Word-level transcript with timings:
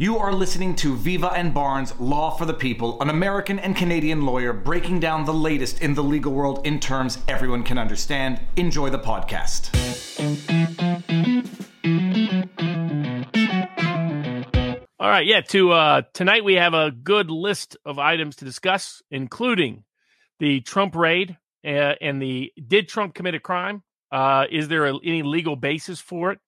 You 0.00 0.16
are 0.18 0.32
listening 0.32 0.76
to 0.76 0.94
Viva 0.94 1.32
and 1.32 1.52
Barnes 1.52 1.92
Law 1.98 2.30
for 2.30 2.44
the 2.44 2.54
People, 2.54 3.02
an 3.02 3.10
American 3.10 3.58
and 3.58 3.74
Canadian 3.74 4.24
lawyer 4.24 4.52
breaking 4.52 5.00
down 5.00 5.24
the 5.24 5.34
latest 5.34 5.82
in 5.82 5.92
the 5.92 6.04
legal 6.04 6.32
world 6.32 6.64
in 6.64 6.78
terms 6.78 7.18
everyone 7.26 7.64
can 7.64 7.78
understand. 7.78 8.40
Enjoy 8.54 8.90
the 8.90 8.98
podcast. 9.00 9.74
All 15.00 15.08
right, 15.08 15.26
yeah. 15.26 15.40
To 15.40 15.72
uh, 15.72 16.02
tonight, 16.12 16.44
we 16.44 16.54
have 16.54 16.74
a 16.74 16.92
good 16.92 17.28
list 17.28 17.76
of 17.84 17.98
items 17.98 18.36
to 18.36 18.44
discuss, 18.44 19.02
including 19.10 19.82
the 20.38 20.60
Trump 20.60 20.94
raid 20.94 21.36
uh, 21.66 21.94
and 22.00 22.22
the 22.22 22.52
did 22.64 22.88
Trump 22.88 23.16
commit 23.16 23.34
a 23.34 23.40
crime? 23.40 23.82
Uh, 24.12 24.44
is 24.48 24.68
there 24.68 24.86
a, 24.86 24.94
any 25.04 25.24
legal 25.24 25.56
basis 25.56 25.98
for 25.98 26.30
it 26.30 26.38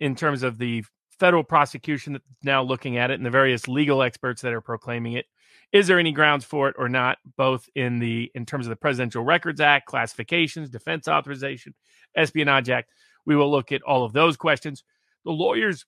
in 0.00 0.16
terms 0.16 0.42
of 0.42 0.58
the 0.58 0.84
federal 1.20 1.44
prosecution 1.44 2.14
that's 2.14 2.24
now 2.42 2.62
looking 2.62 2.96
at 2.96 3.10
it 3.10 3.14
and 3.14 3.26
the 3.26 3.30
various 3.30 3.68
legal 3.68 4.02
experts 4.02 4.42
that 4.42 4.54
are 4.54 4.62
proclaiming 4.62 5.12
it. 5.12 5.26
Is 5.70 5.86
there 5.86 6.00
any 6.00 6.10
grounds 6.10 6.44
for 6.44 6.68
it 6.68 6.74
or 6.78 6.88
not, 6.88 7.18
both 7.36 7.68
in 7.76 8.00
the 8.00 8.32
in 8.34 8.44
terms 8.44 8.66
of 8.66 8.70
the 8.70 8.76
Presidential 8.76 9.22
Records 9.22 9.60
Act, 9.60 9.86
classifications, 9.86 10.70
defense 10.70 11.06
authorization, 11.06 11.74
Espionage 12.16 12.70
Act? 12.70 12.90
We 13.24 13.36
will 13.36 13.50
look 13.50 13.70
at 13.70 13.82
all 13.82 14.04
of 14.04 14.12
those 14.12 14.36
questions. 14.36 14.82
The 15.24 15.30
lawyers 15.30 15.84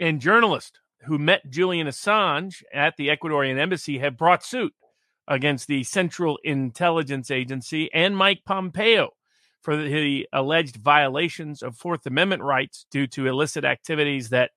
and 0.00 0.20
journalists 0.20 0.80
who 1.04 1.18
met 1.18 1.48
Julian 1.50 1.86
Assange 1.86 2.62
at 2.72 2.96
the 2.96 3.08
Ecuadorian 3.08 3.58
embassy 3.58 3.98
have 3.98 4.16
brought 4.16 4.44
suit 4.44 4.74
against 5.28 5.68
the 5.68 5.84
Central 5.84 6.38
Intelligence 6.42 7.30
Agency 7.30 7.92
and 7.92 8.16
Mike 8.16 8.40
Pompeo 8.44 9.10
for 9.60 9.76
the 9.76 10.26
alleged 10.32 10.76
violations 10.76 11.62
of 11.62 11.76
Fourth 11.76 12.04
Amendment 12.06 12.42
rights 12.42 12.86
due 12.90 13.06
to 13.08 13.28
illicit 13.28 13.64
activities 13.64 14.30
that 14.30 14.50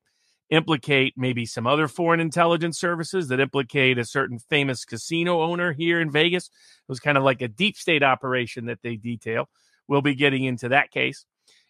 implicate 0.49 1.13
maybe 1.17 1.45
some 1.45 1.66
other 1.66 1.88
foreign 1.88 2.20
intelligence 2.20 2.80
services 2.80 3.27
that 3.27 3.40
implicate 3.40 3.98
a 3.98 4.05
certain 4.05 4.40
famous 4.40 4.85
casino 4.85 5.41
owner 5.41 5.73
here 5.73 5.99
in 5.99 6.12
Vegas. 6.12 6.46
It 6.48 6.90
was 6.90 6.99
kind 6.99 7.18
of 7.18 7.24
like 7.24 7.41
a 7.41 7.48
deep 7.48 7.77
state 7.77 8.04
operation 8.04 8.66
that 8.66 8.79
they 8.84 8.96
detail. 8.96 9.49
We'll 9.88 10.01
be 10.01 10.16
getting 10.16 10.43
into 10.43 10.70
that 10.70 10.91
case. 10.91 11.26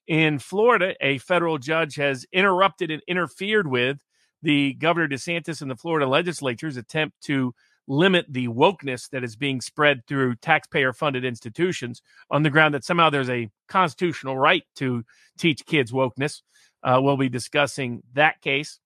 In 0.07 0.39
Florida, 0.39 0.93
a 1.01 1.17
federal 1.17 1.57
judge 1.57 1.95
has 1.95 2.25
interrupted 2.31 2.91
and 2.91 3.01
interfered 3.07 3.67
with 3.67 3.97
the 4.41 4.73
Governor 4.73 5.07
DeSantis 5.07 5.61
and 5.61 5.71
the 5.71 5.75
Florida 5.75 6.07
legislature's 6.07 6.77
attempt 6.77 7.21
to 7.23 7.55
limit 7.87 8.25
the 8.29 8.47
wokeness 8.47 9.09
that 9.09 9.23
is 9.23 9.35
being 9.35 9.61
spread 9.61 10.05
through 10.07 10.35
taxpayer 10.35 10.93
funded 10.93 11.23
institutions 11.23 12.01
on 12.29 12.43
the 12.43 12.49
ground 12.49 12.73
that 12.73 12.83
somehow 12.83 13.09
there's 13.09 13.29
a 13.29 13.49
constitutional 13.67 14.37
right 14.37 14.63
to 14.75 15.03
teach 15.37 15.65
kids 15.65 15.91
wokeness. 15.91 16.41
Uh, 16.85 16.99
we'll 17.01 17.17
be 17.17 17.29
discussing 17.29 18.03
that 18.13 18.39
case. 18.41 18.79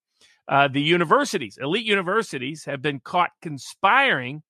Uh, 0.48 0.68
the 0.68 0.82
universities, 0.82 1.60
elite 1.62 1.86
universities, 1.86 2.64
have 2.66 2.82
been 2.82 3.00
caught 3.00 3.32
conspiring 3.42 4.42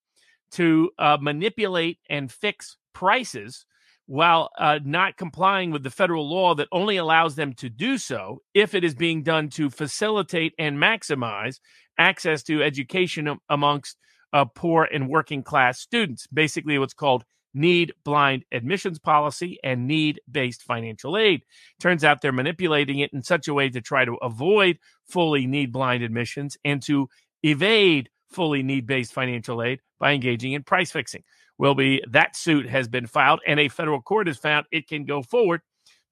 to 0.52 0.92
uh, 0.97 1.17
manipulate 1.19 1.97
and 2.09 2.31
fix 2.31 2.77
prices 2.94 3.66
while 4.05 4.50
uh, 4.58 4.80
not 4.83 5.17
complying 5.17 5.72
with 5.72 5.83
the 5.83 5.89
federal 5.89 6.27
law 6.27 6.55
that 6.55 6.67
only 6.72 6.97
allows 6.97 7.36
them 7.36 7.53
to 7.53 7.70
do 7.70 7.97
so 7.97 8.42
if 8.53 8.73
it 8.73 8.83
is 8.83 8.95
being 8.95 9.23
done 9.23 9.50
to 9.50 9.70
facilitate 9.70 10.53
and 10.58 10.77
maximize 10.77 11.59
access 11.97 12.42
to 12.44 12.64
education 12.64 13.38
amongst 13.50 13.97
uh, 14.31 14.45
poor 14.45 14.88
and 14.92 15.09
working 15.09 15.44
class 15.44 15.80
students. 15.80 16.27
Basically, 16.27 16.80
what's 16.80 16.94
called 16.94 17.23
need 17.53 17.94
blind 18.03 18.45
admissions 18.52 19.00
policy 19.00 19.59
and 19.64 19.88
need 19.88 20.22
based 20.30 20.64
financial 20.64 21.17
aid. 21.17 21.44
Turns 21.80 22.03
out 22.03 22.22
they're 22.22 22.31
manipulating 22.31 23.00
it 23.00 23.11
in 23.14 23.23
such 23.23 23.47
a 23.47 23.53
way 23.53 23.69
to 23.69 23.81
try 23.81 24.05
to 24.05 24.16
avoid 24.16 24.78
fully 25.08 25.47
need 25.47 25.72
blind 25.72 26.03
admissions 26.03 26.58
and 26.64 26.81
to 26.83 27.09
evade 27.44 28.09
fully 28.30 28.64
need 28.64 28.86
based 28.86 29.14
financial 29.14 29.64
aid 29.64 29.80
by 30.00 30.14
engaging 30.14 30.53
in 30.53 30.64
price 30.64 30.92
fixing. 30.92 31.23
Will 31.58 31.75
be 31.75 32.03
that 32.09 32.36
suit 32.36 32.70
has 32.70 32.88
been 32.88 33.08
filed 33.08 33.42
and 33.45 33.59
a 33.59 33.67
federal 33.67 34.02
court 34.02 34.27
has 34.27 34.38
found 34.38 34.66
it 34.72 34.88
can 34.88 35.05
go 35.05 35.21
forward 35.21 35.61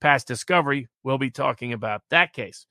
past 0.01 0.27
discovery. 0.27 0.87
We'll 1.03 1.17
be 1.17 1.31
talking 1.31 1.73
about 1.73 2.01
that 2.09 2.33
case. 2.33 2.65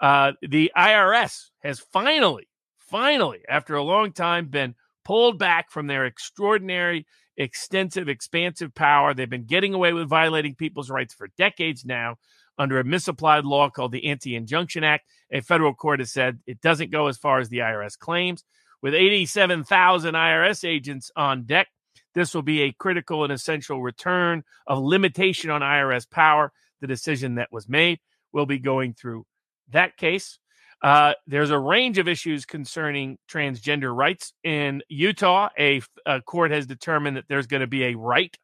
Uh, 0.00 0.32
the 0.42 0.70
IRS 0.76 1.50
has 1.62 1.80
finally, 1.80 2.48
finally, 2.76 3.40
after 3.48 3.74
a 3.74 3.82
long 3.82 4.12
time, 4.12 4.46
been 4.46 4.74
pulled 5.04 5.38
back 5.38 5.70
from 5.70 5.86
their 5.86 6.04
extraordinary, 6.04 7.06
extensive, 7.38 8.08
expansive 8.08 8.74
power. 8.74 9.14
They've 9.14 9.30
been 9.30 9.46
getting 9.46 9.72
away 9.72 9.92
with 9.94 10.08
violating 10.08 10.54
people's 10.54 10.90
rights 10.90 11.14
for 11.14 11.28
decades 11.38 11.84
now 11.84 12.16
under 12.58 12.80
a 12.80 12.84
misapplied 12.84 13.44
law 13.44 13.70
called 13.70 13.92
the 13.92 14.06
Anti 14.06 14.34
Injunction 14.34 14.84
Act. 14.84 15.06
A 15.30 15.40
federal 15.40 15.72
court 15.72 16.00
has 16.00 16.12
said 16.12 16.40
it 16.46 16.60
doesn't 16.60 16.90
go 16.90 17.06
as 17.06 17.16
far 17.16 17.38
as 17.38 17.48
the 17.48 17.58
IRS 17.58 17.96
claims. 17.96 18.44
With 18.82 18.94
87,000 18.94 20.14
IRS 20.14 20.68
agents 20.68 21.10
on 21.16 21.44
deck, 21.44 21.68
this 22.14 22.34
will 22.34 22.42
be 22.42 22.62
a 22.62 22.72
critical 22.72 23.24
and 23.24 23.32
essential 23.32 23.82
return 23.82 24.42
of 24.66 24.82
limitation 24.82 25.50
on 25.50 25.62
IRS 25.62 26.08
power, 26.10 26.52
the 26.80 26.86
decision 26.86 27.36
that 27.36 27.52
was 27.52 27.68
made. 27.68 28.00
We'll 28.32 28.46
be 28.46 28.58
going 28.58 28.94
through 28.94 29.26
that 29.70 29.96
case. 29.96 30.38
Uh, 30.82 31.12
there's 31.26 31.50
a 31.50 31.58
range 31.58 31.98
of 31.98 32.06
issues 32.06 32.44
concerning 32.44 33.18
transgender 33.30 33.94
rights 33.94 34.32
in 34.44 34.82
Utah. 34.88 35.48
A, 35.58 35.82
a 36.06 36.22
court 36.22 36.50
has 36.50 36.66
determined 36.66 37.16
that 37.16 37.24
there's 37.28 37.46
going 37.46 37.62
to 37.62 37.66
be 37.66 37.84
a 37.84 37.94
right 37.96 38.36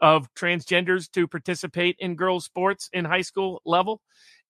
of 0.00 0.32
transgenders 0.34 1.10
to 1.12 1.26
participate 1.26 1.96
in 1.98 2.14
girls' 2.14 2.44
sports 2.44 2.88
in 2.92 3.04
high 3.04 3.22
school 3.22 3.60
level. 3.64 4.00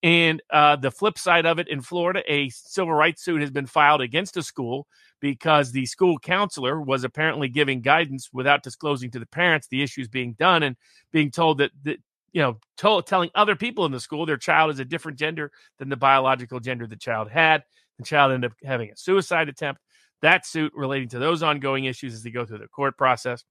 And 0.03 0.43
uh, 0.51 0.77
the 0.77 0.91
flip 0.91 1.19
side 1.19 1.45
of 1.45 1.59
it 1.59 1.69
in 1.69 1.83
Florida, 1.83 2.23
a 2.27 2.49
civil 2.51 2.95
rights 2.95 3.23
suit 3.23 3.41
has 3.41 3.51
been 3.51 3.67
filed 3.67 4.01
against 4.01 4.37
a 4.37 4.43
school 4.43 4.87
because 5.21 5.73
the 5.73 5.85
school 5.85 6.19
counselor 6.19 6.81
was 6.81 7.05
apparently 7.05 7.49
giving 7.49 7.83
guidance 7.83 8.31
without 8.33 8.63
disclosing 8.63 9.11
to 9.11 9.19
the 9.19 9.27
parents 9.27 9.69
the 9.69 9.83
issues 9.83 10.09
being 10.09 10.35
done 10.39 10.63
and 10.63 10.77
being 11.13 11.31
told 11.31 11.59
that, 11.59 11.73
that 11.83 11.99
you 12.33 12.43
know, 12.43 12.59
telling 13.03 13.31
other 13.35 13.57
people 13.57 13.85
in 13.87 13.93
the 13.93 14.01
school 14.01 14.27
their 14.27 14.37
child 14.37 14.71
is 14.71 14.79
a 14.79 14.85
different 14.85 15.19
gender 15.19 15.51
than 15.79 15.89
the 15.89 15.97
biological 15.97 16.61
gender 16.61 16.87
the 16.87 16.97
child 16.97 17.31
had. 17.31 17.63
The 17.99 18.05
child 18.05 18.33
ended 18.33 18.53
up 18.53 18.57
having 18.65 18.91
a 18.91 18.97
suicide 18.97 19.49
attempt. 19.49 19.81
That 20.23 20.47
suit 20.47 20.73
relating 20.75 21.09
to 21.11 21.19
those 21.19 21.43
ongoing 21.43 21.85
issues 21.85 22.15
as 22.15 22.23
they 22.23 22.31
go 22.31 22.45
through 22.45 22.59
the 22.59 22.69
court 22.69 22.97
process. 22.97 23.45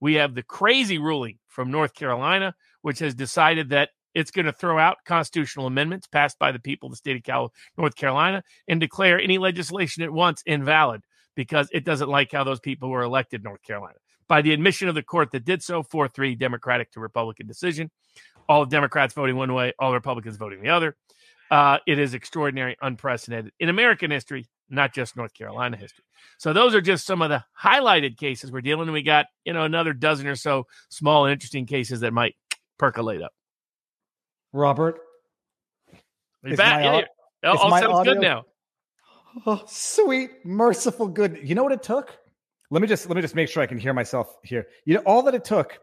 We 0.00 0.14
have 0.14 0.34
the 0.34 0.42
crazy 0.42 0.98
ruling 0.98 1.38
from 1.48 1.70
North 1.70 1.94
Carolina, 1.94 2.54
which 2.82 2.98
has 3.00 3.14
decided 3.14 3.70
that 3.70 3.90
it's 4.14 4.30
going 4.30 4.46
to 4.46 4.52
throw 4.52 4.78
out 4.78 4.98
constitutional 5.06 5.66
amendments 5.66 6.06
passed 6.06 6.38
by 6.38 6.52
the 6.52 6.58
people 6.58 6.88
of 6.88 6.92
the 6.92 6.96
state 6.96 7.28
of 7.28 7.50
North 7.78 7.96
Carolina 7.96 8.42
and 8.68 8.80
declare 8.80 9.20
any 9.20 9.38
legislation 9.38 10.02
it 10.02 10.12
wants 10.12 10.42
invalid 10.44 11.02
because 11.34 11.68
it 11.72 11.84
doesn't 11.84 12.08
like 12.08 12.32
how 12.32 12.44
those 12.44 12.60
people 12.60 12.90
were 12.90 13.02
elected 13.02 13.42
North 13.42 13.62
Carolina 13.62 13.98
by 14.28 14.42
the 14.42 14.52
admission 14.52 14.88
of 14.88 14.94
the 14.94 15.02
court 15.02 15.30
that 15.32 15.44
did 15.44 15.62
so 15.62 15.82
4 15.82 16.08
3 16.08 16.34
Democratic 16.34 16.90
to 16.92 17.00
Republican 17.00 17.46
decision. 17.46 17.90
All 18.48 18.64
Democrats 18.64 19.14
voting 19.14 19.36
one 19.36 19.52
way, 19.54 19.72
all 19.78 19.92
Republicans 19.92 20.36
voting 20.36 20.62
the 20.62 20.70
other. 20.70 20.96
Uh, 21.50 21.78
it 21.86 21.98
is 21.98 22.14
extraordinary, 22.14 22.76
unprecedented 22.80 23.52
in 23.60 23.68
American 23.68 24.10
history, 24.10 24.46
not 24.70 24.94
just 24.94 25.16
North 25.16 25.34
Carolina 25.34 25.76
history. 25.76 26.04
So 26.38 26.52
those 26.52 26.74
are 26.74 26.80
just 26.80 27.04
some 27.04 27.20
of 27.20 27.28
the 27.28 27.44
highlighted 27.62 28.16
cases 28.16 28.50
we're 28.50 28.62
dealing. 28.62 28.86
With. 28.86 28.94
We 28.94 29.02
got 29.02 29.26
you 29.44 29.52
know 29.52 29.64
another 29.64 29.92
dozen 29.92 30.26
or 30.26 30.36
so 30.36 30.66
small 30.88 31.26
and 31.26 31.32
interesting 31.32 31.66
cases 31.66 32.00
that 32.00 32.12
might 32.12 32.34
percolate 32.78 33.22
up. 33.22 33.32
Robert, 34.52 34.98
you 36.42 36.56
back? 36.56 37.06
Yeah, 37.42 37.50
all, 37.50 37.58
all 37.58 37.70
sounds 37.70 37.84
audio, 37.84 38.14
good 38.14 38.22
now. 38.22 38.44
Oh, 39.46 39.62
sweet, 39.66 40.44
merciful, 40.44 41.08
good. 41.08 41.40
You 41.42 41.54
know 41.54 41.62
what 41.62 41.72
it 41.72 41.82
took? 41.82 42.18
let 42.72 42.80
me 42.80 42.88
just 42.88 43.06
let 43.06 43.16
me 43.16 43.20
just 43.20 43.34
make 43.34 43.50
sure 43.50 43.62
I 43.62 43.66
can 43.66 43.76
hear 43.76 43.92
myself 43.92 44.38
here. 44.42 44.66
You 44.86 44.94
know, 44.94 45.00
all 45.00 45.22
that 45.24 45.34
it 45.34 45.44
took 45.44 45.78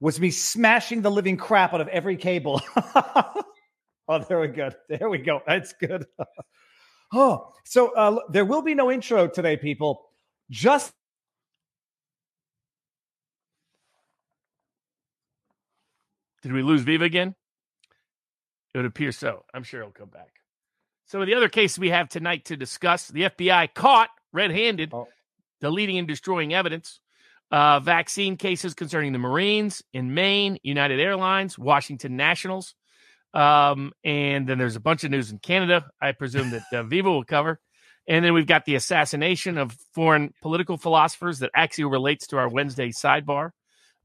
was 0.00 0.20
me 0.20 0.30
smashing 0.30 1.00
the 1.00 1.10
living 1.10 1.38
crap 1.38 1.72
out 1.72 1.80
of 1.80 1.88
every 1.88 2.14
cable. 2.14 2.60
oh, 2.76 3.42
there 4.28 4.38
we 4.40 4.48
go. 4.48 4.70
There 4.90 5.08
we 5.08 5.16
go. 5.16 5.40
That's 5.46 5.72
good. 5.72 6.04
oh, 7.14 7.54
so 7.64 7.94
uh, 7.94 8.18
there 8.28 8.44
will 8.44 8.60
be 8.60 8.74
no 8.74 8.92
intro 8.92 9.26
today, 9.26 9.56
people. 9.56 10.10
Just 10.50 10.92
did 16.42 16.52
we 16.52 16.62
lose 16.62 16.82
Viva 16.82 17.04
again? 17.04 17.34
It 18.74 18.78
would 18.78 18.86
appear 18.86 19.10
so. 19.10 19.46
I'm 19.54 19.62
sure 19.62 19.80
he'll 19.80 19.90
come 19.90 20.10
back. 20.10 20.28
So, 21.06 21.22
in 21.22 21.28
the 21.28 21.34
other 21.34 21.48
case 21.48 21.78
we 21.78 21.90
have 21.90 22.08
tonight 22.08 22.46
to 22.46 22.56
discuss, 22.56 23.08
the 23.08 23.22
FBI 23.22 23.74
caught 23.74 24.10
red-handed. 24.32 24.92
Oh 24.92 25.08
deleting 25.60 25.98
and 25.98 26.08
destroying 26.08 26.54
evidence. 26.54 27.00
Uh, 27.50 27.78
vaccine 27.80 28.36
cases 28.36 28.74
concerning 28.74 29.12
the 29.12 29.18
Marines 29.18 29.82
in 29.92 30.14
Maine, 30.14 30.58
United 30.62 30.98
Airlines, 30.98 31.58
Washington 31.58 32.16
Nationals. 32.16 32.74
Um, 33.34 33.92
and 34.04 34.48
then 34.48 34.58
there's 34.58 34.76
a 34.76 34.80
bunch 34.80 35.04
of 35.04 35.10
news 35.10 35.30
in 35.30 35.38
Canada, 35.38 35.86
I 36.00 36.12
presume 36.12 36.50
that 36.50 36.62
uh, 36.72 36.82
Viva 36.82 37.10
will 37.10 37.24
cover. 37.24 37.60
And 38.08 38.24
then 38.24 38.34
we've 38.34 38.46
got 38.46 38.64
the 38.64 38.76
assassination 38.76 39.58
of 39.58 39.76
foreign 39.94 40.32
political 40.40 40.76
philosophers 40.76 41.40
that 41.40 41.50
actually 41.54 41.84
relates 41.84 42.28
to 42.28 42.38
our 42.38 42.48
Wednesday 42.48 42.90
sidebar. 42.90 43.50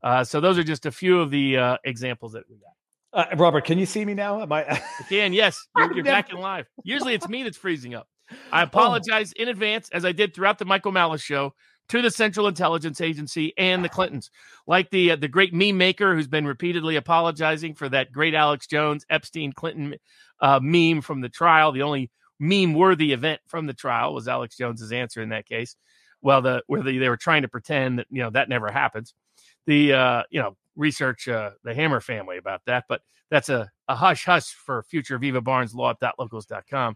Uh, 0.03 0.23
so 0.23 0.41
those 0.41 0.57
are 0.57 0.63
just 0.63 0.85
a 0.85 0.91
few 0.91 1.21
of 1.21 1.31
the 1.31 1.57
uh, 1.57 1.77
examples 1.83 2.33
that 2.33 2.43
we 2.49 2.57
got. 2.57 2.73
Uh, 3.13 3.25
Robert, 3.35 3.65
can 3.65 3.77
you 3.77 3.85
see 3.85 4.05
me 4.05 4.13
now? 4.13 4.41
Am 4.41 4.51
I? 4.51 4.65
I 4.69 4.81
can. 5.09 5.33
Yes, 5.33 5.67
you're, 5.77 5.93
you're 5.93 6.03
back 6.03 6.31
in 6.31 6.37
live. 6.37 6.65
Usually 6.83 7.13
it's 7.13 7.27
me 7.27 7.43
that's 7.43 7.57
freezing 7.57 7.93
up. 7.93 8.07
I 8.51 8.61
apologize 8.63 9.33
oh. 9.37 9.41
in 9.41 9.49
advance, 9.49 9.89
as 9.91 10.05
I 10.05 10.13
did 10.13 10.33
throughout 10.33 10.59
the 10.59 10.65
Michael 10.65 10.93
Malice 10.93 11.21
show, 11.21 11.53
to 11.89 12.01
the 12.01 12.11
Central 12.11 12.47
Intelligence 12.47 13.01
Agency 13.01 13.53
and 13.57 13.83
the 13.83 13.89
Clintons, 13.89 14.31
like 14.65 14.89
the 14.91 15.11
uh, 15.11 15.15
the 15.17 15.27
great 15.27 15.53
meme 15.53 15.77
maker 15.77 16.15
who's 16.15 16.27
been 16.27 16.47
repeatedly 16.47 16.95
apologizing 16.95 17.75
for 17.75 17.89
that 17.89 18.13
great 18.13 18.33
Alex 18.33 18.65
Jones 18.67 19.05
Epstein 19.09 19.51
Clinton 19.51 19.95
uh, 20.39 20.61
meme 20.61 21.01
from 21.01 21.19
the 21.19 21.27
trial. 21.27 21.73
The 21.73 21.81
only 21.81 22.09
meme 22.39 22.73
worthy 22.73 23.11
event 23.11 23.41
from 23.47 23.67
the 23.67 23.73
trial 23.73 24.13
was 24.13 24.29
Alex 24.29 24.55
Jones's 24.55 24.93
answer 24.93 25.21
in 25.21 25.29
that 25.29 25.45
case. 25.45 25.75
Well, 26.21 26.41
the 26.41 26.63
where 26.67 26.81
the, 26.81 26.97
they 26.97 27.09
were 27.09 27.17
trying 27.17 27.41
to 27.41 27.49
pretend 27.49 27.99
that 27.99 28.07
you 28.09 28.23
know 28.23 28.29
that 28.29 28.47
never 28.47 28.71
happens. 28.71 29.13
The 29.67 29.93
uh, 29.93 30.23
you 30.29 30.39
know 30.39 30.55
research 30.75 31.27
uh, 31.27 31.51
the 31.63 31.73
Hammer 31.73 31.99
family 31.99 32.37
about 32.37 32.61
that, 32.65 32.85
but 32.87 33.01
that's 33.29 33.49
a, 33.49 33.69
a 33.87 33.95
hush 33.95 34.25
hush 34.25 34.53
for 34.53 34.83
future 34.83 35.17
Viva 35.17 35.41
Barnes 35.41 35.73
Law 35.73 35.93
at 36.01 36.19
locals.com. 36.19 36.95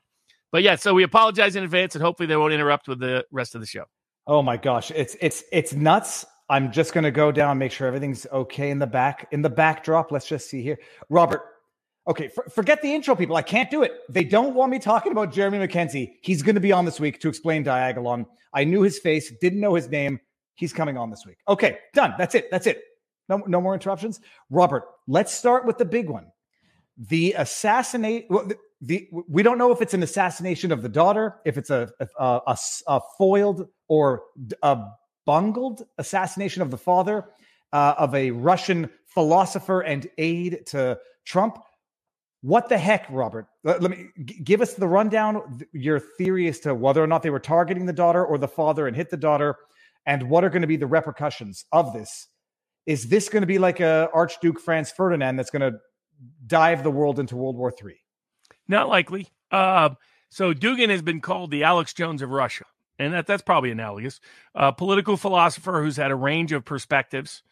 But 0.51 0.63
yeah, 0.63 0.75
so 0.75 0.94
we 0.94 1.04
apologize 1.04 1.56
in 1.56 1.63
advance 1.63 1.95
and 1.95 2.04
hopefully 2.04 2.27
they 2.27 2.38
won't 2.38 2.54
interrupt 2.54 2.88
with 2.88 3.00
the 3.00 3.25
rest 3.31 3.56
of 3.56 3.62
the 3.62 3.68
show. 3.68 3.86
Oh 4.27 4.42
my 4.42 4.57
gosh, 4.57 4.92
it's 4.92 5.16
it's 5.22 5.44
it's 5.51 5.74
nuts. 5.74 6.25
I'm 6.50 6.72
just 6.72 6.94
to 6.94 7.12
go 7.12 7.31
down, 7.31 7.57
make 7.57 7.72
sure 7.72 7.88
everything's 7.88 8.27
okay 8.31 8.69
in 8.69 8.80
the 8.80 8.88
back 8.88 9.27
in 9.31 9.42
the 9.42 9.50
backdrop. 9.50 10.12
Let's 10.12 10.27
just 10.27 10.50
see 10.50 10.62
here, 10.62 10.77
Robert. 11.10 11.42
Okay, 12.07 12.27
for, 12.27 12.44
forget 12.50 12.81
the 12.81 12.94
intro, 12.94 13.16
people. 13.16 13.36
I 13.36 13.42
can't 13.42 13.72
do 13.72 13.81
it. 13.81 13.94
They 14.10 14.24
don't 14.24 14.54
want 14.54 14.72
me 14.72 14.77
talking 14.77 15.12
about 15.12 15.33
Jeremy 15.33 15.57
Mackenzie. 15.57 16.19
He's 16.22 16.44
going 16.44 16.54
to 16.56 16.62
be 16.62 16.72
on 16.72 16.86
this 16.86 17.00
week 17.00 17.19
to 17.22 17.30
explain 17.30 17.63
Diagolon. 17.63 18.27
I 18.54 18.63
knew 18.63 18.81
his 18.81 19.00
face, 19.00 19.33
didn't 19.42 19.60
know 19.60 19.74
his 19.74 19.89
name. 19.89 20.19
He's 20.54 20.72
coming 20.72 20.98
on 20.98 21.10
this 21.10 21.25
week. 21.25 21.38
Okay, 21.48 21.80
done. 21.94 22.13
That's 22.18 22.36
it. 22.36 22.50
That's 22.51 22.68
it. 22.68 22.83
No, 23.30 23.38
no 23.48 23.62
more 23.62 23.74
interruptions. 23.74 24.19
Robert, 24.50 24.83
let's 25.07 25.33
start 25.33 25.66
with 25.66 25.77
the 25.77 25.86
big 25.86 26.10
one. 26.10 26.27
The 26.98 27.33
assassinate. 27.38 28.30
The, 28.30 28.57
the, 28.81 29.10
we 29.30 29.44
don't 29.44 29.57
know 29.57 29.72
if 29.72 29.81
it's 29.81 29.94
an 29.95 30.04
assassination 30.04 30.72
of 30.72 30.81
the 30.81 30.89
daughter, 30.89 31.38
if 31.45 31.57
it's 31.57 31.69
a 31.72 31.89
a, 32.00 32.07
a, 32.19 32.57
a 32.88 33.01
foiled 33.18 33.68
or 33.89 34.24
a 34.63 34.80
bungled 35.25 35.83
assassination 35.98 36.62
of 36.62 36.72
the 36.72 36.77
father 36.77 37.25
uh, 37.74 37.95
of 37.98 38.16
a 38.16 38.31
Russian 38.31 38.89
philosopher 39.07 39.81
and 39.81 40.07
aide 40.18 40.66
to 40.68 41.00
Trump. 41.25 41.60
What 42.42 42.69
the 42.69 42.77
heck, 42.77 43.07
Robert? 43.10 43.48
Let, 43.63 43.81
let 43.81 43.92
me 43.92 44.07
g- 44.25 44.42
give 44.44 44.62
us 44.62 44.75
the 44.75 44.88
rundown. 44.88 45.62
Your 45.74 46.00
theory 46.00 46.48
as 46.48 46.60
to 46.62 46.75
whether 46.75 47.04
or 47.04 47.07
not 47.07 47.24
they 47.24 47.31
were 47.31 47.39
targeting 47.39 47.86
the 47.88 47.94
daughter 47.94 48.25
or 48.25 48.38
the 48.38 48.48
father 48.48 48.88
and 48.88 48.95
hit 48.95 49.10
the 49.10 49.18
daughter, 49.18 49.57
and 50.06 50.30
what 50.30 50.44
are 50.44 50.50
going 50.50 50.62
to 50.63 50.68
be 50.68 50.77
the 50.77 50.88
repercussions 50.88 51.66
of 51.72 51.94
this 51.94 52.27
is 52.86 53.08
this 53.08 53.30
going 53.30 53.42
to 53.42 53.48
be 53.48 53.58
like 53.58 53.80
a 53.80 54.10
Archduke 54.14 54.60
Franz 54.60 54.92
Ferdinand 54.92 55.36
that's 55.36 55.50
going 55.50 55.74
to 55.74 55.80
dive 56.46 56.84
the 56.84 56.92
world 56.92 57.20
into 57.20 57.36
World 57.36 57.58
War 57.58 57.74
III? 57.84 57.96
Not 58.68 58.90
likely. 58.90 59.28
Uh, 59.52 59.90
so 60.30 60.54
Dugin 60.54 60.90
has 60.90 61.02
been 61.02 61.22
called 61.22 61.52
the 61.52 61.64
Alex 61.64 61.94
Jones 61.94 62.22
of 62.22 62.30
Russia, 62.30 62.66
and 63.00 63.14
that, 63.14 63.28
that's 63.28 63.44
probably 63.44 63.72
analogous. 63.72 64.20
A 64.54 64.74
political 64.74 65.18
philosopher 65.18 65.82
who's 65.82 65.98
had 65.98 66.12
a 66.12 66.16
range 66.16 66.52
of 66.52 66.66
perspectives, 66.66 67.44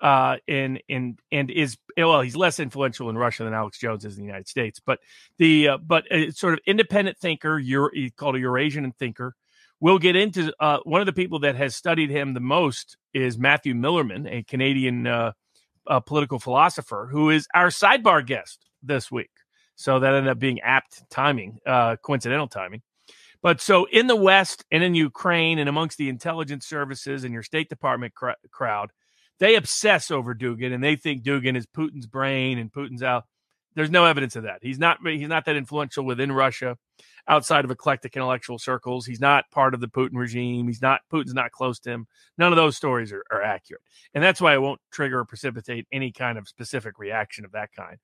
uh, 0.00 0.36
and 0.48 0.80
and 0.88 1.18
and 1.30 1.50
is 1.50 1.76
well, 1.96 2.20
he's 2.22 2.36
less 2.36 2.58
influential 2.58 3.10
in 3.10 3.18
Russia 3.18 3.44
than 3.44 3.52
Alex 3.52 3.78
Jones 3.78 4.04
is 4.04 4.16
in 4.16 4.22
the 4.22 4.26
United 4.26 4.48
States, 4.48 4.80
but 4.80 5.00
the 5.38 5.68
uh, 5.68 5.78
but 5.78 6.04
sort 6.30 6.54
of 6.54 6.60
independent 6.66 7.18
thinker. 7.18 7.58
You're 7.58 7.92
called 8.16 8.36
a 8.36 8.40
Eurasian 8.40 8.90
thinker 8.92 9.34
we'll 9.80 9.98
get 9.98 10.16
into 10.16 10.52
uh, 10.60 10.78
one 10.84 11.00
of 11.00 11.06
the 11.06 11.12
people 11.12 11.40
that 11.40 11.56
has 11.56 11.74
studied 11.74 12.10
him 12.10 12.34
the 12.34 12.40
most 12.40 12.96
is 13.12 13.38
Matthew 13.38 13.74
Millerman, 13.74 14.30
a 14.30 14.42
Canadian 14.44 15.06
uh, 15.06 15.32
uh, 15.86 16.00
political 16.00 16.38
philosopher, 16.38 17.08
who 17.10 17.30
is 17.30 17.46
our 17.54 17.68
sidebar 17.68 18.24
guest 18.24 18.66
this 18.82 19.10
week. 19.10 19.30
So 19.74 19.98
that 19.98 20.14
ended 20.14 20.30
up 20.30 20.38
being 20.38 20.60
apt 20.60 21.02
timing, 21.10 21.58
uh, 21.66 21.96
coincidental 21.96 22.48
timing. 22.48 22.82
But 23.42 23.62
so 23.62 23.86
in 23.86 24.06
the 24.06 24.16
West 24.16 24.64
and 24.70 24.84
in 24.84 24.94
Ukraine 24.94 25.58
and 25.58 25.68
amongst 25.68 25.96
the 25.96 26.10
intelligence 26.10 26.66
services 26.66 27.24
and 27.24 27.32
your 27.32 27.42
State 27.42 27.70
Department 27.70 28.14
cr- 28.14 28.32
crowd, 28.50 28.90
they 29.38 29.56
obsess 29.56 30.10
over 30.10 30.34
Dugin 30.34 30.74
and 30.74 30.84
they 30.84 30.96
think 30.96 31.22
Dugin 31.22 31.56
is 31.56 31.66
Putin's 31.66 32.06
brain 32.06 32.58
and 32.58 32.70
Putin's 32.70 33.02
out. 33.02 33.24
There's 33.74 33.90
no 33.90 34.04
evidence 34.04 34.36
of 34.36 34.42
that. 34.42 34.58
He's 34.60 34.78
not. 34.78 34.98
He's 35.02 35.28
not 35.28 35.46
that 35.46 35.56
influential 35.56 36.04
within 36.04 36.32
Russia 36.32 36.76
outside 37.30 37.64
of 37.64 37.70
eclectic 37.70 38.16
intellectual 38.16 38.58
circles. 38.58 39.06
He's 39.06 39.20
not 39.20 39.50
part 39.52 39.72
of 39.72 39.80
the 39.80 39.86
Putin 39.86 40.16
regime. 40.16 40.66
He's 40.66 40.82
not 40.82 41.00
Putin's 41.10 41.32
not 41.32 41.52
close 41.52 41.78
to 41.80 41.90
him. 41.90 42.06
None 42.36 42.52
of 42.52 42.56
those 42.56 42.76
stories 42.76 43.12
are, 43.12 43.24
are 43.30 43.42
accurate, 43.42 43.82
and 44.12 44.22
that's 44.22 44.40
why 44.40 44.52
I 44.52 44.58
won't 44.58 44.80
trigger 44.90 45.20
or 45.20 45.24
precipitate 45.24 45.86
any 45.92 46.10
kind 46.12 46.36
of 46.36 46.48
specific 46.48 46.98
reaction 46.98 47.44
of 47.44 47.52
that 47.52 47.70
kind. 47.72 47.96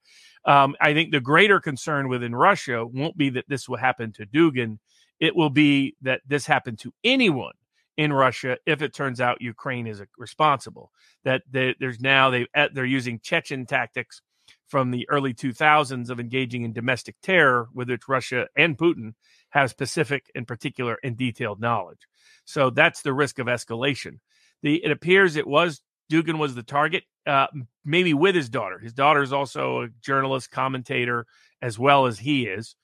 Um, 0.44 0.76
I 0.81 0.94
think 0.94 1.11
the 1.11 1.20
greater 1.20 1.61
concern 1.61 2.08
within 2.08 2.34
Russia 2.34 2.87
won't 2.87 3.17
be 3.19 3.31
that 3.31 3.49
this 3.49 3.69
will 3.69 3.76
happen 3.76 4.12
to 4.12 4.25
Dugin. 4.26 4.78
It 5.19 5.34
will 5.34 5.50
be 5.50 5.96
that 6.02 6.20
this 6.26 6.46
happened 6.46 6.78
to 6.81 6.94
anyone 7.02 7.55
in 7.96 8.12
Russia 8.12 8.58
if 8.67 8.82
it 8.82 8.94
turns 8.94 9.20
out 9.20 9.40
Ukraine 9.40 9.87
is 9.87 10.02
responsible. 10.19 10.93
That 11.25 11.43
they, 11.50 11.75
there's 11.81 12.00
now 12.00 12.31
they 12.31 12.46
they're 12.73 12.84
using 12.84 13.19
Chechen 13.20 13.67
tactics 13.67 14.23
from 14.67 14.91
the 14.91 15.09
early 15.09 15.33
2000s 15.33 16.11
of 16.11 16.21
engaging 16.21 16.63
in 16.63 16.73
domestic 16.73 17.17
terror, 17.23 17.69
with 17.73 17.89
which 17.89 18.09
Russia 18.09 18.49
and 18.57 18.77
Putin 18.77 19.15
have 19.51 19.71
specific 19.71 20.31
and 20.35 20.47
particular 20.47 20.99
and 21.03 21.17
detailed 21.17 21.61
knowledge. 21.61 22.09
So 22.45 22.71
that's 22.71 23.03
the 23.03 23.13
risk 23.13 23.39
of 23.39 23.47
escalation. 23.47 24.19
The, 24.63 24.85
it 24.85 24.91
appears 24.91 25.37
it 25.37 25.47
was 25.47 25.81
Dugin 26.11 26.39
was 26.39 26.55
the 26.55 26.63
target, 26.63 27.05
uh, 27.27 27.49
maybe 27.85 28.15
with 28.15 28.35
his 28.35 28.49
daughter. 28.49 28.79
His 28.79 28.93
daughter 28.93 29.23
is 29.23 29.33
also 29.33 29.83
a 29.83 29.89
journalist, 30.01 30.51
commentator, 30.51 31.27
as 31.61 31.79
well 31.79 32.07
as 32.07 32.19
he 32.19 32.47
is. 32.47 32.77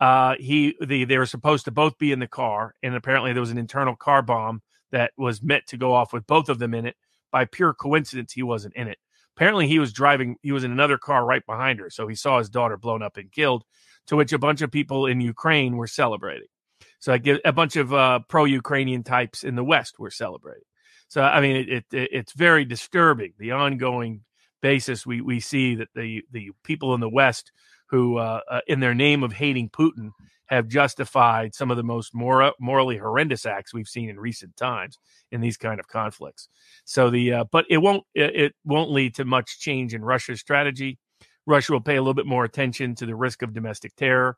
Uh, 0.00 0.34
he 0.38 0.74
the, 0.80 1.04
they 1.04 1.18
were 1.18 1.26
supposed 1.26 1.66
to 1.66 1.70
both 1.70 1.98
be 1.98 2.10
in 2.10 2.20
the 2.20 2.26
car, 2.26 2.74
and 2.82 2.94
apparently 2.94 3.32
there 3.32 3.42
was 3.42 3.50
an 3.50 3.58
internal 3.58 3.94
car 3.94 4.22
bomb 4.22 4.62
that 4.92 5.12
was 5.16 5.42
meant 5.42 5.66
to 5.66 5.76
go 5.76 5.92
off 5.92 6.12
with 6.12 6.26
both 6.26 6.48
of 6.48 6.58
them 6.58 6.74
in 6.74 6.86
it. 6.86 6.96
By 7.30 7.44
pure 7.44 7.74
coincidence, 7.74 8.32
he 8.32 8.42
wasn't 8.42 8.74
in 8.74 8.88
it. 8.88 8.98
Apparently, 9.40 9.66
he 9.66 9.78
was 9.78 9.94
driving, 9.94 10.36
he 10.42 10.52
was 10.52 10.64
in 10.64 10.70
another 10.70 10.98
car 10.98 11.24
right 11.24 11.44
behind 11.46 11.80
her. 11.80 11.88
So 11.88 12.06
he 12.06 12.14
saw 12.14 12.36
his 12.36 12.50
daughter 12.50 12.76
blown 12.76 13.02
up 13.02 13.16
and 13.16 13.32
killed, 13.32 13.64
to 14.08 14.16
which 14.16 14.34
a 14.34 14.38
bunch 14.38 14.60
of 14.60 14.70
people 14.70 15.06
in 15.06 15.22
Ukraine 15.22 15.78
were 15.78 15.86
celebrating. 15.86 16.48
So 16.98 17.10
I 17.14 17.16
get 17.16 17.40
a 17.42 17.52
bunch 17.52 17.76
of 17.76 17.94
uh, 17.94 18.18
pro 18.28 18.44
Ukrainian 18.44 19.02
types 19.02 19.42
in 19.42 19.54
the 19.54 19.64
West 19.64 19.98
were 19.98 20.10
celebrating. 20.10 20.64
So, 21.08 21.22
I 21.22 21.40
mean, 21.40 21.56
it, 21.56 21.84
it, 21.90 22.08
it's 22.12 22.34
very 22.34 22.66
disturbing 22.66 23.32
the 23.38 23.52
ongoing 23.52 24.24
basis 24.60 25.06
we, 25.06 25.22
we 25.22 25.40
see 25.40 25.76
that 25.76 25.88
the, 25.94 26.22
the 26.30 26.50
people 26.62 26.92
in 26.92 27.00
the 27.00 27.08
West 27.08 27.50
who, 27.88 28.18
uh, 28.18 28.40
uh, 28.46 28.60
in 28.66 28.80
their 28.80 28.94
name 28.94 29.22
of 29.22 29.32
hating 29.32 29.70
Putin, 29.70 30.10
have 30.50 30.66
justified 30.66 31.54
some 31.54 31.70
of 31.70 31.76
the 31.76 31.82
most 31.82 32.12
mor- 32.12 32.52
morally 32.58 32.98
horrendous 32.98 33.46
acts 33.46 33.72
we've 33.72 33.88
seen 33.88 34.10
in 34.10 34.18
recent 34.18 34.56
times 34.56 34.98
in 35.30 35.40
these 35.40 35.56
kind 35.56 35.78
of 35.78 35.86
conflicts. 35.86 36.48
So 36.84 37.08
the 37.08 37.32
uh, 37.32 37.44
but 37.52 37.64
it 37.70 37.78
won't 37.78 38.04
it, 38.14 38.34
it 38.34 38.54
won't 38.64 38.90
lead 38.90 39.14
to 39.14 39.24
much 39.24 39.60
change 39.60 39.94
in 39.94 40.04
Russia's 40.04 40.40
strategy. 40.40 40.98
Russia 41.46 41.72
will 41.72 41.80
pay 41.80 41.96
a 41.96 42.02
little 42.02 42.14
bit 42.14 42.26
more 42.26 42.44
attention 42.44 42.94
to 42.96 43.06
the 43.06 43.14
risk 43.14 43.42
of 43.42 43.54
domestic 43.54 43.94
terror. 43.96 44.36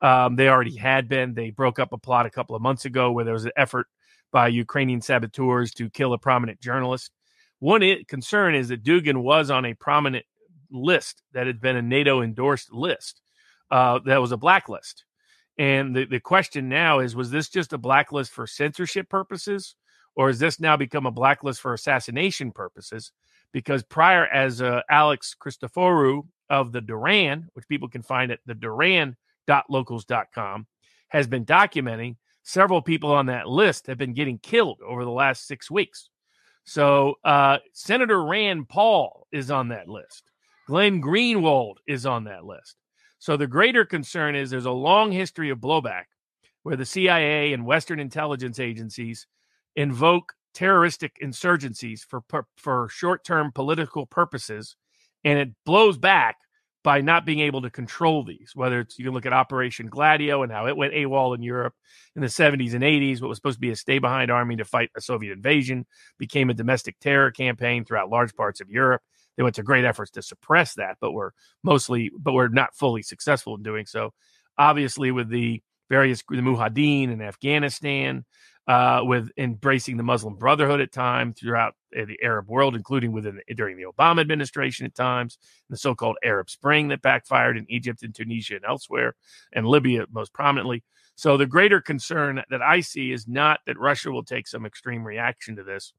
Um, 0.00 0.34
they 0.34 0.48
already 0.48 0.76
had 0.76 1.08
been. 1.08 1.34
They 1.34 1.50
broke 1.50 1.78
up 1.78 1.92
a 1.92 1.98
plot 1.98 2.26
a 2.26 2.30
couple 2.30 2.56
of 2.56 2.62
months 2.62 2.84
ago 2.84 3.12
where 3.12 3.24
there 3.24 3.34
was 3.34 3.44
an 3.44 3.52
effort 3.56 3.86
by 4.32 4.48
Ukrainian 4.48 5.00
saboteurs 5.00 5.72
to 5.74 5.88
kill 5.90 6.12
a 6.12 6.18
prominent 6.18 6.60
journalist. 6.60 7.12
One 7.60 7.82
concern 8.08 8.56
is 8.56 8.68
that 8.68 8.82
Dugin 8.82 9.22
was 9.22 9.48
on 9.48 9.64
a 9.64 9.74
prominent 9.74 10.26
list 10.72 11.22
that 11.32 11.46
had 11.46 11.60
been 11.60 11.76
a 11.76 11.82
NATO 11.82 12.20
endorsed 12.20 12.72
list. 12.72 13.20
Uh, 13.70 14.00
that 14.06 14.20
was 14.20 14.32
a 14.32 14.36
blacklist. 14.36 15.04
And 15.58 15.94
the, 15.94 16.06
the 16.06 16.20
question 16.20 16.68
now 16.68 17.00
is 17.00 17.14
was 17.14 17.30
this 17.30 17.48
just 17.48 17.72
a 17.72 17.78
blacklist 17.78 18.32
for 18.32 18.46
censorship 18.46 19.08
purposes? 19.08 19.76
Or 20.14 20.28
has 20.28 20.38
this 20.38 20.60
now 20.60 20.76
become 20.76 21.06
a 21.06 21.10
blacklist 21.10 21.60
for 21.60 21.72
assassination 21.72 22.52
purposes? 22.52 23.12
Because 23.52 23.82
prior, 23.82 24.26
as 24.26 24.60
uh, 24.60 24.82
Alex 24.90 25.34
Christoforou 25.40 26.26
of 26.50 26.72
the 26.72 26.82
Duran, 26.82 27.48
which 27.54 27.68
people 27.68 27.88
can 27.88 28.02
find 28.02 28.30
at 28.30 28.40
the 28.44 28.54
Duran.locals.com, 28.54 30.66
has 31.08 31.26
been 31.26 31.46
documenting, 31.46 32.16
several 32.42 32.82
people 32.82 33.12
on 33.12 33.26
that 33.26 33.48
list 33.48 33.86
have 33.86 33.98
been 33.98 34.14
getting 34.14 34.38
killed 34.38 34.80
over 34.86 35.04
the 35.04 35.10
last 35.10 35.46
six 35.46 35.70
weeks. 35.70 36.08
So 36.64 37.16
uh, 37.24 37.58
Senator 37.72 38.22
Rand 38.22 38.68
Paul 38.68 39.26
is 39.32 39.50
on 39.50 39.68
that 39.68 39.88
list. 39.88 40.30
Glenn 40.66 41.02
Greenwald 41.02 41.76
is 41.86 42.06
on 42.06 42.24
that 42.24 42.44
list. 42.44 42.76
So 43.22 43.36
the 43.36 43.46
greater 43.46 43.84
concern 43.84 44.34
is 44.34 44.50
there's 44.50 44.64
a 44.64 44.72
long 44.72 45.12
history 45.12 45.50
of 45.50 45.60
blowback 45.60 46.06
where 46.64 46.74
the 46.74 46.84
CIA 46.84 47.52
and 47.52 47.64
Western 47.64 48.00
intelligence 48.00 48.58
agencies 48.58 49.28
invoke 49.76 50.32
terroristic 50.54 51.18
insurgencies 51.22 52.00
for 52.00 52.24
for 52.56 52.88
short-term 52.88 53.52
political 53.52 54.06
purposes 54.06 54.74
and 55.22 55.38
it 55.38 55.50
blows 55.64 55.96
back 55.96 56.34
by 56.82 57.00
not 57.00 57.24
being 57.24 57.38
able 57.38 57.62
to 57.62 57.70
control 57.70 58.24
these. 58.24 58.56
Whether 58.56 58.80
it's 58.80 58.98
you 58.98 59.04
can 59.04 59.14
look 59.14 59.24
at 59.24 59.32
operation 59.32 59.86
gladio 59.86 60.42
and 60.42 60.50
how 60.50 60.66
it 60.66 60.76
went 60.76 60.92
AWOL 60.92 61.36
in 61.36 61.44
Europe 61.44 61.74
in 62.16 62.22
the 62.22 62.26
70s 62.26 62.74
and 62.74 62.82
80s 62.82 63.20
what 63.20 63.28
was 63.28 63.38
supposed 63.38 63.58
to 63.58 63.60
be 63.60 63.70
a 63.70 63.76
stay 63.76 64.00
behind 64.00 64.32
army 64.32 64.56
to 64.56 64.64
fight 64.64 64.90
a 64.96 65.00
Soviet 65.00 65.34
invasion 65.34 65.86
became 66.18 66.50
a 66.50 66.54
domestic 66.54 66.98
terror 66.98 67.30
campaign 67.30 67.84
throughout 67.84 68.10
large 68.10 68.34
parts 68.34 68.60
of 68.60 68.68
Europe 68.68 69.02
they 69.36 69.42
went 69.42 69.54
to 69.56 69.62
great 69.62 69.84
efforts 69.84 70.10
to 70.12 70.22
suppress 70.22 70.74
that, 70.74 70.96
but 71.00 71.12
were 71.12 71.34
mostly, 71.62 72.10
but 72.18 72.32
were 72.32 72.48
not 72.48 72.74
fully 72.74 73.02
successful 73.02 73.56
in 73.56 73.62
doing 73.62 73.86
so. 73.86 74.12
Obviously, 74.58 75.10
with 75.10 75.28
the 75.28 75.62
various 75.88 76.22
the 76.28 76.36
Mujahideen 76.36 77.10
in 77.12 77.20
Afghanistan, 77.20 78.24
uh, 78.68 79.00
with 79.02 79.30
embracing 79.36 79.96
the 79.96 80.02
Muslim 80.02 80.36
Brotherhood 80.36 80.80
at 80.80 80.92
times 80.92 81.38
throughout 81.38 81.74
uh, 81.98 82.04
the 82.04 82.18
Arab 82.22 82.48
world, 82.48 82.76
including 82.76 83.12
within 83.12 83.40
during 83.56 83.76
the 83.76 83.84
Obama 83.84 84.20
administration 84.20 84.86
at 84.86 84.94
times, 84.94 85.38
the 85.68 85.76
so-called 85.76 86.16
Arab 86.22 86.48
Spring 86.48 86.88
that 86.88 87.02
backfired 87.02 87.56
in 87.56 87.66
Egypt 87.68 88.02
and 88.02 88.14
Tunisia 88.14 88.56
and 88.56 88.64
elsewhere, 88.64 89.14
and 89.52 89.66
Libya 89.66 90.06
most 90.12 90.32
prominently. 90.32 90.84
So 91.14 91.36
the 91.36 91.46
greater 91.46 91.80
concern 91.80 92.42
that 92.50 92.62
I 92.62 92.80
see 92.80 93.12
is 93.12 93.28
not 93.28 93.60
that 93.66 93.78
Russia 93.78 94.10
will 94.10 94.24
take 94.24 94.46
some 94.46 94.64
extreme 94.64 95.04
reaction 95.04 95.56
to 95.56 95.64
this. 95.64 95.92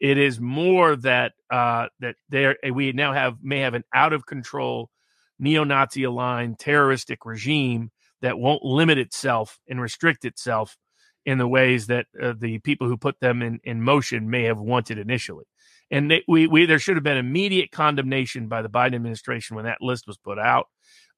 It 0.00 0.16
is 0.16 0.40
more 0.40 0.96
that 0.96 1.32
uh, 1.50 1.88
that 2.00 2.16
there 2.28 2.56
we 2.72 2.92
now 2.92 3.12
have 3.12 3.36
may 3.42 3.60
have 3.60 3.74
an 3.74 3.84
out 3.94 4.12
of 4.12 4.26
control 4.26 4.90
neo-Nazi 5.38 6.04
aligned 6.04 6.58
terroristic 6.58 7.24
regime 7.24 7.90
that 8.22 8.38
won't 8.38 8.62
limit 8.62 8.98
itself 8.98 9.58
and 9.68 9.80
restrict 9.80 10.24
itself 10.24 10.76
in 11.24 11.38
the 11.38 11.48
ways 11.48 11.86
that 11.86 12.06
uh, 12.22 12.34
the 12.38 12.58
people 12.58 12.88
who 12.88 12.96
put 12.96 13.18
them 13.20 13.42
in, 13.42 13.60
in 13.64 13.82
motion 13.82 14.30
may 14.30 14.44
have 14.44 14.58
wanted 14.58 14.98
initially. 14.98 15.44
And 15.90 16.10
they, 16.10 16.24
we, 16.28 16.46
we, 16.46 16.66
there 16.66 16.78
should 16.78 16.96
have 16.96 17.04
been 17.04 17.16
immediate 17.16 17.70
condemnation 17.72 18.48
by 18.48 18.62
the 18.62 18.68
Biden 18.68 18.94
administration 18.94 19.56
when 19.56 19.64
that 19.64 19.82
list 19.82 20.06
was 20.06 20.18
put 20.18 20.38
out. 20.38 20.66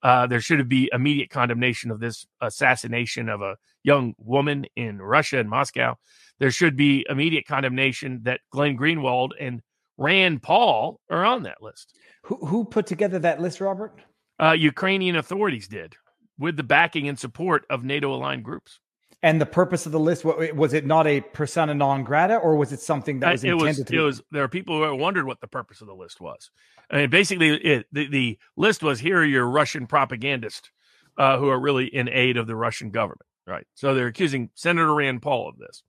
Uh, 0.02 0.26
there 0.26 0.40
should 0.40 0.68
be 0.68 0.90
immediate 0.92 1.30
condemnation 1.30 1.90
of 1.90 2.00
this 2.00 2.26
assassination 2.40 3.28
of 3.28 3.40
a 3.40 3.56
young 3.84 4.14
woman 4.18 4.66
in 4.76 5.00
Russia 5.00 5.38
and 5.38 5.48
Moscow. 5.48 5.96
There 6.38 6.50
should 6.50 6.76
be 6.76 7.06
immediate 7.08 7.46
condemnation 7.46 8.20
that 8.24 8.40
Glenn 8.50 8.76
Greenwald 8.76 9.30
and 9.38 9.62
Rand 9.98 10.42
Paul 10.42 11.00
are 11.08 11.24
on 11.24 11.44
that 11.44 11.62
list. 11.62 11.94
Who, 12.24 12.36
who 12.46 12.64
put 12.64 12.86
together 12.86 13.18
that 13.20 13.40
list, 13.40 13.60
Robert? 13.60 14.00
Uh, 14.40 14.52
Ukrainian 14.52 15.16
authorities 15.16 15.68
did 15.68 15.94
with 16.38 16.56
the 16.56 16.62
backing 16.62 17.08
and 17.08 17.18
support 17.18 17.64
of 17.70 17.84
NATO 17.84 18.12
aligned 18.12 18.44
groups. 18.44 18.80
And 19.24 19.40
the 19.40 19.46
purpose 19.46 19.86
of 19.86 19.92
the 19.92 20.00
list 20.00 20.24
was 20.24 20.72
it 20.72 20.84
not 20.84 21.06
a 21.06 21.20
persona 21.20 21.74
non 21.74 22.02
grata, 22.02 22.36
or 22.36 22.56
was 22.56 22.72
it 22.72 22.80
something 22.80 23.20
that 23.20 23.30
was 23.30 23.44
it 23.44 23.50
intended 23.50 23.78
was, 23.78 23.86
to? 23.86 23.96
It 23.96 24.02
was. 24.02 24.22
There 24.32 24.42
are 24.42 24.48
people 24.48 24.84
who 24.84 24.96
wondered 24.96 25.26
what 25.26 25.40
the 25.40 25.46
purpose 25.46 25.80
of 25.80 25.86
the 25.86 25.94
list 25.94 26.20
was. 26.20 26.50
I 26.92 26.98
mean, 26.98 27.10
basically, 27.10 27.54
it, 27.54 27.86
the 27.90 28.06
the 28.08 28.38
list 28.56 28.82
was 28.82 29.00
here 29.00 29.20
are 29.20 29.24
your 29.24 29.48
Russian 29.48 29.86
propagandists 29.86 30.70
uh, 31.16 31.38
who 31.38 31.48
are 31.48 31.58
really 31.58 31.86
in 31.86 32.08
aid 32.08 32.36
of 32.36 32.46
the 32.46 32.54
Russian 32.54 32.90
government, 32.90 33.22
right? 33.46 33.66
So 33.74 33.94
they're 33.94 34.08
accusing 34.08 34.50
Senator 34.54 34.94
Rand 34.94 35.22
Paul 35.22 35.48
of 35.48 35.56
this. 35.58 35.82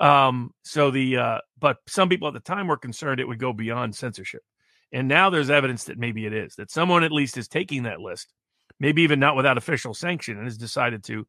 Um, 0.00 0.54
so 0.62 0.90
the 0.90 1.18
uh, 1.18 1.38
but 1.58 1.76
some 1.86 2.08
people 2.08 2.28
at 2.28 2.34
the 2.34 2.40
time 2.40 2.66
were 2.66 2.78
concerned 2.78 3.20
it 3.20 3.28
would 3.28 3.38
go 3.38 3.52
beyond 3.52 3.94
censorship, 3.94 4.42
and 4.90 5.06
now 5.06 5.28
there's 5.28 5.50
evidence 5.50 5.84
that 5.84 5.98
maybe 5.98 6.24
it 6.24 6.32
is 6.32 6.54
that 6.56 6.70
someone 6.70 7.04
at 7.04 7.12
least 7.12 7.36
is 7.36 7.46
taking 7.46 7.82
that 7.82 8.00
list, 8.00 8.32
maybe 8.80 9.02
even 9.02 9.20
not 9.20 9.36
without 9.36 9.58
official 9.58 9.92
sanction, 9.92 10.38
and 10.38 10.46
has 10.46 10.56
decided 10.56 11.04
to 11.04 11.26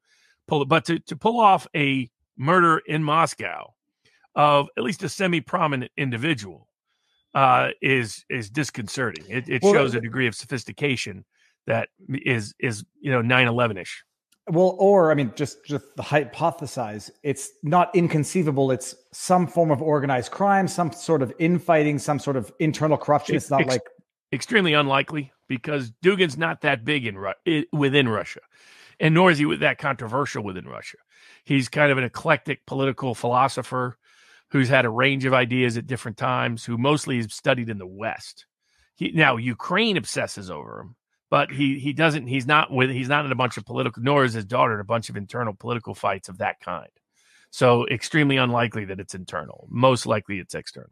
pull 0.48 0.62
it. 0.62 0.70
But 0.70 0.86
to, 0.86 1.00
to 1.00 1.18
pull 1.18 1.42
off 1.42 1.68
a 1.76 2.10
murder 2.38 2.82
in 2.86 3.04
Moscow 3.04 3.74
of 4.34 4.70
at 4.78 4.84
least 4.84 5.04
a 5.04 5.10
semi 5.10 5.42
prominent 5.42 5.92
individual 5.98 6.69
uh, 7.34 7.70
is 7.82 8.26
is 8.30 8.50
disconcerting. 8.50 9.26
It, 9.30 9.50
it 9.50 9.64
well, 9.64 9.74
shows 9.74 9.96
a 9.96 10.02
degree 10.02 10.28
of 10.28 10.36
sophistication 10.36 11.26
that 11.68 11.90
is 12.10 12.54
is 12.60 12.84
you 13.00 13.12
know 13.12 13.22
9-11 13.22 13.82
ish. 13.82 14.04
Well, 14.48 14.76
or 14.80 15.12
I 15.12 15.16
mean, 15.16 15.32
just 15.36 15.64
just 15.66 15.86
the 15.96 16.04
hypothesize. 16.04 17.12
It's 17.24 17.52
not 17.64 17.96
inconceivable. 17.96 18.72
It's 18.72 18.96
some 19.14 19.46
form 19.46 19.72
of 19.72 19.82
organized 19.82 20.32
crime, 20.32 20.68
some 20.68 20.92
sort 20.92 21.22
of 21.22 21.32
infighting, 21.40 22.00
some 22.00 22.20
sort 22.20 22.36
of 22.36 22.52
internal 22.60 22.98
corruption. 22.98 23.36
It's, 23.36 23.52
not 23.52 23.62
ex- 23.62 23.70
like 23.70 23.84
extremely 24.34 24.74
unlikely 24.74 25.32
because 25.48 25.92
Dugin's 26.04 26.38
not 26.38 26.62
that 26.62 26.84
big 26.84 27.06
in 27.06 27.18
Ru- 27.18 27.66
within 27.72 28.10
Russia 28.10 28.42
and 29.00 29.14
nor 29.14 29.32
is 29.32 29.38
he 29.38 29.56
that 29.58 29.78
controversial 29.78 30.44
within 30.44 30.68
Russia. 30.68 30.98
He's 31.44 31.70
kind 31.70 31.92
of 31.92 31.98
an 31.98 32.04
eclectic 32.04 32.66
political 32.66 33.16
philosopher 33.16 33.98
who's 34.52 34.70
had 34.70 34.86
a 34.86 34.90
range 34.90 35.26
of 35.26 35.34
ideas 35.34 35.78
at 35.78 35.88
different 35.88 36.18
times, 36.18 36.66
who 36.66 36.78
mostly 36.78 37.20
is 37.20 37.34
studied 37.34 37.70
in 37.70 37.78
the 37.78 37.88
West. 37.88 38.46
He, 38.96 39.12
now 39.12 39.38
Ukraine 39.38 39.98
obsesses 39.98 40.50
over 40.50 40.82
him, 40.82 40.96
but 41.30 41.52
he 41.52 41.80
he 41.80 41.94
doesn't. 41.94 42.28
He's 42.28 42.48
not 42.48 42.72
with. 42.72 42.90
He's 42.90 43.10
not 43.10 43.26
in 43.26 43.32
a 43.32 43.36
bunch 43.36 43.58
of 43.58 43.66
political. 43.66 44.02
Nor 44.04 44.26
is 44.26 44.34
his 44.34 44.46
daughter 44.46 44.74
in 44.74 44.80
a 44.80 44.86
bunch 44.86 45.10
of 45.10 45.18
internal 45.18 45.54
political 45.54 45.96
fights 45.96 46.30
of 46.30 46.40
that 46.40 46.60
kind. 46.60 46.90
So 47.52 47.88
extremely 47.88 48.38
unlikely 48.38 48.86
that 48.86 49.00
it's 49.00 49.16
internal. 49.16 49.68
Most 49.70 50.06
likely 50.06 50.40
it's 50.40 50.56
external. 50.56 50.92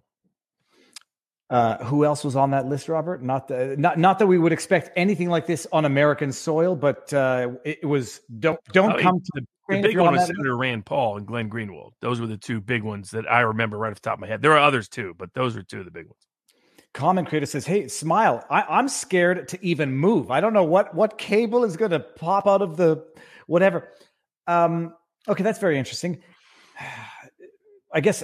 Uh, 1.50 1.82
who 1.86 2.04
else 2.04 2.26
was 2.26 2.36
on 2.36 2.52
that 2.52 2.66
list, 2.66 2.90
Robert? 2.90 3.24
Not 3.24 3.48
the, 3.48 3.76
not 3.78 3.98
not 3.98 4.20
that 4.20 4.28
we 4.28 4.38
would 4.38 4.52
expect 4.52 4.92
anything 4.98 5.30
like 5.30 5.48
this 5.48 5.66
on 5.72 5.86
American 5.86 6.34
soil, 6.34 6.76
but 6.76 7.14
uh, 7.14 7.52
it, 7.64 7.86
was 7.86 8.20
don't 8.40 8.60
don't 8.74 8.94
oh, 8.94 9.00
come 9.00 9.22
to 9.22 9.32
the, 9.36 9.46
the 9.70 9.82
big 9.82 9.98
one 9.98 10.14
was 10.14 10.26
Senator 10.26 10.52
list. 10.52 10.60
Rand 10.60 10.86
Paul 10.86 11.18
and 11.18 11.26
Glenn 11.26 11.50
Greenwald. 11.50 11.92
Those 12.02 12.20
were 12.20 12.28
the 12.28 12.36
two 12.36 12.60
big 12.60 12.84
ones 12.84 13.12
that 13.12 13.32
I 13.32 13.42
remember 13.42 13.78
right 13.78 13.92
off 13.92 13.96
the 13.96 14.02
top 14.02 14.16
of 14.16 14.20
my 14.20 14.28
head. 14.28 14.42
There 14.42 14.52
are 14.52 14.60
others 14.60 14.90
too, 14.90 15.16
but 15.18 15.34
those 15.34 15.56
are 15.56 15.64
two 15.64 15.80
of 15.80 15.86
the 15.86 15.92
big 15.92 16.08
ones. 16.08 16.28
Common 16.94 17.26
creator 17.26 17.46
says, 17.46 17.66
"Hey, 17.66 17.88
smile. 17.88 18.44
I, 18.50 18.80
am 18.80 18.90
scared 18.90 19.48
to 19.48 19.66
even 19.66 19.94
move. 19.94 20.32
I 20.32 20.42
don't 20.42 20.54
know 20.54 20.66
what 20.66 20.94
what 20.96 21.18
cable 21.18 21.64
is 21.64 21.78
going 21.78 21.92
to 21.92 22.02
pop 22.02 22.46
out 22.46 22.62
of 22.62 22.76
the 22.76 23.06
whatever." 23.46 23.88
Um, 24.48 24.96
okay, 25.30 25.44
that's 25.44 25.60
very 25.60 25.78
interesting. 25.78 26.22
I 27.94 28.02
guess 28.02 28.22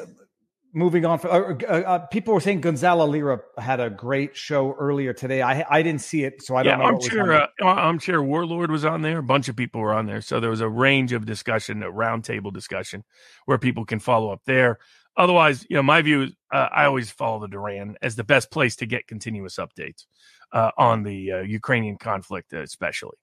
moving 0.74 1.06
on, 1.06 1.20
for, 1.20 1.30
uh, 1.30 1.56
uh, 1.68 1.72
uh, 1.72 2.00
people 2.08 2.34
were 2.34 2.40
saying 2.40 2.62
Gonzalo 2.62 3.06
Lira 3.06 3.40
had 3.58 3.80
a 3.80 3.90
great 3.90 4.36
show 4.36 4.74
earlier 4.74 5.14
today. 5.14 5.42
I 5.42 5.66
I 5.70 5.84
didn't 5.84 6.02
see 6.02 6.24
it, 6.24 6.42
so 6.42 6.56
I 6.56 6.64
don't 6.64 6.72
yeah, 6.72 6.78
know. 6.78 6.86
Armchair, 6.86 7.34
uh, 7.34 7.48
Armchair 7.62 8.22
Warlord 8.22 8.72
was 8.72 8.84
on 8.84 9.02
there. 9.02 9.20
A 9.20 9.24
bunch 9.24 9.48
of 9.48 9.56
people 9.56 9.82
were 9.82 9.94
on 9.94 10.08
there, 10.08 10.22
so 10.22 10.40
there 10.40 10.50
was 10.50 10.62
a 10.62 10.70
range 10.70 11.14
of 11.14 11.26
discussion, 11.26 11.84
a 11.84 11.92
roundtable 11.92 12.52
discussion, 12.52 13.04
where 13.46 13.58
people 13.58 13.86
can 13.86 14.00
follow 14.00 14.32
up 14.32 14.42
there. 14.46 14.80
Otherwise, 15.16 15.66
you 15.70 15.76
know, 15.76 15.84
my 15.84 16.02
view 16.02 16.24
is 16.24 16.32
uh, 16.52 16.70
I 16.74 16.86
always 16.86 17.12
follow 17.12 17.40
the 17.40 17.48
Duran 17.48 17.96
as 18.02 18.16
the 18.16 18.24
best 18.24 18.50
place 18.52 18.76
to 18.78 18.86
get 18.86 19.08
continuous 19.08 19.58
updates 19.58 20.06
uh, 20.52 20.72
on 20.78 21.04
the 21.04 21.46
Ukrainian 21.48 21.98
conflict, 21.98 22.52
especially. 22.54 23.18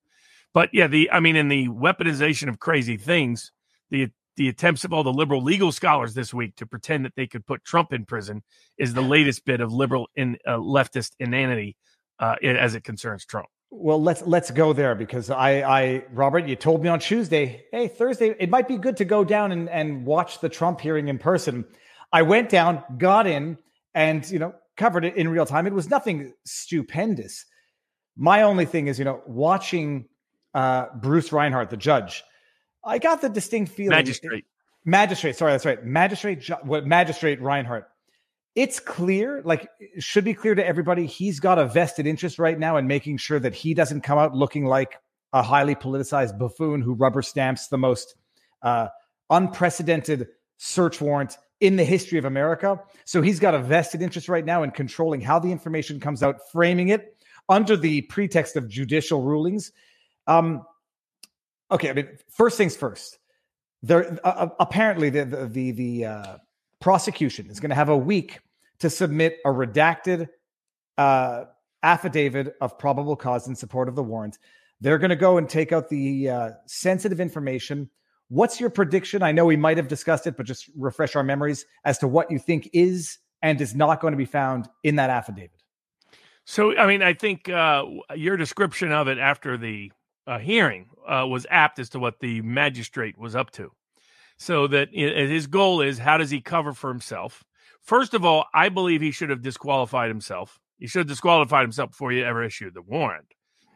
But 0.52 0.70
yeah, 0.72 0.86
the 0.86 1.10
I 1.10 1.20
mean, 1.20 1.36
in 1.36 1.48
the 1.48 1.68
weaponization 1.68 2.48
of 2.48 2.58
crazy 2.58 2.96
things, 2.96 3.52
the 3.90 4.10
the 4.36 4.48
attempts 4.48 4.84
of 4.84 4.92
all 4.92 5.02
the 5.02 5.12
liberal 5.12 5.42
legal 5.42 5.72
scholars 5.72 6.14
this 6.14 6.32
week 6.32 6.56
to 6.56 6.66
pretend 6.66 7.04
that 7.04 7.14
they 7.16 7.26
could 7.26 7.46
put 7.46 7.64
Trump 7.64 7.92
in 7.92 8.04
prison 8.04 8.42
is 8.78 8.94
the 8.94 9.02
latest 9.02 9.44
bit 9.44 9.60
of 9.60 9.72
liberal 9.72 10.08
in 10.14 10.38
uh, 10.46 10.56
leftist 10.56 11.12
inanity 11.18 11.76
uh, 12.18 12.36
as 12.42 12.74
it 12.74 12.84
concerns 12.84 13.24
Trump. 13.24 13.48
Well, 13.72 14.02
let's 14.02 14.22
let's 14.22 14.50
go 14.50 14.72
there 14.72 14.96
because 14.96 15.30
I, 15.30 15.62
I, 15.62 16.04
Robert, 16.12 16.46
you 16.48 16.56
told 16.56 16.82
me 16.82 16.88
on 16.88 16.98
Tuesday, 16.98 17.66
hey, 17.70 17.86
Thursday, 17.86 18.34
it 18.38 18.50
might 18.50 18.66
be 18.66 18.76
good 18.76 18.96
to 18.96 19.04
go 19.04 19.24
down 19.24 19.52
and, 19.52 19.68
and 19.68 20.04
watch 20.04 20.40
the 20.40 20.48
Trump 20.48 20.80
hearing 20.80 21.06
in 21.06 21.18
person. 21.18 21.64
I 22.12 22.22
went 22.22 22.48
down, 22.48 22.82
got 22.98 23.28
in, 23.28 23.58
and 23.94 24.28
you 24.28 24.40
know, 24.40 24.54
covered 24.76 25.04
it 25.04 25.14
in 25.14 25.28
real 25.28 25.46
time. 25.46 25.68
It 25.68 25.72
was 25.72 25.88
nothing 25.88 26.32
stupendous. 26.44 27.46
My 28.16 28.42
only 28.42 28.64
thing 28.64 28.88
is, 28.88 28.98
you 28.98 29.04
know, 29.04 29.22
watching 29.24 30.08
uh, 30.52 30.86
Bruce 30.96 31.30
Reinhart, 31.30 31.70
the 31.70 31.76
judge, 31.76 32.24
I 32.84 32.98
got 32.98 33.20
the 33.20 33.28
distinct 33.28 33.72
feeling. 33.72 33.90
Magistrate. 33.90 34.44
Magistrate. 34.84 35.36
Sorry, 35.36 35.52
that's 35.52 35.66
right. 35.66 35.84
Magistrate. 35.84 36.48
What 36.62 36.86
magistrate 36.86 37.40
Reinhart? 37.40 37.88
It's 38.56 38.80
clear, 38.80 39.42
like 39.44 39.68
it 39.78 40.02
should 40.02 40.24
be 40.24 40.34
clear 40.34 40.54
to 40.54 40.66
everybody. 40.66 41.06
He's 41.06 41.38
got 41.38 41.58
a 41.58 41.66
vested 41.66 42.06
interest 42.06 42.38
right 42.38 42.58
now 42.58 42.78
in 42.78 42.86
making 42.86 43.18
sure 43.18 43.38
that 43.38 43.54
he 43.54 43.74
doesn't 43.74 44.00
come 44.00 44.18
out 44.18 44.34
looking 44.34 44.64
like 44.64 44.98
a 45.32 45.42
highly 45.42 45.76
politicized 45.76 46.36
buffoon 46.38 46.80
who 46.80 46.94
rubber 46.94 47.22
stamps 47.22 47.68
the 47.68 47.78
most 47.78 48.16
uh, 48.62 48.88
unprecedented 49.30 50.28
search 50.56 51.00
warrant 51.00 51.38
in 51.60 51.76
the 51.76 51.84
history 51.84 52.18
of 52.18 52.24
America. 52.24 52.80
So 53.04 53.22
he's 53.22 53.38
got 53.38 53.54
a 53.54 53.58
vested 53.58 54.02
interest 54.02 54.28
right 54.28 54.44
now 54.44 54.62
in 54.62 54.70
controlling 54.72 55.20
how 55.20 55.38
the 55.38 55.52
information 55.52 56.00
comes 56.00 56.22
out, 56.22 56.36
framing 56.50 56.88
it 56.88 57.16
under 57.48 57.76
the 57.76 58.02
pretext 58.02 58.56
of 58.56 58.68
judicial 58.68 59.22
rulings. 59.22 59.72
Um, 60.26 60.64
okay, 61.70 61.90
I 61.90 61.92
mean, 61.92 62.08
first 62.30 62.56
things 62.56 62.76
first. 62.76 63.18
There 63.82 64.18
uh, 64.24 64.28
uh 64.28 64.48
apparently 64.58 65.10
the 65.10 65.24
the 65.24 65.46
the, 65.46 65.70
the 65.72 66.04
uh, 66.04 66.36
prosecution 66.80 67.50
is 67.50 67.60
going 67.60 67.70
to 67.70 67.76
have 67.76 67.88
a 67.88 67.96
week 67.96 68.40
to 68.80 68.90
submit 68.90 69.38
a 69.44 69.48
redacted 69.48 70.28
uh, 70.98 71.44
affidavit 71.82 72.56
of 72.60 72.78
probable 72.78 73.16
cause 73.16 73.46
in 73.46 73.54
support 73.54 73.88
of 73.88 73.94
the 73.94 74.02
warrant. 74.02 74.38
They're 74.80 74.98
going 74.98 75.10
to 75.10 75.16
go 75.16 75.36
and 75.36 75.48
take 75.48 75.72
out 75.72 75.88
the 75.88 76.28
uh, 76.28 76.50
sensitive 76.66 77.20
information. 77.20 77.90
What's 78.28 78.60
your 78.60 78.70
prediction? 78.70 79.22
I 79.22 79.32
know 79.32 79.44
we 79.44 79.56
might 79.56 79.76
have 79.76 79.88
discussed 79.88 80.26
it, 80.26 80.36
but 80.36 80.46
just 80.46 80.70
refresh 80.76 81.16
our 81.16 81.22
memories 81.22 81.66
as 81.84 81.98
to 81.98 82.08
what 82.08 82.30
you 82.30 82.38
think 82.38 82.70
is 82.72 83.18
and 83.42 83.60
is 83.60 83.74
not 83.74 84.00
going 84.00 84.12
to 84.12 84.18
be 84.18 84.24
found 84.24 84.68
in 84.82 84.96
that 84.96 85.10
affidavit. 85.10 85.62
So, 86.44 86.76
I 86.76 86.86
mean, 86.86 87.02
I 87.02 87.12
think 87.12 87.48
uh, 87.48 87.84
your 88.14 88.36
description 88.36 88.92
of 88.92 89.08
it 89.08 89.18
after 89.18 89.56
the 89.56 89.92
uh, 90.30 90.38
hearing 90.38 90.86
uh, 91.06 91.26
was 91.26 91.44
apt 91.50 91.80
as 91.80 91.88
to 91.90 91.98
what 91.98 92.20
the 92.20 92.40
magistrate 92.42 93.18
was 93.18 93.34
up 93.34 93.50
to. 93.50 93.72
So 94.38 94.68
that 94.68 94.88
his 94.92 95.48
goal 95.48 95.82
is 95.82 95.98
how 95.98 96.16
does 96.16 96.30
he 96.30 96.40
cover 96.40 96.72
for 96.72 96.88
himself? 96.88 97.44
First 97.82 98.14
of 98.14 98.24
all, 98.24 98.46
I 98.54 98.68
believe 98.68 99.00
he 99.02 99.10
should 99.10 99.28
have 99.28 99.42
disqualified 99.42 100.08
himself. 100.08 100.58
He 100.78 100.86
should 100.86 101.00
have 101.00 101.08
disqualified 101.08 101.62
himself 101.62 101.90
before 101.90 102.10
he 102.12 102.22
ever 102.22 102.42
issued 102.42 102.72
the 102.72 102.80
warrant. 102.80 103.26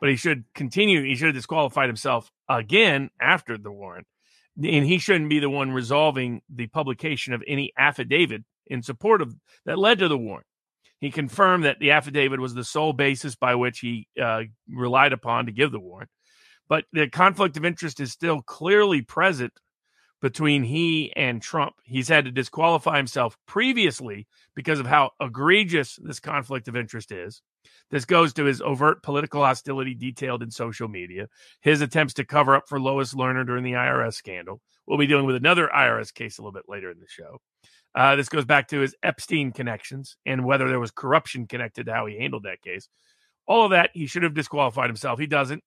But 0.01 0.09
he 0.11 0.17
should 0.17 0.45
continue. 0.55 1.03
He 1.03 1.17
should 1.17 1.27
have 1.27 1.35
disqualified 1.35 1.89
himself 1.89 2.31
again 2.49 3.11
after 3.21 3.59
the 3.59 3.73
warrant. 3.73 4.07
and 4.57 4.87
he 4.87 4.99
shouldn't 4.99 5.29
be 5.29 5.41
the 5.41 5.51
one 5.51 5.73
resolving 5.73 6.41
the 6.49 6.69
publication 6.69 7.35
of 7.35 7.43
any 7.49 7.73
affidavit 7.77 8.43
in 8.69 8.83
support 8.83 9.21
of 9.21 9.35
that 9.67 9.79
led 9.79 9.99
to 9.99 10.09
the 10.09 10.17
warrant. 10.17 10.47
He 11.01 11.11
confirmed 11.11 11.65
that 11.65 11.81
the 11.81 11.91
affidavit 11.91 12.41
was 12.41 12.55
the 12.55 12.65
sole 12.65 12.93
basis 12.95 13.35
by 13.35 13.57
which 13.57 13.81
he 13.81 14.09
uh, 14.23 14.45
relied 14.69 15.13
upon 15.13 15.47
to 15.47 15.53
give 15.53 15.73
the 15.73 15.81
warrant. 15.81 16.09
But 16.69 16.85
the 16.93 17.09
conflict 17.09 17.57
of 17.57 17.65
interest 17.65 18.01
is 18.01 18.13
still 18.13 18.43
clearly 18.43 19.03
present 19.03 19.53
between 20.23 20.63
he 20.63 21.13
and 21.17 21.43
Trump. 21.43 21.75
He's 21.85 22.09
had 22.09 22.25
to 22.25 22.31
disqualify 22.31 22.97
himself 22.97 23.37
previously 23.47 24.27
because 24.55 24.81
of 24.81 24.87
how 24.87 25.11
egregious 25.21 25.99
this 26.03 26.21
conflict 26.21 26.67
of 26.67 26.77
interest 26.77 27.13
is. 27.13 27.43
This 27.91 28.07
goes 28.07 28.33
to 28.35 28.45
his 28.45 28.63
overt 28.63 29.03
political 29.03 29.45
hostility 29.45 29.95
detailed 29.95 30.43
in 30.43 30.51
social 30.51 30.89
media, 30.89 31.29
his 31.61 31.83
attempts 31.83 32.15
to 32.15 32.25
cover 32.25 32.57
up 32.57 32.69
for 32.69 32.81
Lois 32.81 33.13
Lerner 33.13 33.47
during 33.47 33.65
the 33.65 33.73
IRS 33.73 34.15
scandal. 34.15 34.63
We'll 34.87 34.99
be 34.99 35.07
dealing 35.07 35.27
with 35.27 35.37
another 35.37 35.69
IRS 35.75 36.13
case 36.13 36.39
a 36.39 36.43
little 36.43 36.53
bit 36.53 36.69
later 36.69 36.91
in 36.91 37.01
the 37.01 37.07
show. 37.07 37.41
Uh, 37.95 38.17
this 38.17 38.29
goes 38.29 38.45
back 38.45 38.69
to 38.69 38.81
his 38.81 38.97
Epstein 39.03 39.53
connections 39.53 40.17
and 40.27 40.45
whether 40.45 40.69
there 40.69 40.81
was 40.81 40.91
corruption 40.91 41.47
connected 41.47 41.87
to 41.87 41.93
how 41.93 42.07
he 42.07 42.19
handled 42.19 42.45
that 42.45 42.63
case. 42.63 42.89
All 43.47 43.65
of 43.65 43.71
that, 43.71 43.91
he 43.93 44.07
should 44.07 44.23
have 44.23 44.35
disqualified 44.35 44.89
himself. 44.89 45.21
He 45.21 45.27
doesn't. 45.27 45.63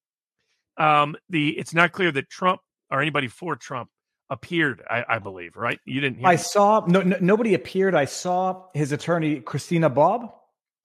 Um, 0.78 1.16
the 1.28 1.58
it's 1.58 1.74
not 1.74 1.92
clear 1.92 2.10
that 2.12 2.30
Trump 2.30 2.60
or 2.90 3.02
anybody 3.02 3.28
for 3.28 3.56
Trump 3.56 3.90
appeared. 4.30 4.82
I, 4.88 5.04
I 5.08 5.18
believe, 5.18 5.56
right? 5.56 5.80
You 5.84 6.00
didn't. 6.00 6.18
Hear 6.18 6.28
I 6.28 6.36
saw 6.36 6.84
no, 6.86 7.02
no, 7.02 7.16
nobody 7.20 7.54
appeared. 7.54 7.94
I 7.94 8.04
saw 8.04 8.64
his 8.74 8.92
attorney 8.92 9.40
Christina 9.40 9.90
Bobb. 9.90 10.32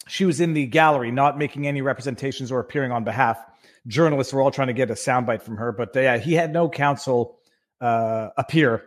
She 0.07 0.25
was 0.25 0.41
in 0.41 0.53
the 0.53 0.65
gallery, 0.65 1.11
not 1.11 1.37
making 1.37 1.65
any 1.65 1.81
representations 1.81 2.51
or 2.51 2.59
appearing 2.59 2.91
on 2.91 3.03
behalf. 3.03 3.37
Journalists 3.87 4.33
were 4.33 4.41
all 4.41 4.51
trying 4.51 4.67
to 4.67 4.73
get 4.73 4.89
a 4.89 4.95
soundbite 4.95 5.41
from 5.41 5.57
her, 5.57 5.71
but 5.71 5.93
they, 5.93 6.07
uh, 6.07 6.19
he 6.19 6.33
had 6.33 6.51
no 6.51 6.69
counsel 6.69 7.37
uh, 7.79 8.29
appear 8.37 8.83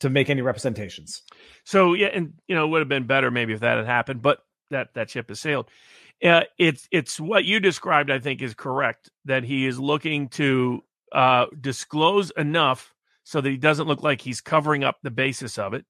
to 0.00 0.10
make 0.10 0.30
any 0.30 0.42
representations. 0.42 1.22
So 1.64 1.94
yeah, 1.94 2.08
and 2.08 2.34
you 2.46 2.54
know, 2.54 2.64
it 2.64 2.68
would 2.68 2.80
have 2.80 2.88
been 2.88 3.06
better 3.06 3.30
maybe 3.30 3.52
if 3.52 3.60
that 3.60 3.78
had 3.78 3.86
happened, 3.86 4.22
but 4.22 4.38
that 4.70 4.94
that 4.94 5.10
ship 5.10 5.28
has 5.28 5.40
sailed. 5.40 5.68
Uh, 6.24 6.42
it's 6.58 6.88
it's 6.90 7.20
what 7.20 7.44
you 7.44 7.60
described. 7.60 8.10
I 8.10 8.18
think 8.18 8.40
is 8.40 8.54
correct 8.54 9.10
that 9.26 9.44
he 9.44 9.66
is 9.66 9.78
looking 9.78 10.28
to 10.30 10.82
uh, 11.12 11.46
disclose 11.60 12.30
enough 12.36 12.94
so 13.24 13.40
that 13.40 13.50
he 13.50 13.58
doesn't 13.58 13.86
look 13.86 14.02
like 14.02 14.20
he's 14.22 14.40
covering 14.40 14.84
up 14.84 14.96
the 15.02 15.10
basis 15.10 15.58
of 15.58 15.74
it, 15.74 15.84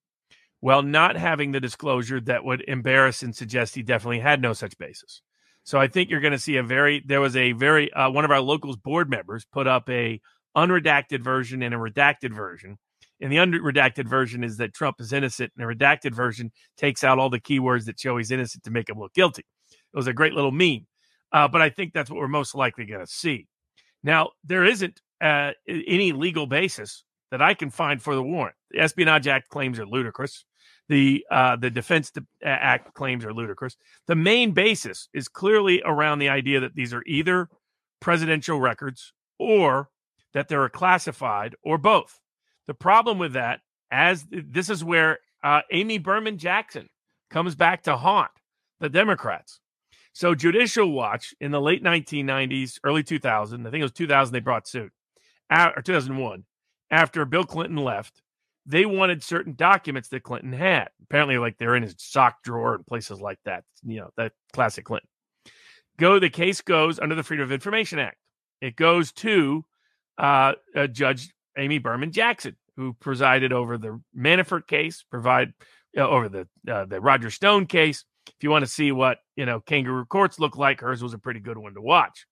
while 0.59 0.81
not 0.81 1.15
having 1.15 1.51
the 1.51 1.59
disclosure 1.61 2.19
that 2.21 2.43
would 2.43 2.63
embarrass 2.67 3.23
and 3.23 3.35
suggest 3.35 3.75
he 3.75 3.83
definitely 3.83 4.19
had 4.19 4.41
no 4.41 4.53
such 4.53 4.77
basis. 4.77 5.21
So 5.63 5.79
I 5.79 5.87
think 5.87 6.09
you're 6.09 6.21
going 6.21 6.33
to 6.33 6.39
see 6.39 6.57
a 6.57 6.63
very 6.63 7.01
there 7.05 7.21
was 7.21 7.35
a 7.37 7.53
very 7.53 7.91
uh, 7.93 8.09
one 8.11 8.25
of 8.25 8.31
our 8.31 8.41
locals 8.41 8.77
board 8.77 9.09
members 9.09 9.45
put 9.45 9.67
up 9.67 9.89
a 9.89 10.19
unredacted 10.55 11.23
version 11.23 11.63
and 11.63 11.73
a 11.73 11.77
redacted 11.77 12.33
version. 12.33 12.77
And 13.21 13.31
the 13.31 13.37
unredacted 13.37 14.07
version 14.09 14.43
is 14.43 14.57
that 14.57 14.73
Trump 14.73 14.97
is 14.99 15.13
innocent, 15.13 15.53
and 15.57 15.65
the 15.65 15.73
redacted 15.73 16.13
version 16.13 16.51
takes 16.77 17.03
out 17.05 17.19
all 17.19 17.29
the 17.29 17.39
keywords 17.39 17.85
that 17.85 17.99
show 17.99 18.17
he's 18.17 18.31
innocent 18.31 18.65
to 18.65 18.71
make 18.71 18.89
him 18.89 18.99
look 18.99 19.13
guilty. 19.13 19.43
It 19.95 19.97
was 19.97 20.07
a 20.07 20.13
great 20.13 20.33
little 20.33 20.51
meme. 20.51 20.85
Uh, 21.31 21.47
but 21.47 21.61
I 21.61 21.69
think 21.69 21.93
that's 21.93 22.09
what 22.09 22.19
we're 22.19 22.27
most 22.27 22.53
likely 22.53 22.85
going 22.85 22.99
to 22.99 23.07
see. 23.07 23.47
Now, 24.03 24.31
there 24.43 24.65
isn't 24.65 25.01
uh, 25.21 25.51
any 25.67 26.11
legal 26.11 26.45
basis 26.45 27.03
that 27.31 27.41
I 27.41 27.53
can 27.53 27.69
find 27.69 28.01
for 28.01 28.13
the 28.13 28.21
warrant. 28.21 28.55
The 28.71 28.79
Espionage 28.79 29.27
Act 29.27 29.49
claims 29.49 29.79
are 29.79 29.85
ludicrous. 29.85 30.45
The 30.89 31.25
uh, 31.31 31.55
the 31.55 31.71
Defense 31.71 32.11
Act 32.43 32.93
claims 32.93 33.25
are 33.25 33.33
ludicrous. 33.33 33.77
The 34.07 34.15
main 34.15 34.51
basis 34.51 35.09
is 35.13 35.27
clearly 35.27 35.81
around 35.83 36.19
the 36.19 36.29
idea 36.29 36.59
that 36.59 36.75
these 36.75 36.93
are 36.93 37.03
either 37.07 37.49
presidential 38.01 38.59
records 38.59 39.13
or 39.39 39.89
that 40.33 40.47
they're 40.47 40.69
classified 40.69 41.55
or 41.63 41.77
both. 41.77 42.19
The 42.67 42.73
problem 42.73 43.17
with 43.17 43.33
that, 43.33 43.61
as 43.89 44.25
this 44.29 44.69
is 44.69 44.83
where 44.83 45.19
uh, 45.43 45.61
Amy 45.71 45.97
Berman 45.97 46.37
Jackson 46.37 46.89
comes 47.29 47.55
back 47.55 47.83
to 47.83 47.97
haunt 47.97 48.31
the 48.79 48.89
Democrats. 48.89 49.59
So 50.15 50.33
Judicial 50.33 50.89
Watch 50.93 51.35
in 51.41 51.51
the 51.51 51.59
late 51.59 51.83
1990s, 51.83 52.79
early 52.85 53.03
2000, 53.03 53.67
I 53.67 53.69
think 53.69 53.81
it 53.81 53.83
was 53.83 53.91
2000, 53.91 54.31
they 54.31 54.39
brought 54.39 54.65
suit, 54.65 54.93
or 55.51 55.81
2001, 55.83 56.45
after 56.89 57.25
Bill 57.25 57.43
Clinton 57.43 57.75
left, 57.75 58.21
they 58.65 58.85
wanted 58.85 59.21
certain 59.21 59.55
documents 59.55 60.07
that 60.09 60.23
Clinton 60.23 60.53
had. 60.53 60.87
Apparently, 61.03 61.37
like 61.37 61.57
they're 61.57 61.75
in 61.75 61.83
his 61.83 61.95
sock 61.97 62.43
drawer 62.43 62.75
and 62.75 62.87
places 62.87 63.19
like 63.19 63.39
that. 63.43 63.65
You 63.83 63.99
know, 63.99 64.09
that 64.15 64.31
classic 64.53 64.85
Clinton. 64.85 65.09
Go, 65.99 66.17
the 66.17 66.29
case 66.29 66.61
goes 66.61 66.97
under 66.97 67.15
the 67.15 67.23
Freedom 67.23 67.43
of 67.43 67.51
Information 67.51 67.99
Act. 67.99 68.17
It 68.61 68.77
goes 68.77 69.11
to 69.13 69.65
uh, 70.17 70.53
Judge 70.93 71.29
Amy 71.57 71.79
Berman 71.79 72.13
Jackson, 72.13 72.55
who 72.77 72.93
presided 72.93 73.51
over 73.51 73.77
the 73.77 74.01
Manafort 74.17 74.65
case, 74.65 75.03
provide 75.11 75.51
uh, 75.97 76.07
over 76.07 76.29
the 76.29 76.47
uh, 76.71 76.85
the 76.85 77.01
Roger 77.01 77.29
Stone 77.29 77.65
case. 77.65 78.05
If 78.27 78.43
you 78.43 78.49
want 78.49 78.65
to 78.65 78.71
see 78.71 78.91
what 78.91 79.19
you 79.35 79.45
know 79.45 79.59
kangaroo 79.61 80.05
courts 80.05 80.39
look 80.39 80.57
like, 80.57 80.81
hers 80.81 81.03
was 81.03 81.13
a 81.13 81.19
pretty 81.19 81.39
good 81.39 81.57
one 81.57 81.73
to 81.73 81.81
watch. 81.81 82.25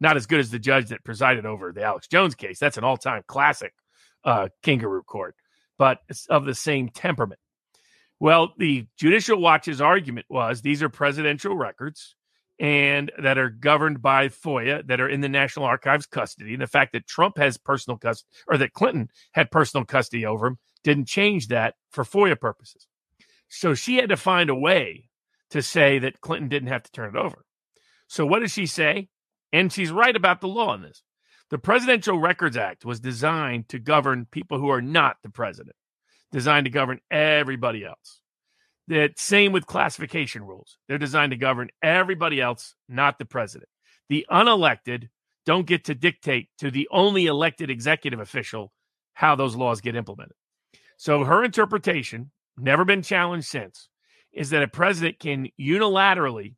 Not 0.00 0.16
as 0.16 0.26
good 0.26 0.40
as 0.40 0.50
the 0.50 0.58
judge 0.58 0.88
that 0.88 1.04
presided 1.04 1.46
over 1.46 1.72
the 1.72 1.82
Alex 1.82 2.08
Jones 2.08 2.34
case. 2.34 2.58
That's 2.58 2.76
an 2.76 2.84
all 2.84 2.96
time 2.96 3.22
classic 3.26 3.72
uh, 4.24 4.48
kangaroo 4.62 5.02
court, 5.02 5.36
but 5.78 5.98
it's 6.08 6.26
of 6.26 6.44
the 6.44 6.54
same 6.54 6.88
temperament. 6.88 7.40
Well, 8.20 8.54
the 8.58 8.86
Judicial 8.96 9.40
Watch's 9.40 9.80
argument 9.80 10.26
was 10.28 10.62
these 10.62 10.82
are 10.82 10.88
presidential 10.88 11.56
records 11.56 12.14
and 12.60 13.10
that 13.20 13.38
are 13.38 13.50
governed 13.50 14.00
by 14.00 14.28
FOIA 14.28 14.86
that 14.86 15.00
are 15.00 15.08
in 15.08 15.20
the 15.20 15.28
National 15.28 15.64
Archives 15.64 16.06
custody. 16.06 16.52
And 16.52 16.62
the 16.62 16.68
fact 16.68 16.92
that 16.92 17.06
Trump 17.06 17.36
has 17.38 17.58
personal 17.58 17.98
custody 17.98 18.28
or 18.46 18.56
that 18.58 18.72
Clinton 18.72 19.08
had 19.32 19.50
personal 19.50 19.84
custody 19.84 20.24
over 20.24 20.46
him 20.46 20.58
didn't 20.84 21.08
change 21.08 21.48
that 21.48 21.74
for 21.90 22.04
FOIA 22.04 22.38
purposes. 22.38 22.86
So 23.48 23.74
she 23.74 23.96
had 23.96 24.10
to 24.10 24.16
find 24.16 24.50
a 24.50 24.54
way 24.54 25.08
to 25.54 25.62
say 25.62 26.00
that 26.00 26.20
Clinton 26.20 26.48
didn't 26.48 26.68
have 26.68 26.82
to 26.82 26.90
turn 26.90 27.14
it 27.14 27.16
over. 27.16 27.44
So 28.08 28.26
what 28.26 28.40
does 28.40 28.50
she 28.50 28.66
say? 28.66 29.08
And 29.52 29.72
she's 29.72 29.92
right 29.92 30.16
about 30.16 30.40
the 30.40 30.48
law 30.48 30.70
on 30.70 30.82
this. 30.82 31.04
The 31.48 31.58
Presidential 31.58 32.18
Records 32.18 32.56
Act 32.56 32.84
was 32.84 32.98
designed 32.98 33.68
to 33.68 33.78
govern 33.78 34.26
people 34.28 34.58
who 34.58 34.68
are 34.70 34.82
not 34.82 35.18
the 35.22 35.30
president, 35.30 35.76
designed 36.32 36.64
to 36.64 36.72
govern 36.72 36.98
everybody 37.08 37.84
else. 37.84 38.20
That 38.88 39.20
same 39.20 39.52
with 39.52 39.64
classification 39.64 40.42
rules. 40.42 40.76
They're 40.88 40.98
designed 40.98 41.30
to 41.30 41.36
govern 41.36 41.68
everybody 41.80 42.40
else, 42.40 42.74
not 42.88 43.20
the 43.20 43.24
president. 43.24 43.68
The 44.08 44.26
unelected 44.28 45.08
don't 45.46 45.68
get 45.68 45.84
to 45.84 45.94
dictate 45.94 46.48
to 46.58 46.72
the 46.72 46.88
only 46.90 47.26
elected 47.26 47.70
executive 47.70 48.18
official 48.18 48.72
how 49.12 49.36
those 49.36 49.54
laws 49.54 49.80
get 49.80 49.94
implemented. 49.94 50.34
So 50.96 51.22
her 51.22 51.44
interpretation, 51.44 52.32
never 52.58 52.84
been 52.84 53.02
challenged 53.02 53.46
since, 53.46 53.88
is 54.34 54.50
that 54.50 54.62
a 54.62 54.68
president 54.68 55.18
can 55.18 55.48
unilaterally 55.58 56.54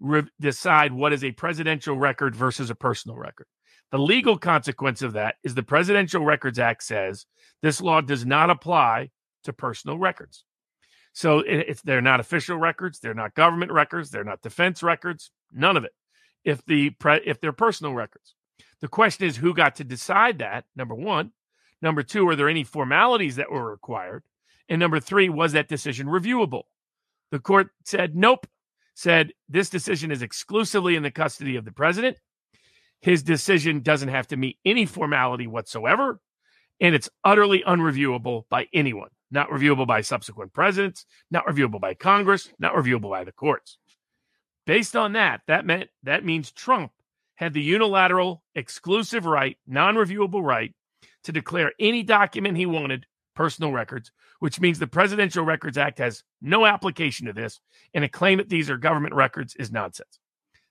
re- 0.00 0.28
decide 0.40 0.92
what 0.92 1.12
is 1.12 1.24
a 1.24 1.32
presidential 1.32 1.96
record 1.96 2.34
versus 2.34 2.70
a 2.70 2.74
personal 2.74 3.16
record. 3.16 3.46
The 3.92 3.98
legal 3.98 4.36
consequence 4.36 5.02
of 5.02 5.12
that 5.12 5.36
is 5.44 5.54
the 5.54 5.62
Presidential 5.62 6.24
Records 6.24 6.58
Act 6.58 6.82
says 6.82 7.26
this 7.62 7.80
law 7.80 8.00
does 8.00 8.26
not 8.26 8.50
apply 8.50 9.10
to 9.44 9.52
personal 9.52 9.96
records. 9.98 10.44
So 11.12 11.38
it's 11.38 11.80
they're 11.82 12.02
not 12.02 12.20
official 12.20 12.58
records, 12.58 12.98
they're 12.98 13.14
not 13.14 13.34
government 13.34 13.72
records, 13.72 14.10
they're 14.10 14.24
not 14.24 14.42
defense 14.42 14.82
records, 14.82 15.30
none 15.50 15.76
of 15.76 15.84
it. 15.84 15.94
If 16.44 16.64
the 16.66 16.90
pre, 16.90 17.20
if 17.24 17.40
they're 17.40 17.52
personal 17.52 17.94
records, 17.94 18.34
the 18.80 18.88
question 18.88 19.26
is 19.26 19.36
who 19.36 19.54
got 19.54 19.76
to 19.76 19.84
decide 19.84 20.40
that. 20.40 20.66
Number 20.74 20.94
one, 20.94 21.32
number 21.80 22.02
two, 22.02 22.28
are 22.28 22.36
there 22.36 22.50
any 22.50 22.64
formalities 22.64 23.36
that 23.36 23.50
were 23.50 23.70
required? 23.70 24.24
And 24.68 24.78
number 24.78 25.00
three, 25.00 25.28
was 25.28 25.52
that 25.52 25.68
decision 25.68 26.06
reviewable? 26.06 26.64
The 27.30 27.40
court 27.40 27.68
said 27.84 28.14
nope. 28.14 28.46
Said 28.94 29.32
this 29.48 29.68
decision 29.68 30.10
is 30.10 30.22
exclusively 30.22 30.96
in 30.96 31.02
the 31.02 31.10
custody 31.10 31.56
of 31.56 31.66
the 31.66 31.72
president 31.72 32.16
his 33.00 33.22
decision 33.22 33.80
doesn't 33.80 34.08
have 34.08 34.26
to 34.28 34.36
meet 34.36 34.58
any 34.64 34.86
formality 34.86 35.46
whatsoever, 35.46 36.20
and 36.80 36.94
it's 36.94 37.10
utterly 37.24 37.62
unreviewable 37.66 38.44
by 38.48 38.66
anyone. 38.72 39.10
Not 39.30 39.48
reviewable 39.48 39.86
by 39.86 40.02
subsequent 40.02 40.52
presidents, 40.52 41.04
not 41.30 41.46
reviewable 41.46 41.80
by 41.80 41.94
Congress, 41.94 42.48
not 42.58 42.74
reviewable 42.74 43.10
by 43.10 43.24
the 43.24 43.32
courts. 43.32 43.78
Based 44.66 44.96
on 44.96 45.12
that, 45.12 45.42
that 45.46 45.66
meant 45.66 45.90
that 46.02 46.24
means 46.24 46.52
Trump 46.52 46.92
had 47.34 47.52
the 47.52 47.62
unilateral, 47.62 48.42
exclusive 48.54 49.26
right, 49.26 49.56
non-reviewable 49.66 50.42
right 50.42 50.74
to 51.24 51.32
declare 51.32 51.72
any 51.78 52.02
document 52.02 52.56
he 52.56 52.66
wanted 52.66 53.04
personal 53.36 53.70
records, 53.70 54.10
which 54.40 54.60
means 54.60 54.78
the 54.78 54.86
Presidential 54.86 55.44
Records 55.44 55.78
Act 55.78 55.98
has 55.98 56.24
no 56.42 56.66
application 56.66 57.26
to 57.26 57.32
this, 57.32 57.60
and 57.94 58.04
a 58.04 58.08
claim 58.08 58.38
that 58.38 58.48
these 58.48 58.68
are 58.68 58.76
government 58.76 59.14
records 59.14 59.54
is 59.54 59.70
nonsense. 59.70 60.18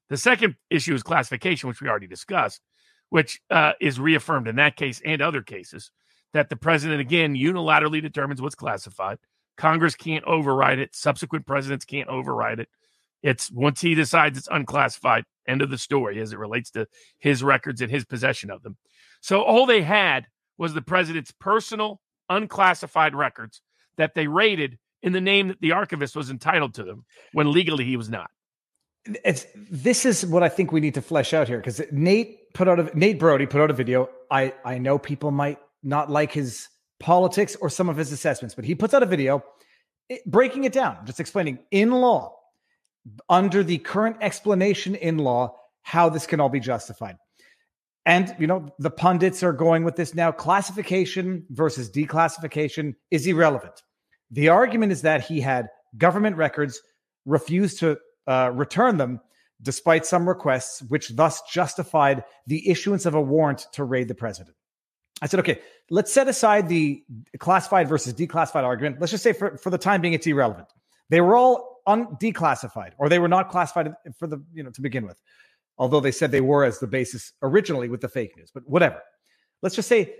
The 0.09 0.17
second 0.17 0.55
issue 0.69 0.93
is 0.93 1.03
classification, 1.03 1.69
which 1.69 1.81
we 1.81 1.87
already 1.87 2.07
discussed, 2.07 2.61
which 3.09 3.41
uh, 3.49 3.73
is 3.79 3.99
reaffirmed 3.99 4.47
in 4.47 4.57
that 4.57 4.75
case 4.75 5.01
and 5.05 5.21
other 5.21 5.41
cases 5.41 5.91
that 6.33 6.49
the 6.49 6.55
president, 6.55 6.99
again, 6.99 7.35
unilaterally 7.35 8.01
determines 8.01 8.41
what's 8.41 8.55
classified. 8.55 9.17
Congress 9.55 9.95
can't 9.95 10.25
override 10.25 10.79
it. 10.79 10.93
Subsequent 10.95 11.45
presidents 11.45 11.85
can't 11.85 12.09
override 12.09 12.59
it. 12.59 12.67
It's 13.23 13.49
once 13.51 13.81
he 13.81 13.95
decides 13.95 14.37
it's 14.37 14.49
unclassified, 14.51 15.23
end 15.47 15.61
of 15.61 15.69
the 15.69 15.77
story 15.77 16.19
as 16.19 16.33
it 16.33 16.39
relates 16.39 16.71
to 16.71 16.87
his 17.17 17.41
records 17.41 17.81
and 17.81 17.89
his 17.89 18.05
possession 18.05 18.51
of 18.51 18.61
them. 18.63 18.77
So 19.21 19.41
all 19.41 19.65
they 19.65 19.81
had 19.81 20.27
was 20.57 20.73
the 20.73 20.81
president's 20.81 21.31
personal 21.31 22.01
unclassified 22.29 23.15
records 23.15 23.61
that 23.97 24.15
they 24.15 24.27
raided 24.27 24.77
in 25.01 25.13
the 25.13 25.21
name 25.21 25.49
that 25.49 25.61
the 25.61 25.71
archivist 25.71 26.15
was 26.15 26.29
entitled 26.29 26.73
to 26.75 26.83
them 26.83 27.05
when 27.33 27.51
legally 27.51 27.85
he 27.85 27.97
was 27.97 28.09
not. 28.09 28.29
It's 29.23 29.45
this 29.69 30.05
is 30.05 30.25
what 30.25 30.41
I 30.41 30.49
think 30.49 30.71
we 30.71 30.81
need 30.81 30.95
to 30.95 31.01
flesh 31.01 31.33
out 31.33 31.47
here 31.47 31.57
because 31.57 31.79
Nate 31.91 32.53
put 32.53 32.67
out 32.67 32.79
a 32.79 32.97
Nate 32.97 33.19
Broady 33.19 33.45
put 33.45 33.61
out 33.61 33.69
a 33.69 33.73
video. 33.73 34.09
I 34.31 34.53
I 34.63 34.79
know 34.79 34.97
people 34.97 35.29
might 35.29 35.59
not 35.83 36.09
like 36.09 36.31
his 36.31 36.67
politics 36.99 37.55
or 37.55 37.69
some 37.69 37.87
of 37.87 37.97
his 37.97 38.11
assessments, 38.11 38.55
but 38.55 38.65
he 38.65 38.73
puts 38.73 38.95
out 38.95 39.03
a 39.03 39.05
video 39.05 39.43
breaking 40.25 40.63
it 40.63 40.73
down, 40.73 41.05
just 41.05 41.19
explaining 41.19 41.59
in 41.71 41.91
law 41.91 42.35
under 43.29 43.63
the 43.63 43.77
current 43.77 44.17
explanation 44.21 44.95
in 44.95 45.17
law 45.17 45.55
how 45.83 46.09
this 46.09 46.25
can 46.25 46.39
all 46.39 46.49
be 46.49 46.59
justified. 46.59 47.17
And, 48.05 48.35
you 48.39 48.45
know, 48.45 48.67
the 48.77 48.91
pundits 48.91 49.41
are 49.41 49.53
going 49.53 49.83
with 49.83 49.95
this 49.95 50.13
now. 50.13 50.31
Classification 50.31 51.45
versus 51.49 51.89
declassification 51.89 52.93
is 53.09 53.25
irrelevant. 53.25 53.81
The 54.31 54.49
argument 54.49 54.91
is 54.91 55.01
that 55.01 55.21
he 55.21 55.41
had 55.41 55.69
government 55.97 56.35
records, 56.37 56.81
refused 57.25 57.79
to 57.79 57.97
uh, 58.27 58.51
return 58.53 58.97
them 58.97 59.21
despite 59.61 60.05
some 60.05 60.27
requests, 60.27 60.81
which 60.83 61.15
thus 61.15 61.41
justified 61.51 62.23
the 62.45 62.69
issuance 62.69 63.05
of 63.05 63.15
a 63.15 63.21
warrant 63.21 63.67
to 63.73 63.83
raid 63.83 64.07
the 64.07 64.15
president. 64.15 64.55
I 65.21 65.27
said, 65.27 65.39
okay, 65.39 65.59
let's 65.89 66.13
set 66.13 66.27
aside 66.27 66.67
the 66.67 67.03
classified 67.39 67.87
versus 67.87 68.13
declassified 68.13 68.63
argument. 68.63 68.99
Let's 68.99 69.11
just 69.11 69.23
say 69.23 69.33
for, 69.33 69.57
for 69.57 69.69
the 69.69 69.77
time 69.77 70.01
being, 70.01 70.13
it's 70.13 70.27
irrelevant. 70.27 70.67
They 71.09 71.21
were 71.21 71.35
all 71.35 71.81
un- 71.87 72.17
declassified 72.21 72.91
or 72.97 73.09
they 73.09 73.19
were 73.19 73.29
not 73.29 73.49
classified 73.49 73.93
for 74.17 74.27
the, 74.27 74.43
you 74.53 74.61
know, 74.61 74.71
to 74.71 74.81
begin 74.81 75.05
with 75.05 75.19
although 75.77 75.99
they 75.99 76.11
said 76.11 76.31
they 76.31 76.41
were 76.41 76.63
as 76.63 76.79
the 76.79 76.87
basis 76.87 77.33
originally 77.41 77.89
with 77.89 78.01
the 78.01 78.09
fake 78.09 78.35
news, 78.37 78.51
but 78.53 78.63
whatever. 78.67 79.01
Let's 79.61 79.75
just 79.75 79.89
say 79.89 80.13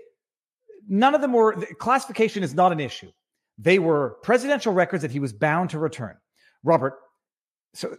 none 0.88 1.14
of 1.14 1.20
them 1.20 1.32
were, 1.32 1.56
classification 1.78 2.42
is 2.42 2.54
not 2.54 2.72
an 2.72 2.80
issue. 2.80 3.10
They 3.58 3.78
were 3.78 4.16
presidential 4.22 4.72
records 4.72 5.02
that 5.02 5.10
he 5.10 5.20
was 5.20 5.32
bound 5.32 5.70
to 5.70 5.78
return. 5.78 6.16
Robert, 6.62 6.94
so 7.74 7.96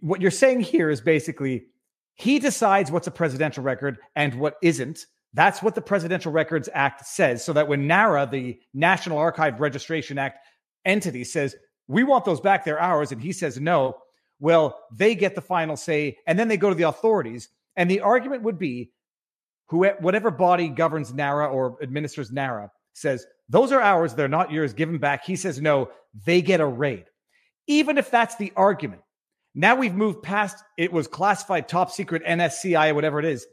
what 0.00 0.20
you're 0.20 0.30
saying 0.30 0.60
here 0.60 0.90
is 0.90 1.00
basically 1.00 1.66
he 2.14 2.38
decides 2.38 2.90
what's 2.90 3.06
a 3.06 3.10
presidential 3.10 3.62
record 3.62 3.98
and 4.14 4.34
what 4.34 4.56
isn't. 4.62 5.06
That's 5.34 5.62
what 5.62 5.74
the 5.74 5.82
Presidential 5.82 6.32
Records 6.32 6.68
Act 6.72 7.06
says. 7.06 7.44
So 7.44 7.52
that 7.52 7.68
when 7.68 7.86
NARA, 7.86 8.26
the 8.30 8.58
National 8.72 9.18
Archive 9.18 9.60
Registration 9.60 10.18
Act 10.18 10.38
entity, 10.86 11.24
says, 11.24 11.54
we 11.88 12.04
want 12.04 12.24
those 12.24 12.40
back, 12.40 12.64
they're 12.64 12.80
ours, 12.80 13.12
and 13.12 13.20
he 13.20 13.32
says 13.32 13.60
no, 13.60 13.98
well, 14.38 14.84
they 14.92 15.14
get 15.14 15.34
the 15.34 15.40
final 15.40 15.76
say, 15.76 16.18
and 16.26 16.38
then 16.38 16.48
they 16.48 16.56
go 16.56 16.68
to 16.68 16.74
the 16.74 16.88
authorities. 16.88 17.48
And 17.76 17.90
the 17.90 18.00
argument 18.00 18.42
would 18.42 18.58
be, 18.58 18.92
who, 19.68 19.86
whatever 20.00 20.30
body 20.30 20.68
governs 20.68 21.12
NARA 21.12 21.48
or 21.48 21.78
administers 21.82 22.30
NARA 22.30 22.70
says 22.92 23.26
those 23.48 23.72
are 23.72 23.80
ours, 23.80 24.14
they're 24.14 24.28
not 24.28 24.50
yours. 24.50 24.72
Give 24.72 24.88
them 24.88 24.98
back. 24.98 25.24
He 25.24 25.36
says 25.36 25.60
no, 25.60 25.90
they 26.24 26.40
get 26.40 26.60
a 26.60 26.66
raid. 26.66 27.04
Even 27.66 27.98
if 27.98 28.10
that's 28.10 28.36
the 28.36 28.52
argument, 28.56 29.02
now 29.54 29.74
we've 29.74 29.94
moved 29.94 30.22
past 30.22 30.62
it 30.78 30.92
was 30.92 31.08
classified 31.08 31.68
top 31.68 31.90
secret 31.90 32.24
NSCI 32.24 32.94
whatever 32.94 33.18
it 33.18 33.24
is. 33.24 33.46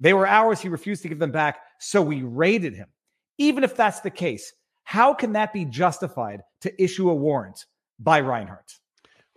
They 0.00 0.14
were 0.14 0.26
ours. 0.26 0.60
He 0.60 0.68
refused 0.68 1.02
to 1.02 1.08
give 1.08 1.18
them 1.18 1.32
back, 1.32 1.58
so 1.80 2.00
we 2.00 2.22
raided 2.22 2.74
him. 2.74 2.88
Even 3.36 3.64
if 3.64 3.76
that's 3.76 4.00
the 4.00 4.10
case, 4.10 4.52
how 4.84 5.12
can 5.12 5.32
that 5.32 5.52
be 5.52 5.64
justified 5.64 6.42
to 6.62 6.82
issue 6.82 7.10
a 7.10 7.14
warrant 7.14 7.66
by 7.98 8.20
Reinhart? 8.20 8.72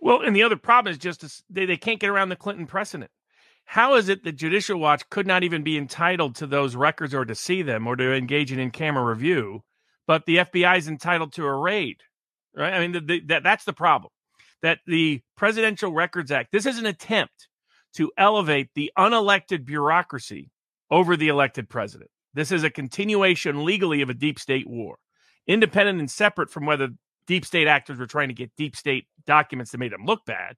Well, 0.02 0.20
and 0.20 0.34
the 0.34 0.42
other 0.42 0.56
problem 0.56 0.90
is 0.90 0.98
just 0.98 1.44
they, 1.48 1.64
they 1.64 1.76
can't 1.76 2.00
get 2.00 2.10
around 2.10 2.28
the 2.28 2.36
Clinton 2.36 2.66
precedent. 2.66 3.10
How 3.64 3.94
is 3.94 4.08
it 4.08 4.24
that 4.24 4.32
Judicial 4.32 4.78
Watch 4.78 5.08
could 5.08 5.28
not 5.28 5.44
even 5.44 5.62
be 5.62 5.78
entitled 5.78 6.34
to 6.36 6.46
those 6.48 6.74
records 6.74 7.14
or 7.14 7.24
to 7.24 7.36
see 7.36 7.62
them 7.62 7.86
or 7.86 7.94
to 7.94 8.12
engage 8.12 8.50
in 8.50 8.58
in 8.58 8.72
camera 8.72 9.04
review, 9.04 9.62
but 10.08 10.26
the 10.26 10.38
FBI 10.38 10.76
is 10.76 10.88
entitled 10.88 11.32
to 11.34 11.46
a 11.46 11.56
raid? 11.56 11.98
Right? 12.54 12.74
I 12.74 12.80
mean, 12.80 12.92
the, 12.92 13.00
the, 13.00 13.20
that 13.28 13.44
that's 13.44 13.64
the 13.64 13.72
problem. 13.72 14.10
That 14.60 14.80
the 14.86 15.22
Presidential 15.36 15.92
Records 15.92 16.32
Act, 16.32 16.50
this 16.50 16.66
is 16.66 16.78
an 16.78 16.86
attempt 16.86 17.48
to 17.94 18.10
elevate 18.18 18.70
the 18.74 18.90
unelected 18.98 19.64
bureaucracy 19.64 20.50
over 20.90 21.16
the 21.16 21.28
elected 21.28 21.68
president. 21.68 22.10
This 22.34 22.50
is 22.50 22.64
a 22.64 22.70
continuation 22.70 23.64
legally 23.64 24.02
of 24.02 24.10
a 24.10 24.14
deep 24.14 24.40
state 24.40 24.68
war, 24.68 24.96
independent 25.46 26.00
and 26.00 26.10
separate 26.10 26.50
from 26.50 26.66
whether 26.66 26.88
deep 27.26 27.44
state 27.44 27.66
actors 27.66 27.98
were 27.98 28.06
trying 28.06 28.28
to 28.28 28.34
get 28.34 28.50
deep 28.56 28.76
state 28.76 29.06
documents 29.26 29.70
that 29.72 29.78
made 29.78 29.92
them 29.92 30.04
look 30.04 30.24
bad. 30.26 30.56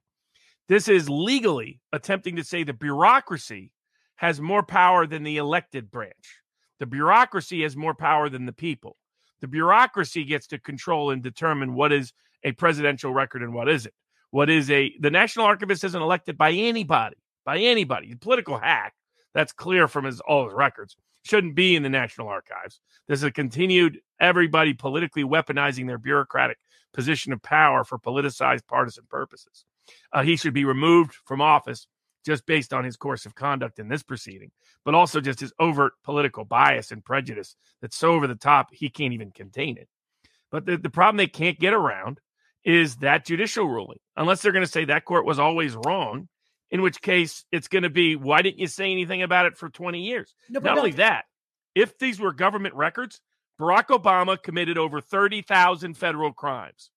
This 0.67 0.87
is 0.87 1.09
legally 1.09 1.79
attempting 1.91 2.35
to 2.37 2.43
say 2.43 2.63
the 2.63 2.73
bureaucracy 2.73 3.71
has 4.15 4.41
more 4.41 4.63
power 4.63 5.05
than 5.05 5.23
the 5.23 5.37
elected 5.37 5.91
branch. 5.91 6.41
The 6.79 6.85
bureaucracy 6.85 7.63
has 7.63 7.75
more 7.75 7.93
power 7.93 8.29
than 8.29 8.45
the 8.45 8.53
people. 8.53 8.97
The 9.41 9.47
bureaucracy 9.47 10.23
gets 10.23 10.47
to 10.47 10.59
control 10.59 11.11
and 11.11 11.21
determine 11.21 11.75
what 11.75 11.91
is 11.91 12.13
a 12.43 12.53
presidential 12.53 13.13
record 13.13 13.43
and 13.43 13.53
what 13.53 13.69
isn't. 13.69 13.93
What 14.31 14.49
is 14.49 14.69
a 14.71 14.93
the 14.99 15.11
national 15.11 15.45
archivist 15.45 15.83
isn't 15.83 16.01
elected 16.01 16.37
by 16.37 16.51
anybody, 16.51 17.15
by 17.45 17.59
anybody. 17.59 18.15
Political 18.15 18.57
hack. 18.59 18.93
That's 19.33 19.53
clear 19.53 19.87
from 19.87 20.05
his 20.05 20.19
all 20.21 20.45
his 20.45 20.53
records. 20.53 20.95
Shouldn't 21.25 21.55
be 21.55 21.75
in 21.75 21.83
the 21.83 21.89
National 21.89 22.27
Archives. 22.27 22.79
There's 23.07 23.23
a 23.23 23.31
continued 23.31 23.99
everybody 24.19 24.73
politically 24.73 25.23
weaponizing 25.23 25.87
their 25.87 25.97
bureaucratic 25.97 26.57
position 26.93 27.33
of 27.33 27.41
power 27.41 27.83
for 27.83 27.97
politicized 27.97 28.67
partisan 28.67 29.05
purposes. 29.09 29.65
Uh, 30.13 30.23
he 30.23 30.35
should 30.35 30.53
be 30.53 30.65
removed 30.65 31.15
from 31.25 31.41
office 31.41 31.87
just 32.25 32.45
based 32.45 32.73
on 32.73 32.83
his 32.83 32.95
course 32.95 33.25
of 33.25 33.35
conduct 33.35 33.79
in 33.79 33.87
this 33.87 34.03
proceeding, 34.03 34.51
but 34.83 34.95
also 34.95 35.19
just 35.19 35.39
his 35.39 35.53
overt 35.59 35.93
political 36.03 36.45
bias 36.45 36.91
and 36.91 37.05
prejudice 37.05 37.55
that's 37.81 37.97
so 37.97 38.11
over 38.13 38.27
the 38.27 38.35
top 38.35 38.69
he 38.71 38.89
can't 38.89 39.13
even 39.13 39.31
contain 39.31 39.77
it. 39.77 39.87
But 40.51 40.65
the, 40.65 40.77
the 40.77 40.89
problem 40.89 41.17
they 41.17 41.27
can't 41.27 41.59
get 41.59 41.73
around 41.73 42.19
is 42.63 42.97
that 42.97 43.25
judicial 43.25 43.67
ruling, 43.67 43.99
unless 44.15 44.41
they're 44.41 44.51
going 44.51 44.65
to 44.65 44.71
say 44.71 44.85
that 44.85 45.05
court 45.05 45.25
was 45.25 45.37
always 45.37 45.75
wrong, 45.75 46.27
in 46.75 46.81
which 46.81 47.01
case 47.01 47.45
it's 47.53 47.69
going 47.69 47.83
to 47.83 47.89
be, 47.89 48.17
why 48.17 48.41
didn't 48.41 48.59
you 48.59 48.67
say 48.67 48.91
anything 48.91 49.23
about 49.23 49.45
it 49.45 49.57
for 49.57 49.69
20 49.69 50.01
years? 50.01 50.35
No, 50.49 50.59
Not 50.59 50.77
only 50.77 50.91
that, 50.91 51.23
if 51.73 51.97
these 51.97 52.19
were 52.19 52.33
government 52.33 52.75
records, 52.75 53.21
Barack 53.57 53.85
Obama 53.87 54.41
committed 54.43 54.77
over 54.77 54.99
30,000 54.99 55.93
federal 55.93 56.33
crimes. 56.33 56.89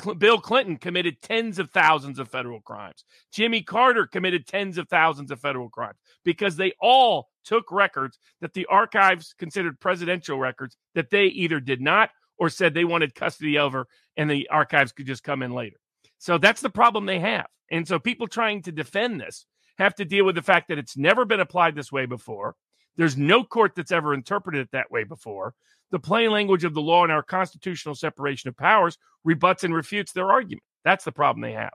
Cl- 0.00 0.16
Bill 0.16 0.40
Clinton 0.40 0.76
committed 0.76 1.22
tens 1.22 1.60
of 1.60 1.70
thousands 1.70 2.18
of 2.18 2.28
federal 2.28 2.60
crimes. 2.60 3.04
Jimmy 3.32 3.62
Carter 3.62 4.08
committed 4.08 4.44
tens 4.44 4.76
of 4.76 4.88
thousands 4.88 5.30
of 5.30 5.38
federal 5.38 5.68
crimes 5.68 5.98
because 6.24 6.56
they 6.56 6.72
all 6.80 7.28
took 7.44 7.70
records 7.70 8.18
that 8.40 8.54
the 8.54 8.66
archives 8.66 9.36
considered 9.38 9.78
presidential 9.78 10.36
records 10.36 10.76
that 10.96 11.10
they 11.10 11.26
either 11.26 11.60
did 11.60 11.80
not 11.80 12.10
or 12.38 12.50
said 12.50 12.74
they 12.74 12.84
wanted 12.84 13.14
custody 13.14 13.56
over 13.56 13.86
and 14.16 14.28
the 14.28 14.48
archives 14.48 14.90
could 14.90 15.06
just 15.06 15.22
come 15.22 15.44
in 15.44 15.52
later. 15.52 15.76
So 16.18 16.38
that's 16.38 16.60
the 16.60 16.70
problem 16.70 17.06
they 17.06 17.20
have. 17.20 17.46
And 17.70 17.86
so 17.86 17.98
people 17.98 18.26
trying 18.26 18.62
to 18.62 18.72
defend 18.72 19.20
this 19.20 19.46
have 19.78 19.94
to 19.96 20.04
deal 20.04 20.24
with 20.24 20.34
the 20.34 20.42
fact 20.42 20.68
that 20.68 20.78
it's 20.78 20.96
never 20.96 21.24
been 21.24 21.40
applied 21.40 21.74
this 21.74 21.92
way 21.92 22.06
before. 22.06 22.54
There's 22.96 23.16
no 23.16 23.44
court 23.44 23.74
that's 23.74 23.92
ever 23.92 24.14
interpreted 24.14 24.62
it 24.62 24.70
that 24.72 24.90
way 24.90 25.04
before. 25.04 25.54
The 25.90 25.98
plain 25.98 26.30
language 26.30 26.64
of 26.64 26.74
the 26.74 26.80
law 26.80 27.02
and 27.04 27.12
our 27.12 27.22
constitutional 27.22 27.94
separation 27.94 28.48
of 28.48 28.56
powers 28.56 28.98
rebuts 29.24 29.64
and 29.64 29.74
refutes 29.74 30.12
their 30.12 30.30
argument. 30.30 30.62
That's 30.84 31.04
the 31.04 31.12
problem 31.12 31.42
they 31.42 31.52
have. 31.52 31.72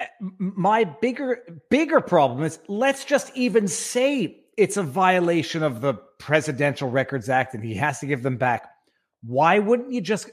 Eh, 0.00 0.06
my 0.38 0.84
bigger 0.84 1.40
bigger 1.70 2.00
problem 2.00 2.44
is 2.44 2.58
let's 2.68 3.04
just 3.04 3.34
even 3.36 3.68
say 3.68 4.44
it's 4.56 4.76
a 4.76 4.82
violation 4.82 5.62
of 5.62 5.80
the 5.80 5.94
Presidential 6.18 6.90
Records 6.90 7.28
Act 7.28 7.54
and 7.54 7.64
he 7.64 7.74
has 7.74 8.00
to 8.00 8.06
give 8.06 8.22
them 8.22 8.36
back. 8.36 8.68
Why 9.22 9.58
wouldn't 9.58 9.92
you 9.92 10.00
just 10.00 10.30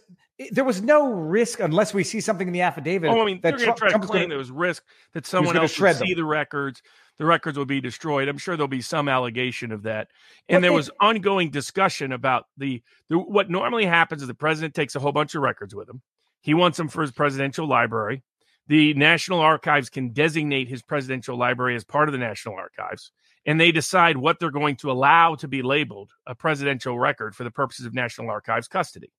there 0.52 0.64
was 0.64 0.82
no 0.82 1.12
risk 1.12 1.60
unless 1.60 1.94
we 1.94 2.04
see 2.04 2.22
something 2.22 2.48
in 2.48 2.54
the 2.54 2.62
affidavit. 2.62 3.10
Oh, 3.10 3.22
I 3.22 3.26
mean, 3.26 3.40
they're 3.42 3.58
going 3.58 3.68
to 3.68 3.74
try 3.74 3.92
to 3.92 4.00
claim 4.00 4.24
gonna, 4.24 4.30
there 4.30 4.38
was 4.38 4.52
risk 4.52 4.84
that 5.14 5.26
someone 5.26 5.58
else 5.58 5.80
would 5.80 5.96
see 5.98 6.14
the 6.14 6.26
records 6.26 6.82
the 7.22 7.28
records 7.28 7.56
will 7.56 7.66
be 7.66 7.80
destroyed. 7.80 8.28
I'm 8.28 8.40
sure 8.40 8.58
there'll 8.58 8.68
be 8.68 8.82
some 8.82 9.08
allegation 9.08 9.72
of 9.72 9.84
that. 9.84 10.08
And 10.50 10.56
what 10.56 10.62
there 10.62 10.72
they, 10.72 10.76
was 10.76 10.90
ongoing 11.00 11.52
discussion 11.52 12.14
about 12.14 12.48
the, 12.58 12.82
the 13.10 13.20
what 13.20 13.48
normally 13.48 13.86
happens 13.86 14.24
is 14.24 14.28
the 14.28 14.34
president 14.34 14.74
takes 14.74 14.96
a 14.96 15.00
whole 15.00 15.12
bunch 15.12 15.36
of 15.36 15.44
records 15.44 15.76
with 15.76 15.88
him. 15.88 16.02
He 16.42 16.56
wants 16.56 16.80
them 16.80 16.88
for 16.88 17.04
his 17.04 17.12
presidential 17.12 17.68
library. 17.68 18.24
The 18.66 18.96
National 18.96 19.40
Archives 19.40 19.88
can 19.88 20.14
designate 20.14 20.68
his 20.68 20.82
presidential 20.82 21.38
library 21.38 21.76
as 21.76 21.84
part 21.84 22.10
of 22.10 22.14
the 22.14 22.18
National 22.18 22.56
Archives, 22.56 23.12
and 23.46 23.62
they 23.62 23.72
decide 23.72 24.18
what 24.18 24.40
they're 24.40 24.50
going 24.50 24.78
to 24.78 24.90
allow 24.90 25.36
to 25.36 25.48
be 25.48 25.62
labeled 25.62 26.12
a 26.26 26.34
presidential 26.34 26.98
record 26.98 27.36
for 27.36 27.44
the 27.44 27.52
purposes 27.52 27.86
of 27.86 27.94
National 27.94 28.32
Archives 28.32 28.68
custody. 28.68 29.12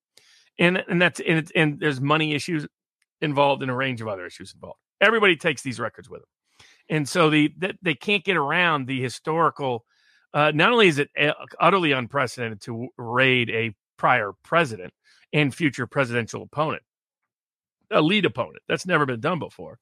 And 0.58 0.82
and 0.88 1.00
that's 1.00 1.20
and, 1.20 1.50
and 1.54 1.80
there's 1.80 2.00
money 2.00 2.34
issues 2.34 2.66
involved 3.20 3.62
and 3.62 3.70
a 3.70 3.74
range 3.74 4.00
of 4.00 4.08
other 4.08 4.26
issues 4.26 4.52
involved. 4.54 4.78
Everybody 5.00 5.36
takes 5.36 5.62
these 5.62 5.80
records 5.80 6.10
with 6.10 6.20
them 6.20 6.28
and 6.88 7.08
so 7.08 7.30
the 7.30 7.52
they 7.80 7.94
can't 7.94 8.24
get 8.24 8.36
around 8.36 8.86
the 8.86 9.00
historical. 9.00 9.84
Uh, 10.34 10.50
not 10.54 10.72
only 10.72 10.88
is 10.88 10.98
it 10.98 11.10
uh, 11.18 11.32
utterly 11.60 11.92
unprecedented 11.92 12.60
to 12.62 12.88
raid 12.96 13.50
a 13.50 13.74
prior 13.98 14.32
president 14.42 14.92
and 15.32 15.54
future 15.54 15.86
presidential 15.86 16.42
opponent, 16.42 16.82
a 17.90 18.00
lead 18.00 18.24
opponent, 18.24 18.58
that's 18.68 18.86
never 18.86 19.06
been 19.06 19.20
done 19.20 19.38
before. 19.38 19.78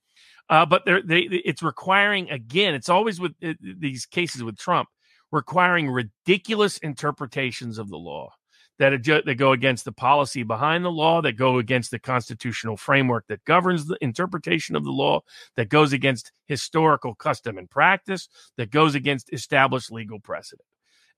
Uh, 0.48 0.66
but 0.66 0.84
they're 0.84 1.02
they 1.02 1.20
it's 1.20 1.62
requiring 1.62 2.30
again. 2.30 2.74
It's 2.74 2.88
always 2.88 3.20
with 3.20 3.32
uh, 3.44 3.54
these 3.60 4.06
cases 4.06 4.42
with 4.42 4.58
Trump 4.58 4.88
requiring 5.32 5.88
ridiculous 5.88 6.78
interpretations 6.78 7.78
of 7.78 7.88
the 7.88 7.96
law 7.96 8.30
that, 8.78 8.92
adju- 8.92 9.24
that 9.24 9.34
go 9.34 9.52
against 9.52 9.84
the 9.84 9.92
policy 9.92 10.42
behind 10.42 10.84
the 10.84 10.90
law, 10.90 11.20
that 11.20 11.32
go 11.32 11.58
against 11.58 11.90
the 11.90 11.98
constitutional 11.98 12.76
framework 12.76 13.26
that 13.28 13.44
governs 13.44 13.86
the 13.86 13.98
interpretation 14.00 14.74
of 14.74 14.84
the 14.84 14.90
law, 14.90 15.20
that 15.56 15.68
goes 15.68 15.92
against 15.92 16.32
historical 16.46 17.14
custom 17.14 17.58
and 17.58 17.70
practice, 17.70 18.28
that 18.56 18.70
goes 18.70 18.94
against 18.94 19.32
established 19.32 19.92
legal 19.92 20.18
precedent. 20.18 20.66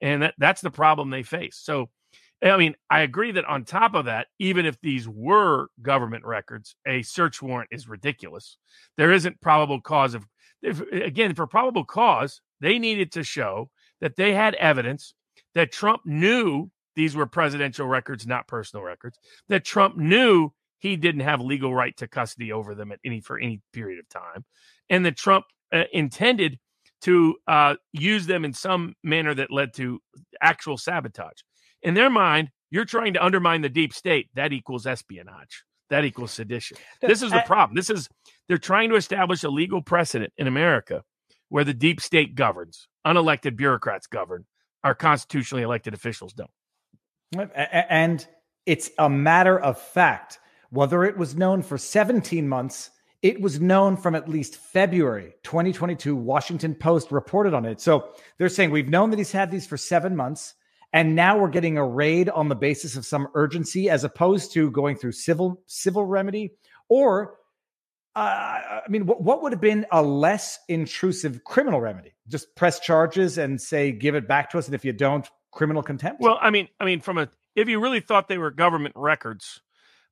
And 0.00 0.22
that, 0.22 0.34
that's 0.38 0.60
the 0.60 0.70
problem 0.70 1.10
they 1.10 1.22
face. 1.22 1.56
So, 1.62 1.88
I 2.42 2.56
mean, 2.56 2.74
I 2.90 3.02
agree 3.02 3.30
that 3.32 3.44
on 3.44 3.64
top 3.64 3.94
of 3.94 4.06
that, 4.06 4.26
even 4.40 4.66
if 4.66 4.80
these 4.80 5.08
were 5.08 5.68
government 5.80 6.24
records, 6.24 6.74
a 6.84 7.02
search 7.02 7.40
warrant 7.40 7.68
is 7.70 7.88
ridiculous. 7.88 8.56
There 8.96 9.12
isn't 9.12 9.40
probable 9.40 9.80
cause 9.80 10.14
of, 10.14 10.26
if, 10.60 10.80
again, 10.90 11.36
for 11.36 11.46
probable 11.46 11.84
cause, 11.84 12.40
they 12.60 12.80
needed 12.80 13.12
to 13.12 13.22
show 13.22 13.70
that 14.00 14.16
they 14.16 14.34
had 14.34 14.56
evidence 14.56 15.14
that 15.54 15.70
Trump 15.70 16.02
knew 16.04 16.70
these 16.96 17.16
were 17.16 17.26
presidential 17.26 17.86
records, 17.86 18.26
not 18.26 18.46
personal 18.46 18.84
records, 18.84 19.18
that 19.48 19.64
Trump 19.64 19.96
knew 19.96 20.50
he 20.78 20.96
didn't 20.96 21.22
have 21.22 21.40
legal 21.40 21.74
right 21.74 21.96
to 21.96 22.08
custody 22.08 22.52
over 22.52 22.74
them 22.74 22.92
at 22.92 22.98
any 23.04 23.20
for 23.20 23.38
any 23.38 23.60
period 23.72 24.00
of 24.00 24.08
time, 24.08 24.44
and 24.90 25.06
that 25.06 25.16
Trump 25.16 25.44
uh, 25.72 25.84
intended 25.92 26.58
to 27.02 27.36
uh, 27.48 27.74
use 27.92 28.26
them 28.26 28.44
in 28.44 28.52
some 28.52 28.94
manner 29.02 29.34
that 29.34 29.50
led 29.50 29.74
to 29.74 30.00
actual 30.40 30.76
sabotage. 30.76 31.40
In 31.82 31.94
their 31.94 32.10
mind, 32.10 32.50
you're 32.70 32.84
trying 32.84 33.14
to 33.14 33.24
undermine 33.24 33.62
the 33.62 33.68
deep 33.68 33.92
state. 33.92 34.28
That 34.34 34.52
equals 34.52 34.86
espionage. 34.86 35.64
That 35.90 36.04
equals 36.04 36.30
sedition. 36.30 36.78
This 37.00 37.22
is 37.22 37.30
the 37.32 37.42
problem. 37.46 37.76
This 37.76 37.90
is 37.90 38.08
they're 38.48 38.58
trying 38.58 38.88
to 38.90 38.96
establish 38.96 39.44
a 39.44 39.50
legal 39.50 39.82
precedent 39.82 40.32
in 40.36 40.46
America 40.46 41.02
where 41.48 41.64
the 41.64 41.74
deep 41.74 42.00
state 42.00 42.34
governs, 42.34 42.88
unelected 43.06 43.56
bureaucrats 43.56 44.06
govern, 44.06 44.46
our 44.82 44.94
constitutionally 44.94 45.62
elected 45.62 45.92
officials 45.92 46.32
don't. 46.32 46.50
And 47.32 48.26
it's 48.66 48.90
a 48.98 49.08
matter 49.08 49.58
of 49.58 49.80
fact. 49.80 50.38
Whether 50.70 51.04
it 51.04 51.18
was 51.18 51.34
known 51.34 51.62
for 51.62 51.76
17 51.76 52.48
months, 52.48 52.90
it 53.20 53.40
was 53.40 53.60
known 53.60 53.96
from 53.96 54.14
at 54.14 54.28
least 54.28 54.56
February 54.56 55.34
2022. 55.42 56.16
Washington 56.16 56.74
Post 56.74 57.12
reported 57.12 57.52
on 57.52 57.66
it. 57.66 57.80
So 57.80 58.08
they're 58.38 58.48
saying 58.48 58.70
we've 58.70 58.88
known 58.88 59.10
that 59.10 59.18
he's 59.18 59.32
had 59.32 59.50
these 59.50 59.66
for 59.66 59.76
seven 59.76 60.16
months. 60.16 60.54
And 60.94 61.14
now 61.14 61.38
we're 61.38 61.48
getting 61.48 61.78
a 61.78 61.86
raid 61.86 62.28
on 62.28 62.48
the 62.48 62.54
basis 62.54 62.96
of 62.96 63.06
some 63.06 63.28
urgency 63.34 63.88
as 63.88 64.04
opposed 64.04 64.52
to 64.54 64.70
going 64.70 64.96
through 64.96 65.12
civil 65.12 65.62
civil 65.66 66.04
remedy 66.04 66.52
or 66.88 67.36
uh, 68.14 68.20
I 68.20 68.82
mean, 68.90 69.06
what, 69.06 69.22
what 69.22 69.42
would 69.42 69.52
have 69.52 69.60
been 69.60 69.86
a 69.90 70.02
less 70.02 70.58
intrusive 70.68 71.44
criminal 71.44 71.80
remedy? 71.80 72.12
Just 72.28 72.54
press 72.56 72.78
charges 72.78 73.38
and 73.38 73.58
say, 73.58 73.90
give 73.90 74.14
it 74.14 74.28
back 74.28 74.50
to 74.50 74.58
us. 74.58 74.66
And 74.66 74.74
if 74.74 74.84
you 74.84 74.92
don't, 74.92 75.26
criminal 75.52 75.82
contempt. 75.82 76.20
Well, 76.20 76.38
I 76.40 76.50
mean, 76.50 76.68
I 76.80 76.84
mean, 76.84 77.00
from 77.00 77.18
a, 77.18 77.28
if 77.54 77.68
you 77.68 77.80
really 77.80 78.00
thought 78.00 78.26
they 78.26 78.38
were 78.38 78.50
government 78.50 78.94
records, 78.96 79.60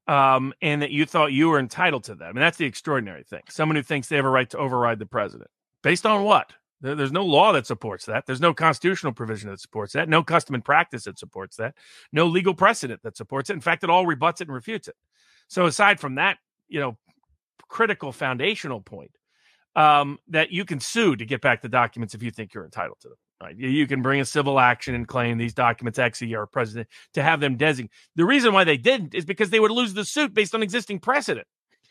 um, 0.07 0.53
and 0.63 0.83
that 0.83 0.91
you 0.91 1.07
thought 1.07 1.33
you 1.33 1.49
were 1.49 1.59
entitled 1.59 2.05
to 2.05 2.15
them, 2.15 2.31
and 2.37 2.39
that's 2.39 2.57
the 2.57 2.67
extraordinary 2.67 3.23
thing. 3.25 3.43
Someone 3.49 3.77
who 3.77 3.83
thinks 3.83 4.09
they 4.09 4.17
have 4.17 4.25
a 4.25 4.31
right 4.31 4.49
to 4.51 4.59
override 4.59 4.99
the 4.99 5.07
president, 5.07 5.51
based 5.83 6.07
on 6.07 6.25
what? 6.25 6.53
There, 6.81 6.95
there's 6.95 7.13
no 7.13 7.25
law 7.25 7.53
that 7.53 7.67
supports 7.67 8.07
that. 8.07 8.27
There's 8.27 8.41
no 8.41 8.55
constitutional 8.55 9.13
provision 9.13 9.51
that 9.51 9.61
supports 9.61 9.93
that. 9.93 10.09
No 10.09 10.23
custom 10.23 10.55
and 10.55 10.65
practice 10.65 11.05
that 11.05 11.19
supports 11.19 11.57
that. 11.57 11.75
No 12.13 12.27
legal 12.27 12.55
precedent 12.55 13.03
that 13.03 13.17
supports 13.17 13.51
it. 13.51 13.55
In 13.55 13.61
fact, 13.61 13.85
it 13.85 13.91
all 13.91 14.07
rebuts 14.07 14.41
it 14.41 14.49
and 14.49 14.55
refutes 14.55 14.89
it. 14.89 14.97
So 15.49 15.67
aside 15.67 16.01
from 16.01 16.17
that, 16.17 16.39
you 16.69 16.81
know, 16.81 16.97
critical 17.69 18.13
foundational 18.13 18.81
point 18.81 19.17
um, 19.77 20.19
that 20.29 20.51
you 20.51 20.65
can 20.65 20.81
sue 20.81 21.17
to 21.17 21.25
get 21.25 21.41
back 21.41 21.63
the 21.63 21.69
documents 21.69 22.15
if 22.15 22.23
you 22.23 22.31
think 22.31 22.55
you're 22.55 22.65
entitled 22.65 22.99
to 23.01 23.09
them. 23.09 23.19
Right? 23.43 23.57
You 23.57 23.87
can 23.87 24.03
bring 24.03 24.21
a 24.21 24.25
civil 24.25 24.61
action 24.61 24.95
and 24.95 25.09
claim 25.09 25.39
these 25.39 25.55
documents 25.55 25.99
actually 25.99 26.35
are 26.35 26.47
president 26.47 26.89
to 27.15 27.23
have 27.23 27.41
them 27.41 27.57
designated. 27.57 27.95
The 28.17 28.27
reason 28.27 28.53
why 28.53 28.65
they 28.65 28.77
didn't 28.77 29.15
is 29.15 29.25
because 29.25 29.49
they 29.49 29.61
would 29.61 29.71
lose 29.71 29.95
the 29.95 30.05
suit 30.05 30.35
based 30.35 30.55
on 30.55 30.63
existing 30.63 30.99
precedent. 30.99 31.47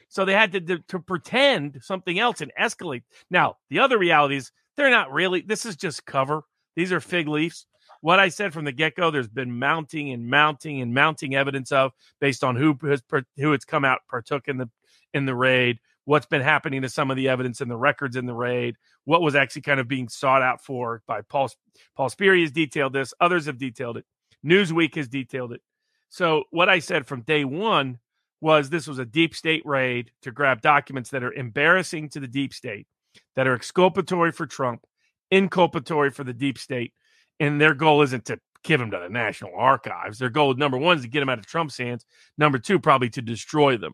So 0.10 0.26
they 0.26 0.34
had 0.34 0.52
to, 0.52 0.62
to, 0.62 0.80
to 0.90 1.00
pretend 1.00 1.80
something 1.82 2.20
else 2.20 2.42
and 2.42 2.52
escalate. 2.60 3.04
Now, 3.32 3.58
the 3.70 3.80
other 3.80 3.98
reality 3.98 4.36
is 4.36 4.52
they're 4.78 4.90
not 4.90 5.12
really, 5.12 5.42
this 5.42 5.66
is 5.66 5.76
just 5.76 6.06
cover. 6.06 6.44
These 6.76 6.92
are 6.92 7.00
fig 7.00 7.28
leaves. 7.28 7.66
What 8.02 8.20
I 8.20 8.30
said 8.30 8.54
from 8.54 8.66
the 8.66 8.72
get 8.72 8.96
go, 8.96 9.12
there's 9.12 9.28
been 9.28 9.60
mounting 9.60 10.12
and 10.12 10.28
mounting 10.28 10.82
and 10.82 10.94
mounting 10.94 11.36
evidence 11.36 11.72
of 11.72 11.92
based 12.22 12.44
on 12.44 12.56
who 12.56 12.78
has 12.84 13.04
who 13.38 13.54
it's 13.54 13.66
come 13.66 13.84
out 13.84 14.00
partook 14.10 14.48
in 14.48 14.58
the 14.58 14.70
in 15.14 15.26
the 15.26 15.36
raid, 15.36 15.80
what's 16.10 16.26
been 16.26 16.42
happening 16.42 16.82
to 16.82 16.90
some 16.90 17.12
of 17.12 17.18
the 17.18 17.30
evidence 17.30 17.62
in 17.62 17.68
the 17.68 17.78
records 17.78 18.16
in 18.16 18.26
the 18.26 18.34
raid, 18.34 18.76
what 19.06 19.22
was 19.22 19.36
actually 19.36 19.62
kind 19.62 19.80
of 19.80 19.88
being 19.88 20.10
sought 20.10 20.42
out 20.42 20.60
for 20.60 21.04
by 21.06 21.22
Paul 21.22 21.52
Paul 21.96 22.10
Sperry 22.10 22.42
has 22.42 22.52
detailed 22.52 22.94
this, 22.94 23.14
others 23.22 23.46
have 23.46 23.60
detailed 23.60 23.96
it, 23.96 24.06
Newsweek 24.44 24.96
has 24.96 25.08
detailed 25.08 25.54
it. 25.54 25.62
So 26.10 26.46
what 26.50 26.68
I 26.68 26.80
said 26.80 27.06
from 27.06 27.22
day 27.22 27.46
one 27.46 28.00
was 28.42 28.72
this 28.72 28.88
was 28.88 28.98
a 28.98 29.06
deep 29.06 29.36
state 29.36 29.62
raid 29.66 30.10
to 30.24 30.32
grab 30.32 30.62
documents 30.62 31.12
that 31.12 31.24
are 31.24 31.32
embarrassing 31.32 32.10
to 32.10 32.20
the 32.20 32.28
deep 32.28 32.56
state, 32.56 32.88
that 33.36 33.46
are 33.46 33.54
exculpatory 33.54 34.32
for 34.32 34.48
Trump, 34.48 34.88
inculpatory 35.32 36.12
for 36.12 36.24
the 36.24 36.34
deep 36.34 36.58
state, 36.58 36.92
and 37.40 37.62
their 37.62 37.76
goal 37.76 38.02
isn't 38.02 38.26
to 38.26 38.40
give 38.64 38.80
them 38.80 38.90
to 38.90 39.00
the 39.00 39.10
National 39.10 39.52
Archives. 39.56 40.18
Their 40.18 40.32
goal, 40.32 40.56
number 40.56 40.80
one, 40.80 40.98
is 40.98 41.04
to 41.04 41.08
get 41.08 41.20
them 41.20 41.30
out 41.30 41.38
of 41.38 41.46
Trump's 41.46 41.78
hands. 41.78 42.04
Number 42.36 42.58
two, 42.58 42.80
probably 42.80 43.12
to 43.12 43.22
destroy 43.22 43.78
them. 43.78 43.94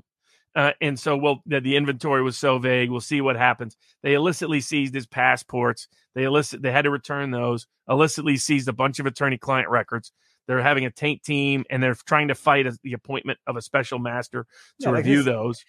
Uh, 0.56 0.72
and 0.80 0.98
so, 0.98 1.18
well, 1.18 1.44
the, 1.46 1.60
the, 1.60 1.76
inventory 1.76 2.24
was 2.24 2.38
so 2.38 2.60
vague. 2.60 2.90
We'll 2.90 3.02
see 3.02 3.20
what 3.20 3.36
happens. 3.36 3.76
They 4.04 4.14
illicitly 4.14 4.62
seized 4.62 4.94
his 4.94 5.06
passports. 5.06 5.90
They 6.14 6.24
illicit. 6.24 6.62
They 6.62 6.72
had 6.72 6.84
to 6.84 6.92
return 6.92 7.32
those. 7.32 7.68
Illicitly 7.90 8.38
seized 8.38 8.70
a 8.70 8.74
bunch 8.74 9.00
of 9.00 9.06
attorney-client 9.06 9.70
records. 9.70 10.14
They're 10.48 10.62
having 10.62 10.86
a 10.86 10.92
taint 10.92 11.24
team, 11.24 11.66
and 11.70 11.84
they're 11.84 11.96
trying 11.96 12.30
to 12.30 12.36
fight 12.36 12.68
a, 12.68 12.78
the 12.84 12.94
appointment 12.94 13.40
of 13.46 13.58
a 13.58 13.62
special 13.62 14.00
master 14.00 14.46
to 14.82 14.90
yeah, 14.90 14.92
review 14.92 15.18
like 15.18 15.26
this, 15.26 15.34
those. 15.34 15.66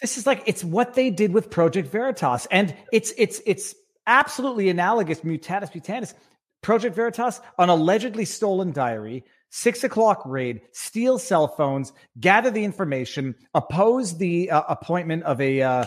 This 0.00 0.18
is 0.18 0.26
like 0.26 0.44
it's 0.46 0.62
what 0.62 0.94
they 0.94 1.10
did 1.10 1.32
with 1.32 1.50
Project 1.50 1.90
Veritas, 1.90 2.46
and 2.50 2.74
it's 2.92 3.12
it's 3.18 3.40
it's 3.44 3.74
absolutely 4.06 4.68
analogous. 4.68 5.20
Mutatis 5.20 5.72
mutandis. 5.72 6.14
Project 6.60 6.94
Veritas, 6.94 7.40
an 7.58 7.68
allegedly 7.68 8.24
stolen 8.24 8.72
diary 8.72 9.24
six 9.50 9.84
o'clock 9.84 10.22
raid, 10.26 10.62
steal 10.72 11.18
cell 11.18 11.48
phones, 11.48 11.92
gather 12.20 12.50
the 12.50 12.64
information, 12.64 13.34
oppose 13.54 14.18
the 14.18 14.50
uh, 14.50 14.62
appointment 14.68 15.22
of 15.24 15.40
a 15.40 15.62
uh, 15.62 15.84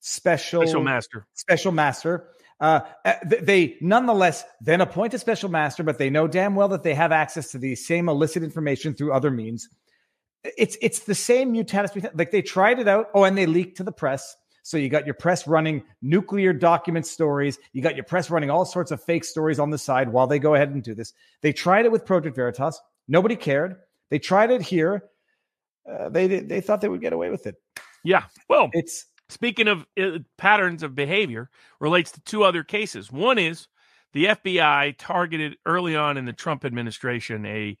special 0.00 0.62
special 0.62 0.82
master. 0.82 1.26
Special 1.34 1.72
master. 1.72 2.28
Uh, 2.60 2.80
uh 3.04 3.14
they 3.24 3.76
nonetheless 3.80 4.44
then 4.60 4.80
appoint 4.80 5.12
a 5.14 5.18
special 5.18 5.48
master, 5.48 5.82
but 5.82 5.98
they 5.98 6.10
know 6.10 6.28
damn 6.28 6.54
well 6.54 6.68
that 6.68 6.82
they 6.82 6.94
have 6.94 7.12
access 7.12 7.50
to 7.50 7.58
the 7.58 7.74
same 7.74 8.08
illicit 8.08 8.42
information 8.42 8.94
through 8.94 9.12
other 9.12 9.30
means. 9.30 9.68
It's 10.44 10.76
it's 10.80 11.00
the 11.00 11.14
same 11.14 11.52
mutatis. 11.52 12.10
Like 12.14 12.30
they 12.30 12.42
tried 12.42 12.78
it 12.78 12.86
out. 12.86 13.08
Oh, 13.14 13.24
and 13.24 13.36
they 13.36 13.46
leaked 13.46 13.78
to 13.78 13.82
the 13.82 13.92
press. 13.92 14.36
So 14.64 14.78
you 14.78 14.88
got 14.88 15.04
your 15.04 15.14
press 15.14 15.46
running 15.46 15.84
nuclear 16.00 16.54
document 16.54 17.06
stories. 17.06 17.58
You 17.74 17.82
got 17.82 17.96
your 17.96 18.04
press 18.04 18.30
running 18.30 18.48
all 18.48 18.64
sorts 18.64 18.90
of 18.90 19.02
fake 19.02 19.24
stories 19.24 19.58
on 19.58 19.68
the 19.68 19.76
side 19.76 20.08
while 20.08 20.26
they 20.26 20.38
go 20.38 20.54
ahead 20.54 20.70
and 20.70 20.82
do 20.82 20.94
this. 20.94 21.12
They 21.42 21.52
tried 21.52 21.84
it 21.84 21.92
with 21.92 22.06
Project 22.06 22.34
Veritas. 22.34 22.80
Nobody 23.06 23.36
cared. 23.36 23.76
They 24.08 24.18
tried 24.18 24.50
it 24.50 24.62
here. 24.62 25.04
Uh, 25.86 26.08
they 26.08 26.26
they 26.26 26.62
thought 26.62 26.80
they 26.80 26.88
would 26.88 27.02
get 27.02 27.12
away 27.12 27.28
with 27.28 27.46
it. 27.46 27.56
Yeah. 28.04 28.24
Well, 28.48 28.70
it's 28.72 29.04
speaking 29.28 29.68
of 29.68 29.86
uh, 30.00 30.20
patterns 30.38 30.82
of 30.82 30.94
behavior 30.94 31.50
relates 31.78 32.12
to 32.12 32.22
two 32.22 32.42
other 32.42 32.64
cases. 32.64 33.12
One 33.12 33.38
is 33.38 33.68
the 34.14 34.26
FBI 34.26 34.94
targeted 34.96 35.58
early 35.66 35.94
on 35.94 36.16
in 36.16 36.24
the 36.24 36.32
Trump 36.32 36.64
administration 36.64 37.44
a 37.44 37.76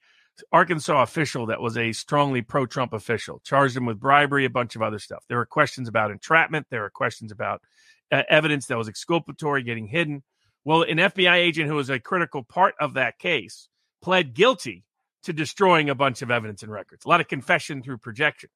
Arkansas 0.52 1.02
official 1.02 1.46
that 1.46 1.60
was 1.60 1.76
a 1.76 1.92
strongly 1.92 2.42
pro 2.42 2.66
Trump 2.66 2.92
official, 2.92 3.40
charged 3.44 3.76
him 3.76 3.86
with 3.86 4.00
bribery, 4.00 4.44
a 4.44 4.50
bunch 4.50 4.74
of 4.76 4.82
other 4.82 4.98
stuff. 4.98 5.24
There 5.28 5.38
were 5.38 5.46
questions 5.46 5.88
about 5.88 6.10
entrapment. 6.10 6.66
There 6.70 6.82
were 6.82 6.90
questions 6.90 7.30
about 7.30 7.62
uh, 8.10 8.22
evidence 8.28 8.66
that 8.66 8.78
was 8.78 8.88
exculpatory 8.88 9.62
getting 9.62 9.86
hidden. 9.86 10.22
Well, 10.64 10.82
an 10.82 10.96
FBI 10.96 11.34
agent 11.34 11.68
who 11.68 11.76
was 11.76 11.90
a 11.90 12.00
critical 12.00 12.42
part 12.42 12.74
of 12.80 12.94
that 12.94 13.18
case 13.18 13.68
pled 14.02 14.34
guilty 14.34 14.84
to 15.24 15.32
destroying 15.32 15.90
a 15.90 15.94
bunch 15.94 16.22
of 16.22 16.30
evidence 16.30 16.62
and 16.62 16.72
records, 16.72 17.04
a 17.04 17.08
lot 17.08 17.20
of 17.20 17.28
confession 17.28 17.82
through 17.82 17.98
projection. 17.98 18.50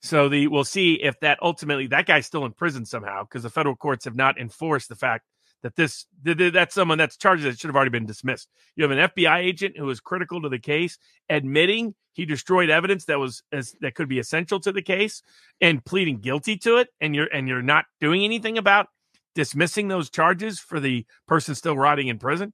So 0.00 0.28
the 0.28 0.48
we'll 0.48 0.64
see 0.64 0.94
if 0.94 1.18
that 1.20 1.38
ultimately 1.40 1.86
that 1.88 2.06
guy's 2.06 2.26
still 2.26 2.44
in 2.44 2.52
prison 2.52 2.84
somehow 2.84 3.22
because 3.22 3.42
the 3.42 3.50
federal 3.50 3.76
courts 3.76 4.04
have 4.04 4.14
not 4.14 4.38
enforced 4.38 4.88
the 4.88 4.96
fact 4.96 5.24
that 5.62 5.76
this 5.76 6.06
that's 6.22 6.74
someone 6.74 6.98
that's 6.98 7.16
charges 7.16 7.44
that 7.44 7.58
should 7.58 7.68
have 7.68 7.76
already 7.76 7.90
been 7.90 8.06
dismissed. 8.06 8.48
You 8.76 8.82
have 8.88 8.90
an 8.90 9.10
FBI 9.10 9.38
agent 9.38 9.76
who 9.78 9.88
is 9.90 10.00
critical 10.00 10.42
to 10.42 10.48
the 10.48 10.58
case, 10.58 10.98
admitting 11.28 11.94
he 12.12 12.24
destroyed 12.26 12.68
evidence 12.68 13.06
that 13.06 13.18
was 13.18 13.42
as, 13.52 13.74
that 13.80 13.94
could 13.94 14.08
be 14.08 14.18
essential 14.18 14.60
to 14.60 14.72
the 14.72 14.82
case, 14.82 15.22
and 15.60 15.84
pleading 15.84 16.18
guilty 16.18 16.56
to 16.58 16.76
it, 16.76 16.88
and 17.00 17.14
you're 17.14 17.28
and 17.32 17.48
you're 17.48 17.62
not 17.62 17.86
doing 18.00 18.24
anything 18.24 18.58
about 18.58 18.88
dismissing 19.34 19.88
those 19.88 20.10
charges 20.10 20.58
for 20.58 20.78
the 20.78 21.06
person 21.26 21.54
still 21.54 21.76
rotting 21.76 22.08
in 22.08 22.18
prison. 22.18 22.52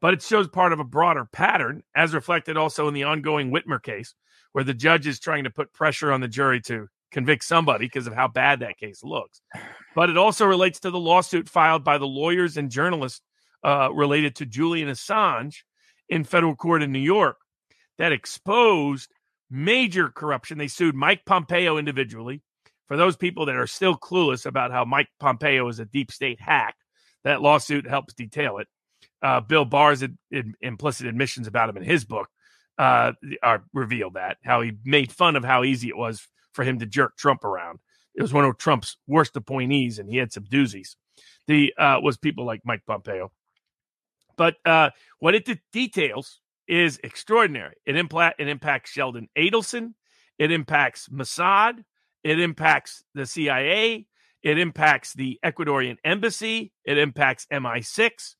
But 0.00 0.14
it 0.14 0.22
shows 0.22 0.48
part 0.48 0.72
of 0.72 0.80
a 0.80 0.84
broader 0.84 1.24
pattern, 1.24 1.82
as 1.94 2.14
reflected 2.14 2.56
also 2.56 2.88
in 2.88 2.94
the 2.94 3.04
ongoing 3.04 3.50
Whitmer 3.50 3.82
case, 3.82 4.14
where 4.52 4.64
the 4.64 4.74
judge 4.74 5.06
is 5.06 5.18
trying 5.18 5.44
to 5.44 5.50
put 5.50 5.72
pressure 5.72 6.12
on 6.12 6.20
the 6.20 6.28
jury 6.28 6.60
to 6.62 6.88
convict 7.14 7.44
somebody 7.44 7.86
because 7.86 8.08
of 8.08 8.12
how 8.12 8.26
bad 8.26 8.60
that 8.60 8.76
case 8.76 9.02
looks. 9.04 9.40
But 9.94 10.10
it 10.10 10.16
also 10.18 10.44
relates 10.44 10.80
to 10.80 10.90
the 10.90 10.98
lawsuit 10.98 11.48
filed 11.48 11.84
by 11.84 11.96
the 11.96 12.06
lawyers 12.06 12.56
and 12.56 12.70
journalists 12.70 13.20
uh, 13.62 13.88
related 13.92 14.34
to 14.36 14.46
Julian 14.46 14.88
Assange 14.88 15.58
in 16.08 16.24
federal 16.24 16.56
court 16.56 16.82
in 16.82 16.90
New 16.90 16.98
York 16.98 17.36
that 17.98 18.10
exposed 18.10 19.08
major 19.48 20.08
corruption. 20.08 20.58
They 20.58 20.66
sued 20.66 20.96
Mike 20.96 21.24
Pompeo 21.24 21.78
individually. 21.78 22.42
For 22.88 22.96
those 22.96 23.16
people 23.16 23.46
that 23.46 23.56
are 23.56 23.68
still 23.68 23.96
clueless 23.96 24.44
about 24.44 24.72
how 24.72 24.84
Mike 24.84 25.08
Pompeo 25.20 25.68
is 25.68 25.78
a 25.78 25.86
deep 25.86 26.10
state 26.10 26.40
hack, 26.40 26.74
that 27.22 27.40
lawsuit 27.40 27.86
helps 27.86 28.12
detail 28.12 28.58
it. 28.58 28.66
Uh, 29.22 29.40
Bill 29.40 29.64
Barr's 29.64 30.02
ad- 30.02 30.18
ad- 30.34 30.52
implicit 30.60 31.06
admissions 31.06 31.46
about 31.46 31.68
him 31.70 31.76
in 31.76 31.84
his 31.84 32.04
book 32.04 32.28
uh, 32.76 33.12
are 33.42 33.64
reveal 33.72 34.10
that 34.10 34.36
how 34.44 34.60
he 34.60 34.72
made 34.84 35.12
fun 35.12 35.36
of 35.36 35.44
how 35.44 35.62
easy 35.62 35.88
it 35.88 35.96
was 35.96 36.28
for 36.54 36.64
him 36.64 36.78
to 36.78 36.86
jerk 36.86 37.16
Trump 37.16 37.44
around. 37.44 37.80
It 38.14 38.22
was 38.22 38.32
one 38.32 38.44
of 38.44 38.56
Trump's 38.56 38.96
worst 39.06 39.36
appointees, 39.36 39.98
and 39.98 40.08
he 40.08 40.16
had 40.16 40.32
some 40.32 40.44
doozies. 40.44 40.96
The 41.46 41.74
uh, 41.76 41.98
was 42.02 42.16
people 42.16 42.46
like 42.46 42.62
Mike 42.64 42.82
Pompeo. 42.86 43.30
But 44.36 44.56
uh, 44.64 44.90
what 45.18 45.34
it 45.34 45.48
details 45.72 46.40
is 46.66 46.98
extraordinary. 47.04 47.74
It, 47.84 47.94
impla- 47.96 48.32
it 48.38 48.48
impacts 48.48 48.90
Sheldon 48.90 49.28
Adelson. 49.36 49.94
It 50.38 50.50
impacts 50.50 51.08
Mossad. 51.08 51.84
It 52.22 52.40
impacts 52.40 53.04
the 53.14 53.26
CIA. 53.26 54.06
It 54.42 54.58
impacts 54.58 55.12
the 55.12 55.38
Ecuadorian 55.44 55.96
embassy. 56.04 56.72
It 56.84 56.98
impacts 56.98 57.46
MI6 57.52 58.34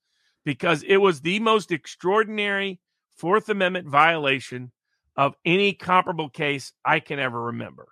because 0.45 0.83
it 0.83 0.99
was 0.99 1.21
the 1.21 1.41
most 1.41 1.71
extraordinary 1.71 2.81
Fourth 3.17 3.49
Amendment 3.49 3.89
violation 3.89 4.73
of 5.17 5.35
any 5.45 5.73
comparable 5.73 6.29
case 6.29 6.73
I 6.85 7.01
can 7.01 7.19
ever 7.19 7.41
remember. 7.41 7.89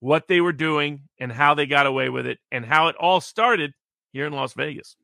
What 0.00 0.28
they 0.28 0.40
were 0.40 0.52
doing 0.52 1.02
and 1.18 1.32
how 1.32 1.54
they 1.54 1.66
got 1.66 1.86
away 1.86 2.08
with 2.08 2.26
it 2.26 2.38
and 2.52 2.64
how 2.64 2.88
it 2.88 2.96
all 2.96 3.20
started 3.20 3.72
here 4.12 4.26
in 4.26 4.32
Las 4.32 4.52
Vegas. 4.52 4.96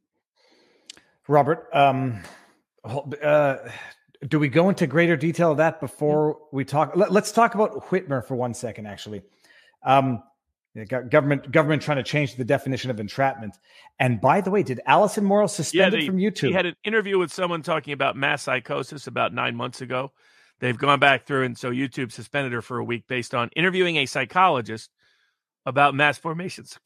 Robert, 1.29 1.69
um, 1.73 2.21
uh, 2.85 3.57
do 4.27 4.39
we 4.39 4.49
go 4.49 4.69
into 4.69 4.87
greater 4.87 5.17
detail 5.17 5.53
of 5.53 5.57
that 5.59 5.81
before 5.81 6.39
we 6.53 6.65
talk? 6.65 6.97
Let, 6.97 7.11
us 7.11 7.33
talk 7.33 7.55
about 7.55 7.87
Whitmer 7.91 8.27
for 8.27 8.35
one 8.35 8.55
second, 8.55 8.87
actually. 8.87 9.23
Um, 9.83 10.23
government 11.11 11.51
government 11.51 11.83
trying 11.83 11.99
to 11.99 12.03
change 12.03 12.37
the 12.37 12.45
definition 12.45 12.91
of 12.91 12.99
entrapment. 12.99 13.59
And 13.99 14.21
by 14.21 14.41
the 14.41 14.51
way, 14.51 14.63
did 14.63 14.81
Alison 14.87 15.25
Morrow 15.25 15.47
suspended 15.47 15.93
yeah, 15.93 16.01
they, 16.01 16.07
from 16.07 16.17
YouTube? 16.17 16.49
He 16.49 16.53
had 16.53 16.67
an 16.67 16.77
interview 16.85 17.19
with 17.19 17.33
someone 17.33 17.63
talking 17.63 17.93
about 17.93 18.17
mass 18.17 18.43
psychosis 18.43 19.07
about 19.07 19.35
nine 19.35 19.55
months 19.55 19.81
ago. 19.81 20.13
They've 20.63 20.79
gone 20.79 21.01
back 21.01 21.27
through, 21.27 21.43
and 21.43 21.59
so 21.59 21.73
YouTube 21.73 22.13
suspended 22.13 22.53
her 22.53 22.63
for 22.63 22.79
a 22.79 22.85
week 22.85 23.09
based 23.09 23.35
on 23.35 23.51
interviewing 23.57 23.97
a 23.97 24.07
psychologist 24.07 24.91
about 25.67 25.93
mass 25.93 26.19
formations 26.19 26.79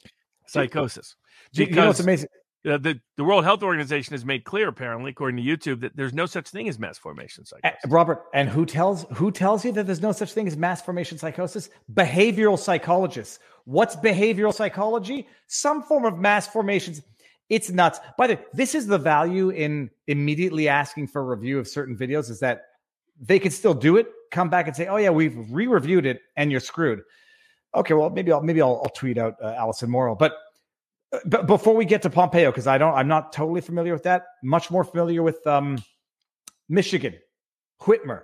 psychosis. 0.47 1.15
Because, 1.53 1.69
you 1.69 1.77
know 1.77 1.87
what's 1.89 2.01
amazing? 2.01 2.29
uh, 2.67 2.79
the, 2.79 2.99
the 3.17 3.25
World 3.25 3.45
Health 3.45 3.63
Organization 3.63 4.15
has 4.15 4.25
made 4.25 4.45
clear, 4.45 4.69
apparently, 4.69 5.11
according 5.11 5.37
to 5.37 5.43
YouTube, 5.43 5.81
that 5.81 5.95
there's 5.95 6.15
no 6.15 6.25
such 6.25 6.49
thing 6.49 6.69
as 6.69 6.79
mass 6.79 6.97
formation 6.97 7.45
psychosis. 7.45 7.79
Uh, 7.85 7.89
Robert, 7.89 8.25
and 8.35 8.49
who 8.49 8.65
tells 8.65 9.05
who 9.13 9.31
tells 9.31 9.63
you 9.63 9.73
that 9.73 9.87
there's 9.87 10.01
no 10.01 10.13
such 10.13 10.33
thing 10.33 10.47
as 10.47 10.57
mass 10.57 10.83
formation 10.83 11.19
psychosis? 11.19 11.69
Behavioral 11.93 12.59
psychologists. 12.59 13.41
What's 13.67 13.95
behavioral 13.95 14.55
psychology? 14.55 15.29
Some 15.49 15.83
form 15.83 16.05
of 16.05 16.19
mass 16.19 16.47
formations. 16.47 17.03
It's 17.49 17.71
nuts. 17.71 18.01
By 18.19 18.27
the 18.27 18.35
way, 18.37 18.41
this 18.55 18.75
is 18.75 18.87
the 18.87 18.99
value 18.99 19.51
in 19.51 19.91
immediately 20.07 20.67
asking 20.67 21.09
for 21.09 21.21
a 21.21 21.25
review 21.25 21.59
of 21.59 21.69
certain 21.69 21.97
videos 21.97 22.31
is 22.31 22.41
that 22.41 22.63
they 23.21 23.39
can 23.39 23.51
still 23.51 23.75
do 23.75 23.97
it, 23.97 24.07
come 24.31 24.51
back 24.51 24.67
and 24.67 24.77
say, 24.77 24.87
"Oh 24.87 24.97
yeah, 24.97 25.11
we've 25.11 25.37
re-reviewed 25.51 26.07
it, 26.07 26.21
and 26.37 26.51
you're 26.51 26.61
screwed." 26.61 27.01
Okay, 27.75 27.95
well 27.95 28.11
maybe 28.11 28.33
I'll 28.33 28.43
maybe 28.43 28.63
I'll, 28.63 28.81
I'll 28.83 28.91
tweet 28.91 29.19
out 29.19 29.35
uh, 29.43 29.55
Alison 29.57 29.91
Morrow, 29.91 30.15
but 30.15 30.35
but 31.25 31.47
before 31.47 31.75
we 31.75 31.85
get 31.85 32.03
to 32.03 32.11
Pompeo, 32.11 32.51
because 32.51 32.67
I 32.67 32.79
don't, 32.79 32.95
I'm 32.95 33.09
not 33.09 33.33
totally 33.33 33.61
familiar 33.61 33.93
with 33.93 34.03
that. 34.03 34.25
Much 34.43 34.71
more 34.71 34.85
familiar 34.85 35.23
with 35.23 35.47
um, 35.47 35.83
Michigan, 36.69 37.15
Whitmer, 37.81 38.23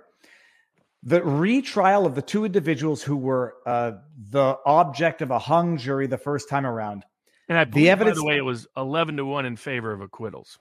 the 1.01 1.23
retrial 1.23 2.05
of 2.05 2.13
the 2.15 2.21
two 2.21 2.45
individuals 2.45 3.01
who 3.01 3.15
were 3.15 3.55
uh, 3.65 3.93
the 4.29 4.57
object 4.65 5.21
of 5.21 5.31
a 5.31 5.39
hung 5.39 5.77
jury 5.77 6.07
the 6.07 6.17
first 6.17 6.49
time 6.49 6.65
around. 6.65 7.05
And 7.49 7.57
I 7.57 7.63
believe, 7.63 7.83
the 7.83 7.89
evidence, 7.89 8.17
by 8.17 8.21
the 8.21 8.25
way, 8.25 8.37
it 8.37 8.45
was 8.45 8.67
eleven 8.77 9.17
to 9.17 9.25
one 9.25 9.45
in 9.45 9.55
favor 9.55 9.91
of 9.91 10.01
acquittals. 10.01 10.59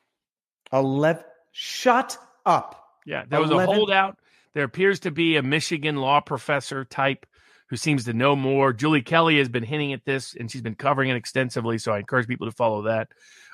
Eleven. 0.73 1.25
Shut 1.53 2.17
up. 2.47 2.82
Yeah, 3.05 3.25
there 3.29 3.41
was 3.41 3.51
11? 3.51 3.69
a 3.69 3.75
holdout. 3.75 4.19
There 4.55 4.65
appears 4.65 5.01
to 5.01 5.11
be 5.11 5.37
a 5.37 5.43
Michigan 5.43 5.97
law 5.97 6.21
professor 6.21 6.85
type 6.85 7.27
who 7.69 7.77
seems 7.77 8.05
to 8.05 8.13
know 8.13 8.37
more. 8.37 8.73
Julie 8.73 9.03
Kelly 9.03 9.39
has 9.39 9.49
been 9.49 9.63
hinting 9.63 9.93
at 9.93 10.05
this 10.05 10.35
and 10.39 10.51
she's 10.51 10.61
been 10.61 10.75
covering 10.75 11.09
it 11.09 11.17
extensively. 11.17 11.79
So 11.79 11.93
I 11.93 11.99
encourage 12.01 12.29
people 12.29 12.47
to 12.47 12.53
follow 12.53 12.83
that 12.83 13.09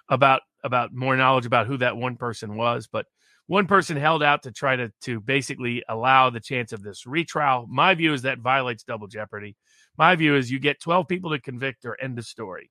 about 0.09 0.43
about 0.65 0.93
more 0.93 1.17
knowledge 1.17 1.47
about 1.47 1.67
who 1.67 1.77
that 1.77 1.97
one 1.97 2.17
person 2.17 2.57
was. 2.57 2.89
But 2.89 3.07
one 3.47 3.67
person 3.67 3.97
held 3.97 4.23
out 4.23 4.43
to 4.43 4.51
try 4.51 4.75
to 4.75 4.93
to 5.03 5.21
basically 5.21 5.85
allow 5.89 6.31
the 6.31 6.41
chance 6.41 6.73
of 6.73 6.83
this 6.83 7.07
retrial. 7.07 7.67
My 7.69 7.95
view 7.95 8.13
is 8.13 8.23
that 8.23 8.41
violates 8.41 8.83
double 8.83 9.07
jeopardy. 9.07 9.57
My 9.97 10.17
view 10.17 10.35
is 10.35 10.51
you 10.51 10.59
get 10.59 10.81
12 10.81 11.07
people 11.07 11.31
to 11.31 11.41
convict 11.41 11.85
or 11.85 11.97
end 12.01 12.19
the 12.19 12.23
story 12.23 12.71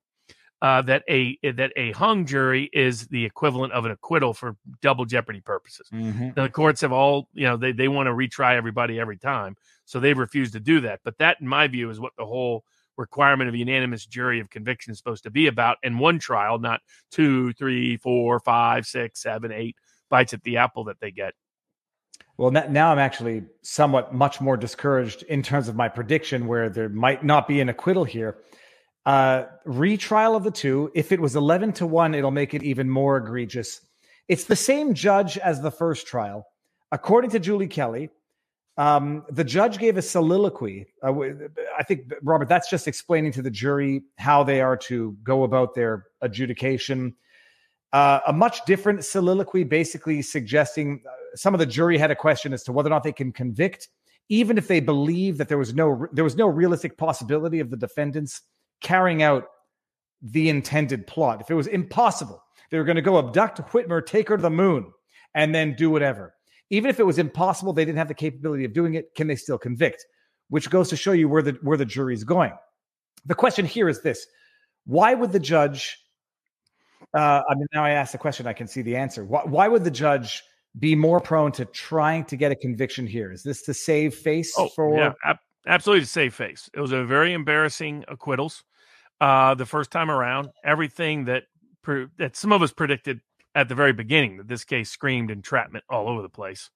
uh, 0.60 0.82
that 0.82 1.04
a 1.08 1.38
that 1.42 1.72
a 1.76 1.92
hung 1.92 2.26
jury 2.26 2.68
is 2.72 3.06
the 3.08 3.24
equivalent 3.24 3.72
of 3.72 3.84
an 3.84 3.92
acquittal 3.92 4.34
for 4.34 4.56
double 4.82 5.04
jeopardy 5.04 5.40
purposes. 5.40 5.88
Mm-hmm. 5.92 6.30
The 6.34 6.48
courts 6.48 6.80
have 6.80 6.92
all 6.92 7.28
you 7.32 7.44
know 7.44 7.56
they 7.56 7.72
they 7.72 7.88
want 7.88 8.08
to 8.08 8.12
retry 8.12 8.56
everybody 8.56 8.98
every 8.98 9.18
time, 9.18 9.56
so 9.84 10.00
they've 10.00 10.18
refused 10.18 10.54
to 10.54 10.60
do 10.60 10.80
that. 10.80 11.00
But 11.04 11.18
that, 11.18 11.36
in 11.40 11.46
my 11.46 11.68
view, 11.68 11.90
is 11.90 12.00
what 12.00 12.12
the 12.18 12.26
whole 12.26 12.64
requirement 12.96 13.48
of 13.48 13.54
a 13.54 13.58
unanimous 13.58 14.04
jury 14.04 14.40
of 14.40 14.50
conviction 14.50 14.90
is 14.90 14.98
supposed 14.98 15.22
to 15.22 15.30
be 15.30 15.46
about 15.46 15.78
in 15.84 15.98
one 15.98 16.18
trial, 16.18 16.58
not 16.58 16.80
two, 17.12 17.52
three, 17.52 17.96
four, 17.96 18.40
five, 18.40 18.84
six, 18.84 19.22
seven, 19.22 19.52
eight 19.52 19.76
bites 20.10 20.34
at 20.34 20.42
the 20.42 20.56
apple 20.56 20.84
that 20.84 20.98
they 21.00 21.12
get. 21.12 21.34
Well, 22.36 22.50
now 22.52 22.92
I'm 22.92 23.00
actually 23.00 23.44
somewhat 23.62 24.14
much 24.14 24.40
more 24.40 24.56
discouraged 24.56 25.24
in 25.24 25.42
terms 25.42 25.68
of 25.68 25.74
my 25.74 25.88
prediction, 25.88 26.46
where 26.46 26.68
there 26.68 26.88
might 26.88 27.24
not 27.24 27.48
be 27.48 27.60
an 27.60 27.68
acquittal 27.68 28.04
here. 28.04 28.38
Uh, 29.08 29.46
retrial 29.64 30.36
of 30.36 30.44
the 30.44 30.50
two. 30.50 30.92
If 30.94 31.12
it 31.12 31.18
was 31.18 31.34
11 31.34 31.72
to 31.74 31.86
1, 31.86 32.14
it'll 32.14 32.30
make 32.30 32.52
it 32.52 32.62
even 32.62 32.90
more 32.90 33.16
egregious. 33.16 33.80
It's 34.28 34.44
the 34.44 34.54
same 34.54 34.92
judge 34.92 35.38
as 35.38 35.62
the 35.62 35.70
first 35.70 36.06
trial. 36.06 36.46
According 36.92 37.30
to 37.30 37.38
Julie 37.38 37.68
Kelly, 37.68 38.10
um, 38.76 39.24
the 39.30 39.44
judge 39.44 39.78
gave 39.78 39.96
a 39.96 40.02
soliloquy. 40.02 40.88
Uh, 41.02 41.14
I 41.78 41.84
think, 41.84 42.12
Robert, 42.22 42.50
that's 42.50 42.68
just 42.68 42.86
explaining 42.86 43.32
to 43.32 43.40
the 43.40 43.50
jury 43.50 44.02
how 44.18 44.44
they 44.44 44.60
are 44.60 44.76
to 44.76 45.16
go 45.22 45.44
about 45.44 45.74
their 45.74 46.04
adjudication. 46.20 47.14
Uh, 47.94 48.20
a 48.26 48.32
much 48.34 48.62
different 48.66 49.06
soliloquy, 49.06 49.64
basically 49.64 50.20
suggesting 50.20 51.00
uh, 51.08 51.12
some 51.34 51.54
of 51.54 51.60
the 51.60 51.66
jury 51.66 51.96
had 51.96 52.10
a 52.10 52.14
question 52.14 52.52
as 52.52 52.62
to 52.64 52.72
whether 52.72 52.88
or 52.88 52.90
not 52.90 53.04
they 53.04 53.12
can 53.12 53.32
convict, 53.32 53.88
even 54.28 54.58
if 54.58 54.68
they 54.68 54.80
believe 54.80 55.38
that 55.38 55.48
there 55.48 55.56
was 55.56 55.72
no 55.72 56.06
there 56.12 56.24
was 56.24 56.36
no 56.36 56.46
realistic 56.46 56.98
possibility 56.98 57.58
of 57.58 57.70
the 57.70 57.76
defendants 57.78 58.42
carrying 58.80 59.22
out 59.22 59.44
the 60.22 60.48
intended 60.48 61.06
plot. 61.06 61.40
If 61.40 61.50
it 61.50 61.54
was 61.54 61.66
impossible, 61.66 62.42
they 62.70 62.78
were 62.78 62.84
going 62.84 62.96
to 62.96 63.02
go 63.02 63.18
abduct 63.18 63.58
Whitmer, 63.72 64.04
take 64.04 64.28
her 64.28 64.36
to 64.36 64.42
the 64.42 64.50
moon, 64.50 64.92
and 65.34 65.54
then 65.54 65.74
do 65.74 65.90
whatever. 65.90 66.34
Even 66.70 66.90
if 66.90 67.00
it 67.00 67.06
was 67.06 67.18
impossible, 67.18 67.72
they 67.72 67.84
didn't 67.84 67.98
have 67.98 68.08
the 68.08 68.14
capability 68.14 68.64
of 68.64 68.72
doing 68.72 68.94
it. 68.94 69.14
Can 69.14 69.26
they 69.26 69.36
still 69.36 69.58
convict? 69.58 70.04
Which 70.48 70.70
goes 70.70 70.88
to 70.90 70.96
show 70.96 71.12
you 71.12 71.28
where 71.28 71.42
the 71.42 71.58
where 71.62 71.76
the 71.76 71.84
jury's 71.84 72.24
going. 72.24 72.52
The 73.26 73.34
question 73.34 73.64
here 73.64 73.88
is 73.88 74.02
this: 74.02 74.26
Why 74.86 75.14
would 75.14 75.32
the 75.32 75.40
judge? 75.40 75.98
Uh, 77.14 77.42
I 77.48 77.54
mean, 77.54 77.66
now 77.72 77.84
I 77.84 77.90
ask 77.90 78.12
the 78.12 78.18
question, 78.18 78.46
I 78.46 78.52
can 78.52 78.66
see 78.66 78.82
the 78.82 78.96
answer. 78.96 79.24
Why, 79.24 79.42
why 79.44 79.68
would 79.68 79.84
the 79.84 79.90
judge 79.90 80.42
be 80.78 80.94
more 80.94 81.20
prone 81.20 81.52
to 81.52 81.64
trying 81.64 82.24
to 82.26 82.36
get 82.36 82.52
a 82.52 82.56
conviction 82.56 83.06
here? 83.06 83.32
Is 83.32 83.42
this 83.42 83.62
to 83.62 83.72
save 83.72 84.14
face 84.14 84.52
oh, 84.58 84.68
for? 84.74 84.94
Yeah, 84.94 85.12
ab- 85.24 85.38
absolutely 85.66 86.04
to 86.04 86.10
save 86.10 86.34
face. 86.34 86.68
It 86.74 86.80
was 86.80 86.92
a 86.92 87.04
very 87.04 87.32
embarrassing 87.32 88.04
acquittals 88.08 88.64
uh, 89.20 89.54
the 89.54 89.66
first 89.66 89.90
time 89.90 90.10
around. 90.10 90.48
Everything 90.64 91.26
that 91.26 91.44
pre- 91.82 92.06
that 92.18 92.36
some 92.36 92.52
of 92.52 92.62
us 92.62 92.72
predicted 92.72 93.20
at 93.54 93.68
the 93.68 93.74
very 93.74 93.92
beginning 93.92 94.36
that 94.36 94.48
this 94.48 94.64
case 94.64 94.90
screamed 94.90 95.30
entrapment 95.30 95.84
all 95.90 96.08
over 96.08 96.22
the 96.22 96.28
place. 96.28 96.70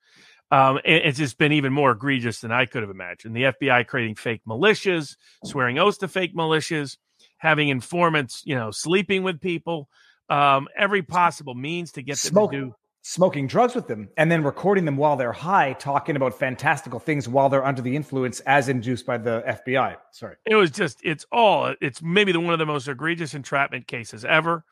Um, 0.51 0.80
it's 0.85 1.18
just 1.18 1.39
been 1.39 1.53
even 1.53 1.72
more 1.72 1.93
egregious 1.93 2.41
than 2.41 2.53
I 2.53 2.66
could 2.66 2.83
have 2.83 2.91
imagined. 2.91 3.35
The 3.35 3.45
FBI 3.45 3.87
creating 3.87 4.16
fake 4.16 4.43
militias, 4.47 5.16
swearing 5.45 5.78
oaths 5.78 5.97
to 5.99 6.09
fake 6.09 6.37
militias, 6.37 6.99
having 7.39 7.70
informants, 7.70 8.43
you 8.45 8.55
know, 8.55 8.70
sleeping 8.70 9.22
with 9.22 9.41
people, 9.41 9.89
um, 10.28 10.68
every 10.76 11.03
possible 11.03 11.55
means 11.55 11.93
to 11.93 12.03
get 12.03 12.18
them 12.18 12.33
Smoke. 12.33 12.53
to 12.53 12.57
do 12.59 12.74
smoking 13.03 13.48
drugs 13.48 13.74
with 13.74 13.88
them 13.88 14.09
and 14.16 14.30
then 14.30 14.44
recording 14.44 14.84
them 14.84 14.96
while 14.96 15.16
they're 15.16 15.32
high 15.32 15.72
talking 15.74 16.14
about 16.14 16.38
fantastical 16.38 17.00
things 17.00 17.28
while 17.28 17.48
they're 17.48 17.64
under 17.64 17.82
the 17.82 17.96
influence 17.96 18.38
as 18.40 18.68
induced 18.68 19.05
by 19.05 19.18
the 19.18 19.42
FBI. 19.46 19.96
Sorry. 20.12 20.36
It 20.46 20.55
was 20.55 20.70
just 20.70 21.00
it's 21.03 21.26
all 21.32 21.74
it's 21.80 22.00
maybe 22.00 22.32
the 22.32 22.40
one 22.40 22.53
of 22.53 22.61
the 22.61 22.66
most 22.66 22.88
egregious 22.88 23.34
entrapment 23.34 23.88
cases 23.88 24.24
ever. 24.24 24.64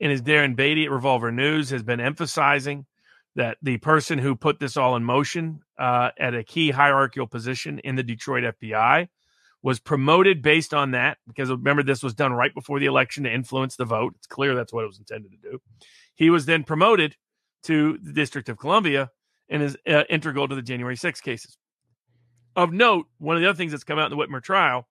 And 0.00 0.12
as 0.12 0.22
Darren 0.22 0.56
Beattie 0.56 0.84
at 0.84 0.90
Revolver 0.90 1.32
News 1.32 1.70
has 1.70 1.82
been 1.82 2.00
emphasizing 2.00 2.86
that 3.34 3.58
the 3.62 3.78
person 3.78 4.18
who 4.18 4.36
put 4.36 4.60
this 4.60 4.76
all 4.76 4.94
in 4.94 5.04
motion 5.04 5.60
uh, 5.78 6.10
at 6.18 6.34
a 6.34 6.44
key 6.44 6.70
hierarchical 6.70 7.26
position 7.26 7.80
in 7.80 7.96
the 7.96 8.02
Detroit 8.02 8.44
FBI 8.60 9.08
was 9.62 9.80
promoted 9.80 10.42
based 10.42 10.74
on 10.74 10.90
that 10.90 11.18
because 11.26 11.48
remember 11.48 11.82
this 11.82 12.02
was 12.02 12.14
done 12.14 12.32
right 12.32 12.52
before 12.54 12.78
the 12.78 12.86
election 12.86 13.24
to 13.24 13.32
influence 13.32 13.76
the 13.76 13.84
vote. 13.84 14.14
It's 14.18 14.26
clear 14.26 14.54
that's 14.54 14.72
what 14.72 14.84
it 14.84 14.88
was 14.88 14.98
intended 14.98 15.32
to 15.32 15.50
do. 15.50 15.60
He 16.14 16.30
was 16.30 16.46
then 16.46 16.64
promoted 16.64 17.16
to 17.64 17.98
the 18.02 18.12
District 18.12 18.48
of 18.48 18.58
Columbia 18.58 19.10
and 19.48 19.62
is 19.62 19.76
uh, 19.88 20.04
integral 20.08 20.48
to 20.48 20.54
the 20.54 20.62
January 20.62 20.96
6 20.96 21.20
cases. 21.20 21.56
Of 22.54 22.72
note, 22.72 23.06
one 23.18 23.36
of 23.36 23.42
the 23.42 23.48
other 23.48 23.56
things 23.56 23.72
that's 23.72 23.84
come 23.84 23.98
out 23.98 24.10
in 24.10 24.16
the 24.16 24.22
Whitmer 24.22 24.42
trial 24.42 24.86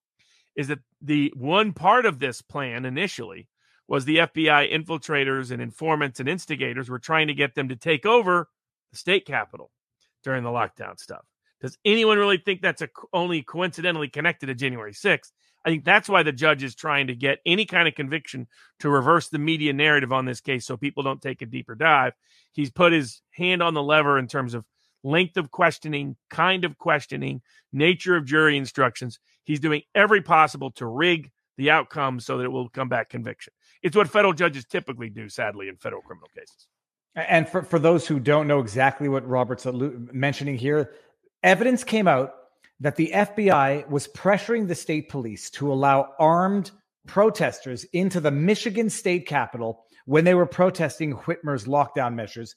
is 0.55 0.67
that 0.67 0.79
the 1.01 1.31
one 1.35 1.73
part 1.73 2.05
of 2.05 2.19
this 2.19 2.41
plan 2.41 2.85
initially 2.85 3.47
was 3.87 4.05
the 4.05 4.17
FBI 4.17 4.71
infiltrators 4.73 5.51
and 5.51 5.61
informants 5.61 6.19
and 6.19 6.29
instigators 6.29 6.89
were 6.89 6.99
trying 6.99 7.27
to 7.27 7.33
get 7.33 7.55
them 7.55 7.69
to 7.69 7.75
take 7.75 8.05
over 8.05 8.47
the 8.91 8.97
state 8.97 9.25
capitol 9.25 9.71
during 10.23 10.43
the 10.43 10.49
lockdown 10.49 10.99
stuff. 10.99 11.25
Does 11.61 11.77
anyone 11.85 12.17
really 12.17 12.37
think 12.37 12.61
that's 12.61 12.81
a, 12.81 12.89
only 13.13 13.43
coincidentally 13.43 14.07
connected 14.09 14.47
to 14.47 14.55
January 14.55 14.93
6th? 14.93 15.31
I 15.63 15.69
think 15.69 15.85
that's 15.85 16.09
why 16.09 16.23
the 16.23 16.31
judge 16.31 16.63
is 16.63 16.75
trying 16.75 17.07
to 17.07 17.15
get 17.15 17.39
any 17.45 17.65
kind 17.65 17.87
of 17.87 17.95
conviction 17.95 18.47
to 18.79 18.89
reverse 18.89 19.29
the 19.29 19.37
media 19.37 19.73
narrative 19.73 20.11
on 20.11 20.25
this 20.25 20.41
case 20.41 20.65
so 20.65 20.75
people 20.77 21.03
don't 21.03 21.21
take 21.21 21.41
a 21.41 21.45
deeper 21.45 21.75
dive. 21.75 22.13
He's 22.51 22.71
put 22.71 22.93
his 22.93 23.21
hand 23.31 23.61
on 23.61 23.73
the 23.73 23.83
lever 23.83 24.17
in 24.17 24.27
terms 24.27 24.53
of 24.53 24.65
length 25.03 25.37
of 25.37 25.51
questioning, 25.51 26.15
kind 26.29 26.65
of 26.65 26.77
questioning, 26.77 27.41
nature 27.71 28.15
of 28.15 28.25
jury 28.25 28.57
instructions. 28.57 29.19
He's 29.43 29.59
doing 29.59 29.83
every 29.93 30.21
possible 30.21 30.71
to 30.71 30.85
rig 30.85 31.31
the 31.57 31.71
outcome 31.71 32.19
so 32.19 32.37
that 32.37 32.45
it 32.45 32.51
will 32.51 32.69
come 32.69 32.89
back 32.89 33.09
conviction. 33.09 33.53
It's 33.83 33.95
what 33.95 34.09
federal 34.09 34.33
judges 34.33 34.65
typically 34.65 35.09
do, 35.09 35.29
sadly, 35.29 35.67
in 35.67 35.77
federal 35.77 36.01
criminal 36.01 36.29
cases. 36.35 36.67
And 37.15 37.47
for, 37.47 37.63
for 37.63 37.77
those 37.77 38.07
who 38.07 38.19
don't 38.19 38.47
know 38.47 38.59
exactly 38.59 39.09
what 39.09 39.27
Robert's 39.27 39.65
mentioning 39.65 40.57
here, 40.57 40.91
evidence 41.43 41.83
came 41.83 42.07
out 42.07 42.33
that 42.81 42.95
the 42.95 43.11
FBI 43.13 43.87
was 43.89 44.07
pressuring 44.07 44.67
the 44.67 44.75
state 44.75 45.07
police 45.07 45.49
to 45.51 45.71
allow 45.71 46.13
armed 46.19 46.71
protesters 47.07 47.83
into 47.93 48.19
the 48.19 48.31
Michigan 48.31 48.89
state 48.89 49.27
capitol 49.27 49.85
when 50.05 50.25
they 50.25 50.33
were 50.33 50.47
protesting 50.47 51.13
Whitmer's 51.13 51.65
lockdown 51.65 52.15
measures. 52.15 52.55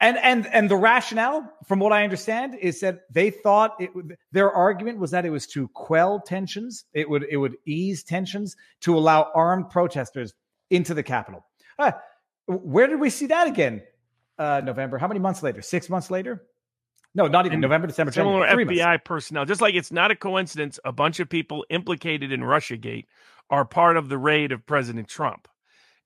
And 0.00 0.18
and 0.18 0.48
and 0.48 0.68
the 0.68 0.76
rationale, 0.76 1.48
from 1.68 1.78
what 1.78 1.92
I 1.92 2.02
understand, 2.02 2.56
is 2.56 2.80
that 2.80 3.02
they 3.08 3.30
thought 3.30 3.76
it 3.80 3.90
their 4.32 4.50
argument 4.50 4.98
was 4.98 5.12
that 5.12 5.24
it 5.24 5.30
was 5.30 5.46
to 5.48 5.68
quell 5.68 6.20
tensions, 6.20 6.84
it 6.92 7.08
would 7.08 7.24
it 7.30 7.36
would 7.36 7.56
ease 7.64 8.02
tensions 8.02 8.56
to 8.80 8.98
allow 8.98 9.30
armed 9.32 9.70
protesters 9.70 10.34
into 10.70 10.92
the 10.92 11.04
capitol. 11.04 11.46
Uh, 11.78 11.92
where 12.46 12.88
did 12.88 12.98
we 12.98 13.10
see 13.10 13.26
that 13.26 13.46
again? 13.46 13.82
Uh, 14.38 14.60
November. 14.64 14.98
How 14.98 15.06
many 15.06 15.20
months 15.20 15.40
later? 15.40 15.62
Six 15.62 15.88
months 15.88 16.10
later? 16.10 16.42
No, 17.14 17.26
not 17.26 17.44
even 17.46 17.60
November, 17.60 17.86
December, 17.86 18.12
similar 18.12 18.46
January. 18.46 18.76
FBI 18.76 18.84
months. 18.84 19.02
personnel. 19.04 19.44
Just 19.44 19.60
like 19.60 19.74
it's 19.74 19.92
not 19.92 20.10
a 20.10 20.16
coincidence, 20.16 20.80
a 20.84 20.92
bunch 20.92 21.20
of 21.20 21.28
people 21.28 21.64
implicated 21.68 22.32
in 22.32 22.40
RussiaGate 22.40 23.04
are 23.50 23.64
part 23.64 23.96
of 23.96 24.08
the 24.08 24.16
raid 24.16 24.50
of 24.50 24.64
President 24.64 25.08
Trump. 25.08 25.46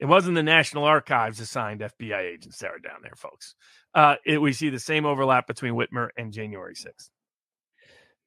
It 0.00 0.06
wasn't 0.06 0.34
the 0.34 0.42
National 0.42 0.84
Archives 0.84 1.40
assigned 1.40 1.80
FBI 1.80 2.20
agents 2.20 2.58
that 2.58 2.70
are 2.70 2.78
down 2.78 3.00
there, 3.02 3.14
folks. 3.16 3.54
Uh, 3.94 4.16
it, 4.26 4.40
we 4.40 4.52
see 4.52 4.68
the 4.68 4.80
same 4.80 5.06
overlap 5.06 5.46
between 5.46 5.74
Whitmer 5.74 6.08
and 6.16 6.32
January 6.32 6.74
6th. 6.74 7.08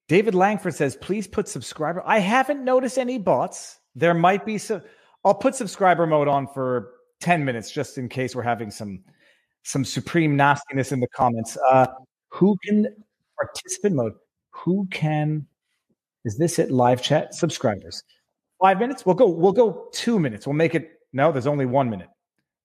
David 0.07 0.33
Langford 0.33 0.73
says, 0.73 0.95
please 0.95 1.27
put 1.27 1.47
subscriber. 1.47 2.01
I 2.03 2.17
haven't 2.17 2.63
noticed 2.63 2.97
any 2.97 3.19
bots. 3.19 3.79
There 3.93 4.15
might 4.15 4.45
be 4.45 4.57
some. 4.57 4.81
I'll 5.23 5.35
put 5.35 5.53
subscriber 5.53 6.07
mode 6.07 6.27
on 6.27 6.47
for 6.47 6.93
10 7.19 7.45
minutes 7.45 7.69
just 7.69 7.97
in 7.97 8.09
case 8.09 8.35
we're 8.35 8.41
having 8.41 8.71
some 8.71 9.03
some 9.63 9.83
supreme 9.83 10.35
nastiness 10.35 10.91
in 10.91 10.99
the 10.99 11.07
comments. 11.09 11.57
Uh, 11.57 11.85
who 12.29 12.57
can 12.65 12.87
participant 13.37 13.95
mode? 13.95 14.13
Who 14.51 14.87
can 14.91 15.45
is 16.25 16.37
this 16.37 16.59
it 16.59 16.71
live 16.71 17.01
chat 17.01 17.33
subscribers? 17.33 18.03
Five 18.61 18.79
minutes? 18.79 19.05
We'll 19.05 19.15
go, 19.15 19.27
we'll 19.29 19.53
go 19.53 19.87
two 19.93 20.19
minutes. 20.19 20.45
We'll 20.45 20.55
make 20.55 20.75
it 20.75 20.91
no, 21.13 21.31
there's 21.31 21.47
only 21.47 21.65
one 21.65 21.89
minute. 21.89 22.09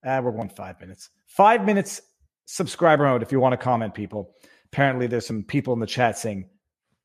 Uh, 0.04 0.20
we're 0.22 0.32
going 0.32 0.50
five 0.50 0.78
minutes. 0.80 1.10
Five 1.26 1.64
minutes 1.64 2.02
subscriber 2.46 3.04
mode 3.04 3.22
if 3.22 3.32
you 3.32 3.40
want 3.40 3.52
to 3.52 3.56
comment, 3.56 3.94
people. 3.94 4.34
Apparently, 4.66 5.06
there's 5.06 5.26
some 5.26 5.44
people 5.44 5.72
in 5.72 5.80
the 5.80 5.86
chat 5.86 6.18
saying 6.18 6.48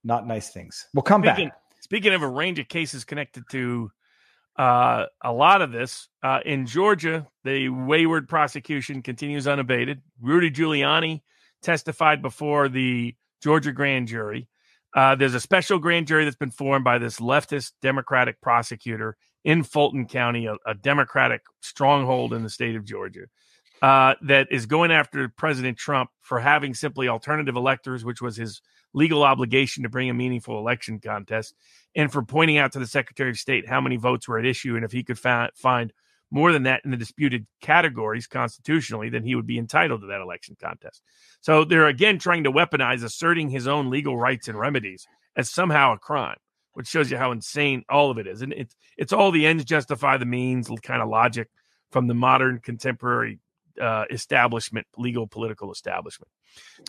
not 0.03 0.27
nice 0.27 0.49
things. 0.49 0.87
We'll 0.93 1.03
come 1.03 1.21
speaking, 1.21 1.49
back. 1.49 1.57
Speaking 1.81 2.13
of 2.13 2.23
a 2.23 2.27
range 2.27 2.59
of 2.59 2.67
cases 2.67 3.05
connected 3.05 3.43
to 3.51 3.91
uh, 4.57 5.05
a 5.23 5.31
lot 5.31 5.61
of 5.61 5.71
this, 5.71 6.09
uh, 6.23 6.39
in 6.45 6.65
Georgia, 6.65 7.27
the 7.43 7.69
wayward 7.69 8.27
prosecution 8.27 9.01
continues 9.01 9.47
unabated. 9.47 10.01
Rudy 10.19 10.51
Giuliani 10.51 11.21
testified 11.61 12.21
before 12.21 12.69
the 12.69 13.15
Georgia 13.41 13.71
grand 13.71 14.07
jury. 14.07 14.47
Uh, 14.95 15.15
there's 15.15 15.35
a 15.35 15.39
special 15.39 15.77
grand 15.77 16.07
jury 16.07 16.23
that's 16.23 16.35
been 16.35 16.51
formed 16.51 16.83
by 16.83 16.97
this 16.97 17.19
leftist 17.19 17.73
Democratic 17.81 18.41
prosecutor 18.41 19.15
in 19.43 19.63
Fulton 19.63 20.07
County, 20.07 20.47
a, 20.47 20.55
a 20.65 20.73
Democratic 20.73 21.41
stronghold 21.61 22.33
in 22.33 22.43
the 22.43 22.49
state 22.49 22.75
of 22.75 22.83
Georgia, 22.83 23.25
uh, 23.81 24.15
that 24.21 24.47
is 24.51 24.65
going 24.65 24.91
after 24.91 25.29
President 25.29 25.77
Trump 25.77 26.09
for 26.21 26.39
having 26.39 26.73
simply 26.73 27.07
alternative 27.07 27.55
electors, 27.55 28.03
which 28.03 28.21
was 28.21 28.35
his 28.35 28.61
legal 28.93 29.23
obligation 29.23 29.83
to 29.83 29.89
bring 29.89 30.09
a 30.09 30.13
meaningful 30.13 30.57
election 30.57 30.99
contest, 30.99 31.53
and 31.95 32.11
for 32.11 32.23
pointing 32.23 32.57
out 32.57 32.71
to 32.71 32.79
the 32.79 32.87
Secretary 32.87 33.29
of 33.29 33.37
State 33.37 33.67
how 33.67 33.79
many 33.79 33.95
votes 33.95 34.27
were 34.27 34.39
at 34.39 34.45
issue 34.45 34.75
and 34.75 34.83
if 34.83 34.91
he 34.91 35.03
could 35.03 35.19
fa- 35.19 35.51
find 35.55 35.93
more 36.31 36.51
than 36.51 36.63
that 36.63 36.81
in 36.85 36.91
the 36.91 36.97
disputed 36.97 37.47
categories 37.61 38.27
constitutionally, 38.27 39.09
then 39.09 39.23
he 39.23 39.35
would 39.35 39.47
be 39.47 39.57
entitled 39.57 40.01
to 40.01 40.07
that 40.07 40.21
election 40.21 40.55
contest. 40.61 41.01
So 41.41 41.63
they're 41.63 41.87
again 41.87 42.19
trying 42.19 42.43
to 42.43 42.51
weaponize 42.51 43.03
asserting 43.03 43.49
his 43.49 43.67
own 43.67 43.89
legal 43.89 44.17
rights 44.17 44.47
and 44.47 44.57
remedies 44.57 45.07
as 45.35 45.51
somehow 45.51 45.93
a 45.93 45.97
crime, 45.97 46.37
which 46.73 46.87
shows 46.87 47.09
you 47.09 47.17
how 47.17 47.31
insane 47.31 47.83
all 47.89 48.11
of 48.11 48.17
it 48.17 48.27
is. 48.27 48.41
And 48.41 48.53
it's 48.53 48.75
it's 48.97 49.13
all 49.13 49.31
the 49.31 49.45
ends 49.45 49.65
justify 49.65 50.17
the 50.17 50.25
means 50.25 50.69
kind 50.83 51.01
of 51.01 51.09
logic 51.09 51.49
from 51.91 52.07
the 52.07 52.13
modern 52.13 52.59
contemporary 52.59 53.39
uh, 53.81 54.05
establishment, 54.11 54.85
legal 54.97 55.27
political 55.27 55.71
establishment. 55.71 56.29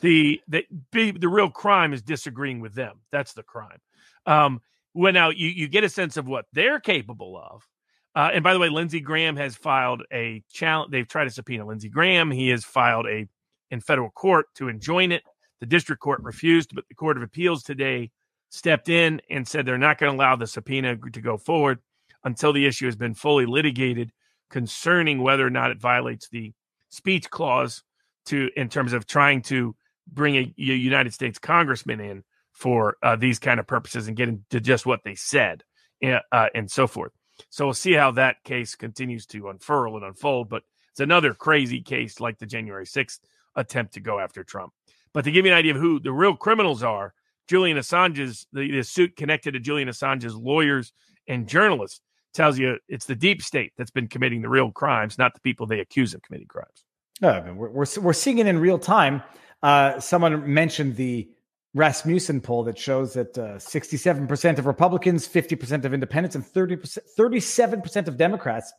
The 0.02 0.40
the 0.48 0.66
the 0.92 1.28
real 1.28 1.50
crime 1.50 1.92
is 1.92 2.02
disagreeing 2.02 2.60
with 2.60 2.74
them. 2.74 3.00
That's 3.10 3.32
the 3.32 3.42
crime. 3.42 3.78
Um, 4.26 4.60
when 4.92 5.14
now 5.14 5.30
you 5.30 5.48
you 5.48 5.68
get 5.68 5.84
a 5.84 5.88
sense 5.88 6.16
of 6.16 6.26
what 6.26 6.46
they're 6.52 6.80
capable 6.80 7.38
of 7.38 7.66
uh, 8.14 8.30
and 8.32 8.42
by 8.42 8.52
the 8.52 8.58
way, 8.58 8.68
Lindsey 8.68 9.00
Graham 9.00 9.36
has 9.36 9.54
filed 9.54 10.02
a 10.12 10.42
challenge. 10.50 10.90
They've 10.90 11.06
tried 11.06 11.24
to 11.24 11.30
subpoena 11.30 11.66
Lindsey 11.66 11.88
Graham. 11.88 12.30
He 12.30 12.48
has 12.48 12.64
filed 12.64 13.06
a 13.06 13.28
in 13.70 13.80
federal 13.80 14.10
court 14.10 14.46
to 14.56 14.68
enjoin 14.68 15.12
it. 15.12 15.22
The 15.60 15.66
district 15.66 16.02
court 16.02 16.20
refused, 16.22 16.74
but 16.74 16.84
the 16.88 16.94
Court 16.94 17.16
of 17.16 17.22
Appeals 17.22 17.62
today 17.62 18.10
stepped 18.48 18.88
in 18.88 19.20
and 19.30 19.46
said 19.46 19.64
they're 19.64 19.78
not 19.78 19.98
going 19.98 20.10
to 20.10 20.16
allow 20.16 20.34
the 20.34 20.46
subpoena 20.46 20.96
to 20.96 21.20
go 21.20 21.36
forward 21.36 21.78
until 22.24 22.52
the 22.52 22.66
issue 22.66 22.86
has 22.86 22.96
been 22.96 23.14
fully 23.14 23.46
litigated 23.46 24.10
concerning 24.50 25.22
whether 25.22 25.46
or 25.46 25.50
not 25.50 25.70
it 25.70 25.80
violates 25.80 26.28
the 26.28 26.52
speech 26.88 27.30
clause 27.30 27.84
to 28.26 28.50
in 28.56 28.68
terms 28.68 28.92
of 28.92 29.06
trying 29.06 29.42
to 29.42 29.76
bring 30.12 30.34
a, 30.34 30.54
a 30.58 30.62
United 30.74 31.14
States 31.14 31.38
congressman 31.38 32.00
in 32.00 32.24
for 32.52 32.96
uh, 33.02 33.14
these 33.14 33.38
kind 33.38 33.60
of 33.60 33.66
purposes 33.66 34.08
and 34.08 34.16
get 34.16 34.28
into 34.28 34.60
just 34.60 34.84
what 34.84 35.00
they 35.04 35.14
said 35.14 35.62
uh, 36.02 36.46
and 36.54 36.70
so 36.70 36.86
forth. 36.86 37.12
So 37.48 37.66
we'll 37.66 37.74
see 37.74 37.92
how 37.92 38.10
that 38.12 38.42
case 38.44 38.74
continues 38.74 39.26
to 39.26 39.48
unfurl 39.48 39.96
and 39.96 40.04
unfold. 40.04 40.48
But 40.48 40.62
it's 40.90 41.00
another 41.00 41.34
crazy 41.34 41.80
case 41.80 42.20
like 42.20 42.38
the 42.38 42.46
January 42.46 42.86
6th 42.86 43.20
attempt 43.56 43.94
to 43.94 44.00
go 44.00 44.18
after 44.18 44.44
Trump. 44.44 44.72
But 45.12 45.24
to 45.24 45.30
give 45.30 45.44
you 45.44 45.52
an 45.52 45.58
idea 45.58 45.74
of 45.74 45.80
who 45.80 46.00
the 46.00 46.12
real 46.12 46.36
criminals 46.36 46.82
are, 46.82 47.14
Julian 47.48 47.78
Assange's 47.78 48.46
the, 48.52 48.70
the 48.70 48.84
suit 48.84 49.16
connected 49.16 49.52
to 49.52 49.60
Julian 49.60 49.88
Assange's 49.88 50.36
lawyers 50.36 50.92
and 51.26 51.48
journalists 51.48 52.00
tells 52.32 52.58
you 52.58 52.78
it's 52.88 53.06
the 53.06 53.16
deep 53.16 53.42
state 53.42 53.72
that's 53.76 53.90
been 53.90 54.06
committing 54.06 54.40
the 54.42 54.48
real 54.48 54.70
crimes, 54.70 55.18
not 55.18 55.34
the 55.34 55.40
people 55.40 55.66
they 55.66 55.80
accuse 55.80 56.14
of 56.14 56.22
committing 56.22 56.46
crimes. 56.46 56.84
Uh, 57.22 57.42
we're, 57.54 57.70
we're, 57.70 57.86
we're 58.00 58.12
seeing 58.12 58.38
it 58.38 58.46
in 58.46 58.58
real 58.58 58.78
time. 58.78 59.22
Uh, 59.62 59.98
someone 60.00 60.52
mentioned 60.52 60.96
the 60.96 61.28
Rasmussen 61.74 62.40
poll 62.40 62.64
that 62.64 62.78
shows 62.78 63.12
that 63.14 63.36
uh, 63.38 63.54
67% 63.56 64.58
of 64.58 64.66
Republicans, 64.66 65.28
50% 65.28 65.84
of 65.84 65.94
independents, 65.94 66.34
and 66.34 66.44
30%, 66.44 66.98
37% 67.18 68.08
of 68.08 68.16
Democrats 68.16 68.72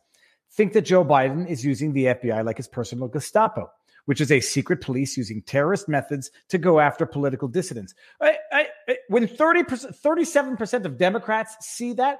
think 0.52 0.74
that 0.74 0.82
Joe 0.82 1.04
Biden 1.04 1.48
is 1.48 1.64
using 1.64 1.92
the 1.92 2.06
FBI 2.06 2.44
like 2.44 2.58
his 2.58 2.68
personal 2.68 3.08
Gestapo, 3.08 3.70
which 4.04 4.20
is 4.20 4.30
a 4.30 4.40
secret 4.40 4.82
police 4.82 5.16
using 5.16 5.40
terrorist 5.42 5.88
methods 5.88 6.30
to 6.50 6.58
go 6.58 6.80
after 6.80 7.06
political 7.06 7.48
dissidents. 7.48 7.94
I, 8.20 8.36
I, 8.52 8.66
I, 8.88 8.96
when 9.08 9.26
30%, 9.26 9.98
37% 9.98 10.84
of 10.84 10.98
Democrats 10.98 11.56
see 11.66 11.94
that, 11.94 12.18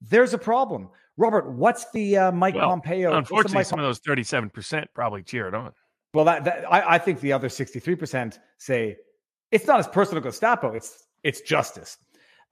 there's 0.00 0.34
a 0.34 0.38
problem. 0.38 0.88
Robert, 1.16 1.52
what's 1.52 1.88
the 1.92 2.16
uh, 2.16 2.32
Mike 2.32 2.54
well, 2.56 2.70
Pompeo? 2.70 3.12
Unfortunately, 3.12 3.58
Mike 3.58 3.66
some 3.66 3.78
of 3.78 3.84
those 3.84 4.00
37% 4.00 4.86
probably 4.94 5.22
cheered 5.22 5.54
on. 5.54 5.72
Well, 6.14 6.24
that, 6.24 6.44
that 6.44 6.72
I, 6.72 6.94
I 6.94 6.98
think 6.98 7.20
the 7.20 7.32
other 7.32 7.48
63% 7.48 8.38
say 8.58 8.96
it's 9.50 9.66
not 9.66 9.78
his 9.78 9.88
personal 9.88 10.22
Gestapo. 10.22 10.72
It's 10.72 11.06
it's 11.22 11.40
justice. 11.40 11.98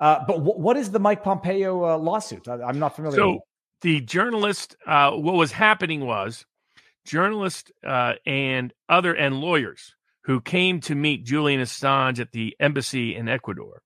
Uh, 0.01 0.21
but 0.27 0.35
w- 0.35 0.59
what 0.59 0.77
is 0.77 0.91
the 0.91 1.01
Mike 1.01 1.25
Pompeo 1.25 1.85
uh, 1.85 1.99
lawsuit? 1.99 2.47
I, 2.49 2.69
am 2.69 2.79
not 2.79 2.95
familiar. 2.95 3.17
So 3.17 3.33
with 3.33 3.43
the 3.83 4.01
journalist, 4.01 4.77
uh, 4.87 5.13
what 5.13 5.35
was 5.35 5.53
happening 5.53 6.05
was 6.05 6.45
journalists 7.05 7.71
uh, 7.85 8.15
and 8.27 8.73
other 8.89 9.15
and 9.15 9.41
lawyers 9.41 9.95
who 10.23 10.41
came 10.41 10.81
to 10.81 10.95
meet 10.95 11.25
Julian 11.25 11.61
Assange 11.61 12.21
at 12.21 12.33
the 12.33 12.55
embassy 12.61 13.17
in 13.17 13.29
Ecuador 13.29 13.83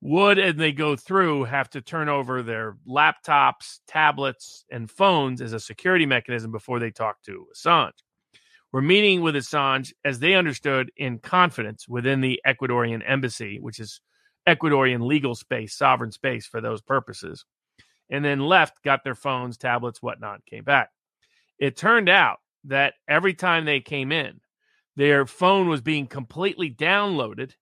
would, 0.00 0.38
and 0.38 0.58
they 0.58 0.72
go 0.72 0.96
through, 0.96 1.44
have 1.44 1.70
to 1.70 1.80
turn 1.80 2.08
over 2.08 2.42
their 2.42 2.76
laptops, 2.86 3.78
tablets, 3.86 4.64
and 4.70 4.90
phones 4.90 5.40
as 5.40 5.52
a 5.52 5.60
security 5.60 6.06
mechanism 6.06 6.52
before 6.52 6.78
they 6.78 6.90
talk 6.90 7.22
to 7.22 7.46
Assange. 7.54 7.92
Were 8.72 8.82
meeting 8.82 9.22
with 9.22 9.34
Assange 9.34 9.92
as 10.04 10.18
they 10.18 10.34
understood 10.34 10.90
in 10.96 11.18
confidence 11.18 11.88
within 11.88 12.20
the 12.20 12.40
Ecuadorian 12.46 13.02
embassy, 13.06 13.58
which 13.60 13.80
is 13.80 14.00
Ecuadorian 14.46 15.06
legal 15.06 15.34
space, 15.34 15.74
sovereign 15.74 16.12
space 16.12 16.46
for 16.46 16.60
those 16.60 16.80
purposes, 16.80 17.44
and 18.10 18.24
then 18.24 18.40
left, 18.40 18.82
got 18.82 19.04
their 19.04 19.14
phones, 19.14 19.56
tablets, 19.56 20.02
whatnot, 20.02 20.44
came 20.46 20.64
back. 20.64 20.90
It 21.58 21.76
turned 21.76 22.08
out 22.08 22.38
that 22.64 22.94
every 23.08 23.34
time 23.34 23.64
they 23.64 23.80
came 23.80 24.12
in, 24.12 24.40
their 24.96 25.26
phone 25.26 25.68
was 25.68 25.80
being 25.80 26.06
completely 26.06 26.70
downloaded. 26.70 27.52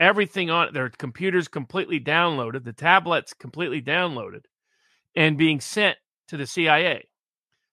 Everything 0.00 0.50
on 0.50 0.72
their 0.72 0.88
computers 0.88 1.48
completely 1.48 2.00
downloaded, 2.00 2.64
the 2.64 2.72
tablets 2.72 3.32
completely 3.32 3.82
downloaded, 3.82 4.44
and 5.14 5.38
being 5.38 5.60
sent 5.60 5.96
to 6.28 6.36
the 6.36 6.46
CIA. 6.46 7.08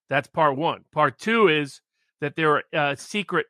That's 0.08 0.28
part 0.28 0.56
one. 0.56 0.84
Part 0.92 1.18
two 1.18 1.48
is 1.48 1.80
that 2.22 2.36
there 2.36 2.56
are 2.56 2.62
uh, 2.72 2.94
secret 2.94 3.46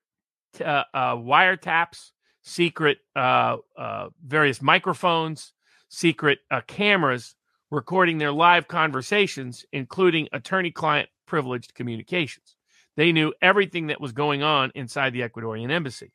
uh, 0.61 0.85
uh, 0.95 1.15
wiretaps, 1.15 2.11
secret 2.43 2.99
uh, 3.15 3.59
uh, 3.77 4.09
various 4.27 4.63
microphones, 4.63 5.53
secret 5.91 6.39
uh, 6.51 6.63
cameras 6.67 7.35
recording 7.71 8.17
their 8.17 8.33
live 8.33 8.69
conversations, 8.69 9.67
including 9.73 10.27
attorney 10.33 10.71
client 10.71 11.11
privileged 11.27 11.75
communications. 11.75 12.57
They 12.97 13.13
knew 13.13 13.35
everything 13.43 13.89
that 13.89 14.01
was 14.01 14.13
going 14.13 14.43
on 14.43 14.73
inside 14.75 15.13
the 15.13 15.21
Ecuadorian 15.21 15.71
embassy. 15.71 16.11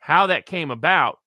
How 0.00 0.26
that 0.26 0.46
came 0.46 0.70
about 0.70 1.18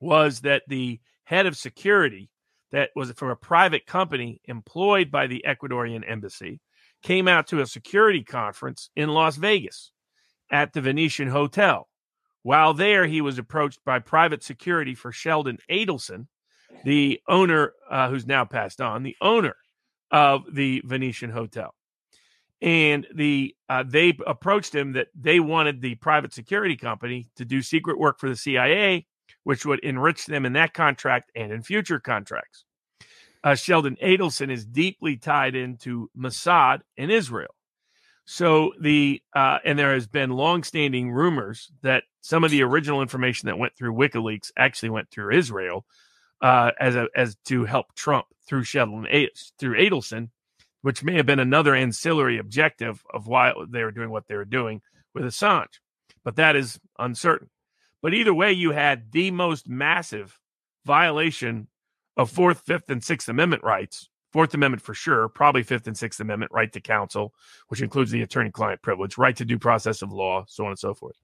was 0.00 0.40
that 0.40 0.62
the 0.66 1.00
head 1.22 1.46
of 1.46 1.56
security, 1.56 2.30
that 2.72 2.90
was 2.96 3.12
from 3.12 3.30
a 3.30 3.36
private 3.36 3.86
company 3.86 4.40
employed 4.44 5.10
by 5.10 5.28
the 5.28 5.44
Ecuadorian 5.46 6.02
embassy, 6.08 6.60
came 7.02 7.28
out 7.28 7.46
to 7.48 7.60
a 7.60 7.66
security 7.66 8.22
conference 8.22 8.90
in 8.96 9.08
Las 9.08 9.36
Vegas 9.36 9.92
at 10.50 10.72
the 10.72 10.80
Venetian 10.80 11.28
Hotel. 11.28 11.88
While 12.42 12.74
there, 12.74 13.06
he 13.06 13.20
was 13.20 13.38
approached 13.38 13.80
by 13.84 13.98
private 13.98 14.42
security 14.42 14.94
for 14.94 15.12
Sheldon 15.12 15.58
Adelson, 15.70 16.26
the 16.84 17.20
owner, 17.28 17.72
uh, 17.90 18.08
who's 18.08 18.26
now 18.26 18.44
passed 18.44 18.80
on, 18.80 19.02
the 19.02 19.16
owner 19.20 19.56
of 20.10 20.42
the 20.52 20.82
Venetian 20.84 21.30
Hotel 21.30 21.74
and 22.60 23.06
the 23.14 23.54
uh, 23.68 23.84
they 23.86 24.16
approached 24.26 24.74
him 24.74 24.92
that 24.92 25.08
they 25.14 25.40
wanted 25.40 25.80
the 25.80 25.94
private 25.96 26.32
security 26.32 26.76
company 26.76 27.28
to 27.36 27.44
do 27.44 27.62
secret 27.62 27.98
work 27.98 28.18
for 28.18 28.28
the 28.28 28.36
CIA, 28.36 29.06
which 29.44 29.64
would 29.64 29.80
enrich 29.80 30.26
them 30.26 30.44
in 30.44 30.54
that 30.54 30.74
contract 30.74 31.30
and 31.36 31.52
in 31.52 31.62
future 31.62 32.00
contracts. 32.00 32.64
Uh, 33.44 33.54
Sheldon 33.54 33.96
Adelson 34.02 34.50
is 34.50 34.64
deeply 34.66 35.16
tied 35.16 35.54
into 35.54 36.10
Mossad 36.16 36.80
in 36.96 37.10
Israel. 37.10 37.54
So 38.24 38.72
the 38.80 39.22
uh, 39.34 39.58
and 39.64 39.78
there 39.78 39.94
has 39.94 40.06
been 40.06 40.30
longstanding 40.30 41.10
rumors 41.10 41.70
that 41.82 42.04
some 42.20 42.44
of 42.44 42.50
the 42.50 42.62
original 42.62 43.00
information 43.00 43.46
that 43.46 43.58
went 43.58 43.74
through 43.76 43.94
WikiLeaks 43.94 44.50
actually 44.56 44.90
went 44.90 45.10
through 45.10 45.34
Israel 45.34 45.86
uh, 46.42 46.72
as 46.78 46.94
a, 46.94 47.08
as 47.16 47.36
to 47.46 47.64
help 47.64 47.94
Trump 47.94 48.26
through 48.46 48.64
Sheldon 48.64 49.06
through 49.58 49.78
Adelson 49.78 50.28
which 50.82 51.02
may 51.02 51.16
have 51.16 51.26
been 51.26 51.40
another 51.40 51.74
ancillary 51.74 52.38
objective 52.38 53.04
of 53.12 53.26
why 53.26 53.52
they 53.68 53.82
were 53.82 53.90
doing 53.90 54.10
what 54.10 54.26
they 54.28 54.36
were 54.36 54.44
doing 54.44 54.80
with 55.14 55.24
Assange. 55.24 55.80
But 56.24 56.36
that 56.36 56.56
is 56.56 56.78
uncertain. 56.98 57.50
But 58.00 58.14
either 58.14 58.34
way, 58.34 58.52
you 58.52 58.70
had 58.70 59.10
the 59.12 59.30
most 59.30 59.68
massive 59.68 60.38
violation 60.84 61.68
of 62.18 62.30
Fourth, 62.30 62.62
Fifth, 62.66 62.90
and 62.90 63.02
Sixth 63.02 63.28
Amendment 63.28 63.62
rights. 63.62 64.10
Fourth 64.32 64.52
Amendment 64.52 64.82
for 64.82 64.92
sure, 64.92 65.28
probably 65.28 65.62
Fifth 65.62 65.86
and 65.86 65.96
Sixth 65.96 66.20
Amendment, 66.20 66.52
right 66.52 66.70
to 66.72 66.80
counsel, 66.80 67.32
which 67.68 67.80
includes 67.80 68.10
the 68.10 68.20
attorney 68.20 68.50
client 68.50 68.82
privilege, 68.82 69.16
right 69.16 69.34
to 69.36 69.44
due 69.44 69.58
process 69.58 70.02
of 70.02 70.12
law, 70.12 70.44
so 70.46 70.64
on 70.64 70.70
and 70.70 70.78
so 70.78 70.92
forth. 70.92 71.16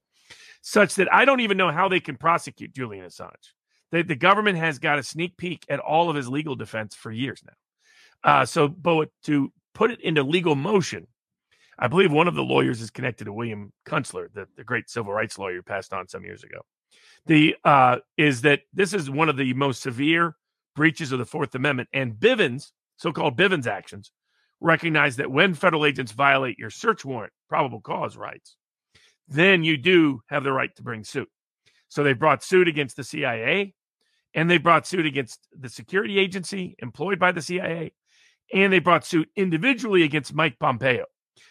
Such 0.62 0.95
that 0.95 1.12
I 1.12 1.26
don't 1.26 1.40
even 1.40 1.59
know 1.59 1.70
how 1.70 1.88
they 1.88 2.01
can 2.01 2.16
prosecute 2.16 2.72
Julian 2.72 3.05
Assange. 3.05 3.53
The, 3.90 4.03
the 4.03 4.14
government 4.14 4.57
has 4.57 4.78
got 4.78 4.99
a 4.99 5.03
sneak 5.03 5.36
peek 5.36 5.66
at 5.68 5.80
all 5.80 6.09
of 6.09 6.16
his 6.16 6.28
legal 6.28 6.55
defense 6.55 6.95
for 6.95 7.12
years 7.12 7.42
now. 7.45 8.30
Uh, 8.30 8.47
so, 8.47 8.68
but 8.68 9.11
to 9.24 9.53
put 9.74 9.90
it 9.90 10.01
into 10.01 10.22
legal 10.22 10.55
motion, 10.55 11.07
I 11.78 11.88
believe 11.88 12.11
one 12.11 12.28
of 12.28 12.34
the 12.34 12.42
lawyers 12.42 12.80
is 12.80 12.90
connected 12.90 13.24
to 13.24 13.32
William 13.32 13.72
Kunstler, 13.84 14.32
the, 14.32 14.49
the 14.57 14.64
great 14.64 14.88
civil 14.88 15.12
rights 15.12 15.38
lawyer 15.38 15.62
passed 15.62 15.92
on 15.92 16.09
some 16.09 16.24
years 16.24 16.42
ago. 16.42 16.61
The 17.26 17.57
uh, 17.64 17.99
is 18.16 18.42
that 18.42 18.61
this 18.72 18.95
is 18.95 19.11
one 19.11 19.28
of 19.28 19.36
the 19.36 19.53
most 19.55 19.82
severe 19.82 20.36
breaches 20.75 21.12
of 21.12 21.18
the 21.18 21.25
Fourth 21.25 21.55
Amendment, 21.55 21.89
and 21.93 22.14
Bivens, 22.14 22.72
so-called 22.97 23.37
Bivens 23.37 23.66
actions, 23.66 24.12
recognize 24.61 25.16
that 25.16 25.31
when 25.31 25.55
federal 25.55 25.85
agents 25.85 26.12
violate 26.12 26.59
your 26.59 26.70
search 26.70 27.05
warrant 27.05 27.33
probable 27.49 27.81
cause 27.81 28.16
rights, 28.16 28.57
then 29.29 29.64
you 29.64 29.77
do 29.77 30.20
have 30.29 30.45
the 30.45 30.53
right 30.53 30.75
to 30.77 30.83
bring 30.83 31.05
suit. 31.05 31.29
So 31.89 32.03
they 32.03 32.12
brought 32.12 32.43
suit 32.43 32.68
against 32.68 32.97
the 32.97 33.05
CIA, 33.05 33.75
and 34.35 34.51
they 34.51 34.59
brought 34.59 34.87
suit 34.87 35.07
against 35.07 35.47
the 35.53 35.68
security 35.68 36.18
agency 36.18 36.75
employed 36.81 37.18
by 37.18 37.33
the 37.33 37.43
CIA, 37.43 37.93
and 38.53 38.72
they 38.72 38.81
brought 38.81 39.07
suit 39.07 39.29
individually 39.37 40.03
against 40.03 40.35
Mike 40.35 40.59
Pompeo 40.59 41.05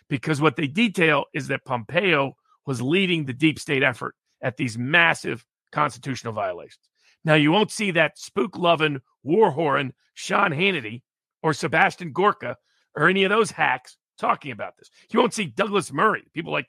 because 0.10 0.42
what 0.42 0.56
they 0.56 0.68
detail 0.68 1.26
is 1.34 1.48
that 1.48 1.66
Pompeo 1.66 2.36
was 2.66 2.82
leading 2.82 3.26
the 3.26 3.34
deep 3.34 3.60
state 3.60 3.84
effort 3.84 4.16
at 4.42 4.58
these 4.58 4.78
massive 4.78 5.46
constitutional 5.72 6.34
violations. 6.34 6.90
Now, 7.26 7.36
you 7.36 7.52
won't 7.52 7.72
see 7.72 7.92
that 7.92 8.18
spook 8.18 8.58
loving 8.58 9.02
war 9.24 9.52
horn 9.52 9.94
Sean 10.14 10.52
Hannity 10.52 11.02
or 11.42 11.54
Sebastian 11.54 12.12
Gorka 12.12 12.58
or 12.96 13.08
any 13.08 13.24
of 13.24 13.30
those 13.30 13.52
hacks 13.52 13.98
talking 14.18 14.52
about 14.52 14.78
this. 14.78 14.90
You 15.12 15.20
won't 15.20 15.34
see 15.34 15.46
Douglas 15.46 15.92
Murray. 15.92 16.24
People 16.34 16.52
like, 16.52 16.68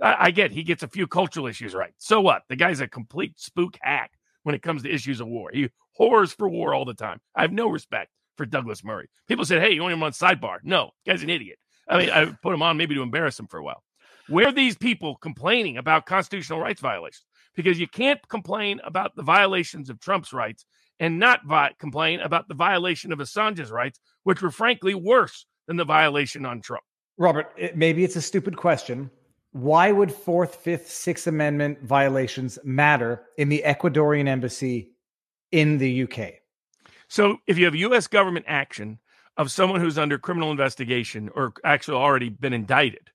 I, 0.00 0.16
I 0.18 0.30
get 0.30 0.50
he 0.50 0.62
gets 0.62 0.82
a 0.82 0.88
few 0.88 1.06
cultural 1.06 1.46
issues 1.46 1.74
right. 1.74 1.92
So 1.98 2.20
what? 2.20 2.42
The 2.48 2.56
guy's 2.56 2.80
a 2.80 2.88
complete 2.88 3.38
spook 3.38 3.78
hack 3.80 4.12
when 4.42 4.54
it 4.54 4.62
comes 4.62 4.82
to 4.82 4.92
issues 4.92 5.20
of 5.20 5.28
war. 5.28 5.50
He 5.52 5.70
whores 5.98 6.34
for 6.34 6.48
war 6.48 6.74
all 6.74 6.84
the 6.84 6.94
time. 6.94 7.20
I 7.34 7.42
have 7.42 7.52
no 7.52 7.68
respect 7.68 8.10
for 8.36 8.46
Douglas 8.46 8.84
Murray. 8.84 9.08
People 9.28 9.44
said, 9.44 9.62
hey, 9.62 9.72
you 9.72 9.82
want 9.82 9.94
him 9.94 10.02
on 10.02 10.12
sidebar. 10.12 10.58
No, 10.62 10.90
guy's 11.06 11.22
an 11.22 11.30
idiot. 11.30 11.58
I 11.88 11.98
mean, 11.98 12.10
I 12.10 12.26
put 12.42 12.54
him 12.54 12.62
on 12.62 12.76
maybe 12.76 12.94
to 12.94 13.02
embarrass 13.02 13.38
him 13.38 13.46
for 13.46 13.58
a 13.58 13.64
while. 13.64 13.82
Where 14.28 14.48
are 14.48 14.52
these 14.52 14.76
people 14.76 15.16
complaining 15.16 15.76
about 15.78 16.06
constitutional 16.06 16.60
rights 16.60 16.80
violations? 16.80 17.24
Because 17.54 17.78
you 17.78 17.86
can't 17.86 18.26
complain 18.28 18.80
about 18.84 19.14
the 19.14 19.22
violations 19.22 19.90
of 19.90 20.00
Trump's 20.00 20.32
rights 20.32 20.64
and 20.98 21.18
not 21.18 21.44
vi- 21.44 21.72
complain 21.78 22.20
about 22.20 22.48
the 22.48 22.54
violation 22.54 23.12
of 23.12 23.18
Assange's 23.18 23.70
rights, 23.70 24.00
which 24.22 24.40
were 24.40 24.50
frankly 24.50 24.94
worse 24.94 25.46
than 25.66 25.76
the 25.76 25.84
violation 25.84 26.46
on 26.46 26.60
Trump. 26.60 26.84
Robert, 27.18 27.52
it, 27.56 27.76
maybe 27.76 28.04
it's 28.04 28.16
a 28.16 28.22
stupid 28.22 28.56
question. 28.56 29.10
Why 29.52 29.92
would 29.92 30.10
Fourth, 30.10 30.56
Fifth, 30.56 30.90
Sixth 30.90 31.26
Amendment 31.26 31.82
violations 31.82 32.58
matter 32.64 33.24
in 33.36 33.48
the 33.48 33.62
Ecuadorian 33.66 34.26
embassy 34.26 34.92
in 35.50 35.76
the 35.76 36.04
UK? 36.04 36.34
So 37.08 37.36
if 37.46 37.58
you 37.58 37.66
have 37.66 37.74
U.S. 37.74 38.06
government 38.06 38.46
action 38.48 38.98
of 39.36 39.50
someone 39.50 39.80
who's 39.80 39.98
under 39.98 40.18
criminal 40.18 40.50
investigation 40.50 41.28
or 41.34 41.52
actually 41.64 41.98
already 41.98 42.30
been 42.30 42.54
indicted, 42.54 43.10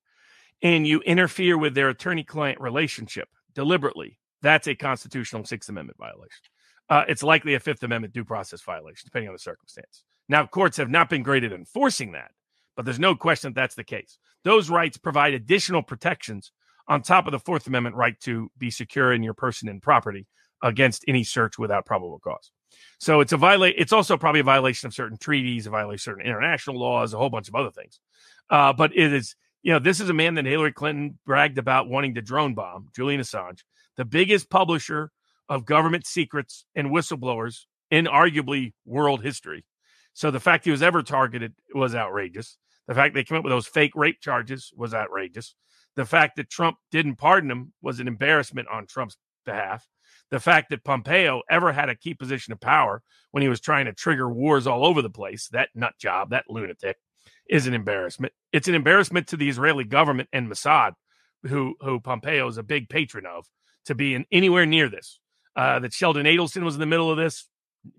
and 0.62 0.86
you 0.86 1.00
interfere 1.02 1.58
with 1.58 1.74
their 1.74 1.90
attorney 1.90 2.24
client 2.24 2.60
relationship 2.60 3.30
deliberately, 3.56 4.20
that's 4.42 4.68
a 4.68 4.76
constitutional 4.76 5.46
Sixth 5.46 5.70
Amendment 5.70 5.98
violation. 5.98 6.42
Uh, 6.90 7.04
it's 7.08 7.24
likely 7.24 7.56
a 7.56 7.60
Fifth 7.60 7.84
Amendment 7.84 8.14
due 8.14 8.24
process 8.24 8.62
violation, 8.62 9.04
depending 9.06 9.30
on 9.30 9.36
the 9.36 9.40
circumstance. 9.40 10.04
Now, 10.30 10.46
courts 10.46 10.78
have 10.78 10.90
not 10.90 11.10
been 11.10 11.24
great 11.24 11.44
at 11.44 11.54
enforcing 11.54 12.14
that, 12.14 12.32
but 12.76 12.86
there's 12.86 13.00
no 13.00 13.16
question 13.16 13.54
that 13.54 13.60
that's 13.60 13.76
the 13.76 13.84
case. 13.84 14.18
Those 14.44 14.70
rights 14.70 14.98
provide 14.98 15.34
additional 15.34 15.84
protections 15.84 16.52
on 16.88 17.02
top 17.02 17.26
of 17.26 17.32
the 17.32 17.40
Fourth 17.40 17.68
Amendment 17.68 17.96
right 17.96 18.18
to 18.22 18.50
be 18.58 18.72
secure 18.72 19.12
in 19.12 19.24
your 19.24 19.34
person 19.34 19.68
and 19.68 19.82
property 19.82 20.28
against 20.64 21.04
any 21.08 21.24
search 21.24 21.58
without 21.58 21.86
probable 21.86 22.20
cause. 22.20 22.52
So 23.00 23.20
it's 23.20 23.34
a 23.34 23.38
violate. 23.38 23.76
It's 23.78 23.94
also 23.94 24.18
probably 24.18 24.42
a 24.42 24.46
violation 24.46 24.88
of 24.88 24.94
certain 24.94 25.18
treaties, 25.18 25.68
a 25.68 25.70
violation 25.70 26.12
of 26.12 26.16
certain 26.16 26.26
international 26.26 26.80
laws, 26.80 27.14
a 27.14 27.18
whole 27.18 27.30
bunch 27.30 27.48
of 27.48 27.56
other 27.56 27.72
things. 27.72 28.00
Uh, 28.50 28.74
but 28.74 28.96
it 28.96 29.14
is, 29.14 29.36
you 29.62 29.74
know, 29.74 29.80
this 29.80 30.00
is 30.00 30.10
a 30.10 30.14
man 30.14 30.36
that 30.36 30.46
Hillary 30.46 30.72
Clinton 30.72 31.18
bragged 31.26 31.58
about 31.58 31.90
wanting 31.90 32.16
to 32.16 32.22
drone 32.22 32.54
bomb, 32.54 32.90
Julian 32.96 33.22
Assange, 33.22 33.60
the 33.98 34.06
biggest 34.06 34.50
publisher 34.50 35.12
of 35.50 35.66
government 35.66 36.06
secrets 36.06 36.66
and 36.76 36.90
whistleblowers 36.90 37.66
in 37.92 38.06
arguably 38.06 38.74
world 38.86 39.24
history. 39.24 39.66
So 40.14 40.32
the 40.32 40.40
fact 40.40 40.66
he 40.66 40.72
was 40.72 40.82
ever 40.82 41.04
targeted 41.04 41.54
was 41.74 41.96
outrageous. 41.96 42.58
The 42.88 42.96
fact 42.96 43.14
they 43.14 43.24
came 43.24 43.38
up 43.38 43.44
with 43.44 43.52
those 43.52 43.68
fake 43.68 43.96
rape 43.96 44.20
charges 44.22 44.72
was 44.76 44.94
outrageous. 44.94 45.56
The 45.96 46.06
fact 46.06 46.38
that 46.38 46.50
Trump 46.50 46.78
didn't 46.92 47.16
pardon 47.16 47.52
him 47.52 47.74
was 47.82 48.00
an 48.00 48.08
embarrassment 48.08 48.68
on 48.70 48.88
Trump's 48.88 49.18
behalf 49.46 49.88
the 50.30 50.40
fact 50.40 50.70
that 50.70 50.84
Pompeo 50.84 51.42
ever 51.50 51.72
had 51.72 51.90
a 51.90 51.96
key 51.96 52.14
position 52.14 52.54
of 52.54 52.60
power 52.60 53.02
when 53.32 53.44
he 53.44 53.50
was 53.50 53.62
trying 53.62 53.86
to 53.86 53.94
trigger 53.94 54.30
wars 54.30 54.68
all 54.68 54.86
over 54.86 55.02
the 55.02 55.10
place, 55.10 55.48
that 55.50 55.70
nut 55.74 55.94
job, 56.00 56.32
that 56.32 56.50
lunatic, 56.50 56.98
is 57.50 57.68
an 57.68 57.74
embarrassment. 57.74 58.34
It's 58.52 58.68
an 58.68 58.76
embarrassment 58.76 59.28
to 59.28 59.38
the 59.38 59.50
Israeli 59.50 59.86
government 59.86 60.30
and 60.34 60.50
Mossad, 60.50 60.94
who 61.44 61.76
who 61.80 62.00
Pompeo 62.00 62.48
is 62.48 62.58
a 62.58 62.64
big 62.64 62.90
patron 62.90 63.26
of, 63.26 63.46
to 63.88 63.96
be 63.96 64.14
in 64.14 64.26
anywhere 64.32 64.66
near 64.66 64.90
this. 64.90 65.20
Uh, 65.56 65.80
that 65.80 65.92
Sheldon 65.92 66.28
Adelson 66.28 66.64
was 66.64 66.76
in 66.76 66.80
the 66.80 66.86
middle 66.86 67.10
of 67.10 67.18
this, 67.18 67.50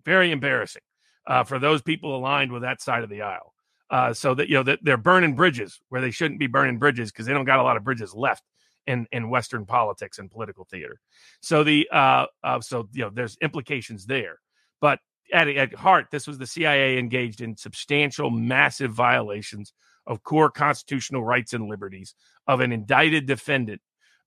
very 0.04 0.30
embarrassing 0.30 0.82
uh, 1.26 1.42
for 1.42 1.58
those 1.58 1.82
people 1.82 2.16
aligned 2.16 2.52
with 2.52 2.62
that 2.62 2.80
side 2.80 3.02
of 3.02 3.10
the 3.10 3.22
aisle. 3.22 3.52
Uh, 3.90 4.12
so 4.12 4.34
that 4.34 4.48
you 4.48 4.54
know 4.54 4.62
that 4.62 4.78
they're 4.82 4.98
burning 4.98 5.34
bridges 5.34 5.80
where 5.88 6.02
they 6.02 6.10
shouldn't 6.10 6.38
be 6.38 6.46
burning 6.46 6.78
bridges 6.78 7.10
because 7.10 7.24
they 7.24 7.32
don't 7.32 7.46
got 7.46 7.58
a 7.58 7.62
lot 7.62 7.76
of 7.76 7.84
bridges 7.84 8.14
left 8.14 8.42
in 8.86 9.06
in 9.12 9.30
Western 9.30 9.64
politics 9.64 10.18
and 10.18 10.30
political 10.30 10.64
theater. 10.64 11.00
So 11.40 11.64
the 11.64 11.88
uh, 11.90 12.26
uh 12.44 12.60
so 12.60 12.88
you 12.92 13.02
know 13.02 13.10
there's 13.10 13.38
implications 13.40 14.04
there, 14.04 14.40
but 14.80 15.00
at 15.32 15.48
at 15.48 15.74
heart, 15.74 16.08
this 16.10 16.26
was 16.26 16.36
the 16.36 16.46
CIA 16.46 16.98
engaged 16.98 17.40
in 17.40 17.56
substantial, 17.56 18.30
massive 18.30 18.92
violations 18.92 19.72
of 20.06 20.22
core 20.22 20.50
constitutional 20.50 21.24
rights 21.24 21.52
and 21.52 21.66
liberties 21.68 22.14
of 22.46 22.60
an 22.60 22.72
indicted 22.72 23.26
defendant, 23.26 23.80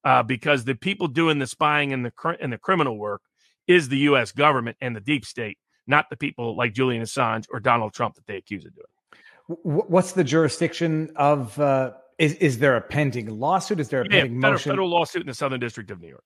uh, 0.04 0.24
because 0.24 0.64
the 0.64 0.76
people 0.76 1.08
doing 1.08 1.39
the 1.39 1.47
spying 1.47 1.93
and 1.93 2.06
the 2.06 2.12
cr- 2.12 2.32
and 2.39 2.52
the 2.52 2.58
criminal 2.58 2.97
work 2.97 3.22
is 3.68 3.89
the 3.89 3.97
U.S. 3.99 4.32
government 4.32 4.78
and 4.82 4.95
the 4.95 5.02
deep 5.02 5.26
state, 5.26 5.58
not 5.88 6.10
the 6.10 6.18
people 6.18 6.56
like 6.56 6.74
Julian 6.74 7.04
Assange 7.04 7.45
or 7.52 7.60
Donald 7.60 7.93
Trump 7.93 8.16
that 8.16 8.26
they 8.26 8.38
accuse 8.38 8.66
of 8.66 8.74
doing. 8.74 9.60
What's 9.64 10.14
the 10.14 10.24
jurisdiction 10.24 11.12
of? 11.16 11.60
Uh, 11.60 11.91
is 12.18 12.36
is 12.36 12.60
there 12.60 12.78
a 12.78 12.82
pending 12.82 13.28
lawsuit? 13.28 13.80
Is 13.80 13.89
there 13.89 14.02
a 14.02 14.06
yeah, 14.06 14.22
pending 14.22 14.41
federal, 14.41 14.54
motion? 14.54 14.72
federal 14.72 14.89
lawsuit 14.89 15.22
in 15.22 15.28
the 15.28 15.34
Southern 15.34 15.60
District 15.60 15.91
of 15.91 15.99
New 16.02 16.08
York. 16.08 16.24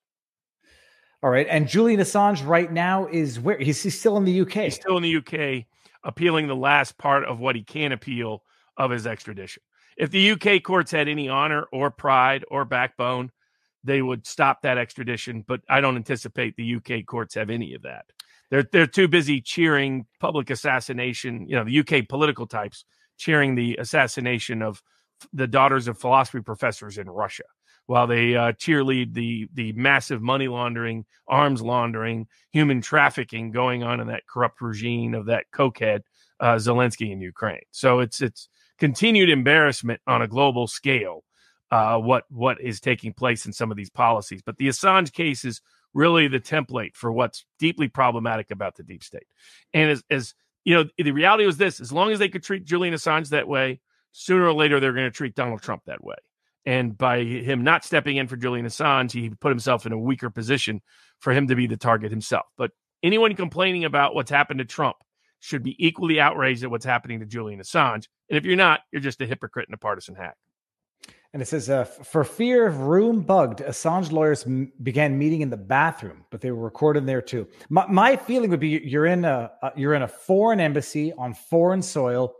All 1.24 1.30
right, 1.30 1.48
and 1.50 1.68
Julian 1.68 2.00
Assange 2.00 2.46
right 2.46 2.72
now 2.72 3.08
is 3.08 3.40
where? 3.40 3.58
He's, 3.58 3.82
he's 3.82 3.98
still 3.98 4.18
in 4.18 4.26
the 4.26 4.42
UK. 4.42 4.54
He's 4.54 4.76
still 4.76 4.98
in 4.98 5.04
the 5.04 5.18
UK, 5.18 5.66
appealing 6.04 6.48
the 6.48 6.56
last 6.56 6.98
part 6.98 7.26
of 7.26 7.40
what 7.40 7.56
he 7.56 7.64
can 7.64 7.92
appeal 7.92 8.44
of 8.78 8.92
his 8.92 9.08
extradition. 9.08 9.64
If 9.98 10.12
the 10.12 10.32
UK 10.32 10.62
courts 10.62 10.92
had 10.92 11.08
any 11.08 11.30
honor 11.30 11.66
or 11.72 11.90
pride 11.90 12.44
or 12.52 12.66
backbone, 12.66 13.32
they 13.86 14.02
would 14.02 14.26
stop 14.26 14.62
that 14.62 14.78
extradition. 14.78 15.44
But 15.48 15.62
I 15.70 15.82
don't 15.82 15.96
anticipate 15.96 16.56
the 16.56 16.76
UK 16.76 17.06
courts 17.06 17.36
have 17.36 17.50
any 17.50 17.74
of 17.74 17.84
that. 17.84 18.06
They're 18.50 18.68
they're 18.72 18.88
too 18.88 19.08
busy 19.08 19.42
cheering 19.42 20.06
public 20.20 20.50
assassination. 20.50 21.48
You 21.48 21.56
know, 21.56 21.64
the 21.64 21.80
UK 21.80 22.08
political 22.08 22.48
types 22.48 22.86
cheering 23.18 23.56
the 23.56 23.78
assassination 23.78 24.62
of 24.62 24.82
the 25.34 25.48
daughters 25.48 25.88
of 25.88 25.98
philosophy 25.98 26.42
professors 26.42 26.98
in 26.98 27.10
Russia, 27.10 27.44
while 27.86 28.08
they 28.08 28.36
uh, 28.36 28.52
cheerlead 28.54 29.14
the 29.14 29.48
the 29.54 29.74
massive 29.74 30.22
money 30.22 30.48
laundering, 30.48 31.06
arms 31.28 31.62
laundering, 31.62 32.28
human 32.52 32.82
trafficking 32.82 33.52
going 33.52 33.84
on 33.84 34.00
in 34.00 34.08
that 34.08 34.28
corrupt 34.28 34.62
regime 34.62 35.14
of 35.14 35.26
that 35.28 35.46
cokehead 35.54 36.02
uh, 36.40 36.56
Zelensky 36.56 37.12
in 37.12 37.22
Ukraine. 37.22 37.64
So 37.72 38.00
it's 38.00 38.22
it's 38.22 38.50
continued 38.78 39.30
embarrassment 39.30 40.02
on 40.08 40.22
a 40.22 40.28
global 40.28 40.68
scale. 40.68 41.24
Uh, 41.72 41.98
what 41.98 42.26
what 42.30 42.62
is 42.62 42.80
taking 42.80 43.12
place 43.12 43.48
in 43.48 43.52
some 43.52 43.72
of 43.72 43.78
these 43.78 43.90
policies, 43.90 44.42
but 44.46 44.56
the 44.58 44.68
Assange 44.68 45.12
case 45.12 45.44
is 45.44 45.62
really 45.96 46.28
the 46.28 46.40
template 46.40 46.96
for 46.96 47.12
what's 47.12 47.44
deeply 47.58 47.88
problematic 47.88 48.52
about 48.52 48.76
the 48.76 48.84
deep 48.84 49.04
state. 49.04 49.28
And 49.74 49.90
as, 49.90 50.04
as 50.12 50.36
you 50.64 50.76
know, 50.76 50.86
the 50.98 51.12
reality 51.12 51.46
was 51.46 51.58
this: 51.58 51.80
as 51.80 51.92
long 51.92 52.12
as 52.12 52.20
they 52.20 52.30
could 52.30 52.44
treat 52.44 52.66
Julian 52.66 52.94
Assange 52.94 53.30
that 53.30 53.48
way, 53.48 53.82
sooner 54.12 54.46
or 54.46 54.54
later 54.54 54.80
they're 54.80 54.94
going 54.94 55.12
to 55.12 55.18
treat 55.18 55.36
Donald 55.36 55.62
Trump 55.62 55.82
that 55.86 56.04
way. 56.04 56.16
And 56.68 56.98
by 56.98 57.24
him 57.24 57.64
not 57.64 57.84
stepping 57.84 58.18
in 58.18 58.28
for 58.28 58.38
Julian 58.38 58.66
Assange, 58.66 59.12
he 59.12 59.30
put 59.30 59.50
himself 59.50 59.86
in 59.86 59.92
a 59.92 59.98
weaker 59.98 60.30
position 60.30 60.82
for 61.20 61.34
him 61.34 61.48
to 61.48 61.56
be 61.56 61.68
the 61.68 61.78
target 61.78 62.12
himself. 62.12 62.46
But 62.58 62.72
anyone 63.04 63.36
complaining 63.36 63.86
about 63.86 64.16
what's 64.16 64.32
happened 64.32 64.60
to 64.60 64.66
Trump 64.66 64.98
should 65.40 65.64
be 65.64 65.76
equally 65.86 66.20
outraged 66.20 66.64
at 66.64 66.72
what's 66.72 66.86
happening 66.86 67.20
to 67.20 67.26
Julian 67.26 67.60
Assange. 67.60 68.08
And 68.30 68.38
if 68.38 68.46
you're 68.46 68.56
not, 68.56 68.82
you're 68.92 69.02
just 69.02 69.22
a 69.22 69.28
hypocrite 69.28 69.68
and 69.68 69.76
a 69.76 69.80
partisan 69.80 70.16
hack. 70.16 70.36
And 71.36 71.42
it 71.42 71.48
says, 71.48 71.70
uh, 71.70 71.84
for 71.84 72.24
fear 72.24 72.66
of 72.66 72.80
room 72.80 73.20
bugged, 73.20 73.60
Assange 73.60 74.10
lawyers 74.10 74.46
m- 74.46 74.72
began 74.82 75.20
meeting 75.20 75.42
in 75.42 75.50
the 75.50 75.58
bathroom, 75.58 76.24
but 76.32 76.40
they 76.40 76.50
were 76.50 76.64
recorded 76.64 77.06
there 77.06 77.22
too. 77.22 77.46
My, 77.68 77.86
my 77.88 78.16
feeling 78.16 78.52
would 78.52 78.62
be 78.62 78.70
you're 78.70 79.06
in 79.06 79.26
a 79.26 79.52
uh, 79.62 79.72
you're 79.76 79.96
in 79.96 80.02
a 80.02 80.08
foreign 80.08 80.62
embassy 80.62 81.12
on 81.12 81.34
foreign 81.34 81.82
soil. 81.82 82.34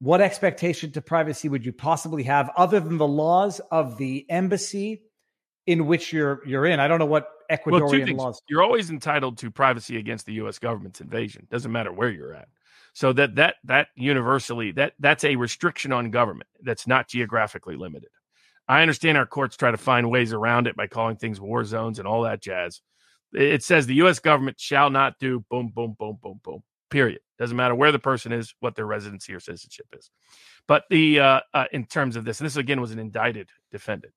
What 0.00 0.20
expectation 0.20 0.92
to 0.92 1.00
privacy 1.00 1.48
would 1.48 1.64
you 1.64 1.72
possibly 1.72 2.22
have 2.24 2.50
other 2.54 2.80
than 2.80 2.98
the 2.98 3.08
laws 3.08 3.62
of 3.70 3.96
the 3.96 4.26
embassy 4.28 5.04
in 5.66 5.86
which 5.86 6.12
you're 6.12 6.46
you're 6.46 6.66
in? 6.66 6.80
I 6.80 6.86
don't 6.86 6.98
know 6.98 7.06
what 7.06 7.30
Ecuadorian 7.50 8.08
well, 8.08 8.26
laws. 8.26 8.42
You're 8.46 8.62
always 8.62 8.90
entitled 8.90 9.38
to 9.38 9.50
privacy 9.50 9.96
against 9.96 10.26
the 10.26 10.34
U.S. 10.34 10.58
government's 10.58 11.00
invasion. 11.00 11.46
Doesn't 11.50 11.72
matter 11.72 11.94
where 11.94 12.10
you're 12.10 12.34
at. 12.34 12.48
So 12.92 13.14
that 13.14 13.36
that 13.36 13.54
that 13.64 13.88
universally 13.96 14.72
that 14.72 14.92
that's 14.98 15.24
a 15.24 15.36
restriction 15.36 15.92
on 15.92 16.10
government 16.10 16.50
that's 16.60 16.86
not 16.86 17.08
geographically 17.08 17.76
limited. 17.76 18.10
I 18.68 18.82
understand 18.82 19.16
our 19.16 19.26
courts 19.26 19.56
try 19.56 19.70
to 19.70 19.76
find 19.76 20.10
ways 20.10 20.32
around 20.32 20.66
it 20.66 20.76
by 20.76 20.86
calling 20.86 21.16
things 21.16 21.40
war 21.40 21.64
zones 21.64 21.98
and 21.98 22.06
all 22.06 22.22
that 22.22 22.42
jazz. 22.42 22.80
It 23.32 23.62
says 23.62 23.86
the 23.86 23.94
U.S. 23.96 24.18
government 24.18 24.60
shall 24.60 24.90
not 24.90 25.18
do 25.18 25.44
boom, 25.50 25.72
boom, 25.74 25.96
boom, 25.98 26.18
boom, 26.22 26.40
boom. 26.42 26.62
Period. 26.90 27.20
Doesn't 27.38 27.56
matter 27.56 27.74
where 27.74 27.92
the 27.92 27.98
person 27.98 28.32
is, 28.32 28.54
what 28.60 28.74
their 28.74 28.86
residency 28.86 29.34
or 29.34 29.40
citizenship 29.40 29.86
is. 29.96 30.10
But 30.66 30.84
the 30.90 31.20
uh, 31.20 31.40
uh, 31.54 31.64
in 31.72 31.84
terms 31.84 32.16
of 32.16 32.24
this, 32.24 32.40
and 32.40 32.46
this 32.46 32.56
again 32.56 32.80
was 32.80 32.90
an 32.90 32.98
indicted 32.98 33.50
defendant. 33.70 34.12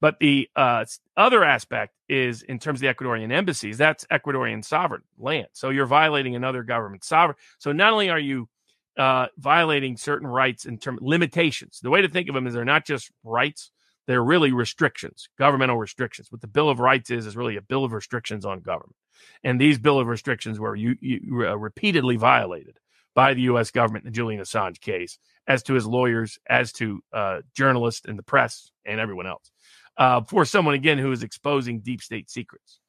But 0.00 0.18
the 0.20 0.48
uh, 0.54 0.84
other 1.16 1.42
aspect 1.42 1.94
is 2.08 2.42
in 2.42 2.58
terms 2.58 2.78
of 2.78 2.82
the 2.82 2.94
Ecuadorian 2.94 3.32
embassies, 3.32 3.78
that's 3.78 4.04
Ecuadorian 4.06 4.64
sovereign 4.64 5.02
land. 5.18 5.48
So 5.52 5.70
you're 5.70 5.86
violating 5.86 6.36
another 6.36 6.62
government 6.62 7.04
sovereign. 7.04 7.36
So 7.58 7.72
not 7.72 7.92
only 7.92 8.08
are 8.08 8.18
you 8.18 8.48
uh, 8.96 9.26
violating 9.36 9.96
certain 9.96 10.28
rights 10.28 10.66
in 10.66 10.78
terms 10.78 11.00
limitations, 11.02 11.80
the 11.82 11.90
way 11.90 12.00
to 12.02 12.08
think 12.08 12.28
of 12.28 12.34
them 12.34 12.46
is 12.46 12.54
they're 12.54 12.64
not 12.64 12.86
just 12.86 13.10
rights, 13.24 13.72
they're 14.08 14.24
really 14.24 14.52
restrictions, 14.52 15.28
governmental 15.38 15.76
restrictions. 15.76 16.32
What 16.32 16.40
the 16.40 16.46
Bill 16.46 16.70
of 16.70 16.80
Rights 16.80 17.10
is 17.10 17.26
is 17.26 17.36
really 17.36 17.56
a 17.56 17.62
bill 17.62 17.84
of 17.84 17.92
restrictions 17.92 18.46
on 18.46 18.60
government, 18.60 18.96
and 19.44 19.60
these 19.60 19.78
bill 19.78 20.00
of 20.00 20.08
restrictions 20.08 20.58
were 20.58 20.74
you, 20.74 20.96
you 21.00 21.46
uh, 21.46 21.54
repeatedly 21.54 22.16
violated 22.16 22.78
by 23.14 23.34
the 23.34 23.42
U.S. 23.42 23.70
government 23.70 24.06
in 24.06 24.10
the 24.10 24.16
Julian 24.16 24.40
Assange 24.40 24.80
case, 24.80 25.18
as 25.46 25.62
to 25.64 25.74
his 25.74 25.86
lawyers, 25.86 26.38
as 26.48 26.72
to 26.72 27.02
uh, 27.12 27.40
journalists 27.54 28.08
and 28.08 28.18
the 28.18 28.22
press 28.22 28.70
and 28.86 28.98
everyone 28.98 29.26
else. 29.26 29.50
Uh, 29.98 30.22
for 30.22 30.46
someone 30.46 30.74
again 30.74 30.96
who 30.96 31.12
is 31.12 31.22
exposing 31.22 31.80
deep 31.80 32.00
state 32.00 32.30
secrets, 32.30 32.80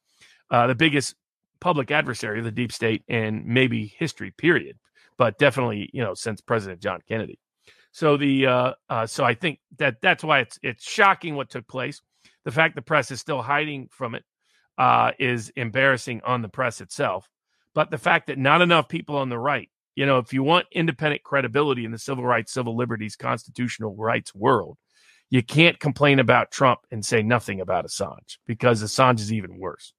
uh, 0.50 0.66
the 0.68 0.74
biggest 0.74 1.14
public 1.60 1.90
adversary 1.90 2.38
of 2.38 2.46
the 2.46 2.50
deep 2.50 2.72
state 2.72 3.02
in 3.08 3.42
maybe 3.44 3.94
history, 3.98 4.30
period, 4.30 4.78
but 5.18 5.38
definitely 5.38 5.90
you 5.92 6.02
know 6.02 6.14
since 6.14 6.40
President 6.40 6.80
John 6.80 7.00
Kennedy. 7.06 7.38
So 7.92 8.16
the 8.16 8.46
uh, 8.46 8.72
uh, 8.88 9.06
so 9.06 9.24
I 9.24 9.34
think 9.34 9.58
that 9.78 9.96
that's 10.00 10.22
why 10.22 10.40
it's 10.40 10.58
it's 10.62 10.88
shocking 10.88 11.34
what 11.34 11.50
took 11.50 11.66
place. 11.66 12.00
The 12.44 12.52
fact 12.52 12.74
the 12.74 12.82
press 12.82 13.10
is 13.10 13.20
still 13.20 13.42
hiding 13.42 13.88
from 13.90 14.14
it 14.14 14.24
uh, 14.78 15.12
is 15.18 15.50
embarrassing 15.56 16.22
on 16.24 16.42
the 16.42 16.48
press 16.48 16.80
itself. 16.80 17.28
But 17.74 17.90
the 17.90 17.98
fact 17.98 18.28
that 18.28 18.38
not 18.38 18.62
enough 18.62 18.88
people 18.88 19.16
on 19.16 19.28
the 19.28 19.38
right, 19.38 19.68
you 19.94 20.06
know, 20.06 20.18
if 20.18 20.32
you 20.32 20.42
want 20.42 20.66
independent 20.72 21.22
credibility 21.22 21.84
in 21.84 21.90
the 21.90 21.98
civil 21.98 22.24
rights, 22.24 22.52
civil 22.52 22.76
liberties, 22.76 23.16
constitutional 23.16 23.94
rights 23.94 24.34
world, 24.34 24.78
you 25.28 25.42
can't 25.42 25.78
complain 25.78 26.18
about 26.18 26.50
Trump 26.50 26.80
and 26.90 27.04
say 27.04 27.22
nothing 27.22 27.60
about 27.60 27.84
Assange 27.84 28.38
because 28.46 28.82
Assange 28.82 29.20
is 29.20 29.32
even 29.32 29.58
worse. 29.58 29.92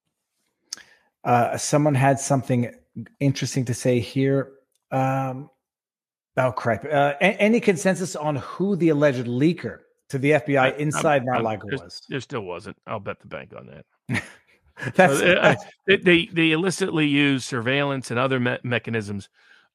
Uh, 1.24 1.56
someone 1.56 1.94
had 1.94 2.18
something 2.18 2.74
interesting 3.20 3.64
to 3.66 3.74
say 3.74 4.00
here. 4.00 4.52
Um, 4.90 5.48
Oh 6.36 6.52
crap! 6.52 6.84
Uh, 6.84 7.14
any 7.20 7.60
consensus 7.60 8.16
on 8.16 8.36
who 8.36 8.74
the 8.76 8.88
alleged 8.88 9.26
leaker 9.26 9.80
to 10.08 10.18
the 10.18 10.32
FBI 10.32 10.76
inside 10.78 11.24
Mar-a-Lago 11.26 11.68
was? 11.70 12.02
There 12.08 12.20
still 12.20 12.42
wasn't. 12.42 12.76
I'll 12.86 13.00
bet 13.00 13.20
the 13.20 13.26
bank 13.26 13.52
on 13.56 13.66
that. 13.66 14.22
that's, 14.96 15.14
uh, 15.22 15.56
that's 15.86 16.04
they 16.04 16.26
they 16.26 16.52
illicitly 16.52 17.06
use 17.06 17.44
surveillance 17.44 18.10
and 18.10 18.18
other 18.18 18.40
me- 18.40 18.58
mechanisms 18.62 19.28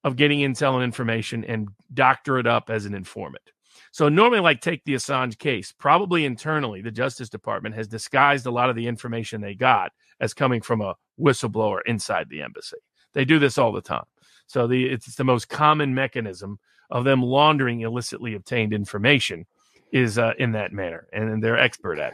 of 0.04 0.16
getting 0.16 0.40
intel 0.40 0.76
and 0.76 0.84
information 0.84 1.44
and 1.44 1.70
doctor 1.94 2.40
it 2.40 2.48
up 2.48 2.70
as 2.70 2.86
an 2.86 2.96
informant. 2.96 3.52
So 3.92 4.10
normally, 4.10 4.40
like 4.40 4.62
take 4.62 4.84
the 4.84 4.94
Assange 4.94 5.38
case, 5.38 5.72
probably 5.72 6.26
internally, 6.26 6.82
the 6.82 6.92
Justice 6.92 7.30
Department 7.30 7.76
has 7.76 7.88
disguised 7.88 8.46
a 8.46 8.52
lot 8.52 8.70
of 8.70 8.76
the 8.76 8.88
information 8.88 9.42
they 9.42 9.56
got 9.56 9.92
as 10.20 10.34
coming 10.34 10.62
from 10.62 10.82
a 10.82 10.96
whistleblower 11.20 11.80
inside 11.86 12.30
the 12.30 12.42
embassy. 12.42 12.78
They 13.14 13.26
do 13.26 13.40
this 13.40 13.58
all 13.58 13.72
the 13.72 13.82
time. 13.82 14.06
So 14.48 14.68
the 14.68 14.86
it's 14.86 15.16
the 15.16 15.24
most 15.24 15.50
common 15.50 15.94
mechanism 15.94 16.60
of 16.90 17.04
them 17.04 17.22
laundering 17.22 17.82
illicitly 17.82 18.34
obtained 18.34 18.74
information 18.74 19.46
is 19.92 20.18
uh, 20.18 20.34
in 20.40 20.54
that 20.54 20.72
manner, 20.72 21.08
and 21.14 21.44
they're 21.44 21.60
expert 21.60 22.00
at 22.00 22.10
it. 22.10 22.14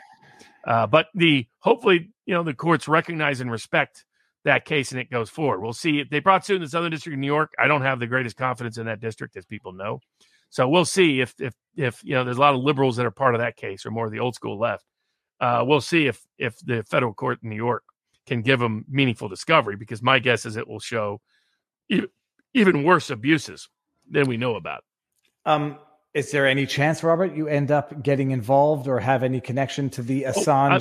Uh, 0.65 0.87
but 0.87 1.07
the 1.13 1.47
hopefully 1.59 2.09
you 2.25 2.33
know 2.33 2.43
the 2.43 2.53
courts 2.53 2.87
recognize 2.87 3.39
and 3.39 3.51
respect 3.51 4.05
that 4.45 4.65
case 4.65 4.91
and 4.91 4.99
it 4.99 5.09
goes 5.09 5.29
forward. 5.29 5.61
We'll 5.61 5.73
see 5.73 5.99
if 5.99 6.09
they 6.09 6.19
brought 6.19 6.45
suit 6.45 6.57
in 6.57 6.61
the 6.61 6.67
Southern 6.67 6.91
District 6.91 7.13
of 7.13 7.19
New 7.19 7.27
York. 7.27 7.53
I 7.57 7.67
don't 7.67 7.81
have 7.81 7.99
the 7.99 8.07
greatest 8.07 8.35
confidence 8.35 8.77
in 8.77 8.85
that 8.87 8.99
district, 8.99 9.37
as 9.37 9.45
people 9.45 9.71
know. 9.71 10.01
So 10.49 10.67
we'll 10.67 10.85
see 10.85 11.21
if 11.21 11.33
if 11.39 11.53
if 11.75 12.03
you 12.03 12.13
know 12.13 12.23
there's 12.23 12.37
a 12.37 12.41
lot 12.41 12.53
of 12.53 12.61
liberals 12.61 12.97
that 12.97 13.05
are 13.05 13.11
part 13.11 13.35
of 13.35 13.41
that 13.41 13.55
case 13.57 13.85
or 13.85 13.91
more 13.91 14.05
of 14.05 14.11
the 14.11 14.19
old 14.19 14.35
school 14.35 14.59
left. 14.59 14.85
Uh, 15.39 15.63
we'll 15.65 15.81
see 15.81 16.07
if 16.07 16.21
if 16.37 16.57
the 16.59 16.83
federal 16.83 17.13
court 17.13 17.39
in 17.43 17.49
New 17.49 17.55
York 17.55 17.83
can 18.25 18.41
give 18.41 18.59
them 18.59 18.85
meaningful 18.89 19.27
discovery 19.27 19.75
because 19.75 20.01
my 20.01 20.19
guess 20.19 20.45
is 20.45 20.55
it 20.55 20.67
will 20.67 20.79
show 20.79 21.19
even 22.53 22.83
worse 22.83 23.09
abuses 23.09 23.69
than 24.09 24.27
we 24.27 24.37
know 24.37 24.55
about. 24.55 24.83
Um, 25.45 25.77
is 26.13 26.31
there 26.31 26.47
any 26.47 26.65
chance, 26.65 27.03
Robert, 27.03 27.35
you 27.35 27.47
end 27.47 27.71
up 27.71 28.03
getting 28.03 28.31
involved 28.31 28.87
or 28.87 28.99
have 28.99 29.23
any 29.23 29.41
connection 29.41 29.89
to 29.91 30.01
the 30.01 30.23
Assange? 30.23 30.71
Oh, 30.71 30.75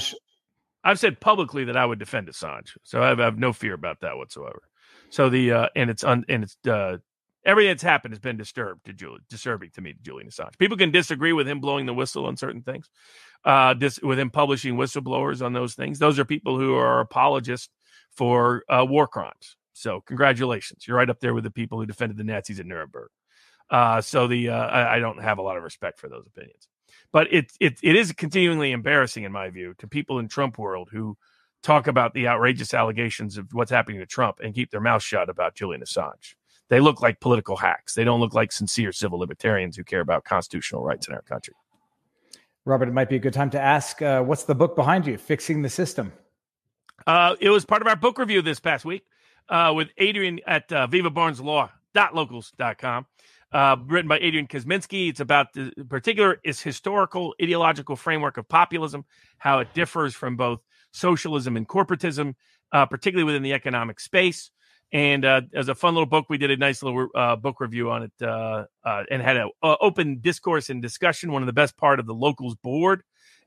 I've, 0.84 0.92
I've, 0.92 0.98
said 0.98 1.20
publicly 1.20 1.64
that 1.64 1.76
I 1.76 1.86
would 1.86 1.98
defend 1.98 2.28
Assange, 2.28 2.76
so 2.82 3.02
I 3.02 3.08
have, 3.08 3.20
I 3.20 3.24
have 3.24 3.38
no 3.38 3.52
fear 3.52 3.74
about 3.74 4.00
that 4.00 4.16
whatsoever. 4.16 4.62
So 5.10 5.28
the 5.28 5.52
uh, 5.52 5.68
and 5.74 5.90
it's 5.90 6.04
un, 6.04 6.24
and 6.28 6.44
it's 6.44 6.56
uh, 6.66 6.98
everything 7.44 7.70
that's 7.70 7.82
happened 7.82 8.12
has 8.12 8.18
been 8.18 8.36
disturbed 8.36 8.86
to 8.86 8.92
Julie, 8.92 9.20
disturbing 9.28 9.70
to 9.74 9.80
me, 9.80 9.94
to 9.94 9.98
Julian 10.00 10.28
Assange. 10.28 10.56
People 10.58 10.76
can 10.76 10.90
disagree 10.90 11.32
with 11.32 11.48
him 11.48 11.60
blowing 11.60 11.86
the 11.86 11.94
whistle 11.94 12.26
on 12.26 12.36
certain 12.36 12.62
things, 12.62 12.88
uh, 13.44 13.74
dis- 13.74 14.00
with 14.02 14.18
him 14.18 14.30
publishing 14.30 14.76
whistleblowers 14.76 15.44
on 15.44 15.52
those 15.52 15.74
things. 15.74 15.98
Those 15.98 16.18
are 16.18 16.24
people 16.24 16.58
who 16.58 16.74
are 16.74 17.00
apologists 17.00 17.68
for 18.14 18.64
uh, 18.68 18.84
war 18.88 19.06
crimes. 19.06 19.56
So 19.82 20.00
congratulations, 20.00 20.86
you're 20.86 20.96
right 20.96 21.10
up 21.10 21.18
there 21.18 21.34
with 21.34 21.42
the 21.42 21.50
people 21.50 21.76
who 21.76 21.86
defended 21.86 22.16
the 22.16 22.22
Nazis 22.22 22.60
at 22.60 22.66
Nuremberg. 22.66 23.08
Uh, 23.68 24.00
so 24.00 24.28
the 24.28 24.50
uh, 24.50 24.54
I, 24.54 24.96
I 24.96 24.98
don't 25.00 25.20
have 25.20 25.38
a 25.38 25.42
lot 25.42 25.56
of 25.56 25.64
respect 25.64 25.98
for 25.98 26.08
those 26.08 26.24
opinions, 26.24 26.68
but 27.12 27.32
it 27.32 27.50
it 27.58 27.80
it 27.82 27.96
is 27.96 28.12
continually 28.12 28.70
embarrassing 28.70 29.24
in 29.24 29.32
my 29.32 29.50
view 29.50 29.74
to 29.78 29.88
people 29.88 30.20
in 30.20 30.28
Trump 30.28 30.56
world 30.56 30.90
who 30.92 31.16
talk 31.64 31.88
about 31.88 32.14
the 32.14 32.28
outrageous 32.28 32.74
allegations 32.74 33.36
of 33.36 33.52
what's 33.52 33.72
happening 33.72 33.98
to 33.98 34.06
Trump 34.06 34.38
and 34.40 34.54
keep 34.54 34.70
their 34.70 34.80
mouth 34.80 35.02
shut 35.02 35.28
about 35.28 35.56
Julian 35.56 35.82
Assange. 35.82 36.36
They 36.68 36.78
look 36.78 37.02
like 37.02 37.18
political 37.18 37.56
hacks. 37.56 37.94
They 37.94 38.04
don't 38.04 38.20
look 38.20 38.34
like 38.34 38.52
sincere 38.52 38.92
civil 38.92 39.18
libertarians 39.18 39.76
who 39.76 39.82
care 39.82 40.00
about 40.00 40.24
constitutional 40.24 40.84
rights 40.84 41.08
in 41.08 41.14
our 41.14 41.22
country. 41.22 41.54
Robert, 42.64 42.88
it 42.88 42.94
might 42.94 43.08
be 43.08 43.16
a 43.16 43.18
good 43.20 43.34
time 43.34 43.50
to 43.50 43.60
ask 43.60 44.00
uh, 44.00 44.22
what's 44.22 44.44
the 44.44 44.54
book 44.54 44.76
behind 44.76 45.08
you, 45.08 45.18
Fixing 45.18 45.62
the 45.62 45.68
System? 45.68 46.12
Uh, 47.04 47.34
it 47.40 47.50
was 47.50 47.64
part 47.64 47.82
of 47.82 47.88
our 47.88 47.96
book 47.96 48.18
review 48.18 48.42
this 48.42 48.60
past 48.60 48.84
week 48.84 49.02
uh, 49.52 49.72
with 49.74 49.90
Adrian 49.98 50.40
at 50.46 50.72
uh, 50.72 50.88
uh, 53.52 53.76
written 53.86 54.08
by 54.08 54.18
Adrian 54.18 54.46
Kuzminski. 54.46 55.10
It's 55.10 55.20
about 55.20 55.52
the 55.52 55.70
particular 55.88 56.40
its 56.42 56.62
historical 56.62 57.34
ideological 57.40 57.96
framework 57.96 58.38
of 58.38 58.48
populism, 58.48 59.04
how 59.36 59.58
it 59.58 59.68
differs 59.74 60.14
from 60.14 60.36
both 60.36 60.60
socialism 60.92 61.56
and 61.58 61.68
corporatism, 61.68 62.34
uh, 62.72 62.86
particularly 62.86 63.24
within 63.24 63.42
the 63.42 63.52
economic 63.52 64.00
space. 64.00 64.50
And 64.90 65.24
uh, 65.24 65.42
as 65.54 65.68
a 65.68 65.74
fun 65.74 65.94
little 65.94 66.06
book, 66.06 66.26
we 66.28 66.38
did 66.38 66.50
a 66.50 66.56
nice 66.56 66.82
little 66.82 67.08
uh, 67.14 67.36
book 67.36 67.60
review 67.60 67.90
on 67.90 68.04
it 68.04 68.12
uh, 68.22 68.64
uh, 68.84 69.04
and 69.10 69.22
had 69.22 69.36
an 69.36 69.50
open 69.62 70.20
discourse 70.20 70.70
and 70.70 70.80
discussion. 70.80 71.32
One 71.32 71.42
of 71.42 71.46
the 71.46 71.52
best 71.52 71.76
part 71.76 72.00
of 72.00 72.06
the 72.06 72.14
locals 72.14 72.56
board 72.56 73.02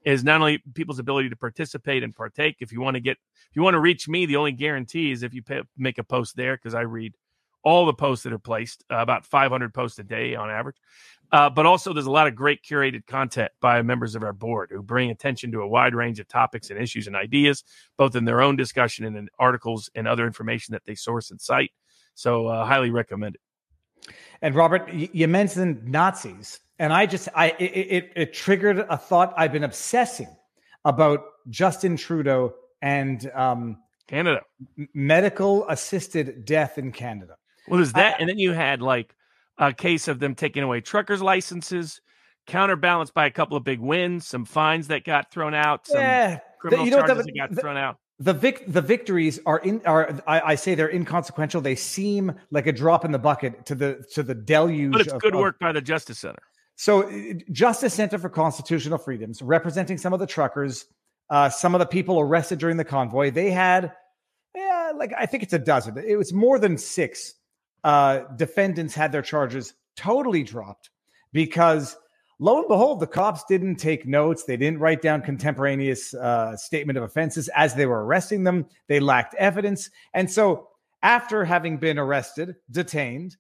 is 0.06 0.24
not 0.24 0.40
only 0.40 0.60
people's 0.74 1.00
ability 1.00 1.30
to 1.30 1.36
participate 1.36 2.04
and 2.04 2.16
partake. 2.16 2.58
If 2.60 2.72
you 2.72 2.80
want 2.80 2.96
to 2.96 3.02
get, 3.02 3.18
if 3.50 3.56
you 3.56 3.64
want 3.64 3.74
to 3.74 3.80
reach 3.80 4.08
me, 4.08 4.26
the 4.26 4.36
only 4.38 4.52
guarantee 4.52 5.12
is 5.12 5.24
if 5.24 5.34
you 5.34 5.42
pay, 5.42 5.62
make 5.78 5.98
a 5.98 6.04
post 6.04 6.36
there 6.36 6.56
because 6.56 6.76
I 6.76 6.82
read 6.82 7.16
all 7.64 7.88
the 7.88 7.94
posts 7.94 8.24
that 8.24 8.32
are 8.32 8.40
placed, 8.40 8.86
uh, 8.92 8.98
about 8.98 9.26
500 9.26 9.74
posts 9.74 9.98
a 9.98 10.04
day 10.04 10.36
on 10.36 10.52
average. 10.52 10.78
Uh, 11.32 11.50
but 11.50 11.66
also, 11.66 11.92
there's 11.92 12.06
a 12.06 12.12
lot 12.12 12.28
of 12.28 12.36
great 12.36 12.62
curated 12.62 13.08
content 13.08 13.52
by 13.60 13.82
members 13.82 14.14
of 14.14 14.22
our 14.22 14.32
board 14.32 14.70
who 14.72 14.84
bring 14.84 15.10
attention 15.10 15.52
to 15.52 15.62
a 15.62 15.68
wide 15.68 15.96
range 15.96 16.20
of 16.20 16.28
topics 16.28 16.70
and 16.70 16.80
issues 16.80 17.08
and 17.08 17.16
ideas, 17.16 17.64
both 17.98 18.16
in 18.16 18.26
their 18.26 18.42
own 18.42 18.56
discussion 18.56 19.06
and 19.06 19.18
in 19.18 19.28
articles 19.40 19.90
and 19.96 20.08
other 20.08 20.28
information 20.28 20.74
that 20.74 20.86
they 20.86 20.94
source 20.94 21.32
and 21.32 21.42
cite. 21.42 21.72
So, 22.14 22.48
uh, 22.48 22.64
highly 22.64 22.92
recommend 22.92 23.36
it. 23.36 23.42
And 24.44 24.54
Robert, 24.54 24.94
you 24.94 25.28
mentioned 25.28 25.88
Nazis, 25.88 26.60
and 26.80 26.92
I 26.94 27.06
just, 27.06 27.30
I 27.36 27.50
it, 27.60 27.64
it, 27.64 28.12
it 28.16 28.34
triggered 28.34 28.80
a 28.80 28.98
thought. 28.98 29.34
I've 29.38 29.52
been 29.52 29.64
obsessing 29.64 30.36
about 30.84 31.24
Justin 31.50 31.98
Trudeau 31.98 32.54
and 32.82 33.30
um, 33.34 33.78
Canada 34.08 34.42
medical 34.94 35.68
assisted 35.70 36.46
death 36.46 36.78
in 36.78 36.92
Canada. 36.92 37.36
Well, 37.68 37.78
there's 37.78 37.94
that, 37.94 38.16
I, 38.16 38.18
and 38.20 38.30
then 38.30 38.38
you 38.38 38.54
had 38.54 38.82
like 38.82 39.16
a 39.58 39.74
case 39.74 40.08
of 40.08 40.20
them 40.20 40.36
taking 40.36 40.64
away 40.64 40.82
truckers' 40.82 41.22
licenses, 41.22 42.02
counterbalanced 42.46 43.14
by 43.14 43.26
a 43.26 43.32
couple 43.32 43.58
of 43.58 43.64
big 43.64 43.80
wins, 43.80 44.28
some 44.28 44.46
fines 44.46 44.88
that 44.88 45.04
got 45.04 45.32
thrown 45.32 45.54
out, 45.54 45.88
some 45.88 46.02
yeah, 46.02 46.40
criminal 46.60 46.86
you 46.86 46.92
know, 46.92 46.98
charges 46.98 47.18
the, 47.18 47.24
that 47.24 47.38
got 47.38 47.56
the, 47.56 47.62
thrown 47.62 47.78
out. 47.78 47.98
The 48.20 48.34
vic- 48.34 48.66
the 48.68 48.82
victories 48.82 49.40
are 49.46 49.60
in 49.60 49.82
are 49.86 50.22
I, 50.28 50.42
I, 50.42 50.56
say 50.56 50.76
they're 50.76 50.92
inconsequential. 50.92 51.62
They 51.62 51.76
seem 51.76 52.34
like 52.52 52.68
a 52.68 52.72
drop 52.72 53.04
in 53.04 53.12
the 53.12 53.20
bucket 53.20 53.66
to 53.66 53.76
the 53.76 54.06
to 54.14 54.24
the 54.24 54.36
deluge. 54.36 54.92
But 54.92 55.02
it's 55.02 55.14
of, 55.14 55.22
good 55.22 55.36
work 55.36 55.56
of, 55.56 55.60
by 55.60 55.72
the 55.72 55.82
Justice 55.82 56.20
Center. 56.20 56.42
So, 56.76 57.10
Justice 57.52 57.94
Center 57.94 58.18
for 58.18 58.30
Constitutional 58.30 58.98
Freedoms, 58.98 59.42
representing 59.42 59.98
some 59.98 60.14
of 60.14 60.20
the 60.20 60.28
truckers, 60.28 60.86
uh, 61.30 61.50
some 61.50 61.74
of 61.74 61.80
the 61.80 61.86
people 61.86 62.20
arrested 62.20 62.60
during 62.60 62.78
the 62.78 62.84
convoy, 62.84 63.32
they 63.32 63.50
had, 63.50 63.94
yeah, 64.54 64.92
like 64.96 65.14
I 65.18 65.26
think 65.26 65.44
it's 65.44 65.54
a 65.54 65.60
dozen. 65.60 65.98
It 65.98 66.18
was 66.18 66.34
more 66.34 66.60
than 66.60 66.78
six 66.78 67.34
uh, 67.84 68.22
defendants 68.36 68.94
had 68.94 69.12
their 69.12 69.22
charges 69.22 69.74
totally 69.96 70.44
dropped 70.44 70.90
because 71.32 71.96
lo 72.40 72.60
and 72.60 72.68
behold, 72.68 73.00
the 73.00 73.08
cops 73.08 73.44
didn't 73.46 73.76
take 73.76 74.06
notes. 74.06 74.44
They 74.44 74.58
didn't 74.58 74.80
write 74.80 75.02
down 75.02 75.22
contemporaneous 75.22 76.14
uh, 76.14 76.58
statement 76.58 76.98
of 76.98 77.04
offenses 77.04 77.50
as 77.56 77.76
they 77.76 77.86
were 77.86 78.06
arresting 78.06 78.44
them. 78.44 78.66
They 78.88 79.00
lacked 79.00 79.36
evidence. 79.36 79.90
And 80.14 80.30
so, 80.30 80.70
after 81.04 81.46
having 81.46 81.78
been 81.78 82.00
arrested, 82.00 82.56
detained, 82.72 83.38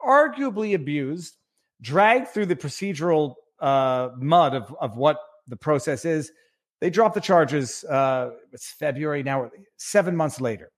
arguably 0.00 0.74
abused, 0.74 1.37
dragged 1.80 2.28
through 2.28 2.46
the 2.46 2.56
procedural 2.56 3.34
uh, 3.60 4.10
mud 4.18 4.54
of, 4.54 4.74
of 4.80 4.96
what 4.96 5.18
the 5.46 5.56
process 5.56 6.04
is, 6.04 6.30
they 6.80 6.90
dropped 6.90 7.14
the 7.14 7.20
charges. 7.20 7.84
Uh, 7.84 8.30
it's 8.52 8.70
February 8.72 9.22
now, 9.22 9.50
seven 9.76 10.14
months 10.14 10.40
later. 10.40 10.70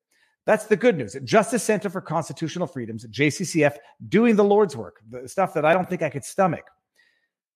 That's 0.47 0.67
the 0.67 0.77
good 0.77 0.97
news. 0.97 1.17
Justice 1.23 1.63
Center 1.63 1.91
for 1.91 2.01
Constitutional 2.01 2.67
Freedoms, 2.67 3.07
JCCF, 3.07 3.77
doing 4.09 4.37
the 4.37 4.45
Lord's 4.45 4.77
work, 4.77 5.01
the 5.09 5.29
stuff 5.29 5.53
that 5.55 5.65
I 5.65 5.75
don't 5.75 5.89
think 5.89 6.03
I 6.03 6.11
could 6.11 6.25
stomach. 6.25 6.65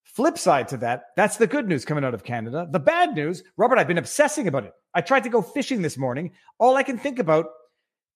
Flip 0.03 0.37
side 0.37 0.67
to 0.67 0.77
that, 0.77 1.05
that's 1.15 1.37
the 1.37 1.47
good 1.47 1.67
news 1.67 1.83
coming 1.83 2.05
out 2.05 2.13
of 2.13 2.23
Canada. 2.23 2.67
The 2.71 2.79
bad 2.79 3.15
news, 3.15 3.43
Robert, 3.57 3.79
I've 3.79 3.87
been 3.87 3.97
obsessing 3.97 4.47
about 4.47 4.65
it. 4.65 4.73
I 4.93 5.01
tried 5.01 5.23
to 5.23 5.29
go 5.29 5.41
fishing 5.41 5.81
this 5.81 5.97
morning. 5.97 6.31
All 6.59 6.75
I 6.75 6.83
can 6.83 6.99
think 6.99 7.17
about 7.17 7.47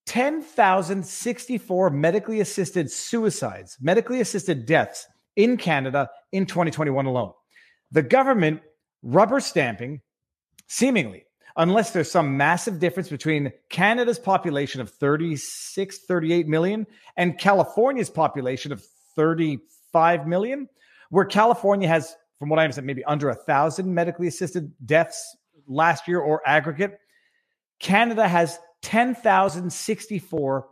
10,064 0.06 1.90
medically 1.90 2.40
assisted 2.42 2.92
suicides, 2.92 3.76
medically 3.82 4.22
assisted 4.22 4.68
deaths 4.68 5.08
in 5.40 5.56
Canada 5.56 6.10
in 6.34 6.46
2021 6.46 7.06
alone. 7.06 7.32
The 7.92 8.04
government 8.04 8.62
rubber 9.02 9.40
stamping, 9.40 10.02
seemingly 10.68 11.26
unless 11.56 11.92
there's 11.92 12.12
some 12.12 12.38
massive 12.38 12.80
difference 12.80 13.10
between 13.10 13.52
Canada's 13.70 14.20
population 14.20 14.82
of 14.82 14.90
36, 14.90 16.00
38 16.08 16.48
million 16.48 16.86
and 17.18 17.38
California's 17.38 18.10
population 18.10 18.72
of 18.72 18.84
35 19.16 20.28
million, 20.28 20.70
where 21.10 21.26
California 21.26 21.88
has, 21.88 22.16
from 22.38 22.50
what 22.50 22.60
I 22.60 22.64
understand, 22.64 22.88
maybe 22.88 23.04
under 23.06 23.30
a 23.30 23.36
thousand 23.36 23.94
medically 23.94 24.28
assisted 24.28 24.72
deaths 24.86 25.36
last 25.68 26.08
year 26.08 26.20
or 26.20 26.42
aggregate. 26.46 27.00
Canada 27.80 28.28
has 28.28 28.60
10,064 28.82 30.68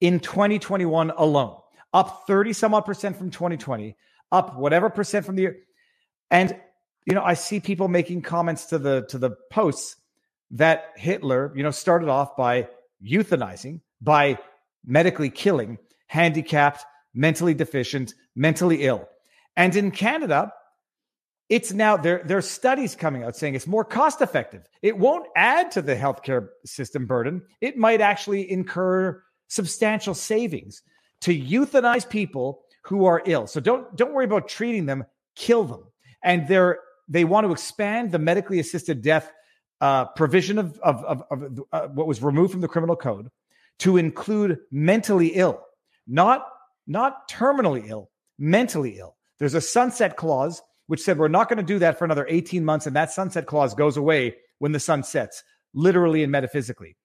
in 0.00 0.20
2021 0.20 1.10
alone, 1.16 1.56
up 1.92 2.24
30 2.26 2.52
some 2.52 2.74
odd 2.74 2.86
percent 2.86 3.16
from 3.16 3.30
2020, 3.30 3.96
up 4.32 4.56
whatever 4.56 4.90
percent 4.90 5.26
from 5.26 5.36
the 5.36 5.42
year. 5.42 5.56
And 6.30 6.56
you 7.06 7.14
know, 7.14 7.22
I 7.22 7.34
see 7.34 7.60
people 7.60 7.88
making 7.88 8.22
comments 8.22 8.66
to 8.66 8.78
the 8.78 9.06
to 9.08 9.18
the 9.18 9.32
posts 9.50 9.96
that 10.52 10.92
Hitler, 10.96 11.52
you 11.56 11.62
know, 11.62 11.70
started 11.70 12.08
off 12.08 12.36
by 12.36 12.68
euthanizing, 13.02 13.80
by 14.00 14.38
medically 14.84 15.30
killing 15.30 15.78
handicapped, 16.10 16.84
mentally 17.14 17.54
deficient, 17.54 18.14
mentally 18.34 18.82
ill. 18.82 19.08
And 19.56 19.76
in 19.76 19.92
Canada, 19.92 20.52
it's 21.48 21.72
now 21.72 21.96
there 21.96 22.22
there's 22.24 22.48
studies 22.50 22.96
coming 22.96 23.22
out 23.22 23.36
saying 23.36 23.54
it's 23.54 23.66
more 23.66 23.84
cost 23.84 24.20
effective. 24.20 24.62
It 24.82 24.98
won't 24.98 25.28
add 25.36 25.70
to 25.72 25.82
the 25.82 25.94
healthcare 25.94 26.48
system 26.64 27.06
burden. 27.06 27.42
It 27.60 27.76
might 27.76 28.00
actually 28.00 28.50
incur 28.50 29.22
substantial 29.46 30.14
savings 30.14 30.82
to 31.20 31.36
euthanize 31.36 32.08
people 32.08 32.62
who 32.82 33.04
are 33.04 33.22
ill. 33.26 33.46
So 33.46 33.60
don't 33.60 33.94
don't 33.96 34.12
worry 34.12 34.24
about 34.24 34.48
treating 34.48 34.86
them, 34.86 35.04
kill 35.36 35.64
them. 35.64 35.84
And 36.22 36.46
they're 36.48 36.78
they 37.08 37.24
want 37.24 37.46
to 37.46 37.52
expand 37.52 38.12
the 38.12 38.18
medically 38.18 38.60
assisted 38.60 39.02
death 39.02 39.30
uh, 39.80 40.06
provision 40.06 40.58
of, 40.58 40.78
of, 40.80 41.04
of, 41.04 41.22
of 41.30 41.60
uh, 41.72 41.88
what 41.88 42.06
was 42.06 42.22
removed 42.22 42.52
from 42.52 42.60
the 42.60 42.68
criminal 42.68 42.96
code 42.96 43.28
to 43.80 43.96
include 43.96 44.58
mentally 44.70 45.28
ill, 45.28 45.60
not, 46.06 46.46
not 46.86 47.28
terminally 47.28 47.88
ill, 47.88 48.10
mentally 48.38 48.98
ill. 48.98 49.16
There's 49.38 49.54
a 49.54 49.60
sunset 49.60 50.16
clause 50.16 50.62
which 50.86 51.00
said 51.00 51.18
we're 51.18 51.28
not 51.28 51.48
going 51.48 51.56
to 51.56 51.62
do 51.62 51.78
that 51.78 51.98
for 51.98 52.04
another 52.04 52.26
18 52.28 52.64
months, 52.64 52.86
and 52.86 52.96
that 52.96 53.12
sunset 53.12 53.46
clause 53.46 53.74
goes 53.74 53.96
away 53.96 54.36
when 54.58 54.72
the 54.72 54.80
sun 54.80 55.02
sets, 55.02 55.42
literally 55.72 56.22
and 56.22 56.32
metaphysically. 56.32 56.96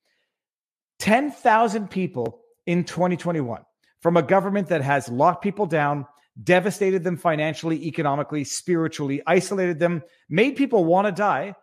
10,000 0.99 1.89
people 1.89 2.41
in 2.65 2.83
2021 2.83 3.63
from 4.05 4.17
a 4.17 4.21
government 4.21 4.67
that 4.67 4.83
has 4.83 5.09
locked 5.09 5.41
people 5.41 5.65
down, 5.65 6.05
devastated 6.43 7.03
them 7.03 7.17
financially, 7.17 7.87
economically, 7.87 8.43
spiritually, 8.43 9.19
isolated 9.25 9.79
them, 9.79 10.03
made 10.29 10.55
people 10.55 10.85
want 10.85 11.07
to 11.07 11.11
die, 11.11 11.55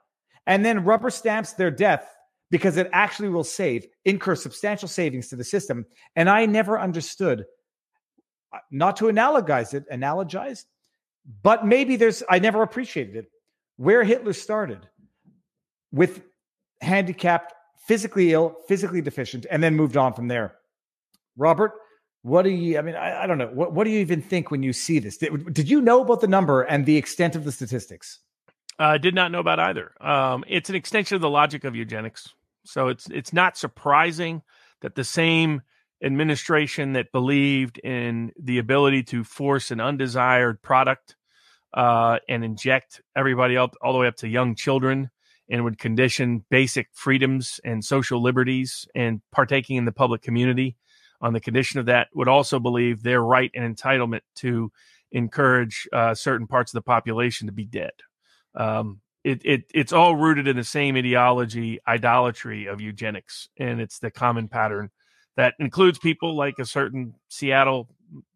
and 0.49 0.64
then 0.64 0.82
rubber 0.82 1.09
stamps 1.09 1.53
their 1.53 1.70
death 1.70 2.05
because 2.51 2.76
it 2.76 2.90
actually 2.93 3.28
will 3.28 3.45
save, 3.45 3.86
incur 4.07 4.34
substantial 4.34 4.88
savings 4.88 5.28
to 5.28 5.36
the 5.36 5.45
system. 5.45 5.86
And 6.16 6.28
I 6.28 6.45
never 6.47 6.80
understood, 6.80 7.45
uh, 8.53 8.59
not 8.72 8.97
to 8.97 9.05
analogize 9.05 9.72
it, 9.72 9.88
analogize, 9.88 10.64
but 11.45 11.64
maybe 11.64 11.95
there's, 11.95 12.24
I 12.28 12.40
never 12.40 12.64
appreciated 12.64 13.14
it, 13.14 13.26
where 13.76 14.03
Hitler 14.03 14.32
started 14.32 14.88
with 15.93 16.22
handicapped, 16.80 17.55
physically 17.86 18.32
ill, 18.32 18.57
physically 18.66 19.01
deficient, 19.01 19.47
and 19.49 19.62
then 19.62 19.76
moved 19.76 19.97
on 19.97 20.12
from 20.12 20.26
there. 20.26 20.57
Robert, 21.36 21.74
What 22.23 22.43
do 22.43 22.51
you? 22.51 22.79
I 22.79 22.83
mean, 22.83 22.95
I, 22.95 23.25
I 23.25 23.27
don't 23.27 23.39
know. 23.39 23.49
What 23.49 23.73
What 23.73 23.85
do 23.85 23.91
you 23.91 23.99
even 23.99 24.23
think 24.23 24.51
when 24.51 24.62
you 24.62 24.73
see 24.73 24.99
this? 24.99 25.16
Did, 25.16 25.53
did 25.53 25.68
you 25.68 25.81
know 25.81 26.03
about 26.03 26.20
the 26.20 26.29
number 26.29 26.62
and 26.62 26.87
the 26.87 26.97
extent 26.97 27.35
of 27.35 27.45
the 27.45 27.53
statistics? 27.53 28.20
I 28.79 28.95
uh, 28.95 28.99
did 28.99 29.14
not 29.14 29.33
know 29.33 29.41
about 29.41 29.59
either. 29.59 29.93
Um, 30.01 30.45
it's 30.49 30.70
an 30.70 30.77
extension 30.77 31.16
of 31.16 31.20
the 31.20 31.29
logic 31.29 31.64
of 31.64 31.75
eugenics, 31.75 32.29
so 32.64 32.89
it's 32.89 33.09
it's 33.11 33.33
not 33.33 33.57
surprising 33.57 34.43
that 34.81 34.95
the 34.95 35.05
same 35.05 35.62
administration 36.03 36.95
that 36.95 37.12
believed 37.12 37.79
in 37.79 38.33
the 38.41 38.59
ability 38.59 39.03
to 39.05 39.25
force 39.25 39.70
an 39.70 39.81
undesired 39.81 40.61
product 40.62 41.16
uh, 41.75 42.18
and 42.29 42.45
inject 42.45 43.01
everybody 43.16 43.57
up 43.57 43.75
all 43.81 43.93
the 43.93 43.99
way 43.99 44.07
up 44.07 44.16
to 44.16 44.29
young 44.29 44.55
children 44.55 45.11
and 45.49 45.64
would 45.64 45.79
condition 45.79 46.45
basic 46.51 46.89
freedoms 46.93 47.61
and 47.64 47.85
social 47.85 48.20
liberties 48.23 48.87
and 48.95 49.20
partaking 49.31 49.77
in 49.77 49.85
the 49.85 49.93
public 49.93 50.23
community 50.23 50.77
on 51.23 51.33
the 51.33 51.41
condition 51.41 51.81
of 51.81 51.87
that 51.87 52.09
would 52.12 52.29
also 52.29 52.59
believe 52.59 53.03
their 53.03 53.23
right 53.23 53.51
and 53.55 53.77
entitlement 53.77 54.20
to 54.37 54.70
encourage 55.12 55.89
uh, 55.93 56.14
certain 56.14 56.47
parts 56.47 56.73
of 56.73 56.75
the 56.75 56.83
population 56.83 57.47
to 57.47 57.53
be 57.53 57.64
dead. 57.64 57.93
Um, 58.55 59.01
it, 59.25 59.41
it 59.45 59.64
it's 59.73 59.93
all 59.93 60.16
rooted 60.16 60.49
in 60.49 60.57
the 60.57 60.64
same 60.64 60.97
ideology, 60.97 61.79
idolatry 61.87 62.66
of 62.66 62.81
eugenics, 62.81 63.49
and 63.57 63.81
it's 63.81 64.01
the 64.01 64.11
common 64.11 64.49
pattern 64.49 64.91
that 65.37 65.55
includes 65.59 65.99
people 65.99 66.37
like 66.37 66.59
a 66.59 66.66
certain 66.66 67.14
Seattle 67.29 67.89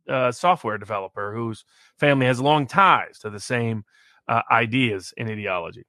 uh, 0.08 0.30
software 0.32 0.78
developer 0.78 1.34
whose 1.34 1.64
family 1.98 2.26
has 2.26 2.40
long 2.40 2.66
ties 2.66 3.18
to 3.18 3.30
the 3.30 3.40
same 3.40 3.84
uh, 4.28 4.42
ideas 4.50 5.12
and 5.18 5.28
ideology. 5.28 5.84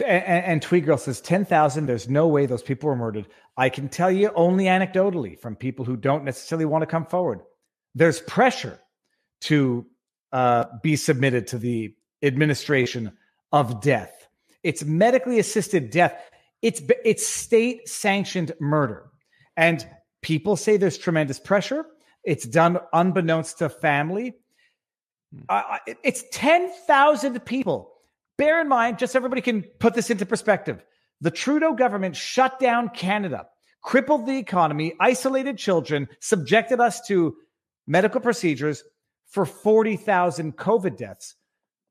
And, 0.00 0.62
and 0.64 0.84
Girl 0.84 0.98
says 0.98 1.20
10,000. 1.20 1.86
There's 1.86 2.08
no 2.08 2.26
way 2.26 2.46
those 2.46 2.62
people 2.62 2.88
were 2.88 2.96
murdered. 2.96 3.26
I 3.56 3.68
can 3.68 3.88
tell 3.88 4.10
you 4.10 4.30
only 4.34 4.64
anecdotally 4.64 5.38
from 5.38 5.54
people 5.54 5.84
who 5.84 5.96
don't 5.96 6.24
necessarily 6.24 6.64
want 6.64 6.82
to 6.82 6.86
come 6.86 7.06
forward. 7.06 7.40
There's 7.94 8.20
pressure 8.20 8.80
to 9.42 9.86
uh, 10.32 10.64
be 10.82 10.96
submitted 10.96 11.46
to 11.48 11.58
the 11.58 11.94
administration 12.22 13.12
of 13.52 13.80
death. 13.80 14.28
It's 14.64 14.82
medically 14.82 15.38
assisted 15.38 15.90
death. 15.90 16.18
It's 16.62 16.82
it's 17.04 17.26
state 17.26 17.88
sanctioned 17.88 18.52
murder, 18.58 19.04
and 19.56 19.86
people 20.22 20.56
say 20.56 20.78
there's 20.78 20.96
tremendous 20.96 21.38
pressure. 21.38 21.84
It's 22.24 22.46
done 22.46 22.78
unbeknownst 22.92 23.58
to 23.58 23.68
family. 23.68 24.34
Uh, 25.48 25.78
it's 26.02 26.24
ten 26.32 26.72
thousand 26.86 27.44
people 27.44 27.93
Bear 28.36 28.60
in 28.60 28.68
mind, 28.68 28.98
just 28.98 29.12
so 29.12 29.18
everybody 29.18 29.42
can 29.42 29.62
put 29.62 29.94
this 29.94 30.10
into 30.10 30.26
perspective, 30.26 30.84
the 31.20 31.30
Trudeau 31.30 31.74
government 31.74 32.16
shut 32.16 32.58
down 32.58 32.88
Canada, 32.88 33.46
crippled 33.82 34.26
the 34.26 34.38
economy, 34.38 34.94
isolated 35.00 35.56
children, 35.56 36.08
subjected 36.20 36.80
us 36.80 37.00
to 37.06 37.36
medical 37.86 38.20
procedures 38.20 38.82
for 39.28 39.46
40,000 39.46 40.56
COVID 40.56 40.96
deaths. 40.96 41.36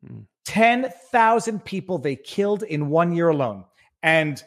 Mm. 0.06 0.26
10,000 0.46 1.64
people 1.64 1.98
they 1.98 2.16
killed 2.16 2.64
in 2.64 2.90
one 2.90 3.14
year 3.14 3.30
alone. 3.30 3.64
And 4.02 4.44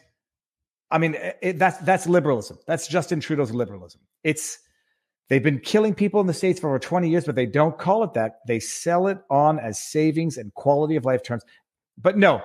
I 0.91 0.99
mean, 0.99 1.17
it, 1.41 1.57
that's 1.59 1.77
that's 1.79 2.07
liberalism. 2.07 2.59
That's 2.67 2.87
Justin 2.87 3.19
Trudeau's 3.19 3.51
liberalism. 3.51 4.01
It's 4.23 4.59
they've 5.27 5.43
been 5.43 5.59
killing 5.59 5.93
people 5.93 6.21
in 6.21 6.27
the 6.27 6.33
states 6.33 6.59
for 6.59 6.69
over 6.69 6.79
20 6.79 7.09
years, 7.09 7.25
but 7.25 7.35
they 7.35 7.45
don't 7.45 7.77
call 7.77 8.03
it 8.03 8.13
that. 8.13 8.39
They 8.47 8.59
sell 8.59 9.07
it 9.07 9.17
on 9.29 9.59
as 9.59 9.79
savings 9.79 10.37
and 10.37 10.53
quality 10.53 10.95
of 10.95 11.03
life 11.03 11.23
terms 11.23 11.43
but 11.97 12.17
no, 12.17 12.41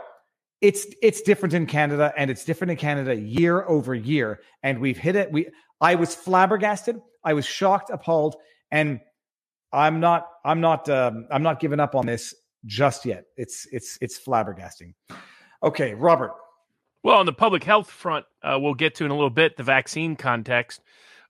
it's 0.60 0.86
it's 1.02 1.20
different 1.22 1.54
in 1.54 1.66
Canada, 1.66 2.12
and 2.16 2.30
it's 2.30 2.44
different 2.44 2.70
in 2.70 2.76
Canada 2.76 3.14
year 3.14 3.62
over 3.68 3.94
year. 3.94 4.40
And 4.62 4.80
we've 4.80 4.96
hit 4.96 5.16
it. 5.16 5.30
We 5.32 5.48
I 5.80 5.96
was 5.96 6.14
flabbergasted. 6.14 7.00
I 7.24 7.34
was 7.34 7.44
shocked, 7.44 7.90
appalled, 7.90 8.36
and 8.70 9.00
I'm 9.72 10.00
not 10.00 10.28
I'm 10.44 10.60
not 10.60 10.88
um, 10.88 11.26
I'm 11.30 11.42
not 11.42 11.60
giving 11.60 11.80
up 11.80 11.94
on 11.94 12.06
this 12.06 12.34
just 12.64 13.04
yet. 13.04 13.24
It's 13.36 13.66
it's 13.72 13.98
it's 14.00 14.18
flabbergasting. 14.18 14.94
Okay, 15.62 15.94
Robert. 15.94 16.32
Well, 17.02 17.18
on 17.18 17.26
the 17.26 17.32
public 17.32 17.64
health 17.64 17.90
front, 17.90 18.26
uh, 18.44 18.58
we'll 18.60 18.74
get 18.74 18.94
to 18.96 19.04
in 19.04 19.10
a 19.10 19.14
little 19.14 19.30
bit 19.30 19.56
the 19.56 19.64
vaccine 19.64 20.14
context. 20.14 20.80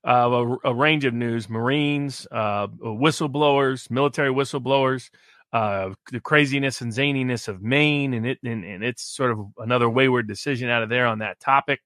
Uh, 0.05 0.57
a, 0.65 0.71
a, 0.71 0.75
range 0.75 1.05
of 1.05 1.15
news: 1.15 1.49
Marines, 1.49 2.27
uh, 2.31 2.67
whistleblowers, 2.67 3.91
military 3.91 4.31
whistleblowers, 4.31 5.11
uh, 5.53 5.91
the 6.11 6.21
craziness 6.21 6.81
and 6.81 6.93
zaniness 6.93 7.49
of 7.49 7.63
Maine, 7.63 8.15
and 8.15 8.27
it 8.27 8.39
and, 8.43 8.65
and, 8.65 8.83
it's 8.83 9.03
sort 9.03 9.31
of 9.31 9.41
another 9.59 9.89
wayward 9.89 10.27
decision 10.27 10.71
out 10.71 10.83
of 10.83 10.89
there 10.89 11.07
on 11.07 11.19
that 11.19 11.41
topic. 11.41 11.81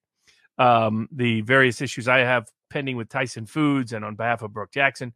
Um, 0.58 1.08
the 1.10 1.40
various 1.42 1.80
issues 1.80 2.06
I 2.06 2.18
have 2.18 2.46
pending 2.70 2.96
with 2.96 3.08
Tyson 3.08 3.46
Foods 3.46 3.92
and 3.92 4.04
on 4.04 4.14
behalf 4.14 4.42
of 4.42 4.52
Brook 4.52 4.70
Jackson 4.72 5.12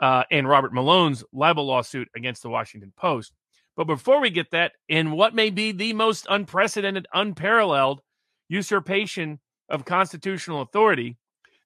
uh, 0.00 0.24
and 0.30 0.48
Robert 0.48 0.72
Malone's 0.72 1.24
libel 1.32 1.66
lawsuit 1.66 2.08
against 2.16 2.42
the 2.42 2.48
Washington 2.48 2.92
Post. 2.96 3.32
But 3.76 3.84
before 3.84 4.20
we 4.20 4.30
get 4.30 4.50
that, 4.52 4.72
in 4.88 5.12
what 5.12 5.34
may 5.34 5.50
be 5.50 5.72
the 5.72 5.92
most 5.92 6.26
unprecedented, 6.30 7.06
unparalleled 7.12 8.00
usurpation 8.48 9.40
of 9.68 9.84
constitutional 9.84 10.62
authority, 10.62 11.16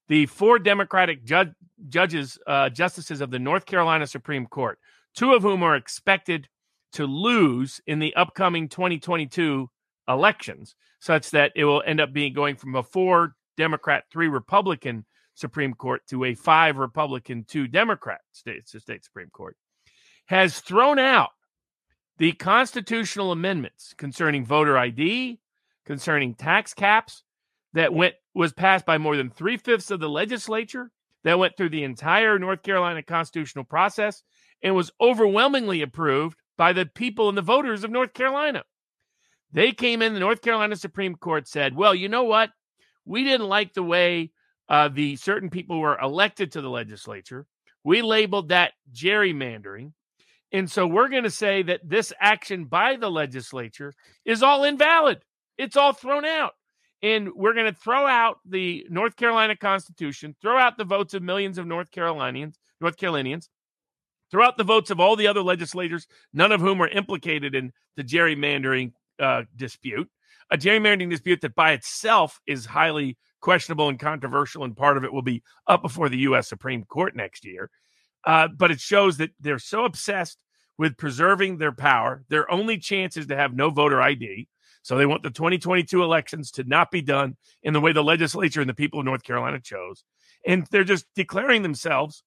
the 0.08 0.26
four 0.26 0.58
Democratic 0.58 1.24
ju- 1.24 1.52
judges, 1.88 2.38
uh, 2.46 2.70
justices 2.70 3.20
of 3.20 3.30
the 3.30 3.38
North 3.38 3.66
Carolina 3.66 4.06
Supreme 4.06 4.46
Court, 4.46 4.78
two 5.18 5.34
of 5.34 5.42
whom 5.42 5.64
are 5.64 5.74
expected 5.74 6.48
to 6.92 7.04
lose 7.04 7.80
in 7.88 7.98
the 7.98 8.14
upcoming 8.14 8.68
2022 8.68 9.68
elections, 10.08 10.76
such 11.00 11.32
that 11.32 11.50
it 11.56 11.64
will 11.64 11.82
end 11.84 12.00
up 12.00 12.12
being 12.12 12.32
going 12.32 12.54
from 12.54 12.76
a 12.76 12.84
four 12.84 13.34
Democrat, 13.56 14.04
three 14.12 14.28
Republican 14.28 15.04
Supreme 15.34 15.74
Court 15.74 16.02
to 16.08 16.22
a 16.24 16.34
five 16.34 16.76
Republican, 16.76 17.44
two 17.48 17.66
Democrat 17.66 18.20
state, 18.30 18.68
state 18.68 19.04
Supreme 19.04 19.28
Court, 19.30 19.56
has 20.26 20.60
thrown 20.60 21.00
out 21.00 21.30
the 22.18 22.30
constitutional 22.30 23.32
amendments 23.32 23.94
concerning 23.98 24.46
voter 24.46 24.78
ID, 24.78 25.40
concerning 25.84 26.36
tax 26.36 26.74
caps, 26.74 27.24
that 27.72 27.92
went 27.92 28.14
was 28.34 28.52
passed 28.52 28.86
by 28.86 28.98
more 28.98 29.16
than 29.16 29.30
three 29.30 29.56
fifths 29.56 29.90
of 29.90 29.98
the 29.98 30.08
legislature, 30.08 30.92
that 31.24 31.40
went 31.40 31.56
through 31.56 31.70
the 31.70 31.82
entire 31.82 32.38
North 32.38 32.62
Carolina 32.62 33.02
constitutional 33.02 33.64
process, 33.64 34.22
and 34.62 34.74
was 34.74 34.90
overwhelmingly 35.00 35.82
approved 35.82 36.38
by 36.56 36.72
the 36.72 36.86
people 36.86 37.28
and 37.28 37.38
the 37.38 37.42
voters 37.42 37.84
of 37.84 37.90
North 37.90 38.12
Carolina. 38.12 38.64
They 39.52 39.72
came 39.72 40.02
in, 40.02 40.14
the 40.14 40.20
North 40.20 40.42
Carolina 40.42 40.76
Supreme 40.76 41.14
Court 41.14 41.48
said, 41.48 41.74
well, 41.74 41.94
you 41.94 42.08
know 42.08 42.24
what? 42.24 42.50
We 43.04 43.24
didn't 43.24 43.48
like 43.48 43.72
the 43.72 43.82
way 43.82 44.32
uh, 44.68 44.88
the 44.88 45.16
certain 45.16 45.48
people 45.48 45.80
were 45.80 45.98
elected 45.98 46.52
to 46.52 46.60
the 46.60 46.68
legislature. 46.68 47.46
We 47.84 48.02
labeled 48.02 48.50
that 48.50 48.72
gerrymandering. 48.92 49.92
And 50.52 50.70
so 50.70 50.86
we're 50.86 51.08
going 51.08 51.24
to 51.24 51.30
say 51.30 51.62
that 51.62 51.80
this 51.84 52.12
action 52.20 52.64
by 52.64 52.96
the 52.96 53.10
legislature 53.10 53.94
is 54.24 54.42
all 54.42 54.64
invalid. 54.64 55.22
It's 55.56 55.76
all 55.76 55.92
thrown 55.92 56.24
out. 56.24 56.52
And 57.02 57.30
we're 57.34 57.54
going 57.54 57.72
to 57.72 57.78
throw 57.78 58.06
out 58.06 58.38
the 58.44 58.84
North 58.90 59.16
Carolina 59.16 59.56
Constitution, 59.56 60.34
throw 60.42 60.58
out 60.58 60.76
the 60.76 60.84
votes 60.84 61.14
of 61.14 61.22
millions 61.22 61.56
of 61.56 61.66
North 61.66 61.90
Carolinians, 61.90 62.58
North 62.80 62.96
Carolinians, 62.96 63.48
throughout 64.30 64.56
the 64.56 64.64
votes 64.64 64.90
of 64.90 65.00
all 65.00 65.16
the 65.16 65.26
other 65.26 65.42
legislators, 65.42 66.06
none 66.32 66.52
of 66.52 66.60
whom 66.60 66.78
were 66.78 66.88
implicated 66.88 67.54
in 67.54 67.72
the 67.96 68.04
gerrymandering 68.04 68.92
uh, 69.18 69.42
dispute, 69.56 70.08
a 70.50 70.56
gerrymandering 70.56 71.10
dispute 71.10 71.40
that 71.42 71.54
by 71.54 71.72
itself 71.72 72.40
is 72.46 72.66
highly 72.66 73.16
questionable 73.40 73.88
and 73.88 73.98
controversial, 73.98 74.64
and 74.64 74.76
part 74.76 74.96
of 74.96 75.04
it 75.04 75.12
will 75.12 75.22
be 75.22 75.42
up 75.66 75.82
before 75.82 76.08
the 76.08 76.18
U.S. 76.18 76.48
Supreme 76.48 76.84
Court 76.84 77.14
next 77.14 77.44
year. 77.44 77.70
Uh, 78.24 78.48
but 78.48 78.70
it 78.70 78.80
shows 78.80 79.16
that 79.18 79.30
they're 79.40 79.58
so 79.58 79.84
obsessed 79.84 80.38
with 80.76 80.96
preserving 80.96 81.58
their 81.58 81.72
power. 81.72 82.24
Their 82.28 82.50
only 82.50 82.78
chance 82.78 83.16
is 83.16 83.26
to 83.26 83.36
have 83.36 83.54
no 83.54 83.70
voter 83.70 84.00
ID. 84.00 84.48
So 84.82 84.96
they 84.96 85.06
want 85.06 85.22
the 85.22 85.30
2022 85.30 86.02
elections 86.02 86.50
to 86.52 86.64
not 86.64 86.90
be 86.90 87.02
done 87.02 87.36
in 87.62 87.74
the 87.74 87.80
way 87.80 87.92
the 87.92 88.02
legislature 88.02 88.60
and 88.60 88.70
the 88.70 88.74
people 88.74 89.00
of 89.00 89.04
North 89.04 89.22
Carolina 89.22 89.60
chose. 89.60 90.04
And 90.46 90.66
they're 90.70 90.84
just 90.84 91.06
declaring 91.14 91.62
themselves 91.62 92.22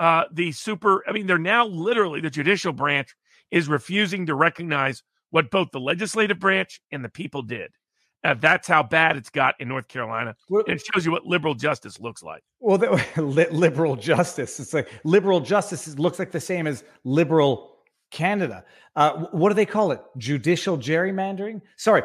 uh, 0.00 0.24
the 0.32 0.50
super, 0.50 1.04
I 1.06 1.12
mean, 1.12 1.26
they're 1.26 1.38
now 1.38 1.66
literally 1.66 2.22
the 2.22 2.30
judicial 2.30 2.72
branch 2.72 3.14
is 3.50 3.68
refusing 3.68 4.26
to 4.26 4.34
recognize 4.34 5.02
what 5.28 5.50
both 5.50 5.68
the 5.72 5.78
legislative 5.78 6.40
branch 6.40 6.80
and 6.90 7.04
the 7.04 7.10
people 7.10 7.42
did. 7.42 7.70
Uh, 8.24 8.34
that's 8.34 8.66
how 8.66 8.82
bad 8.82 9.16
it's 9.16 9.28
got 9.30 9.54
in 9.60 9.68
North 9.68 9.88
Carolina. 9.88 10.34
Well, 10.48 10.64
and 10.66 10.76
it 10.76 10.86
shows 10.92 11.04
you 11.04 11.12
what 11.12 11.26
liberal 11.26 11.54
justice 11.54 12.00
looks 12.00 12.22
like. 12.22 12.42
Well, 12.60 12.78
the, 12.78 13.48
liberal 13.52 13.94
justice. 13.94 14.58
It's 14.58 14.72
like 14.72 14.90
liberal 15.04 15.40
justice 15.40 15.98
looks 15.98 16.18
like 16.18 16.30
the 16.30 16.40
same 16.40 16.66
as 16.66 16.82
liberal 17.04 17.76
Canada. 18.10 18.64
Uh, 18.96 19.26
what 19.32 19.50
do 19.50 19.54
they 19.54 19.66
call 19.66 19.92
it? 19.92 20.00
Judicial 20.18 20.76
gerrymandering. 20.76 21.62
Sorry, 21.76 22.02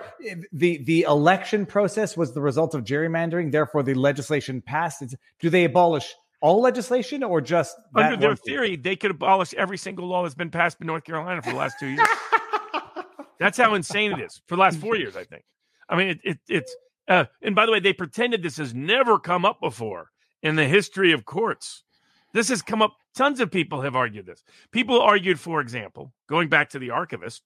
the 0.53 0.83
the 0.83 1.01
election 1.01 1.65
process 1.65 2.15
was 2.15 2.33
the 2.33 2.41
result 2.41 2.75
of 2.75 2.83
gerrymandering. 2.83 3.51
Therefore, 3.51 3.83
the 3.83 3.95
legislation 3.95 4.61
passed. 4.61 5.01
It's, 5.01 5.15
do 5.39 5.49
they 5.49 5.65
abolish 5.65 6.13
all 6.45 6.61
legislation 6.61 7.23
or 7.23 7.41
just 7.41 7.75
under 7.95 8.15
their 8.15 8.35
theory 8.35 8.75
they 8.75 8.95
could 8.95 9.11
abolish 9.11 9.53
every 9.55 9.77
single 9.77 10.07
law 10.07 10.23
that's 10.23 10.35
been 10.35 10.51
passed 10.51 10.79
in 10.79 10.87
north 10.87 11.03
carolina 11.03 11.41
for 11.41 11.49
the 11.49 11.55
last 11.55 11.75
two 11.79 11.87
years 11.87 12.07
that's 13.39 13.57
how 13.57 13.73
insane 13.73 14.11
it 14.11 14.19
is 14.19 14.41
for 14.47 14.55
the 14.55 14.61
last 14.61 14.77
four 14.77 14.95
years 14.95 15.15
i 15.15 15.23
think 15.23 15.43
i 15.89 15.95
mean 15.95 16.09
it, 16.09 16.19
it, 16.23 16.39
it's 16.47 16.75
uh, 17.07 17.25
and 17.41 17.55
by 17.55 17.65
the 17.65 17.71
way 17.71 17.79
they 17.79 17.93
pretended 17.93 18.43
this 18.43 18.57
has 18.57 18.73
never 18.73 19.17
come 19.19 19.45
up 19.45 19.59
before 19.59 20.11
in 20.43 20.55
the 20.55 20.65
history 20.65 21.11
of 21.11 21.25
courts 21.25 21.83
This 22.35 22.49
has 22.49 22.61
come 22.61 22.81
up. 22.81 22.97
Tons 23.15 23.39
of 23.39 23.49
people 23.49 23.81
have 23.81 23.95
argued 23.95 24.25
this. 24.25 24.43
People 24.71 24.99
argued, 25.01 25.39
for 25.39 25.61
example, 25.61 26.11
going 26.27 26.49
back 26.49 26.69
to 26.71 26.79
the 26.79 26.89
archivist, 26.89 27.41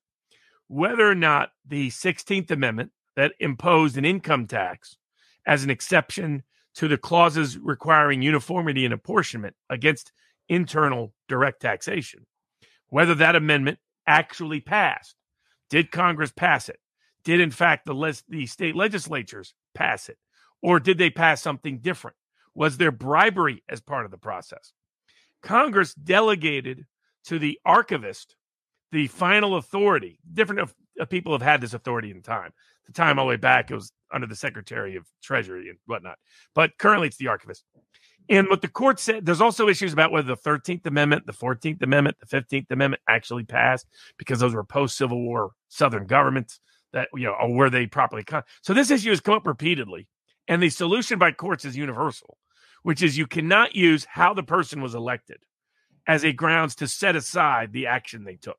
whether 0.67 1.07
or 1.07 1.13
not 1.13 1.51
the 1.63 1.89
16th 1.89 2.49
Amendment 2.49 2.91
that 3.15 3.33
imposed 3.39 3.97
an 3.97 4.03
income 4.03 4.47
tax 4.47 4.97
as 5.45 5.63
an 5.63 5.69
exception 5.69 6.41
to 6.75 6.87
the 6.87 6.97
clauses 6.97 7.57
requiring 7.57 8.21
uniformity 8.21 8.85
and 8.85 8.93
apportionment 8.93 9.55
against 9.69 10.11
internal 10.47 11.13
direct 11.27 11.61
taxation, 11.61 12.25
whether 12.87 13.15
that 13.15 13.35
amendment 13.35 13.79
actually 14.07 14.59
passed. 14.59 15.15
Did 15.69 15.91
Congress 15.91 16.31
pass 16.31 16.69
it? 16.69 16.79
Did, 17.23 17.39
in 17.39 17.51
fact, 17.51 17.85
the, 17.85 17.93
list, 17.93 18.25
the 18.29 18.45
state 18.45 18.75
legislatures 18.75 19.53
pass 19.75 20.09
it? 20.09 20.17
Or 20.61 20.79
did 20.79 20.97
they 20.97 21.09
pass 21.09 21.41
something 21.41 21.79
different? 21.79 22.17
Was 22.55 22.77
there 22.77 22.91
bribery 22.91 23.63
as 23.69 23.81
part 23.81 24.05
of 24.05 24.11
the 24.11 24.17
process? 24.17 24.73
Congress 25.41 25.93
delegated 25.93 26.85
to 27.25 27.39
the 27.39 27.59
archivist 27.65 28.35
the 28.91 29.07
final 29.07 29.55
authority. 29.55 30.19
Different 30.31 30.71
people 31.09 31.31
have 31.33 31.41
had 31.41 31.61
this 31.61 31.73
authority 31.73 32.11
in 32.11 32.21
time. 32.21 32.51
The 32.89 32.93
time 32.93 33.19
all 33.19 33.25
the 33.25 33.29
way 33.29 33.37
back, 33.37 33.69
it 33.69 33.75
was 33.75 33.91
under 34.11 34.27
the 34.27 34.35
Secretary 34.35 34.95
of 34.95 35.05
Treasury 35.21 35.69
and 35.69 35.77
whatnot. 35.85 36.17
But 36.55 36.71
currently, 36.79 37.07
it's 37.07 37.17
the 37.17 37.27
archivist. 37.27 37.63
And 38.29 38.47
what 38.47 38.61
the 38.61 38.67
court 38.67 38.99
said, 38.99 39.25
there's 39.25 39.41
also 39.41 39.67
issues 39.67 39.93
about 39.93 40.11
whether 40.11 40.27
the 40.27 40.37
13th 40.37 40.85
Amendment, 40.85 41.25
the 41.25 41.33
14th 41.33 41.81
Amendment, 41.81 42.17
the 42.19 42.25
15th 42.27 42.69
Amendment 42.69 43.01
actually 43.07 43.43
passed 43.43 43.87
because 44.17 44.39
those 44.39 44.53
were 44.53 44.63
post 44.63 44.97
Civil 44.97 45.21
War 45.21 45.51
Southern 45.67 46.05
governments 46.05 46.59
that, 46.93 47.09
you 47.15 47.25
know, 47.25 47.35
or 47.39 47.53
were 47.53 47.69
they 47.69 47.87
properly. 47.87 48.23
Con- 48.23 48.43
so 48.61 48.73
this 48.73 48.91
issue 48.91 49.09
has 49.09 49.19
come 49.19 49.35
up 49.35 49.47
repeatedly. 49.47 50.07
And 50.47 50.61
the 50.61 50.69
solution 50.69 51.19
by 51.19 51.31
courts 51.31 51.65
is 51.65 51.77
universal, 51.77 52.37
which 52.83 53.03
is 53.03 53.17
you 53.17 53.27
cannot 53.27 53.75
use 53.75 54.05
how 54.05 54.33
the 54.33 54.43
person 54.43 54.81
was 54.81 54.95
elected 54.95 55.37
as 56.07 56.23
a 56.23 56.33
grounds 56.33 56.75
to 56.75 56.87
set 56.87 57.15
aside 57.15 57.71
the 57.71 57.87
action 57.87 58.23
they 58.23 58.35
took. 58.35 58.57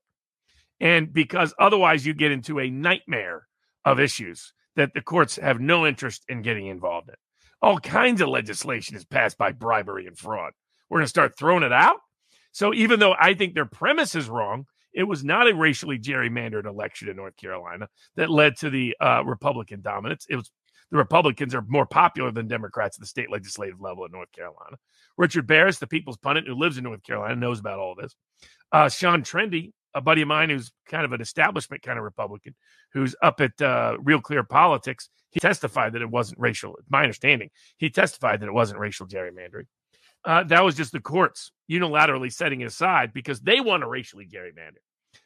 And 0.81 1.13
because 1.13 1.53
otherwise 1.59 2.07
you 2.07 2.15
get 2.15 2.31
into 2.31 2.61
a 2.61 2.71
nightmare 2.71 3.49
of 3.85 4.01
issues 4.01 4.53
that 4.77 4.95
the 4.95 5.01
courts 5.01 5.37
have 5.37 5.61
no 5.61 5.87
interest 5.87 6.25
in 6.29 6.43
getting 6.43 6.67
involved 6.67 7.09
in. 7.09 7.15
All 7.63 7.79
kinds 7.79 8.21
of 8.21 8.29
legislation 8.29 8.97
is 8.97 9.05
passed 9.05 9.37
by 9.37 9.53
bribery 9.53 10.07
and 10.07 10.17
fraud. 10.17 10.53
We're 10.89 10.99
going 10.99 11.05
to 11.05 11.11
start 11.11 11.37
throwing 11.39 11.63
it 11.63 11.73
out. 11.73 11.99
So 12.53 12.75
even 12.75 13.01
though 13.01 13.15
I 13.19 13.35
think 13.35 13.55
their 13.55 13.67
premise 13.67 14.15
is 14.15 14.29
wrong, 14.29 14.67
it 14.93 15.05
was 15.05 15.23
not 15.23 15.49
a 15.49 15.55
racially 15.55 15.99
gerrymandered 15.99 16.67
election 16.67 17.09
in 17.09 17.17
North 17.17 17.37
Carolina 17.37 17.89
that 18.17 18.31
led 18.31 18.57
to 18.57 18.71
the 18.71 18.97
uh, 19.01 19.23
Republican 19.25 19.83
dominance. 19.83 20.27
It 20.29 20.37
was 20.37 20.51
the 20.91 20.97
Republicans 20.97 21.55
are 21.55 21.65
more 21.69 21.87
popular 21.87 22.33
than 22.33 22.49
Democrats 22.49 22.97
at 22.97 23.01
the 23.01 23.07
state 23.07 23.31
legislative 23.31 23.81
level 23.81 24.05
in 24.05 24.13
North 24.13 24.33
Carolina. 24.33 24.77
Richard 25.17 25.47
Baris, 25.47 25.79
the 25.79 25.87
people's 25.87 26.17
pundit 26.17 26.47
who 26.47 26.55
lives 26.55 26.79
in 26.79 26.85
North 26.85 27.05
Carolina, 27.05 27.37
knows 27.37 27.61
about 27.61 27.79
all 27.79 27.95
this. 27.95 28.17
Uh, 28.73 28.89
Sean 28.89 29.23
Trende, 29.23 29.71
a 29.95 30.01
buddy 30.01 30.23
of 30.23 30.29
mine 30.29 30.51
who's 30.51 30.73
kind 30.87 31.05
of 31.05 31.13
an 31.13 31.21
establishment 31.21 31.83
kind 31.83 31.99
of 31.99 32.05
Republican, 32.05 32.55
who's 32.93 33.15
up 33.23 33.41
at 33.41 33.61
uh, 33.61 33.97
Real 34.01 34.21
Clear 34.21 34.43
Politics, 34.43 35.09
he 35.31 35.41
testified 35.41 35.93
that 35.93 36.03
it 36.03 36.11
wasn't 36.11 36.41
racial. 36.41 36.77
My 36.89 37.03
understanding, 37.03 37.51
he 37.79 37.91
testified 37.91 38.41
that 38.41 38.47
it 38.47 38.55
wasn't 38.55 38.81
racial 38.81 39.07
gerrymandering. 39.07 39.67
Uh, 40.25 40.45
that 40.45 40.63
was 40.63 40.75
just 40.75 40.93
the 40.93 41.01
courts 41.01 41.53
unilaterally 41.71 42.33
setting 42.33 42.61
it 42.61 42.67
aside 42.67 43.13
because 43.13 43.41
they 43.41 43.61
want 43.61 43.83
to 43.83 43.89
racially 43.89 44.27
gerrymander. 44.27 44.81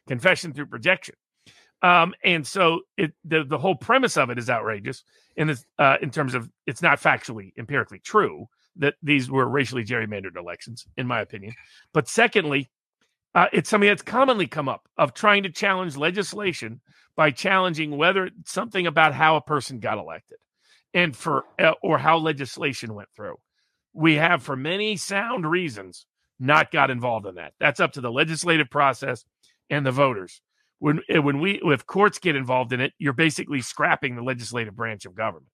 Confession 0.06 0.52
through 0.52 0.66
projection. 0.66 1.14
Um, 1.82 2.14
and 2.24 2.46
so 2.46 2.80
it 2.96 3.12
the, 3.24 3.44
the 3.44 3.58
whole 3.58 3.74
premise 3.74 4.16
of 4.16 4.30
it 4.30 4.38
is 4.38 4.48
outrageous 4.48 5.04
in 5.36 5.48
this 5.48 5.66
uh, 5.78 5.96
in 6.00 6.10
terms 6.10 6.34
of 6.34 6.48
it's 6.66 6.80
not 6.80 7.00
factually 7.00 7.52
empirically 7.58 7.98
true 7.98 8.46
that 8.76 8.94
these 9.02 9.30
were 9.30 9.46
racially 9.46 9.84
gerrymandered 9.84 10.36
elections, 10.36 10.86
in 10.96 11.06
my 11.06 11.20
opinion. 11.20 11.54
But 11.92 12.08
secondly, 12.08 12.70
uh, 13.34 13.46
it's 13.52 13.70
something 13.70 13.88
that's 13.88 14.02
commonly 14.02 14.46
come 14.46 14.68
up 14.68 14.88
of 14.96 15.14
trying 15.14 15.42
to 15.42 15.50
challenge 15.50 15.96
legislation 15.96 16.80
by 17.16 17.30
challenging 17.30 17.96
whether 17.96 18.30
something 18.46 18.86
about 18.86 19.14
how 19.14 19.36
a 19.36 19.40
person 19.40 19.80
got 19.80 19.98
elected 19.98 20.38
and 20.92 21.16
for 21.16 21.44
uh, 21.58 21.72
or 21.82 21.98
how 21.98 22.16
legislation 22.18 22.94
went 22.94 23.08
through. 23.16 23.36
We 23.92 24.14
have, 24.14 24.42
for 24.42 24.56
many 24.56 24.96
sound 24.96 25.48
reasons, 25.48 26.06
not 26.38 26.70
got 26.70 26.90
involved 26.90 27.26
in 27.26 27.36
that. 27.36 27.54
That's 27.60 27.80
up 27.80 27.92
to 27.92 28.00
the 28.00 28.10
legislative 28.10 28.70
process 28.70 29.24
and 29.70 29.86
the 29.86 29.92
voters. 29.92 30.40
When 30.78 31.00
eh, 31.08 31.18
when 31.18 31.40
we 31.40 31.60
if 31.64 31.86
courts 31.86 32.18
get 32.18 32.36
involved 32.36 32.72
in 32.72 32.80
it, 32.80 32.92
you're 32.98 33.12
basically 33.12 33.60
scrapping 33.60 34.16
the 34.16 34.22
legislative 34.22 34.76
branch 34.76 35.06
of 35.06 35.14
government. 35.14 35.50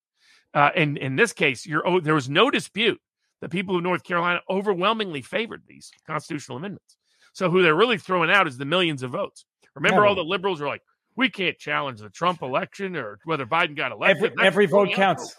Uh, 0.53 0.71
and 0.75 0.99
in 0.99 1.17
this 1.17 1.33
case, 1.33 1.67
you're 1.67 1.87
oh, 1.87 2.01
there 2.01 2.15
was 2.15 2.29
no 2.29 2.51
dispute 2.51 3.01
The 3.41 3.49
people 3.49 3.77
of 3.77 3.83
North 3.83 4.05
Carolina 4.05 4.41
overwhelmingly 4.51 5.23
favored 5.23 5.63
these 5.67 5.91
constitutional 6.07 6.59
amendments. 6.59 6.97
So 7.33 7.51
who 7.51 7.63
they're 7.63 7.75
really 7.75 7.99
throwing 7.99 8.31
out 8.31 8.47
is 8.47 8.59
the 8.59 8.65
millions 8.65 9.03
of 9.03 9.13
votes. 9.13 9.45
Remember, 9.75 10.03
yeah. 10.03 10.09
all 10.09 10.15
the 10.15 10.25
liberals 10.25 10.61
are 10.61 10.67
like, 10.67 10.83
we 11.17 11.29
can't 11.29 11.59
challenge 11.59 12.01
the 12.01 12.11
Trump 12.11 12.43
election 12.43 12.97
or 12.97 13.19
whether 13.25 13.47
Biden 13.47 13.77
got 13.77 13.93
elected. 13.93 14.33
Every, 14.33 14.47
every 14.47 14.67
vote 14.67 14.93
counts. 14.95 15.37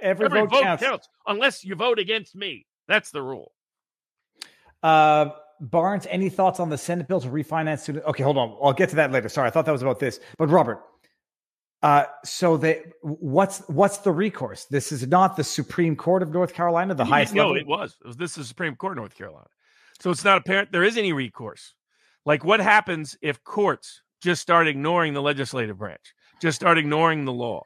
Every, 0.00 0.26
every 0.26 0.40
vote, 0.40 0.50
vote 0.50 0.62
counts. 0.62 0.82
counts. 0.82 1.08
unless 1.26 1.64
you 1.64 1.74
vote 1.74 1.98
against 1.98 2.34
me. 2.34 2.66
That's 2.86 3.10
the 3.10 3.22
rule. 3.22 3.52
Uh, 4.82 5.30
Barnes, 5.60 6.06
any 6.08 6.28
thoughts 6.28 6.60
on 6.60 6.70
the 6.70 6.78
Senate 6.78 7.08
bill 7.08 7.20
to 7.20 7.28
refinance 7.28 7.80
student? 7.80 8.04
Okay, 8.06 8.22
hold 8.22 8.38
on. 8.38 8.56
I'll 8.62 8.72
get 8.72 8.88
to 8.90 8.96
that 8.96 9.10
later. 9.10 9.28
Sorry, 9.28 9.48
I 9.48 9.50
thought 9.50 9.66
that 9.66 9.72
was 9.72 9.82
about 9.82 9.98
this. 9.98 10.20
But 10.38 10.48
Robert, 10.48 10.80
uh, 11.82 12.04
so 12.24 12.56
they 12.56 12.84
what's 13.02 13.58
what's 13.68 13.98
the 13.98 14.12
recourse? 14.12 14.64
This 14.66 14.92
is 14.92 15.06
not 15.06 15.36
the 15.36 15.44
Supreme 15.44 15.96
Court 15.96 16.22
of 16.22 16.32
North 16.32 16.54
Carolina, 16.54 16.94
the 16.94 17.04
highest. 17.04 17.34
No, 17.34 17.48
level? 17.48 17.56
it 17.56 17.66
was. 17.66 17.96
it 18.00 18.06
was. 18.06 18.16
This 18.16 18.30
is 18.32 18.36
the 18.36 18.44
Supreme 18.44 18.76
Court 18.76 18.92
of 18.92 18.98
North 18.98 19.16
Carolina. 19.16 19.46
So 20.00 20.10
it's 20.10 20.24
not 20.24 20.38
apparent 20.38 20.72
there 20.72 20.84
is 20.84 20.96
any 20.96 21.12
recourse. 21.12 21.74
Like 22.24 22.44
what 22.44 22.60
happens 22.60 23.16
if 23.22 23.42
courts 23.44 24.02
just 24.22 24.42
start 24.42 24.68
ignoring 24.68 25.14
the 25.14 25.22
legislative 25.22 25.78
branch, 25.78 26.12
just 26.40 26.56
start 26.56 26.78
ignoring 26.78 27.24
the 27.24 27.32
law, 27.32 27.62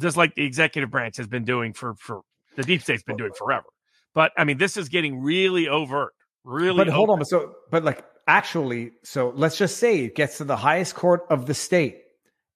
just 0.00 0.16
like 0.16 0.34
the 0.34 0.44
executive 0.44 0.90
branch 0.90 1.16
has 1.16 1.26
been 1.26 1.44
doing 1.44 1.72
for 1.72 1.94
for 1.94 2.20
the 2.56 2.62
deep 2.62 2.82
state's 2.82 3.02
been 3.02 3.16
doing 3.16 3.32
forever. 3.38 3.66
But 4.14 4.32
I 4.36 4.44
mean, 4.44 4.58
this 4.58 4.76
is 4.76 4.88
getting 4.88 5.20
really 5.22 5.68
overt. 5.68 6.12
Really, 6.44 6.76
but 6.76 6.88
hold 6.88 7.10
on. 7.10 7.24
So, 7.24 7.52
but 7.70 7.84
like 7.84 8.04
actually, 8.26 8.92
so 9.04 9.32
let's 9.36 9.56
just 9.56 9.78
say 9.78 10.04
it 10.04 10.14
gets 10.14 10.38
to 10.38 10.44
the 10.44 10.56
highest 10.56 10.94
court 10.94 11.22
of 11.30 11.46
the 11.46 11.54
state, 11.54 11.98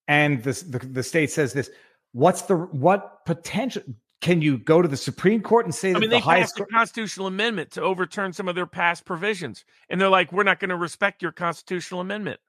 and 0.09 0.43
this 0.43 0.63
the, 0.63 0.79
the 0.79 1.03
state 1.03 1.31
says 1.31 1.53
this. 1.53 1.71
What's 2.13 2.43
the 2.43 2.57
what 2.57 3.25
potential? 3.25 3.83
Can 4.21 4.41
you 4.41 4.59
go 4.59 4.81
to 4.81 4.89
the 4.89 4.97
Supreme 4.97 5.43
Court 5.43 5.67
and 5.67 5.75
say 5.75 5.93
that 5.93 5.99
I 5.99 6.01
mean, 6.01 6.11
the 6.11 6.17
they 6.17 6.21
highest 6.21 6.57
passed 6.57 6.69
a 6.69 6.73
constitutional 6.73 7.27
amendment 7.27 7.73
to 7.73 7.83
overturn 7.83 8.33
some 8.33 8.49
of 8.49 8.55
their 8.55 8.67
past 8.67 9.05
provisions, 9.05 9.65
and 9.91 10.01
they're 10.01 10.09
like, 10.09 10.33
"We're 10.33 10.43
not 10.43 10.59
going 10.59 10.71
to 10.71 10.77
respect 10.77 11.23
your 11.23 11.33
constitutional 11.33 12.01
amendment." 12.01 12.41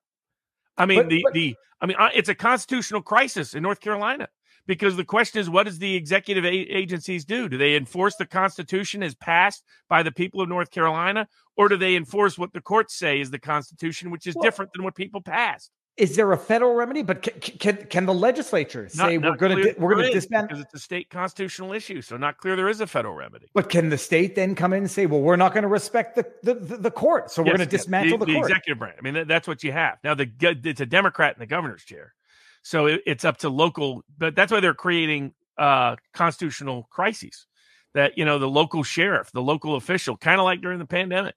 I 0.78 0.86
mean, 0.86 1.00
but, 1.00 1.10
the 1.10 1.22
but, 1.24 1.34
the 1.34 1.56
I 1.82 1.86
mean, 1.86 1.98
it's 2.16 2.30
a 2.30 2.36
constitutional 2.36 3.02
crisis 3.02 3.54
in 3.54 3.64
North 3.64 3.82
Carolina 3.82 4.30
because 4.66 4.96
the 4.96 5.06
question 5.06 5.40
is, 5.40 5.50
what 5.50 5.66
does 5.66 5.80
the 5.80 5.96
executive 5.96 6.46
a- 6.46 6.50
agencies 6.50 7.26
do? 7.26 7.50
Do 7.50 7.58
they 7.58 7.76
enforce 7.76 8.16
the 8.16 8.26
Constitution 8.26 9.02
as 9.02 9.16
passed 9.16 9.64
by 9.90 10.04
the 10.04 10.12
people 10.12 10.42
of 10.42 10.50
North 10.50 10.72
Carolina, 10.72 11.28
or 11.56 11.70
do 11.70 11.78
they 11.78 11.96
enforce 11.96 12.38
what 12.38 12.54
the 12.54 12.62
courts 12.62 12.96
say 12.96 13.20
is 13.20 13.32
the 13.32 13.40
Constitution, 13.40 14.12
which 14.12 14.28
is 14.28 14.36
well, 14.36 14.44
different 14.44 14.72
than 14.74 14.84
what 14.84 14.96
people 14.96 15.22
passed? 15.22 15.72
Is 15.98 16.16
there 16.16 16.32
a 16.32 16.38
federal 16.38 16.76
remedy? 16.76 17.02
But 17.02 17.24
can 17.24 17.40
can, 17.40 17.88
can 17.88 18.06
the 18.06 18.14
legislature 18.14 18.88
say 18.88 19.18
not, 19.18 19.32
we're 19.32 19.38
going 19.38 19.64
to 19.64 19.76
we're 19.80 19.96
going 19.96 20.08
to 20.08 20.14
disband 20.14 20.48
because 20.48 20.64
it's 20.64 20.74
a 20.76 20.80
state 20.80 21.10
constitutional 21.10 21.74
issue? 21.74 22.02
So 22.02 22.18
not 22.18 22.38
clear 22.38 22.56
there 22.56 22.70
is 22.70 22.82
a 22.82 22.88
federal 22.88 23.16
remedy. 23.16 23.48
But 23.54 23.70
can 23.70 23.90
the 23.90 23.98
state 23.98 24.36
then 24.36 24.54
come 24.54 24.74
in 24.74 24.80
and 24.80 24.92
say, 24.92 25.08
well, 25.08 25.22
we're 25.22 25.36
not 25.36 25.54
going 25.54 25.64
to 25.64 25.68
respect 25.68 26.16
the 26.16 26.26
the, 26.44 26.54
the, 26.54 26.78
the 26.78 26.92
court, 26.92 27.32
so 27.32 27.42
we're 27.42 27.58
going 27.58 27.68
to 27.68 27.76
yes. 27.76 27.84
dismantle 27.84 28.20
the, 28.20 28.26
the, 28.26 28.38
executive 28.38 28.78
branch. 28.78 28.96
I 29.00 29.02
mean, 29.02 29.16
that, 29.16 29.28
that's 29.28 29.48
what 29.48 29.64
you 29.64 29.72
have 29.72 29.98
now. 30.04 30.14
The 30.14 30.30
it's 30.40 30.82
a 30.82 30.86
Democrat 30.86 31.36
in 31.36 31.40
the 31.40 31.48
governor's 31.48 31.84
chair, 31.84 32.14
so 32.62 32.86
it, 32.86 33.02
it's 33.08 33.26
up 33.26 33.38
to 33.38 33.50
local. 33.50 34.04
But 34.18 34.36
that's 34.36 34.52
why 34.52 34.60
they're 34.60 34.76
creating 34.76 35.34
uh, 35.58 35.96
constitutional 36.14 36.88
crises. 36.92 37.48
That 37.96 38.20
you 38.20 38.26
know 38.26 38.38
the 38.38 38.50
local 38.50 38.84
sheriff, 38.84 39.32
the 39.32 39.42
local 39.42 39.76
official, 39.76 40.16
kind 40.16 40.40
of 40.40 40.46
like 40.46 40.62
during 40.62 40.78
the 40.78 40.86
pandemic 40.86 41.34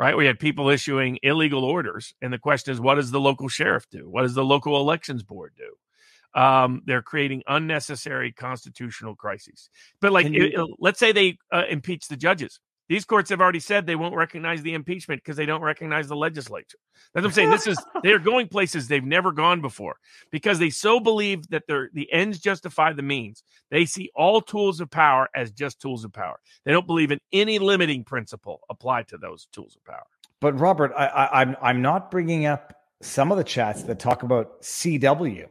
right? 0.00 0.16
We 0.16 0.24
had 0.24 0.38
people 0.38 0.70
issuing 0.70 1.18
illegal 1.22 1.62
orders. 1.62 2.14
And 2.22 2.32
the 2.32 2.38
question 2.38 2.72
is, 2.72 2.80
what 2.80 2.94
does 2.94 3.10
the 3.10 3.20
local 3.20 3.48
sheriff 3.48 3.86
do? 3.90 4.08
What 4.08 4.22
does 4.22 4.32
the 4.32 4.42
local 4.42 4.80
elections 4.80 5.22
board 5.22 5.52
do? 5.58 6.40
Um, 6.40 6.80
they're 6.86 7.02
creating 7.02 7.42
unnecessary 7.46 8.32
constitutional 8.32 9.14
crises. 9.14 9.68
But 10.00 10.12
like, 10.12 10.26
you, 10.30 10.44
it, 10.44 10.76
let's 10.78 10.98
say 10.98 11.12
they 11.12 11.36
uh, 11.52 11.64
impeach 11.68 12.08
the 12.08 12.16
judges. 12.16 12.60
These 12.90 13.04
courts 13.04 13.30
have 13.30 13.40
already 13.40 13.60
said 13.60 13.86
they 13.86 13.94
won't 13.94 14.16
recognize 14.16 14.62
the 14.62 14.74
impeachment 14.74 15.22
because 15.22 15.36
they 15.36 15.46
don't 15.46 15.62
recognize 15.62 16.08
the 16.08 16.16
legislature. 16.16 16.76
That's 17.14 17.22
what 17.22 17.28
I'm 17.28 17.34
saying. 17.34 17.50
This 17.50 17.68
is 17.68 17.78
they're 18.02 18.18
going 18.18 18.48
places 18.48 18.88
they've 18.88 19.04
never 19.04 19.30
gone 19.30 19.60
before 19.60 19.94
because 20.32 20.58
they 20.58 20.70
so 20.70 20.98
believe 20.98 21.46
that 21.50 21.62
they're 21.68 21.88
the 21.94 22.12
ends 22.12 22.40
justify 22.40 22.92
the 22.92 23.02
means. 23.02 23.44
They 23.70 23.84
see 23.84 24.10
all 24.16 24.40
tools 24.40 24.80
of 24.80 24.90
power 24.90 25.28
as 25.36 25.52
just 25.52 25.80
tools 25.80 26.04
of 26.04 26.12
power. 26.12 26.40
They 26.64 26.72
don't 26.72 26.86
believe 26.86 27.12
in 27.12 27.20
any 27.32 27.60
limiting 27.60 28.02
principle 28.02 28.62
applied 28.68 29.06
to 29.08 29.18
those 29.18 29.46
tools 29.52 29.76
of 29.76 29.84
power. 29.84 30.06
But 30.40 30.58
Robert, 30.58 30.92
I, 30.96 31.06
I, 31.06 31.42
I'm 31.42 31.56
I'm 31.62 31.82
not 31.82 32.10
bringing 32.10 32.46
up 32.46 32.74
some 33.02 33.30
of 33.30 33.38
the 33.38 33.44
chats 33.44 33.84
that 33.84 34.00
talk 34.00 34.24
about 34.24 34.62
CW, 34.62 35.46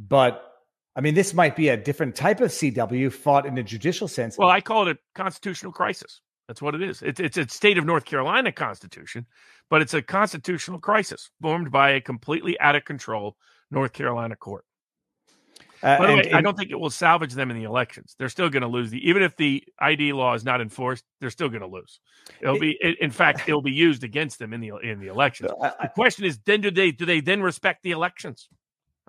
but 0.00 0.44
I 0.96 1.02
mean, 1.02 1.14
this 1.14 1.34
might 1.34 1.54
be 1.54 1.68
a 1.68 1.76
different 1.76 2.16
type 2.16 2.40
of 2.40 2.50
CW 2.50 3.12
fought 3.12 3.46
in 3.46 3.56
a 3.58 3.62
judicial 3.62 4.08
sense. 4.08 4.36
Well, 4.36 4.50
I 4.50 4.60
call 4.60 4.88
it 4.88 4.96
a 4.96 4.98
constitutional 5.14 5.70
crisis. 5.70 6.20
That's 6.50 6.60
what 6.60 6.74
it 6.74 6.82
is. 6.82 7.00
It's 7.00 7.20
it's 7.20 7.36
a 7.36 7.46
state 7.46 7.78
of 7.78 7.84
North 7.84 8.04
Carolina 8.04 8.50
constitution, 8.50 9.24
but 9.68 9.82
it's 9.82 9.94
a 9.94 10.02
constitutional 10.02 10.80
crisis 10.80 11.30
formed 11.40 11.70
by 11.70 11.90
a 11.90 12.00
completely 12.00 12.58
out 12.58 12.74
of 12.74 12.84
control 12.84 13.36
North 13.70 13.92
Carolina 13.92 14.34
court. 14.34 14.64
Uh, 15.80 15.96
By 15.96 16.06
the 16.08 16.12
way, 16.14 16.22
and, 16.26 16.34
I 16.34 16.40
don't 16.40 16.58
think 16.58 16.72
it 16.72 16.80
will 16.80 16.90
salvage 16.90 17.34
them 17.34 17.52
in 17.52 17.56
the 17.56 17.62
elections. 17.62 18.16
They're 18.18 18.28
still 18.28 18.50
going 18.50 18.62
to 18.62 18.68
lose. 18.68 18.90
The, 18.90 19.08
even 19.08 19.22
if 19.22 19.36
the 19.36 19.62
ID 19.78 20.12
law 20.12 20.34
is 20.34 20.44
not 20.44 20.60
enforced, 20.60 21.04
they're 21.20 21.30
still 21.30 21.48
going 21.48 21.60
to 21.60 21.68
lose. 21.68 22.00
It'll 22.40 22.56
it, 22.56 22.60
be, 22.60 22.96
in 23.00 23.12
fact, 23.12 23.48
it'll 23.48 23.62
be 23.62 23.70
used 23.70 24.02
against 24.02 24.40
them 24.40 24.52
in 24.52 24.60
the 24.60 24.72
in 24.82 24.98
the 24.98 25.06
elections. 25.06 25.52
The 25.52 25.92
question 25.94 26.24
is, 26.24 26.40
then 26.46 26.62
do 26.62 26.72
they 26.72 26.90
do 26.90 27.06
they 27.06 27.20
then 27.20 27.42
respect 27.42 27.84
the 27.84 27.92
elections? 27.92 28.48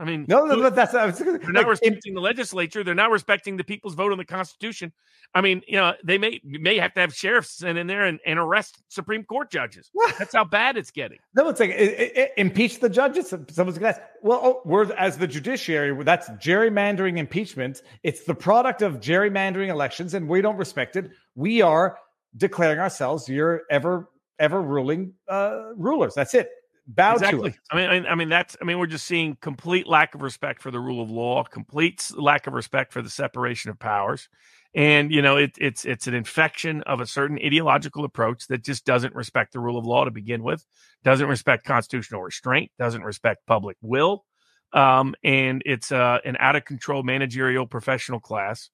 I 0.02 0.04
mean, 0.04 0.26
no, 0.28 0.46
no, 0.46 0.68
that's 0.72 0.96
I 0.96 1.06
was, 1.06 1.20
they're 1.20 1.34
like, 1.34 1.48
not 1.48 1.68
respecting 1.68 2.16
the 2.16 2.22
legislature. 2.22 2.84
They're 2.84 2.96
not 2.96 3.12
respecting 3.12 3.56
the 3.56 3.64
people's 3.64 3.94
vote 3.94 4.12
on 4.12 4.18
the 4.18 4.26
Constitution. 4.26 4.92
I 5.36 5.42
mean, 5.42 5.62
you 5.68 5.78
know, 5.78 5.94
they 6.04 6.18
may 6.18 6.42
may 6.44 6.80
have 6.80 6.96
to 6.96 7.02
have 7.02 7.14
sheriffs 7.14 7.52
sent 7.52 7.78
in 7.78 7.86
there 7.86 8.06
and, 8.06 8.20
and 8.26 8.40
arrest 8.40 8.82
Supreme 8.88 9.24
Court 9.24 9.52
judges. 9.52 9.92
That's 10.18 10.34
how 10.34 10.44
bad 10.44 10.76
it's 10.76 10.90
getting. 10.90 11.20
No, 11.36 11.50
it's 11.50 11.60
like 11.60 11.70
it, 11.70 12.18
it, 12.18 12.32
impeach 12.38 12.80
the 12.80 12.90
judges. 12.90 13.30
Someone's 13.30 13.78
going 13.78 13.94
to 13.94 14.00
ask, 14.00 14.02
well, 14.24 14.42
oh, 14.44 14.62
we're 14.66 14.92
as 14.94 15.20
the 15.20 15.28
judiciary. 15.28 16.04
That's 16.04 16.30
gerrymandering 16.32 17.20
impeachment. 17.20 17.84
It's 18.02 18.24
the 18.24 18.34
product 18.34 18.82
of 18.82 19.02
gerrymandering 19.02 19.68
elections, 19.68 20.16
and 20.16 20.28
we 20.28 20.42
don't 20.42 20.58
respect 20.58 20.96
it. 20.96 21.12
We 21.36 21.62
are 21.62 22.00
declaring 22.36 22.80
ourselves 22.80 23.30
your 23.30 23.62
ever 23.70 24.10
ever 24.40 24.64
ruling 24.64 25.14
uh, 25.28 25.76
rulers. 25.76 26.16
That's 26.16 26.34
it 26.34 26.50
bow 26.96 27.14
exactly. 27.14 27.52
to 27.52 27.56
it. 27.56 27.62
I 27.72 27.76
mean, 27.76 28.06
I 28.06 28.16
mean 28.16 28.30
that's. 28.30 28.58
I 28.62 28.66
mean, 28.66 28.80
we're 28.80 28.88
just 28.88 29.06
seeing 29.06 29.38
complete 29.42 29.88
lack 29.88 30.16
of 30.16 30.22
respect 30.22 30.62
for 30.62 30.72
the 30.72 30.80
rule 30.80 31.02
of 31.02 31.10
law, 31.10 31.44
complete 31.44 32.12
lack 32.16 32.48
of 32.48 32.54
respect 32.54 32.94
for 32.94 33.02
the 33.02 33.10
separation 33.10 33.72
of 33.72 33.80
powers, 33.80 34.30
and 34.74 35.12
you 35.12 35.22
know, 35.22 35.38
it, 35.38 35.52
it's 35.58 35.86
it's 35.86 36.08
an 36.08 36.14
infection 36.14 36.82
of 36.84 37.02
a 37.02 37.06
certain 37.06 37.38
ideological 37.44 38.06
approach 38.06 38.48
that 38.48 38.64
just 38.64 38.86
doesn't 38.86 39.14
respect 39.16 39.54
the 39.54 39.60
rule 39.60 39.78
of 39.78 39.86
law 39.86 40.06
to 40.06 40.12
begin 40.12 40.44
with, 40.44 40.66
doesn't 41.04 41.28
respect 41.28 41.66
constitutional 41.66 42.22
restraint, 42.22 42.72
doesn't 42.80 43.04
respect 43.04 43.46
public 43.46 43.78
will, 43.82 44.26
um, 44.74 45.14
and 45.24 45.62
it's 45.66 45.92
uh, 45.92 46.20
an 46.24 46.38
out 46.40 46.56
of 46.56 46.66
control 46.66 47.04
managerial 47.04 47.68
professional 47.68 48.20
class. 48.20 48.70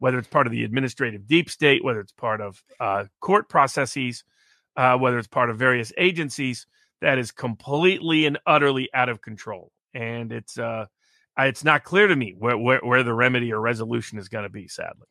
Whether 0.00 0.18
it's 0.18 0.28
part 0.28 0.46
of 0.46 0.52
the 0.52 0.62
administrative 0.62 1.26
deep 1.26 1.50
state, 1.50 1.82
whether 1.82 1.98
it's 1.98 2.12
part 2.12 2.40
of 2.40 2.62
uh, 2.78 3.06
court 3.20 3.48
processes, 3.48 4.22
uh, 4.76 4.96
whether 4.96 5.18
it's 5.18 5.26
part 5.26 5.50
of 5.50 5.58
various 5.58 5.92
agencies, 5.98 6.68
that 7.00 7.18
is 7.18 7.30
completely 7.30 8.26
and 8.26 8.38
utterly 8.46 8.88
out 8.94 9.08
of 9.08 9.20
control. 9.20 9.72
And 9.94 10.32
it's 10.32 10.58
uh 10.58 10.86
it's 11.38 11.64
not 11.64 11.84
clear 11.84 12.06
to 12.06 12.16
me 12.16 12.34
where 12.36 12.58
where, 12.58 12.80
where 12.80 13.02
the 13.02 13.14
remedy 13.14 13.52
or 13.52 13.60
resolution 13.60 14.18
is 14.18 14.28
going 14.28 14.44
to 14.44 14.50
be, 14.50 14.68
sadly. 14.68 15.06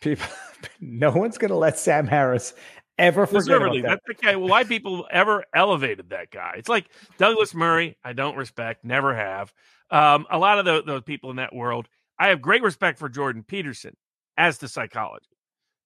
People 0.00 0.26
no 0.80 1.10
one's 1.10 1.38
going 1.38 1.50
to 1.50 1.56
let 1.56 1.78
Sam 1.78 2.06
Harris 2.06 2.54
ever 2.98 3.26
forget 3.26 3.56
about 3.56 3.74
that. 3.74 4.00
That's 4.06 4.18
okay. 4.18 4.36
Well, 4.36 4.48
why 4.48 4.64
people 4.64 5.06
ever 5.10 5.44
elevated 5.54 6.10
that 6.10 6.30
guy? 6.30 6.54
It's 6.58 6.68
like 6.68 6.86
Douglas 7.18 7.54
Murray. 7.54 7.96
I 8.04 8.12
don't 8.12 8.36
respect, 8.36 8.84
never 8.84 9.14
have. 9.14 9.52
Um, 9.90 10.26
a 10.30 10.38
lot 10.38 10.58
of 10.58 10.64
the, 10.64 10.82
those 10.84 11.02
people 11.02 11.30
in 11.30 11.36
that 11.36 11.54
world, 11.54 11.88
I 12.18 12.28
have 12.28 12.40
great 12.40 12.62
respect 12.62 12.98
for 12.98 13.08
Jordan 13.08 13.42
Peterson 13.42 13.96
as 14.36 14.58
the 14.58 14.68
psychology. 14.68 15.26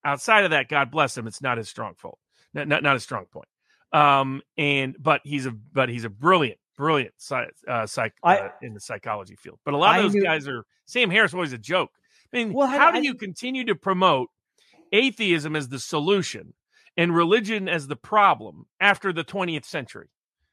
Outside 0.05 0.44
of 0.44 0.50
that, 0.50 0.68
God 0.68 0.90
bless 0.90 1.16
him, 1.16 1.26
it's 1.26 1.40
not 1.40 1.57
his 1.57 1.68
strong 1.68 1.94
fault, 1.94 2.18
not, 2.52 2.68
not, 2.68 2.82
not 2.82 2.96
a 2.96 3.00
strong 3.00 3.24
point. 3.32 3.48
Um, 3.95 4.42
and 4.59 4.97
but 4.99 5.20
he's 5.24 5.47
a 5.47 5.53
but 5.53 5.88
he's 5.88 6.05
a 6.05 6.11
brilliant, 6.11 6.59
brilliant 6.76 7.14
uh, 7.68 7.86
psych 7.86 8.12
I, 8.24 8.38
uh, 8.38 8.49
in 8.61 8.74
the 8.74 8.80
psychology 8.80 9.36
field. 9.36 9.61
But 9.64 9.74
a 9.74 9.76
lot 9.76 9.97
of 9.99 10.03
those 10.03 10.14
knew, 10.14 10.24
guys 10.24 10.49
are 10.49 10.64
Sam 10.84 11.11
Harris 11.11 11.32
always 11.32 11.53
a 11.53 11.59
joke. 11.59 11.90
I 12.32 12.36
mean, 12.38 12.53
well, 12.53 12.66
how 12.66 12.88
I, 12.88 13.01
do 13.01 13.05
you 13.05 13.14
continue 13.14 13.64
to 13.66 13.76
promote 13.76 14.30
atheism 14.92 15.55
as 15.55 15.68
the 15.68 15.78
solution 15.78 16.55
and 16.97 17.14
religion 17.14 17.68
as 17.68 17.86
the 17.86 17.97
problem 17.97 18.66
after 18.80 19.12
the 19.12 19.24
20th 19.24 19.64
century? 19.64 20.09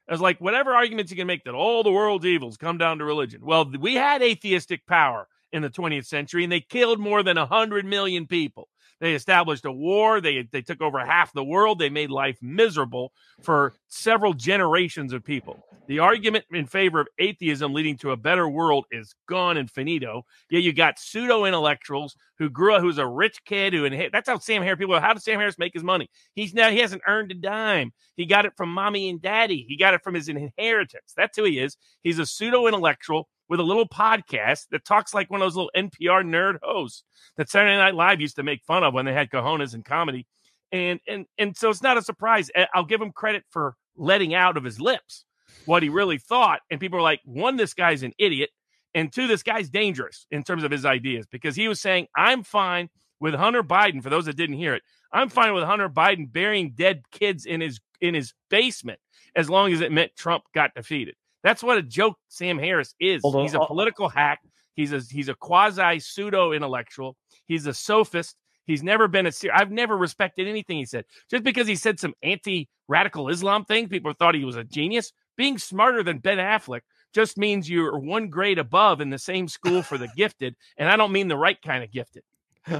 As 0.07 0.21
like 0.21 0.39
whatever 0.39 0.75
arguments 0.75 1.11
you 1.11 1.17
can 1.17 1.27
make 1.27 1.43
that 1.45 1.55
all 1.55 1.83
the 1.83 1.91
world's 1.91 2.25
evils 2.25 2.57
come 2.57 2.77
down 2.77 2.99
to 2.99 3.05
religion. 3.05 3.41
Well, 3.43 3.71
we 3.79 3.95
had 3.95 4.21
atheistic 4.21 4.85
power 4.85 5.27
in 5.51 5.63
the 5.63 5.69
20th 5.69 6.05
century 6.05 6.43
and 6.43 6.51
they 6.51 6.59
killed 6.61 6.99
more 6.99 7.23
than 7.23 7.37
100 7.37 7.85
million 7.85 8.27
people. 8.27 8.67
They 9.01 9.15
established 9.15 9.65
a 9.65 9.71
war. 9.71 10.21
They 10.21 10.47
they 10.51 10.61
took 10.61 10.79
over 10.79 10.99
half 10.99 11.33
the 11.33 11.43
world. 11.43 11.79
They 11.79 11.89
made 11.89 12.11
life 12.11 12.37
miserable 12.39 13.11
for 13.41 13.73
several 13.87 14.33
generations 14.33 15.11
of 15.11 15.25
people. 15.25 15.65
The 15.87 15.99
argument 15.99 16.45
in 16.51 16.67
favor 16.67 17.01
of 17.01 17.07
atheism 17.17 17.73
leading 17.73 17.97
to 17.97 18.11
a 18.11 18.15
better 18.17 18.47
world 18.47 18.85
is 18.91 19.13
gone 19.27 19.57
and 19.57 19.69
finito. 19.69 20.23
Yet 20.51 20.61
you 20.61 20.71
got 20.71 20.99
pseudo 20.99 21.45
intellectuals 21.45 22.15
who 22.37 22.49
grew 22.49 22.75
up, 22.75 22.81
who's 22.81 22.99
a 22.99 23.07
rich 23.07 23.43
kid 23.43 23.73
who 23.73 23.85
inherit. 23.85 24.11
That's 24.11 24.29
how 24.29 24.37
Sam 24.37 24.61
Harris. 24.61 24.77
People, 24.77 24.99
how 24.99 25.13
did 25.13 25.23
Sam 25.23 25.39
Harris 25.39 25.57
make 25.57 25.73
his 25.73 25.83
money? 25.83 26.07
He's 26.35 26.53
now 26.53 26.69
he 26.69 26.79
hasn't 26.79 27.01
earned 27.07 27.31
a 27.31 27.35
dime. 27.35 27.91
He 28.15 28.27
got 28.27 28.45
it 28.45 28.53
from 28.55 28.71
mommy 28.71 29.09
and 29.09 29.19
daddy. 29.19 29.65
He 29.67 29.77
got 29.77 29.95
it 29.95 30.03
from 30.03 30.13
his 30.13 30.29
inheritance. 30.29 31.13
That's 31.17 31.35
who 31.35 31.43
he 31.45 31.59
is. 31.59 31.75
He's 32.03 32.19
a 32.19 32.25
pseudo 32.25 32.67
intellectual 32.67 33.27
with 33.51 33.59
a 33.59 33.63
little 33.63 33.85
podcast 33.85 34.69
that 34.71 34.85
talks 34.85 35.13
like 35.13 35.29
one 35.29 35.41
of 35.41 35.45
those 35.45 35.57
little 35.57 35.71
NPR 35.75 36.23
nerd 36.23 36.59
hosts 36.63 37.03
that 37.35 37.49
Saturday 37.49 37.75
Night 37.75 37.95
Live 37.95 38.21
used 38.21 38.37
to 38.37 38.43
make 38.43 38.63
fun 38.63 38.81
of 38.81 38.93
when 38.93 39.03
they 39.03 39.11
had 39.11 39.29
cojones 39.29 39.75
in 39.75 39.83
comedy. 39.83 40.25
And 40.71 41.01
and 41.05 41.25
and 41.37 41.55
so 41.57 41.69
it's 41.69 41.83
not 41.83 41.97
a 41.97 42.01
surprise. 42.01 42.49
I'll 42.73 42.85
give 42.85 43.01
him 43.01 43.11
credit 43.11 43.43
for 43.49 43.75
letting 43.97 44.33
out 44.33 44.55
of 44.55 44.63
his 44.63 44.79
lips 44.79 45.25
what 45.65 45.83
he 45.83 45.89
really 45.89 46.17
thought. 46.17 46.61
And 46.71 46.79
people 46.79 46.97
are 46.97 47.01
like, 47.01 47.19
one, 47.25 47.57
this 47.57 47.73
guy's 47.73 48.03
an 48.03 48.13
idiot, 48.17 48.51
and 48.95 49.11
two, 49.11 49.27
this 49.27 49.43
guy's 49.43 49.69
dangerous 49.69 50.25
in 50.31 50.43
terms 50.43 50.63
of 50.63 50.71
his 50.71 50.85
ideas 50.85 51.27
because 51.29 51.53
he 51.53 51.67
was 51.67 51.81
saying, 51.81 52.07
I'm 52.15 52.43
fine 52.43 52.89
with 53.19 53.33
Hunter 53.33 53.63
Biden. 53.63 54.01
For 54.01 54.09
those 54.09 54.27
that 54.27 54.37
didn't 54.37 54.55
hear 54.55 54.75
it, 54.75 54.83
I'm 55.11 55.27
fine 55.27 55.53
with 55.53 55.65
Hunter 55.65 55.89
Biden 55.89 56.31
burying 56.31 56.71
dead 56.71 57.01
kids 57.11 57.45
in 57.45 57.59
his 57.59 57.81
in 57.99 58.13
his 58.13 58.33
basement 58.49 59.01
as 59.35 59.49
long 59.49 59.73
as 59.73 59.81
it 59.81 59.91
meant 59.91 60.15
Trump 60.15 60.45
got 60.55 60.73
defeated. 60.73 61.15
That's 61.43 61.63
what 61.63 61.77
a 61.77 61.81
joke 61.81 62.17
Sam 62.27 62.59
Harris 62.59 62.93
is. 62.99 63.21
He's 63.23 63.53
a 63.53 63.61
uh, 63.61 63.65
political 63.65 64.09
hack. 64.09 64.39
He's 64.75 64.93
a 64.93 64.99
he's 64.99 65.29
a 65.29 65.35
quasi 65.35 65.99
pseudo 65.99 66.53
intellectual. 66.53 67.15
He's 67.45 67.65
a 67.67 67.73
sophist. 67.73 68.35
He's 68.65 68.83
never 68.83 69.07
been 69.07 69.25
a 69.25 69.31
ser- 69.31 69.51
I've 69.53 69.71
never 69.71 69.97
respected 69.97 70.47
anything 70.47 70.77
he 70.77 70.85
said. 70.85 71.05
Just 71.29 71.43
because 71.43 71.67
he 71.67 71.75
said 71.75 71.99
some 71.99 72.13
anti 72.21 72.69
radical 72.87 73.29
Islam 73.29 73.65
thing, 73.65 73.89
people 73.89 74.13
thought 74.13 74.35
he 74.35 74.45
was 74.45 74.55
a 74.55 74.63
genius. 74.63 75.11
Being 75.35 75.57
smarter 75.57 76.03
than 76.03 76.19
Ben 76.19 76.37
Affleck 76.37 76.81
just 77.13 77.37
means 77.37 77.69
you're 77.69 77.97
one 77.97 78.29
grade 78.29 78.59
above 78.59 79.01
in 79.01 79.09
the 79.09 79.19
same 79.19 79.47
school 79.47 79.81
for 79.81 79.97
the 79.97 80.07
gifted, 80.15 80.55
and 80.77 80.89
I 80.89 80.95
don't 80.95 81.11
mean 81.11 81.27
the 81.27 81.37
right 81.37 81.61
kind 81.61 81.83
of 81.83 81.91
gifted. 81.91 82.23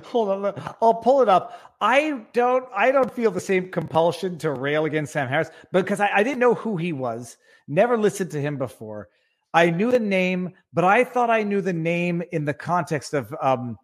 Hold 0.06 0.30
on, 0.30 0.76
I'll 0.80 0.94
pull 0.94 1.22
it 1.22 1.30
up. 1.30 1.76
I 1.82 2.22
don't, 2.34 2.66
I 2.76 2.92
don't 2.92 3.12
feel 3.12 3.32
the 3.32 3.40
same 3.40 3.72
compulsion 3.72 4.38
to 4.40 4.52
rail 4.52 4.86
against 4.86 5.12
Sam 5.12 5.28
Harris 5.28 5.50
because 5.72 6.00
I, 6.00 6.10
I 6.18 6.24
didn't 6.24 6.38
know 6.40 6.54
who 6.54 6.78
he 6.78 6.94
was. 6.94 7.38
Never 7.72 7.98
listened 7.98 8.32
to 8.32 8.42
him 8.42 8.58
before. 8.58 9.08
I 9.54 9.70
knew 9.70 9.92
the 9.92 10.00
name, 10.00 10.52
but 10.74 10.84
I 10.84 11.06
thought 11.06 11.30
I 11.30 11.44
knew 11.44 11.62
the 11.62 11.72
name 11.72 12.22
in 12.34 12.44
the 12.44 12.54
context 12.54 13.14
of 13.14 13.34
um 13.42 13.78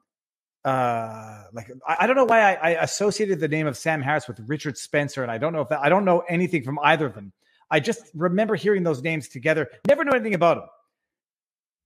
uh 0.65 1.43
like 1.53 1.71
I, 1.87 1.97
I 2.01 2.07
don't 2.07 2.17
know 2.17 2.25
why 2.25 2.41
I, 2.41 2.53
I, 2.55 2.69
associated 2.83 3.39
the 3.39 3.47
name 3.47 3.65
of 3.65 3.77
Sam 3.77 4.01
Harris 4.01 4.27
with 4.27 4.41
Richard 4.45 4.77
Spencer, 4.77 5.23
and 5.23 5.31
I 5.31 5.37
don't 5.37 5.53
know 5.53 5.61
if 5.61 5.69
that 5.69 5.79
I 5.79 5.87
don't 5.87 6.03
know 6.03 6.19
anything 6.27 6.63
from 6.63 6.77
either 6.79 7.05
of 7.05 7.15
them. 7.15 7.31
I 7.71 7.79
just 7.79 8.11
remember 8.13 8.55
hearing 8.55 8.83
those 8.83 9.01
names 9.01 9.29
together, 9.29 9.69
never 9.87 10.03
knew 10.03 10.11
anything 10.11 10.33
about 10.33 10.57
them. 10.57 10.67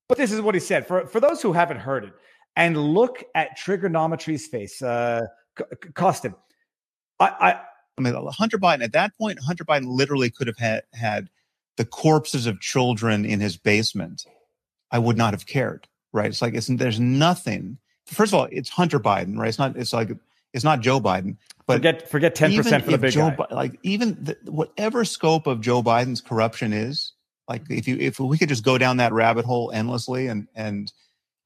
But 0.09 0.17
this 0.17 0.31
is 0.31 0.41
what 0.41 0.55
he 0.55 0.59
said 0.59 0.87
for 0.87 1.05
for 1.05 1.19
those 1.19 1.39
who 1.39 1.53
haven't 1.53 1.77
heard 1.77 2.05
it, 2.05 2.13
and 2.55 2.75
look 2.75 3.23
at 3.35 3.59
Triggernometry's 3.59 4.47
face, 4.47 4.81
uh 4.81 5.21
Costin. 5.93 6.33
I, 7.19 7.27
I 7.27 7.61
I 7.99 8.01
mean, 8.01 8.15
Hunter 8.31 8.57
Biden 8.57 8.83
at 8.83 8.93
that 8.93 9.15
point, 9.19 9.37
Hunter 9.39 9.65
Biden 9.65 9.85
literally 9.85 10.31
could 10.31 10.47
have 10.47 10.57
had 10.57 10.81
had 10.93 11.29
the 11.77 11.85
corpses 11.85 12.47
of 12.47 12.59
children 12.59 13.25
in 13.25 13.39
his 13.39 13.57
basement, 13.57 14.25
I 14.91 14.99
would 14.99 15.17
not 15.17 15.33
have 15.33 15.45
cared. 15.45 15.87
Right? 16.13 16.27
It's 16.27 16.41
like 16.41 16.53
it's, 16.53 16.67
there's 16.67 16.99
nothing. 16.99 17.77
First 18.05 18.33
of 18.33 18.39
all, 18.39 18.47
it's 18.51 18.69
Hunter 18.69 18.99
Biden, 18.99 19.37
right? 19.37 19.47
It's 19.47 19.59
not. 19.59 19.77
It's 19.77 19.93
like 19.93 20.11
it's 20.53 20.65
not 20.65 20.81
Joe 20.81 20.99
Biden. 20.99 21.37
But 21.65 21.75
forget 21.75 22.09
forget 22.09 22.35
ten 22.35 22.53
percent 22.55 22.83
for 22.83 22.91
the 22.91 22.97
big 22.97 23.13
Joe, 23.13 23.31
guy. 23.31 23.45
Like 23.49 23.79
even 23.83 24.17
the, 24.21 24.37
whatever 24.45 25.05
scope 25.05 25.47
of 25.47 25.61
Joe 25.61 25.81
Biden's 25.81 26.19
corruption 26.19 26.73
is, 26.73 27.13
like 27.47 27.63
if 27.69 27.87
you 27.87 27.95
if 27.97 28.19
we 28.19 28.37
could 28.37 28.49
just 28.49 28.65
go 28.65 28.77
down 28.77 28.97
that 28.97 29.13
rabbit 29.13 29.45
hole 29.45 29.71
endlessly 29.73 30.27
and 30.27 30.49
and 30.53 30.91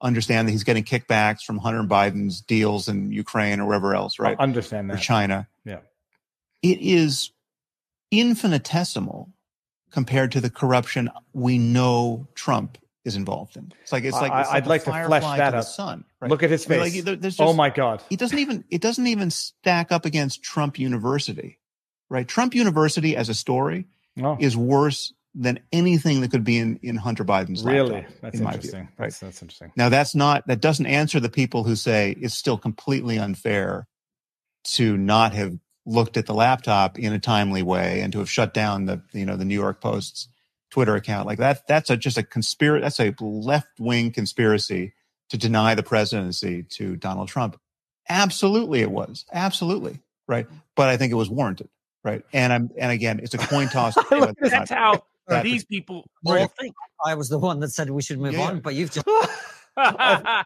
understand 0.02 0.48
that 0.48 0.52
he's 0.52 0.64
getting 0.64 0.84
kickbacks 0.84 1.42
from 1.44 1.58
Hunter 1.58 1.84
Biden's 1.84 2.42
deals 2.42 2.88
in 2.88 3.12
Ukraine 3.12 3.60
or 3.60 3.66
wherever 3.66 3.96
else, 3.96 4.18
right? 4.18 4.36
I 4.40 4.44
understand 4.44 4.90
that. 4.90 4.96
Or 4.96 5.00
China. 5.00 5.48
Yeah. 5.64 5.80
It 6.64 6.80
is 6.80 7.32
infinitesimal 8.12 9.30
compared 9.92 10.32
to 10.34 10.42
the 10.42 10.50
corruption 10.50 11.10
we 11.34 11.58
know 11.58 12.28
Trump 12.36 12.78
is 13.06 13.16
involved 13.16 13.56
in. 13.56 13.72
It's 13.84 13.92
like 13.92 14.04
it's 14.04 14.16
like, 14.16 14.32
it's 14.34 14.50
I, 14.50 14.56
would 14.56 14.68
like, 14.68 14.84
to 14.84 14.92
flesh 14.92 15.38
that 15.38 15.52
to 15.52 15.58
up. 15.58 15.66
Sun, 15.66 16.04
right? 16.20 16.30
Look 16.30 16.44
at 16.44 16.50
his 16.50 16.66
face. 16.66 16.82
I 16.82 16.96
mean, 16.96 17.06
like, 17.06 17.18
oh 17.18 17.22
just, 17.22 17.42
oh 17.42 17.54
my 17.54 17.70
God! 17.70 18.02
It 18.10 18.20
doesn't 18.20 18.40
even 18.40 18.66
it 18.70 18.82
doesn't 18.82 19.06
even 19.08 19.30
stack 19.30 19.92
up 19.92 20.06
against 20.06 20.42
Trump 20.42 20.80
University, 20.80 21.60
right? 22.10 22.28
Trump 22.28 22.56
University 22.56 23.16
as 23.16 23.30
a 23.30 23.36
story 23.36 23.86
oh. 24.22 24.38
is 24.40 24.58
worse 24.58 25.14
than 25.36 25.60
anything 25.72 26.22
that 26.22 26.32
could 26.32 26.46
be 26.46 26.58
in, 26.58 26.80
in 26.82 26.96
Hunter 26.96 27.26
Biden's 27.26 27.64
life. 27.64 27.74
really. 27.74 27.92
Laptop, 27.92 28.22
that's 28.22 28.40
in 28.40 28.46
interesting. 28.46 28.72
View, 28.72 28.90
right? 28.98 29.06
That's, 29.06 29.20
that's 29.20 29.42
interesting. 29.42 29.72
Now 29.76 29.90
that's 29.90 30.16
not 30.16 30.48
that 30.48 30.62
doesn't 30.62 30.86
answer 30.86 31.20
the 31.20 31.30
people 31.30 31.64
who 31.64 31.76
say 31.76 32.16
it's 32.20 32.34
still 32.34 32.58
completely 32.58 33.20
unfair 33.20 33.88
to 34.64 34.98
not 34.98 35.34
have 35.34 35.58
looked 35.86 36.18
at 36.18 36.26
the 36.26 36.34
laptop 36.34 36.98
in 36.98 37.14
a 37.14 37.20
timely 37.20 37.62
way 37.62 38.02
and 38.02 38.12
to 38.14 38.20
have 38.20 38.30
shut 38.30 38.54
down 38.54 38.86
the 38.86 39.02
you 39.14 39.26
know 39.26 39.36
the 39.36 39.46
New 39.46 39.56
York 39.56 39.82
Post's 39.82 40.28
Twitter 40.72 40.96
account 40.96 41.28
like 41.28 41.38
that 41.38 41.68
that's 41.68 41.90
a, 41.90 41.98
just 41.98 42.18
a 42.18 42.24
conspiracy 42.24 42.82
that's 42.82 43.00
a 43.00 43.14
left 43.22 43.80
wing 43.80 44.12
conspiracy 44.12 44.94
to 45.30 45.38
deny 45.38 45.76
the 45.76 45.84
presidency 45.84 46.64
to 46.64 46.96
Donald 46.96 47.28
Trump. 47.28 47.60
Absolutely, 48.10 48.82
it 48.82 48.92
was 48.92 49.26
absolutely 49.34 50.00
right, 50.28 50.48
but 50.76 50.90
I 50.90 50.98
think 50.98 51.12
it 51.12 51.16
was 51.16 51.30
warranted, 51.30 51.70
right? 52.04 52.24
And 52.34 52.54
I'm 52.54 52.70
and 52.78 52.92
again, 52.92 53.20
it's 53.22 53.34
a 53.34 53.38
coin 53.38 53.68
toss. 53.68 53.96
that's 54.40 54.70
how 54.70 55.04
that, 55.28 55.44
these 55.44 55.66
people 55.66 56.06
all 56.26 56.48
think. 56.60 56.76
I 57.04 57.16
was 57.16 57.30
the 57.30 57.40
one 57.40 57.60
that 57.62 57.70
said 57.70 57.90
we 57.90 58.02
should 58.02 58.20
move 58.20 58.34
yeah. 58.34 58.48
on, 58.48 58.60
but 58.60 58.76
you've 58.76 58.92
just. 58.92 59.08
I'll, 59.08 59.28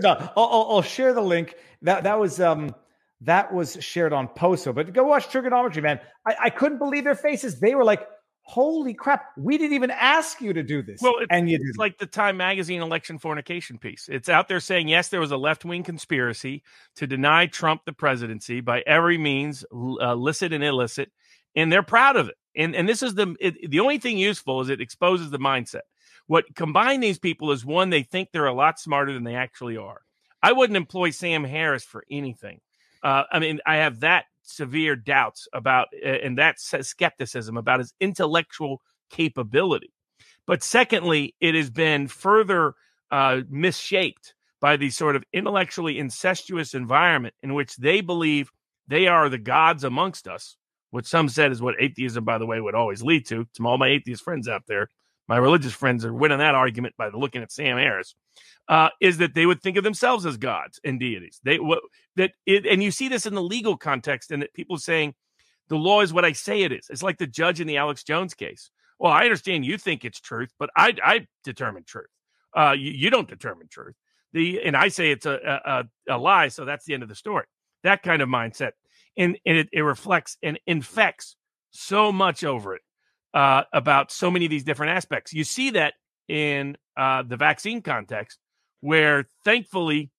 I'll, 0.36 0.66
I'll, 0.70 0.82
share 0.82 1.12
the 1.12 1.22
link. 1.22 1.54
That 1.82 2.04
that 2.04 2.18
was 2.18 2.40
um 2.40 2.74
that 3.22 3.52
was 3.52 3.76
shared 3.80 4.12
on 4.12 4.28
Poso. 4.28 4.72
But 4.72 4.92
go 4.92 5.04
watch 5.04 5.28
Triggernometry, 5.28 5.82
man. 5.82 6.00
I, 6.26 6.36
I 6.44 6.50
couldn't 6.50 6.78
believe 6.78 7.04
their 7.04 7.14
faces. 7.14 7.60
They 7.60 7.74
were 7.74 7.84
like, 7.84 8.06
holy 8.48 8.94
crap, 8.94 9.26
we 9.36 9.58
didn't 9.58 9.74
even 9.74 9.90
ask 9.90 10.40
you 10.40 10.54
to 10.54 10.62
do 10.62 10.82
this. 10.82 11.00
Well, 11.02 11.16
and 11.30 11.50
you 11.50 11.58
it's 11.60 11.76
like 11.76 11.98
the 11.98 12.06
Time 12.06 12.38
Magazine 12.38 12.80
election 12.80 13.18
fornication 13.18 13.78
piece. 13.78 14.08
It's 14.08 14.28
out 14.28 14.48
there 14.48 14.60
saying, 14.60 14.88
yes, 14.88 15.08
there 15.08 15.20
was 15.20 15.32
a 15.32 15.36
left 15.36 15.66
wing 15.66 15.82
conspiracy 15.82 16.62
to 16.96 17.06
deny 17.06 17.46
Trump 17.46 17.82
the 17.84 17.92
presidency 17.92 18.60
by 18.60 18.80
every 18.86 19.18
means, 19.18 19.64
uh, 19.72 20.14
licit 20.14 20.54
and 20.54 20.64
illicit, 20.64 21.12
and 21.54 21.70
they're 21.70 21.82
proud 21.82 22.16
of 22.16 22.28
it. 22.28 22.36
And 22.56 22.74
and 22.74 22.88
this 22.88 23.02
is 23.02 23.14
the 23.14 23.36
it, 23.38 23.70
the 23.70 23.80
only 23.80 23.98
thing 23.98 24.16
useful 24.16 24.62
is 24.62 24.70
it 24.70 24.80
exposes 24.80 25.30
the 25.30 25.38
mindset. 25.38 25.82
What 26.26 26.54
combine 26.54 27.00
these 27.00 27.18
people 27.18 27.52
is 27.52 27.64
one, 27.64 27.90
they 27.90 28.02
think 28.02 28.30
they're 28.32 28.46
a 28.46 28.54
lot 28.54 28.80
smarter 28.80 29.12
than 29.12 29.24
they 29.24 29.34
actually 29.34 29.76
are. 29.76 30.00
I 30.42 30.52
wouldn't 30.52 30.76
employ 30.76 31.10
Sam 31.10 31.44
Harris 31.44 31.84
for 31.84 32.04
anything. 32.10 32.60
Uh, 33.02 33.24
I 33.30 33.38
mean, 33.38 33.60
I 33.66 33.76
have 33.76 34.00
that 34.00 34.24
severe 34.42 34.96
doubts 34.96 35.46
about 35.52 35.88
and 36.02 36.38
that 36.38 36.58
skepticism 36.58 37.56
about 37.56 37.80
his 37.80 37.92
intellectual 38.00 38.80
capability. 39.10 39.92
But 40.46 40.62
secondly, 40.62 41.34
it 41.40 41.54
has 41.54 41.70
been 41.70 42.08
further 42.08 42.74
uh, 43.10 43.42
misshaped 43.48 44.34
by 44.60 44.76
the 44.76 44.90
sort 44.90 45.16
of 45.16 45.24
intellectually 45.32 45.98
incestuous 45.98 46.74
environment 46.74 47.34
in 47.42 47.54
which 47.54 47.76
they 47.76 48.00
believe 48.00 48.50
they 48.88 49.06
are 49.06 49.28
the 49.28 49.38
gods 49.38 49.84
amongst 49.84 50.26
us, 50.26 50.56
which 50.90 51.06
some 51.06 51.28
said 51.28 51.52
is 51.52 51.60
what 51.60 51.74
atheism, 51.78 52.24
by 52.24 52.38
the 52.38 52.46
way, 52.46 52.60
would 52.60 52.74
always 52.74 53.02
lead 53.02 53.26
to. 53.26 53.46
To 53.54 53.66
all 53.66 53.78
my 53.78 53.88
atheist 53.88 54.24
friends 54.24 54.48
out 54.48 54.62
there, 54.66 54.88
my 55.28 55.36
religious 55.36 55.72
friends 55.72 56.04
are 56.04 56.12
winning 56.12 56.38
that 56.38 56.54
argument 56.54 56.94
by 56.96 57.08
looking 57.08 57.42
at 57.42 57.52
Sam 57.52 57.76
Harris 57.76 58.14
uh, 58.68 58.88
is 59.00 59.18
that 59.18 59.34
they 59.34 59.46
would 59.46 59.62
think 59.62 59.76
of 59.76 59.84
themselves 59.84 60.26
as 60.26 60.36
gods 60.36 60.80
and 60.84 60.98
deities. 60.98 61.40
They 61.44 61.58
what 61.58 61.80
that 62.16 62.32
it, 62.46 62.66
and 62.66 62.82
you 62.82 62.90
see 62.90 63.08
this 63.08 63.26
in 63.26 63.34
the 63.34 63.42
legal 63.42 63.76
context, 63.76 64.30
and 64.30 64.42
that 64.42 64.54
people 64.54 64.78
saying 64.78 65.14
the 65.68 65.76
law 65.76 66.00
is 66.00 66.12
what 66.12 66.24
I 66.24 66.32
say 66.32 66.62
it 66.62 66.72
is. 66.72 66.86
It's 66.90 67.02
like 67.02 67.18
the 67.18 67.26
judge 67.26 67.60
in 67.60 67.66
the 67.66 67.76
Alex 67.76 68.02
Jones 68.04 68.34
case. 68.34 68.70
Well, 68.98 69.12
I 69.12 69.24
understand 69.24 69.64
you 69.64 69.78
think 69.78 70.04
it's 70.04 70.20
truth, 70.20 70.52
but 70.58 70.70
I 70.76 70.94
I 71.02 71.26
determine 71.44 71.84
truth. 71.84 72.08
Uh, 72.56 72.74
you, 72.76 72.90
you 72.92 73.10
don't 73.10 73.28
determine 73.28 73.68
truth. 73.68 73.94
The 74.32 74.62
and 74.62 74.76
I 74.76 74.88
say 74.88 75.10
it's 75.10 75.26
a, 75.26 75.60
a 75.64 76.14
a 76.14 76.18
lie, 76.18 76.48
so 76.48 76.64
that's 76.64 76.84
the 76.84 76.94
end 76.94 77.02
of 77.02 77.08
the 77.08 77.14
story. 77.14 77.44
That 77.84 78.02
kind 78.02 78.22
of 78.22 78.28
mindset, 78.28 78.72
and, 79.16 79.38
and 79.46 79.56
it, 79.56 79.68
it 79.72 79.82
reflects 79.82 80.36
and 80.42 80.58
infects 80.66 81.36
so 81.70 82.10
much 82.10 82.42
over 82.44 82.74
it 82.74 82.82
uh, 83.34 83.62
about 83.72 84.10
so 84.10 84.30
many 84.30 84.46
of 84.46 84.50
these 84.50 84.64
different 84.64 84.96
aspects. 84.96 85.32
You 85.32 85.44
see 85.44 85.70
that 85.70 85.94
in 86.28 86.76
uh, 86.96 87.22
the 87.22 87.36
vaccine 87.36 87.82
context, 87.82 88.38
where 88.80 89.26
thankfully 89.44 90.10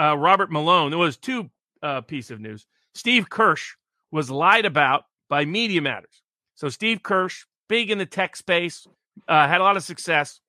uh, 0.00 0.16
Robert 0.16 0.50
Malone, 0.50 0.90
there 0.90 0.98
was 0.98 1.16
two 1.16 1.50
uh, 1.82 2.00
piece 2.00 2.30
of 2.30 2.40
news. 2.40 2.66
Steve 2.94 3.28
Kirsch 3.28 3.74
was 4.10 4.30
lied 4.30 4.64
about 4.64 5.04
by 5.28 5.44
Media 5.44 5.80
Matters. 5.80 6.22
So 6.54 6.68
Steve 6.68 7.02
Kirsch, 7.02 7.44
big 7.68 7.90
in 7.90 7.98
the 7.98 8.06
tech 8.06 8.36
space, 8.36 8.86
uh, 9.28 9.48
had 9.48 9.60
a 9.60 9.64
lot 9.64 9.76
of 9.76 9.82
success, 9.82 10.40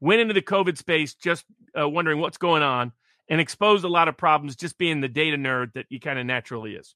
went 0.00 0.20
into 0.20 0.34
the 0.34 0.42
COVID 0.42 0.76
space 0.76 1.14
just 1.14 1.44
uh, 1.78 1.88
wondering 1.88 2.20
what's 2.20 2.38
going 2.38 2.62
on, 2.62 2.92
and 3.28 3.40
exposed 3.40 3.84
a 3.84 3.88
lot 3.88 4.08
of 4.08 4.16
problems 4.16 4.56
just 4.56 4.76
being 4.76 5.00
the 5.00 5.08
data 5.08 5.36
nerd 5.36 5.72
that 5.72 5.86
he 5.88 5.98
kind 5.98 6.18
of 6.18 6.26
naturally 6.26 6.74
is. 6.74 6.94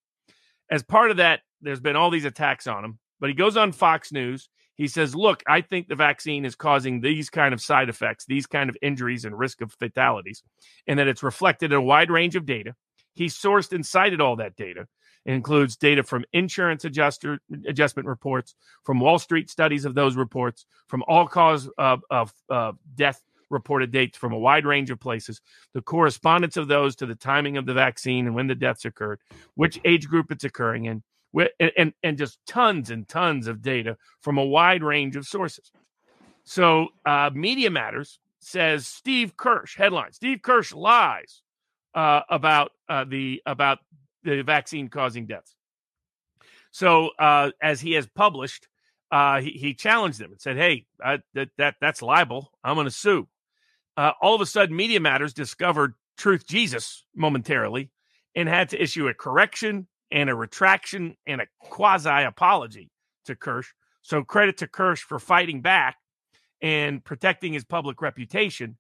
As 0.70 0.82
part 0.82 1.10
of 1.10 1.16
that, 1.16 1.40
there's 1.62 1.80
been 1.80 1.96
all 1.96 2.10
these 2.10 2.26
attacks 2.26 2.66
on 2.66 2.84
him, 2.84 2.98
but 3.18 3.30
he 3.30 3.34
goes 3.34 3.56
on 3.56 3.72
Fox 3.72 4.12
News 4.12 4.50
he 4.78 4.86
says, 4.86 5.14
Look, 5.14 5.42
I 5.46 5.60
think 5.60 5.88
the 5.88 5.96
vaccine 5.96 6.44
is 6.44 6.55
causing 6.55 7.00
these 7.00 7.28
kind 7.28 7.52
of 7.52 7.60
side 7.60 7.88
effects, 7.88 8.24
these 8.24 8.46
kind 8.46 8.70
of 8.70 8.76
injuries 8.80 9.24
and 9.24 9.38
risk 9.38 9.60
of 9.60 9.72
fatalities, 9.72 10.42
and 10.86 10.98
that 10.98 11.09
it's 11.09 11.22
reflected 11.22 11.72
in 11.72 11.78
a 11.78 11.82
wide 11.82 12.10
range 12.10 12.36
of 12.36 12.46
data. 12.46 12.74
He 13.12 13.26
sourced 13.26 13.72
and 13.72 13.84
cited 13.84 14.20
all 14.20 14.36
that 14.36 14.56
data. 14.56 14.86
It 15.26 15.32
includes 15.32 15.76
data 15.76 16.05
from 16.05 16.24
insurance 16.32 16.84
adjuster 16.84 17.40
adjustment 17.66 18.06
reports, 18.06 18.55
from 18.84 19.00
Wall 19.00 19.18
Street 19.18 19.50
studies 19.50 19.84
of 19.84 19.96
those 19.96 20.16
reports, 20.16 20.64
from 20.86 21.02
all 21.09 21.26
cause 21.26 21.68
of, 21.76 22.02
of 22.09 22.32
uh, 22.48 22.72
death 22.94 23.20
reported 23.50 23.90
dates 23.90 24.16
from 24.16 24.32
a 24.32 24.38
wide 24.38 24.64
range 24.64 24.90
of 24.90 25.00
places, 25.00 25.40
the 25.74 25.82
correspondence 25.82 26.56
of 26.56 26.68
those 26.68 26.94
to 26.96 27.06
the 27.06 27.14
timing 27.14 27.56
of 27.56 27.66
the 27.66 27.74
vaccine 27.74 28.26
and 28.26 28.34
when 28.34 28.46
the 28.46 28.55
deaths 28.55 28.84
occurred, 28.84 29.18
which 29.55 29.80
age 29.84 30.06
group 30.06 30.30
it's 30.30 30.44
occurring 30.44 30.84
in, 30.84 31.02
and, 31.60 31.92
and 32.02 32.18
just 32.18 32.38
tons 32.46 32.90
and 32.90 33.09
tons 33.09 33.46
of 33.46 33.62
data 33.62 33.96
from 34.20 34.38
a 34.38 34.44
wide 34.44 34.82
range 34.82 35.16
of 35.16 35.26
sources. 35.26 35.70
So, 36.44 36.88
uh, 37.05 37.30
Media 37.34 37.70
Matters 37.70 38.20
says 38.40 38.86
Steve 38.86 39.36
Kirsch 39.36 39.76
headline: 39.76 40.12
Steve 40.12 40.40
Kirsch 40.42 40.72
lies 40.72 41.42
uh, 41.94 42.22
about 42.30 42.72
uh, 42.88 43.05
the 43.05 43.42
about 43.44 43.78
the 44.22 44.42
vaccine 44.42 44.88
causing 44.88 45.26
deaths. 45.26 45.55
So, 46.70 47.10
uh, 47.18 47.50
as 47.62 47.80
he 47.80 47.92
has 47.92 48.06
published, 48.06 48.68
uh, 49.10 49.40
he, 49.40 49.50
he 49.50 49.74
challenged 49.74 50.18
them 50.18 50.32
and 50.32 50.40
said, 50.40 50.56
"Hey, 50.56 50.86
that 50.98 51.22
that 51.59 51.74
that's 51.80 52.02
libel. 52.02 52.50
I'm 52.64 52.74
going 52.74 52.86
to 52.86 52.90
sue." 52.90 53.28
Uh, 53.96 54.12
all 54.22 54.34
of 54.34 54.40
a 54.40 54.46
sudden, 54.46 54.76
Media 54.76 55.00
Matters 55.00 55.34
discovered 55.34 55.94
Truth 56.16 56.46
Jesus 56.46 57.05
momentarily 57.14 57.90
and 58.34 58.48
had 58.48 58.70
to 58.70 58.82
issue 58.82 59.09
a 59.09 59.14
correction 59.14 59.86
and 60.10 60.30
a 60.30 60.35
retraction 60.35 61.16
and 61.26 61.40
a 61.40 61.47
quasi 61.60 62.09
apology 62.24 62.90
to 63.26 63.36
Kirsch. 63.36 63.68
So 64.02 64.22
credit 64.24 64.59
to 64.59 64.66
Kirsch 64.66 65.02
for 65.02 65.18
fighting 65.18 65.60
back 65.60 65.97
and 66.62 67.05
protecting 67.05 67.52
his 67.52 67.64
public 67.64 68.01
reputation. 68.02 68.76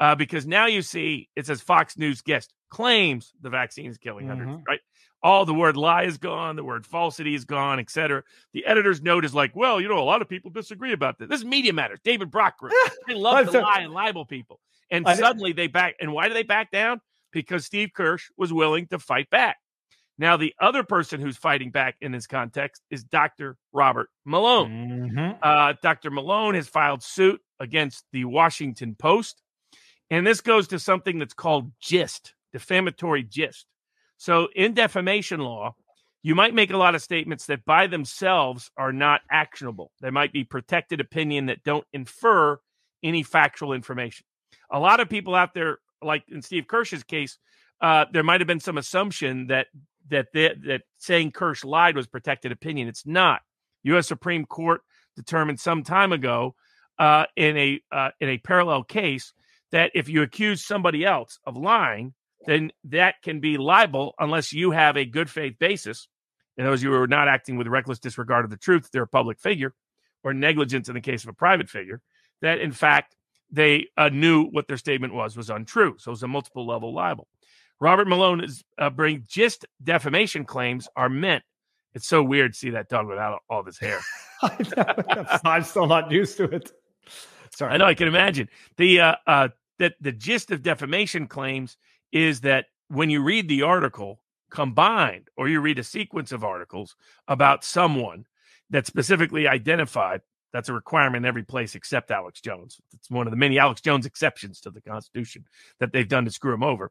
Uh, 0.00 0.14
because 0.14 0.46
now 0.46 0.66
you 0.66 0.80
see 0.80 1.28
it 1.34 1.46
says 1.46 1.60
Fox 1.60 1.98
News 1.98 2.22
guest 2.22 2.54
claims 2.70 3.32
the 3.40 3.50
vaccine 3.50 3.90
is 3.90 3.98
killing 3.98 4.28
hundreds, 4.28 4.52
mm-hmm. 4.52 4.62
right? 4.68 4.80
All 5.20 5.44
the 5.44 5.54
word 5.54 5.76
lie 5.76 6.04
is 6.04 6.18
gone, 6.18 6.54
the 6.54 6.62
word 6.62 6.86
falsity 6.86 7.34
is 7.34 7.44
gone, 7.44 7.80
etc. 7.80 8.22
The 8.52 8.64
editor's 8.64 9.02
note 9.02 9.24
is 9.24 9.34
like, 9.34 9.56
well, 9.56 9.80
you 9.80 9.88
know, 9.88 9.98
a 9.98 10.04
lot 10.04 10.22
of 10.22 10.28
people 10.28 10.52
disagree 10.52 10.92
about 10.92 11.18
this. 11.18 11.28
This 11.28 11.40
is 11.40 11.44
Media 11.44 11.72
Matters, 11.72 11.98
David 12.04 12.30
Brock 12.30 12.54
They 13.08 13.14
love 13.14 13.50
to 13.50 13.60
lie 13.60 13.80
and 13.80 13.92
libel 13.92 14.24
people. 14.24 14.60
And 14.90 15.06
suddenly 15.06 15.52
they 15.52 15.66
back. 15.66 15.96
And 16.00 16.12
why 16.12 16.28
do 16.28 16.34
they 16.34 16.44
back 16.44 16.70
down? 16.70 17.00
Because 17.32 17.64
Steve 17.64 17.90
Kirsch 17.92 18.28
was 18.36 18.52
willing 18.52 18.86
to 18.88 19.00
fight 19.00 19.28
back. 19.30 19.56
Now, 20.18 20.36
the 20.36 20.52
other 20.60 20.82
person 20.82 21.20
who's 21.20 21.36
fighting 21.36 21.70
back 21.70 21.96
in 22.00 22.10
this 22.10 22.26
context 22.26 22.82
is 22.90 23.04
Dr. 23.04 23.56
Robert 23.72 24.08
Malone. 24.24 25.10
Mm-hmm. 25.12 25.38
Uh, 25.40 25.74
Dr. 25.80 26.10
Malone 26.10 26.56
has 26.56 26.66
filed 26.68 27.04
suit 27.04 27.40
against 27.60 28.04
the 28.12 28.24
Washington 28.24 28.96
Post. 28.98 29.40
And 30.10 30.26
this 30.26 30.40
goes 30.40 30.68
to 30.68 30.78
something 30.78 31.18
that's 31.18 31.34
called 31.34 31.70
gist, 31.80 32.34
defamatory 32.52 33.22
gist. 33.22 33.66
So, 34.16 34.48
in 34.56 34.74
defamation 34.74 35.38
law, 35.38 35.76
you 36.22 36.34
might 36.34 36.54
make 36.54 36.72
a 36.72 36.76
lot 36.76 36.96
of 36.96 37.02
statements 37.02 37.46
that 37.46 37.64
by 37.64 37.86
themselves 37.86 38.70
are 38.76 38.92
not 38.92 39.20
actionable. 39.30 39.92
They 40.00 40.10
might 40.10 40.32
be 40.32 40.42
protected 40.42 41.00
opinion 41.00 41.46
that 41.46 41.62
don't 41.62 41.86
infer 41.92 42.58
any 43.04 43.22
factual 43.22 43.72
information. 43.72 44.26
A 44.70 44.80
lot 44.80 44.98
of 44.98 45.08
people 45.08 45.36
out 45.36 45.54
there, 45.54 45.78
like 46.02 46.24
in 46.28 46.42
Steve 46.42 46.66
Kirsch's 46.66 47.04
case, 47.04 47.38
uh, 47.80 48.06
there 48.12 48.24
might 48.24 48.40
have 48.40 48.48
been 48.48 48.58
some 48.58 48.78
assumption 48.78 49.46
that 49.46 49.68
that 50.10 50.26
that 50.32 50.82
saying 50.98 51.32
Kirsch 51.32 51.64
lied 51.64 51.96
was 51.96 52.06
protected 52.06 52.52
opinion. 52.52 52.88
It's 52.88 53.06
not. 53.06 53.40
U.S. 53.84 54.08
Supreme 54.08 54.44
Court 54.44 54.80
determined 55.16 55.60
some 55.60 55.82
time 55.82 56.12
ago 56.12 56.54
uh, 56.98 57.24
in 57.36 57.56
a 57.56 57.80
uh, 57.92 58.10
in 58.20 58.28
a 58.28 58.38
parallel 58.38 58.84
case 58.84 59.32
that 59.70 59.90
if 59.94 60.08
you 60.08 60.22
accuse 60.22 60.64
somebody 60.64 61.04
else 61.04 61.38
of 61.44 61.56
lying, 61.56 62.14
then 62.46 62.72
that 62.84 63.16
can 63.22 63.40
be 63.40 63.58
libel 63.58 64.14
unless 64.18 64.52
you 64.52 64.70
have 64.70 64.96
a 64.96 65.04
good 65.04 65.30
faith 65.30 65.58
basis. 65.58 66.08
In 66.56 66.64
those 66.64 66.82
you 66.82 66.92
are 66.94 67.06
not 67.06 67.28
acting 67.28 67.56
with 67.56 67.68
reckless 67.68 67.98
disregard 67.98 68.44
of 68.44 68.50
the 68.50 68.56
truth, 68.56 68.88
they're 68.92 69.02
a 69.02 69.08
public 69.08 69.38
figure, 69.38 69.74
or 70.24 70.34
negligence 70.34 70.88
in 70.88 70.94
the 70.94 71.00
case 71.00 71.22
of 71.22 71.28
a 71.28 71.34
private 71.34 71.68
figure, 71.68 72.00
that 72.42 72.58
in 72.58 72.72
fact 72.72 73.14
they 73.50 73.86
uh, 73.96 74.08
knew 74.08 74.44
what 74.44 74.66
their 74.66 74.76
statement 74.76 75.14
was 75.14 75.36
was 75.36 75.50
untrue. 75.50 75.96
So 75.98 76.12
it's 76.12 76.22
a 76.22 76.28
multiple 76.28 76.66
level 76.66 76.92
libel. 76.92 77.28
Robert 77.80 78.08
Malone 78.08 78.42
is 78.42 78.64
uh, 78.78 78.90
bring 78.90 79.24
just 79.26 79.66
defamation 79.82 80.44
claims 80.44 80.88
are 80.96 81.08
meant. 81.08 81.44
It's 81.94 82.06
so 82.06 82.22
weird 82.22 82.52
to 82.52 82.58
see 82.58 82.70
that 82.70 82.88
dog 82.88 83.06
without 83.06 83.40
all 83.48 83.60
of 83.60 83.66
his 83.66 83.78
hair. 83.78 84.00
I'm 85.44 85.64
still 85.64 85.86
not 85.86 86.10
used 86.10 86.36
to 86.38 86.44
it. 86.44 86.72
Sorry, 87.50 87.72
I 87.72 87.76
know. 87.76 87.86
I 87.86 87.94
can 87.94 88.08
imagine 88.08 88.48
the 88.76 89.00
uh, 89.00 89.14
uh, 89.26 89.48
that 89.78 89.94
the 90.00 90.12
gist 90.12 90.50
of 90.50 90.62
defamation 90.62 91.26
claims 91.26 91.76
is 92.12 92.40
that 92.42 92.66
when 92.88 93.10
you 93.10 93.22
read 93.22 93.48
the 93.48 93.62
article, 93.62 94.20
combined 94.50 95.28
or 95.36 95.48
you 95.48 95.60
read 95.60 95.78
a 95.78 95.84
sequence 95.84 96.32
of 96.32 96.44
articles 96.44 96.96
about 97.26 97.64
someone 97.64 98.26
that 98.70 98.86
specifically 98.86 99.46
identified 99.46 100.20
that's 100.52 100.68
a 100.68 100.72
requirement 100.72 101.24
in 101.24 101.28
every 101.28 101.42
place 101.42 101.74
except 101.74 102.10
Alex 102.10 102.40
Jones. 102.40 102.78
It's 102.94 103.10
one 103.10 103.26
of 103.26 103.30
the 103.30 103.36
many 103.36 103.58
Alex 103.58 103.80
Jones 103.80 104.06
exceptions 104.06 104.60
to 104.62 104.70
the 104.70 104.80
Constitution 104.80 105.44
that 105.80 105.92
they've 105.92 106.08
done 106.08 106.24
to 106.24 106.30
screw 106.30 106.54
him 106.54 106.62
over. 106.62 106.90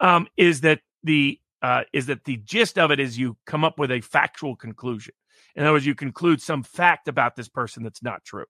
Um, 0.00 0.26
is 0.36 0.62
that 0.62 0.80
the 1.02 1.40
uh, 1.62 1.82
is 1.92 2.06
that 2.06 2.24
the 2.24 2.36
gist 2.38 2.78
of 2.78 2.90
it 2.90 3.00
is 3.00 3.18
you 3.18 3.36
come 3.46 3.64
up 3.64 3.78
with 3.78 3.90
a 3.90 4.00
factual 4.00 4.54
conclusion. 4.54 5.14
In 5.56 5.62
other 5.62 5.72
words, 5.72 5.86
you 5.86 5.94
conclude 5.94 6.42
some 6.42 6.62
fact 6.62 7.08
about 7.08 7.36
this 7.36 7.48
person 7.48 7.82
that's 7.82 8.02
not 8.02 8.24
true. 8.24 8.44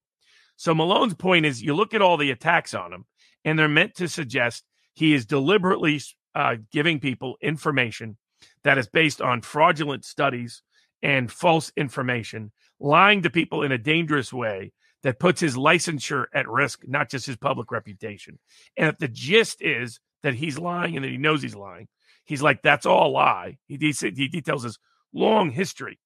So 0.57 0.75
Malone's 0.75 1.15
point 1.15 1.47
is 1.47 1.63
you 1.63 1.75
look 1.75 1.95
at 1.95 2.03
all 2.03 2.17
the 2.17 2.31
attacks 2.31 2.75
on 2.75 2.93
him, 2.93 3.05
and 3.45 3.59
they're 3.59 3.69
meant 3.69 3.95
to 3.97 4.09
suggest 4.09 4.65
he 4.95 5.15
is 5.15 5.27
deliberately 5.27 6.01
uh, 6.35 6.57
giving 6.73 7.01
people 7.01 7.37
information 7.41 8.17
that 8.63 8.79
is 8.79 8.89
based 8.89 9.21
on 9.21 9.43
fraudulent 9.43 10.05
studies 10.05 10.63
and 11.03 11.31
false 11.31 11.71
information, 11.77 12.51
lying 12.81 13.23
to 13.23 13.31
people 13.31 13.63
in 13.63 13.73
a 13.73 13.79
dangerous 13.79 14.33
way 14.33 14.73
that 15.03 15.19
puts 15.19 15.41
his 15.41 15.55
licensure 15.55 16.27
at 16.35 16.49
risk, 16.49 16.81
not 16.87 17.11
just 17.11 17.27
his 17.27 17.37
public 17.37 17.71
reputation. 17.71 18.39
And 18.77 18.89
if 18.89 18.99
the 18.99 19.09
gist 19.09 19.61
is 19.61 20.01
that 20.23 20.35
he's 20.35 20.59
lying 20.59 20.97
and 20.97 21.05
that 21.05 21.11
he 21.11 21.19
knows 21.19 21.43
he's 21.43 21.55
lying, 21.55 21.89
he's 22.25 22.43
like, 22.43 22.63
that's 22.63 22.87
all 22.87 23.09
a 23.09 23.13
lie. 23.13 23.59
He, 23.67 23.77
he, 23.77 23.93
he 23.93 24.29
details 24.29 24.65
his 24.65 24.79
long 25.13 25.51
history 25.51 25.99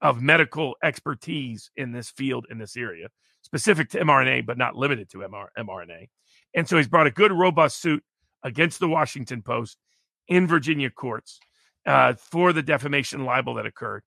of 0.00 0.22
medical 0.22 0.74
expertise 0.82 1.70
in 1.76 1.92
this 1.92 2.10
field, 2.10 2.46
in 2.50 2.58
this 2.58 2.76
area, 2.76 3.08
specific 3.42 3.90
to 3.90 4.00
mRNA, 4.00 4.46
but 4.46 4.58
not 4.58 4.74
limited 4.74 5.10
to 5.10 5.18
MR, 5.18 5.46
mRNA. 5.58 6.08
And 6.54 6.68
so 6.68 6.76
he's 6.76 6.88
brought 6.88 7.06
a 7.06 7.10
good, 7.10 7.32
robust 7.32 7.80
suit 7.80 8.02
against 8.42 8.80
the 8.80 8.88
Washington 8.88 9.42
Post 9.42 9.78
in 10.28 10.46
Virginia 10.46 10.90
courts 10.90 11.38
uh, 11.86 12.14
for 12.14 12.52
the 12.52 12.62
defamation 12.62 13.24
libel 13.24 13.54
that 13.54 13.66
occurred. 13.66 14.02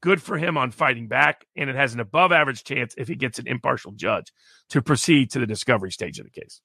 Good 0.00 0.22
for 0.22 0.38
him 0.38 0.56
on 0.56 0.70
fighting 0.70 1.08
back, 1.08 1.44
and 1.56 1.68
it 1.68 1.74
has 1.74 1.92
an 1.92 1.98
above 1.98 2.30
average 2.30 2.62
chance 2.62 2.94
if 2.96 3.08
he 3.08 3.16
gets 3.16 3.40
an 3.40 3.48
impartial 3.48 3.90
judge 3.92 4.32
to 4.70 4.80
proceed 4.80 5.30
to 5.32 5.40
the 5.40 5.46
discovery 5.46 5.90
stage 5.90 6.20
of 6.20 6.24
the 6.24 6.40
case. 6.40 6.60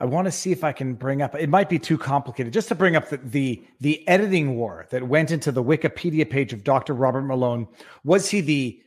I 0.00 0.06
want 0.06 0.26
to 0.26 0.32
see 0.32 0.50
if 0.50 0.64
I 0.64 0.72
can 0.72 0.94
bring 0.94 1.20
up. 1.20 1.34
It 1.34 1.50
might 1.50 1.68
be 1.68 1.78
too 1.78 1.98
complicated. 1.98 2.54
Just 2.54 2.68
to 2.68 2.74
bring 2.74 2.96
up 2.96 3.10
the 3.10 3.18
the, 3.18 3.62
the 3.80 4.08
editing 4.08 4.56
war 4.56 4.86
that 4.90 5.06
went 5.06 5.30
into 5.30 5.52
the 5.52 5.62
Wikipedia 5.62 6.28
page 6.28 6.54
of 6.54 6.64
Dr. 6.64 6.94
Robert 6.94 7.22
Malone. 7.22 7.68
Was 8.02 8.30
he 8.30 8.40
the 8.40 8.80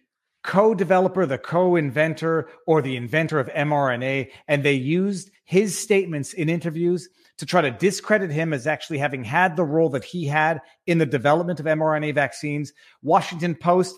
co-developer, 0.44 1.28
the 1.28 1.38
co-inventor, 1.38 2.50
or 2.66 2.82
the 2.82 2.96
inventor 2.96 3.40
of 3.40 3.48
mRNA? 3.50 4.32
And 4.48 4.64
they 4.64 4.74
used 4.74 5.30
his 5.46 5.78
statements 5.78 6.34
in 6.34 6.50
interviews 6.50 7.10
to 7.44 7.50
try 7.50 7.60
to 7.60 7.72
discredit 7.72 8.32
him 8.32 8.54
as 8.54 8.68
actually 8.68 8.98
having 9.00 9.22
had 9.22 9.58
the 9.58 9.66
role 9.66 9.90
that 9.90 10.06
he 10.06 10.26
had 10.26 10.62
in 10.88 10.98
the 10.98 11.06
development 11.06 11.60
of 11.60 11.66
mRNA 11.66 12.16
vaccines. 12.16 12.72
Washington 13.02 13.54
Post. 13.54 13.98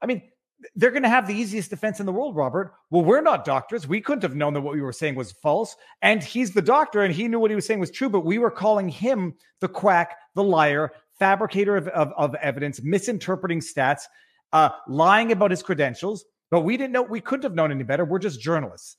I 0.00 0.06
mean, 0.06 0.22
they're 0.74 0.90
going 0.90 1.02
to 1.02 1.08
have 1.10 1.26
the 1.26 1.34
easiest 1.34 1.68
defense 1.68 2.00
in 2.00 2.06
the 2.06 2.12
world, 2.12 2.34
Robert. 2.34 2.72
Well, 2.88 3.04
we're 3.04 3.20
not 3.20 3.44
doctors. 3.44 3.86
We 3.86 4.00
couldn't 4.00 4.22
have 4.22 4.34
known 4.34 4.54
that 4.54 4.62
what 4.62 4.74
we 4.74 4.80
were 4.80 4.94
saying 4.94 5.14
was 5.14 5.32
false. 5.32 5.76
And 6.00 6.24
he's 6.24 6.54
the 6.54 6.62
doctor, 6.62 7.02
and 7.02 7.14
he 7.14 7.28
knew 7.28 7.38
what 7.38 7.50
he 7.50 7.54
was 7.54 7.66
saying 7.66 7.80
was 7.80 7.90
true, 7.90 8.08
but 8.08 8.24
we 8.24 8.38
were 8.38 8.50
calling 8.50 8.88
him 8.88 9.34
the 9.60 9.68
quack, 9.68 10.16
the 10.34 10.42
liar, 10.42 10.92
fabricator 11.18 11.76
of, 11.76 11.88
of, 11.88 12.12
of 12.16 12.34
evidence, 12.36 12.80
misinterpreting 12.82 13.60
stats, 13.60 14.04
uh, 14.54 14.70
lying 14.88 15.32
about 15.32 15.50
his 15.50 15.62
credentials. 15.62 16.24
But 16.50 16.62
we 16.62 16.78
didn't 16.78 16.92
know, 16.92 17.02
we 17.02 17.20
couldn't 17.20 17.44
have 17.44 17.54
known 17.54 17.72
any 17.72 17.84
better. 17.84 18.06
We're 18.06 18.20
just 18.20 18.40
journalists. 18.40 18.96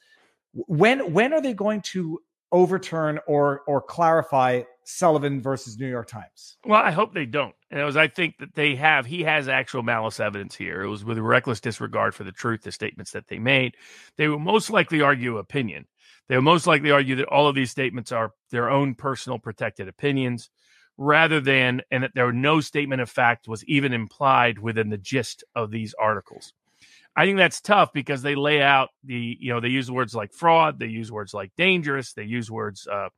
When 0.53 1.13
when 1.13 1.33
are 1.33 1.41
they 1.41 1.53
going 1.53 1.81
to 1.93 2.19
overturn 2.51 3.19
or 3.27 3.61
or 3.67 3.81
clarify 3.81 4.63
Sullivan 4.83 5.41
versus 5.41 5.77
New 5.77 5.87
York 5.87 6.07
Times? 6.07 6.57
Well, 6.65 6.81
I 6.81 6.91
hope 6.91 7.13
they 7.13 7.25
don't. 7.25 7.55
And 7.71 7.79
it 7.79 7.83
was 7.83 7.97
I 7.97 8.07
think 8.07 8.37
that 8.39 8.55
they 8.55 8.75
have 8.75 9.05
he 9.05 9.23
has 9.23 9.47
actual 9.47 9.83
malice 9.83 10.19
evidence 10.19 10.55
here. 10.55 10.81
It 10.81 10.89
was 10.89 11.03
with 11.03 11.17
reckless 11.17 11.59
disregard 11.59 12.15
for 12.15 12.23
the 12.23 12.31
truth, 12.31 12.61
the 12.61 12.71
statements 12.71 13.11
that 13.11 13.27
they 13.27 13.39
made. 13.39 13.75
They 14.17 14.27
will 14.27 14.39
most 14.39 14.69
likely 14.69 15.01
argue 15.01 15.37
opinion. 15.37 15.87
They 16.27 16.35
will 16.35 16.43
most 16.43 16.67
likely 16.67 16.91
argue 16.91 17.15
that 17.15 17.27
all 17.27 17.47
of 17.47 17.55
these 17.55 17.71
statements 17.71 18.11
are 18.11 18.33
their 18.51 18.69
own 18.69 18.95
personal 18.95 19.39
protected 19.39 19.87
opinions 19.87 20.49
rather 20.97 21.39
than 21.39 21.81
and 21.91 22.03
that 22.03 22.11
there 22.15 22.31
no 22.31 22.59
statement 22.59 23.01
of 23.01 23.09
fact 23.09 23.47
was 23.47 23.63
even 23.65 23.93
implied 23.93 24.59
within 24.59 24.89
the 24.89 24.97
gist 24.97 25.43
of 25.55 25.71
these 25.71 25.93
articles. 25.99 26.53
I 27.17 27.25
think 27.25 27.39
that's 27.39 27.59
tough 27.59 27.91
because 27.93 28.21
they 28.21 28.35
lay 28.35 28.61
out 28.61 28.89
the, 29.03 29.37
you 29.39 29.51
know, 29.51 29.59
they 29.59 29.69
use 29.69 29.89
words 29.89 30.13
like 30.13 30.31
fraud, 30.31 30.77
they 30.77 30.85
use 30.85 31.11
words 31.11 31.33
like 31.33 31.51
dangerous, 31.57 32.13
they 32.13 32.23
use 32.23 32.51
words 32.51 32.87
uh, 32.87 33.09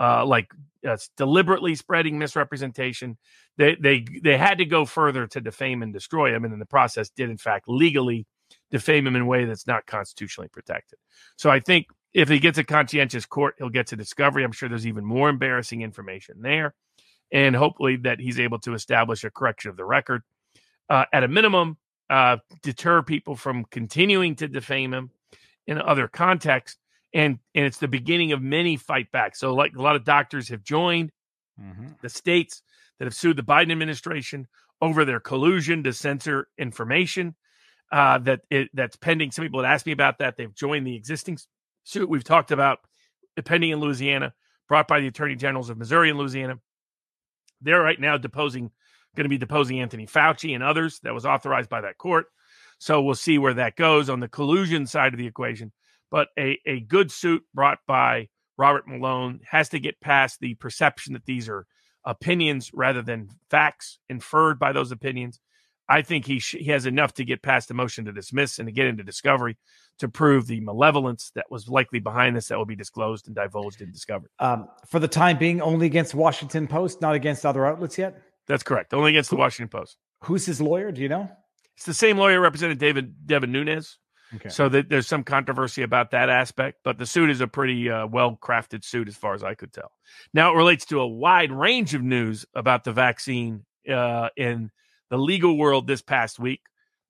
uh, 0.00 0.24
like 0.24 0.50
uh, 0.88 0.96
deliberately 1.18 1.74
spreading 1.74 2.18
misrepresentation. 2.18 3.18
They 3.58 3.76
they 3.78 4.06
they 4.22 4.38
had 4.38 4.58
to 4.58 4.64
go 4.64 4.86
further 4.86 5.26
to 5.26 5.40
defame 5.42 5.82
and 5.82 5.92
destroy 5.92 6.34
him, 6.34 6.44
and 6.44 6.54
in 6.54 6.58
the 6.58 6.66
process, 6.66 7.10
did 7.10 7.28
in 7.28 7.36
fact 7.36 7.68
legally 7.68 8.26
defame 8.70 9.06
him 9.06 9.14
in 9.14 9.22
a 9.22 9.26
way 9.26 9.44
that's 9.44 9.66
not 9.66 9.86
constitutionally 9.86 10.48
protected. 10.48 10.98
So 11.36 11.50
I 11.50 11.60
think 11.60 11.86
if 12.14 12.30
he 12.30 12.38
gets 12.38 12.56
a 12.56 12.64
conscientious 12.64 13.26
court, 13.26 13.56
he'll 13.58 13.68
get 13.68 13.88
to 13.88 13.96
discovery. 13.96 14.42
I'm 14.42 14.52
sure 14.52 14.70
there's 14.70 14.86
even 14.86 15.04
more 15.04 15.28
embarrassing 15.28 15.82
information 15.82 16.40
there, 16.40 16.74
and 17.30 17.54
hopefully 17.54 17.96
that 17.98 18.20
he's 18.20 18.40
able 18.40 18.58
to 18.60 18.72
establish 18.72 19.22
a 19.22 19.30
correction 19.30 19.70
of 19.70 19.76
the 19.76 19.84
record. 19.84 20.22
Uh, 20.88 21.04
at 21.12 21.24
a 21.24 21.28
minimum, 21.28 21.76
uh, 22.10 22.38
deter 22.62 23.02
people 23.02 23.36
from 23.36 23.64
continuing 23.70 24.36
to 24.36 24.48
defame 24.48 24.92
him 24.92 25.10
in 25.66 25.80
other 25.80 26.08
contexts. 26.08 26.78
And, 27.12 27.38
and 27.54 27.64
it's 27.64 27.78
the 27.78 27.88
beginning 27.88 28.32
of 28.32 28.42
many 28.42 28.76
fight 28.76 29.12
back. 29.12 29.36
So, 29.36 29.54
like 29.54 29.76
a 29.76 29.82
lot 29.82 29.96
of 29.96 30.04
doctors 30.04 30.48
have 30.48 30.64
joined 30.64 31.12
mm-hmm. 31.60 31.86
the 32.02 32.08
states 32.08 32.62
that 32.98 33.04
have 33.04 33.14
sued 33.14 33.36
the 33.36 33.42
Biden 33.42 33.70
administration 33.70 34.48
over 34.82 35.04
their 35.04 35.20
collusion 35.20 35.84
to 35.84 35.92
censor 35.92 36.48
information 36.58 37.36
uh, 37.92 38.18
that 38.18 38.40
it, 38.50 38.68
that's 38.74 38.96
pending. 38.96 39.30
Some 39.30 39.44
people 39.44 39.62
had 39.62 39.72
asked 39.72 39.86
me 39.86 39.92
about 39.92 40.18
that. 40.18 40.36
They've 40.36 40.54
joined 40.54 40.86
the 40.86 40.96
existing 40.96 41.38
suit 41.84 42.08
we've 42.08 42.24
talked 42.24 42.50
about 42.50 42.80
pending 43.44 43.70
in 43.70 43.80
Louisiana, 43.80 44.32
brought 44.68 44.88
by 44.88 45.00
the 45.00 45.06
attorney 45.06 45.36
generals 45.36 45.70
of 45.70 45.78
Missouri 45.78 46.10
and 46.10 46.18
Louisiana. 46.18 46.58
They're 47.60 47.80
right 47.80 48.00
now 48.00 48.16
deposing 48.16 48.70
going 49.14 49.24
to 49.24 49.28
be 49.28 49.38
deposing 49.38 49.80
Anthony 49.80 50.06
Fauci 50.06 50.54
and 50.54 50.62
others. 50.62 51.00
That 51.00 51.14
was 51.14 51.26
authorized 51.26 51.70
by 51.70 51.82
that 51.82 51.98
court. 51.98 52.26
So 52.78 53.02
we'll 53.02 53.14
see 53.14 53.38
where 53.38 53.54
that 53.54 53.76
goes 53.76 54.10
on 54.10 54.20
the 54.20 54.28
collusion 54.28 54.86
side 54.86 55.14
of 55.14 55.18
the 55.18 55.26
equation. 55.26 55.72
But 56.10 56.28
a, 56.38 56.58
a 56.66 56.80
good 56.80 57.10
suit 57.10 57.42
brought 57.54 57.78
by 57.86 58.28
Robert 58.56 58.86
Malone 58.86 59.40
has 59.48 59.70
to 59.70 59.80
get 59.80 60.00
past 60.00 60.38
the 60.40 60.54
perception 60.54 61.14
that 61.14 61.24
these 61.24 61.48
are 61.48 61.66
opinions 62.04 62.70
rather 62.72 63.02
than 63.02 63.30
facts 63.50 63.98
inferred 64.08 64.58
by 64.58 64.72
those 64.72 64.92
opinions. 64.92 65.40
I 65.88 66.02
think 66.02 66.26
he 66.26 66.38
sh- 66.38 66.56
he 66.58 66.70
has 66.70 66.86
enough 66.86 67.14
to 67.14 67.24
get 67.24 67.42
past 67.42 67.68
the 67.68 67.74
motion 67.74 68.06
to 68.06 68.12
dismiss 68.12 68.58
and 68.58 68.66
to 68.66 68.72
get 68.72 68.86
into 68.86 69.02
discovery 69.02 69.58
to 69.98 70.08
prove 70.08 70.46
the 70.46 70.60
malevolence 70.60 71.30
that 71.34 71.46
was 71.50 71.68
likely 71.68 72.00
behind 72.00 72.36
this 72.36 72.48
that 72.48 72.58
will 72.58 72.64
be 72.64 72.76
disclosed 72.76 73.26
and 73.26 73.36
divulged 73.36 73.82
in 73.82 73.92
discovery. 73.92 74.30
Um, 74.38 74.68
for 74.88 74.98
the 74.98 75.08
time 75.08 75.38
being, 75.38 75.60
only 75.60 75.86
against 75.86 76.14
Washington 76.14 76.66
Post, 76.66 77.00
not 77.00 77.14
against 77.14 77.44
other 77.44 77.66
outlets 77.66 77.98
yet. 77.98 78.20
That's 78.46 78.62
correct. 78.62 78.92
Only 78.94 79.10
against 79.10 79.30
the 79.30 79.36
Washington 79.36 79.68
Post. 79.68 79.96
Who's 80.24 80.46
his 80.46 80.60
lawyer? 80.60 80.92
Do 80.92 81.00
you 81.00 81.08
know? 81.08 81.30
It's 81.76 81.86
the 81.86 81.94
same 81.94 82.18
lawyer 82.18 82.40
represented 82.40 82.78
David 82.78 83.26
Devin 83.26 83.52
Nunes. 83.52 83.98
Okay. 84.36 84.48
So 84.48 84.68
that 84.68 84.88
there's 84.88 85.06
some 85.06 85.22
controversy 85.22 85.82
about 85.82 86.10
that 86.10 86.28
aspect, 86.28 86.78
but 86.82 86.98
the 86.98 87.06
suit 87.06 87.30
is 87.30 87.40
a 87.40 87.46
pretty 87.46 87.88
uh, 87.88 88.06
well 88.06 88.36
crafted 88.40 88.84
suit 88.84 89.06
as 89.06 89.16
far 89.16 89.34
as 89.34 89.44
I 89.44 89.54
could 89.54 89.72
tell. 89.72 89.92
Now 90.32 90.52
it 90.52 90.56
relates 90.56 90.86
to 90.86 91.00
a 91.00 91.06
wide 91.06 91.52
range 91.52 91.94
of 91.94 92.02
news 92.02 92.44
about 92.54 92.82
the 92.84 92.92
vaccine 92.92 93.64
uh, 93.88 94.30
in 94.36 94.70
the 95.10 95.18
legal 95.18 95.56
world 95.56 95.86
this 95.86 96.02
past 96.02 96.38
week. 96.38 96.62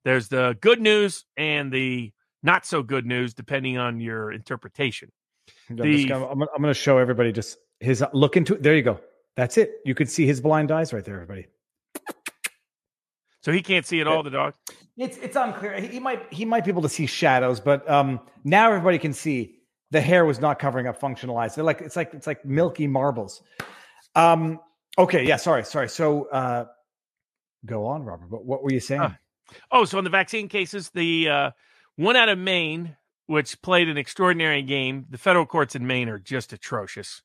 There's 0.03 0.27
the 0.27 0.55
good 0.61 0.81
news 0.81 1.25
and 1.35 1.71
the 1.71 2.11
not 2.43 2.65
so 2.65 2.83
good 2.83 3.07
news, 3.07 3.33
depending 3.33 3.77
on 3.77 3.99
your 3.99 4.31
interpretation. 4.31 5.11
I'm, 5.69 5.77
the, 5.77 6.05
gonna, 6.05 6.27
I'm, 6.27 6.41
I'm 6.43 6.61
going 6.61 6.73
to 6.73 6.79
show 6.79 6.99
everybody 6.99 7.31
just 7.31 7.57
his 7.79 8.03
look 8.13 8.37
into 8.37 8.53
it. 8.53 8.61
There 8.61 8.75
you 8.75 8.83
go. 8.83 8.99
That's 9.35 9.57
it. 9.57 9.81
You 9.85 9.95
could 9.95 10.09
see 10.09 10.25
his 10.25 10.41
blind 10.41 10.71
eyes 10.71 10.93
right 10.93 11.03
there, 11.03 11.15
everybody. 11.15 11.47
So 13.41 13.51
he 13.51 13.61
can't 13.61 13.85
see 13.85 14.01
at 14.01 14.07
all, 14.07 14.23
the 14.23 14.31
dog. 14.31 14.55
It's 14.97 15.17
it's 15.17 15.35
unclear. 15.35 15.79
He 15.79 15.99
might 15.99 16.33
he 16.33 16.45
might 16.45 16.65
be 16.65 16.71
able 16.71 16.81
to 16.81 16.89
see 16.89 17.05
shadows, 17.05 17.59
but 17.59 17.87
um, 17.87 18.19
now 18.43 18.69
everybody 18.69 18.97
can 18.97 19.13
see 19.13 19.59
the 19.91 20.01
hair 20.01 20.25
was 20.25 20.39
not 20.39 20.57
covering 20.57 20.87
up 20.87 20.99
functional 20.99 21.37
eyes. 21.37 21.53
They're 21.53 21.63
like 21.63 21.81
it's 21.81 21.95
like 21.95 22.15
it's 22.15 22.25
like 22.25 22.43
milky 22.43 22.87
marbles. 22.87 23.43
Um, 24.15 24.59
okay, 24.97 25.27
yeah, 25.27 25.35
sorry, 25.35 25.63
sorry. 25.63 25.89
So 25.89 26.23
uh, 26.29 26.65
go 27.67 27.85
on, 27.85 28.03
Robert. 28.03 28.31
But 28.31 28.45
what 28.45 28.63
were 28.63 28.73
you 28.73 28.79
saying? 28.79 29.01
Uh, 29.01 29.13
oh, 29.71 29.85
so 29.85 29.99
in 29.99 30.05
the 30.05 30.09
vaccine 30.09 30.49
cases, 30.49 30.89
the 30.89 31.29
uh, 31.29 31.51
one 31.97 32.15
out 32.15 32.29
of 32.29 32.39
Maine, 32.39 32.95
which 33.27 33.61
played 33.61 33.89
an 33.89 33.97
extraordinary 33.97 34.63
game. 34.63 35.05
The 35.07 35.19
federal 35.19 35.45
courts 35.45 35.75
in 35.75 35.85
Maine 35.85 36.09
are 36.09 36.17
just 36.17 36.51
atrocious. 36.51 37.21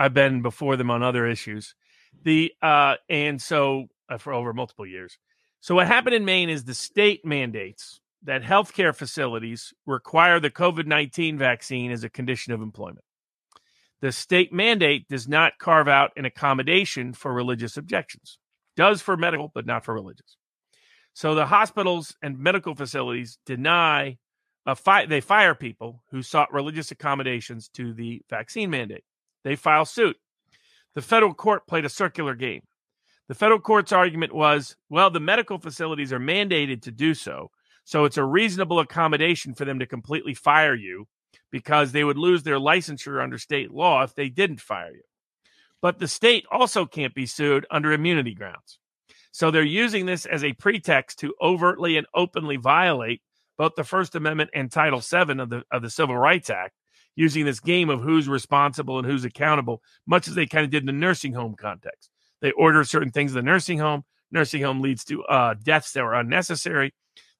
I've 0.00 0.14
been 0.14 0.42
before 0.42 0.76
them 0.76 0.90
on 0.90 1.02
other 1.02 1.26
issues. 1.26 1.74
The 2.22 2.52
uh, 2.62 2.94
and 3.08 3.42
so 3.42 3.86
uh, 4.08 4.18
for 4.18 4.32
over 4.32 4.52
multiple 4.52 4.86
years. 4.86 5.18
So 5.60 5.74
what 5.74 5.88
happened 5.88 6.14
in 6.14 6.24
Maine 6.24 6.48
is 6.48 6.62
the 6.64 6.74
state 6.74 7.24
mandates 7.24 8.00
that 8.22 8.42
healthcare 8.42 8.94
facilities 8.94 9.74
require 9.86 10.40
the 10.40 10.50
COVID 10.50 10.86
nineteen 10.86 11.36
vaccine 11.36 11.90
as 11.92 12.04
a 12.04 12.08
condition 12.08 12.52
of 12.54 12.62
employment. 12.62 13.04
The 14.00 14.12
state 14.12 14.52
mandate 14.52 15.08
does 15.08 15.26
not 15.26 15.58
carve 15.58 15.88
out 15.88 16.12
an 16.16 16.24
accommodation 16.24 17.12
for 17.12 17.32
religious 17.32 17.76
objections. 17.76 18.38
does 18.78 19.02
for 19.02 19.16
medical, 19.16 19.50
but 19.52 19.66
not 19.66 19.84
for 19.84 19.92
religious. 19.92 20.36
So 21.12 21.34
the 21.34 21.46
hospitals 21.46 22.14
and 22.22 22.38
medical 22.38 22.76
facilities 22.76 23.38
deny, 23.44 24.18
fi- 24.76 25.06
they 25.06 25.20
fire 25.20 25.56
people 25.56 26.04
who 26.12 26.22
sought 26.22 26.52
religious 26.52 26.92
accommodations 26.92 27.68
to 27.70 27.92
the 27.92 28.22
vaccine 28.30 28.70
mandate. 28.70 29.02
They 29.48 29.56
file 29.56 29.86
suit. 29.86 30.18
The 30.94 31.00
federal 31.00 31.32
court 31.32 31.66
played 31.66 31.86
a 31.86 31.88
circular 31.88 32.34
game. 32.34 32.60
The 33.28 33.34
federal 33.34 33.60
court's 33.60 33.92
argument 33.92 34.34
was 34.34 34.76
well, 34.90 35.08
the 35.08 35.20
medical 35.20 35.56
facilities 35.56 36.12
are 36.12 36.18
mandated 36.18 36.82
to 36.82 36.90
do 36.90 37.14
so. 37.14 37.50
So 37.84 38.04
it's 38.04 38.18
a 38.18 38.24
reasonable 38.24 38.78
accommodation 38.78 39.54
for 39.54 39.64
them 39.64 39.78
to 39.78 39.86
completely 39.86 40.34
fire 40.34 40.74
you 40.74 41.08
because 41.50 41.92
they 41.92 42.04
would 42.04 42.18
lose 42.18 42.42
their 42.42 42.58
licensure 42.58 43.22
under 43.22 43.38
state 43.38 43.70
law 43.70 44.02
if 44.02 44.14
they 44.14 44.28
didn't 44.28 44.60
fire 44.60 44.92
you. 44.92 45.04
But 45.80 45.98
the 45.98 46.08
state 46.08 46.44
also 46.52 46.84
can't 46.84 47.14
be 47.14 47.24
sued 47.24 47.64
under 47.70 47.90
immunity 47.90 48.34
grounds. 48.34 48.78
So 49.32 49.50
they're 49.50 49.62
using 49.62 50.04
this 50.04 50.26
as 50.26 50.44
a 50.44 50.52
pretext 50.52 51.20
to 51.20 51.34
overtly 51.40 51.96
and 51.96 52.06
openly 52.14 52.56
violate 52.56 53.22
both 53.56 53.76
the 53.76 53.84
First 53.84 54.14
Amendment 54.14 54.50
and 54.52 54.70
Title 54.70 55.00
VII 55.00 55.40
of 55.40 55.48
the 55.48 55.64
of 55.70 55.80
the 55.80 55.88
Civil 55.88 56.18
Rights 56.18 56.50
Act, 56.50 56.74
using 57.18 57.44
this 57.44 57.58
game 57.58 57.90
of 57.90 58.00
who's 58.00 58.28
responsible 58.28 58.96
and 58.96 59.06
who's 59.06 59.24
accountable, 59.24 59.82
much 60.06 60.28
as 60.28 60.36
they 60.36 60.46
kind 60.46 60.64
of 60.64 60.70
did 60.70 60.84
in 60.84 60.86
the 60.86 60.92
nursing 60.92 61.32
home 61.32 61.56
context. 61.58 62.10
They 62.40 62.52
order 62.52 62.84
certain 62.84 63.10
things 63.10 63.32
in 63.32 63.36
the 63.36 63.42
nursing 63.42 63.80
home. 63.80 64.04
Nursing 64.30 64.62
home 64.62 64.80
leads 64.80 65.02
to 65.06 65.24
uh, 65.24 65.54
deaths 65.60 65.90
that 65.92 66.04
were 66.04 66.14
unnecessary. 66.14 66.94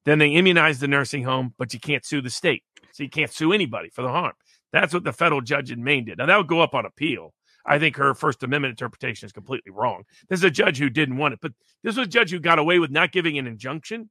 Then 0.05 0.19
they 0.19 0.35
immunize 0.35 0.81
the 0.81 0.89
nursing 0.89 1.23
home, 1.23 1.55
but 1.59 1.73
you 1.73 1.79
can't 1.79 2.05
sue 2.05 2.21
the 2.21 2.29
state. 2.29 2.65
So 2.91 3.05
you 3.05 3.09
can't 3.09 3.33
sue 3.33 3.53
anybody 3.53 3.89
for 3.91 4.03
the 4.03 4.09
harm. 4.09 4.33
That's 4.73 4.93
what 4.93 5.05
the 5.05 5.13
federal 5.13 5.43
judge 5.43 5.71
in 5.71 5.85
Maine 5.85 6.07
did. 6.07 6.19
Now, 6.19 6.27
that 6.27 6.37
would 6.37 6.49
go 6.49 6.61
up 6.61 6.75
on 6.75 6.85
appeal. 6.85 7.33
I 7.65 7.79
think 7.79 7.95
her 7.97 8.15
First 8.15 8.43
Amendment 8.43 8.73
interpretation 8.73 9.27
is 9.27 9.33
completely 9.33 9.71
wrong. 9.71 10.03
This 10.29 10.41
is 10.41 10.45
a 10.45 10.51
judge 10.51 10.79
who 10.79 10.91
didn't 10.91 11.19
want 11.19 11.35
it, 11.35 11.41
but 11.41 11.53
this 11.85 11.97
was 11.97 12.09
a 12.09 12.11
judge 12.11 12.33
who 12.33 12.41
got 12.41 12.59
away 12.59 12.81
with 12.81 12.91
not 12.91 13.13
giving 13.13 13.39
an 13.39 13.47
injunction 13.47 14.11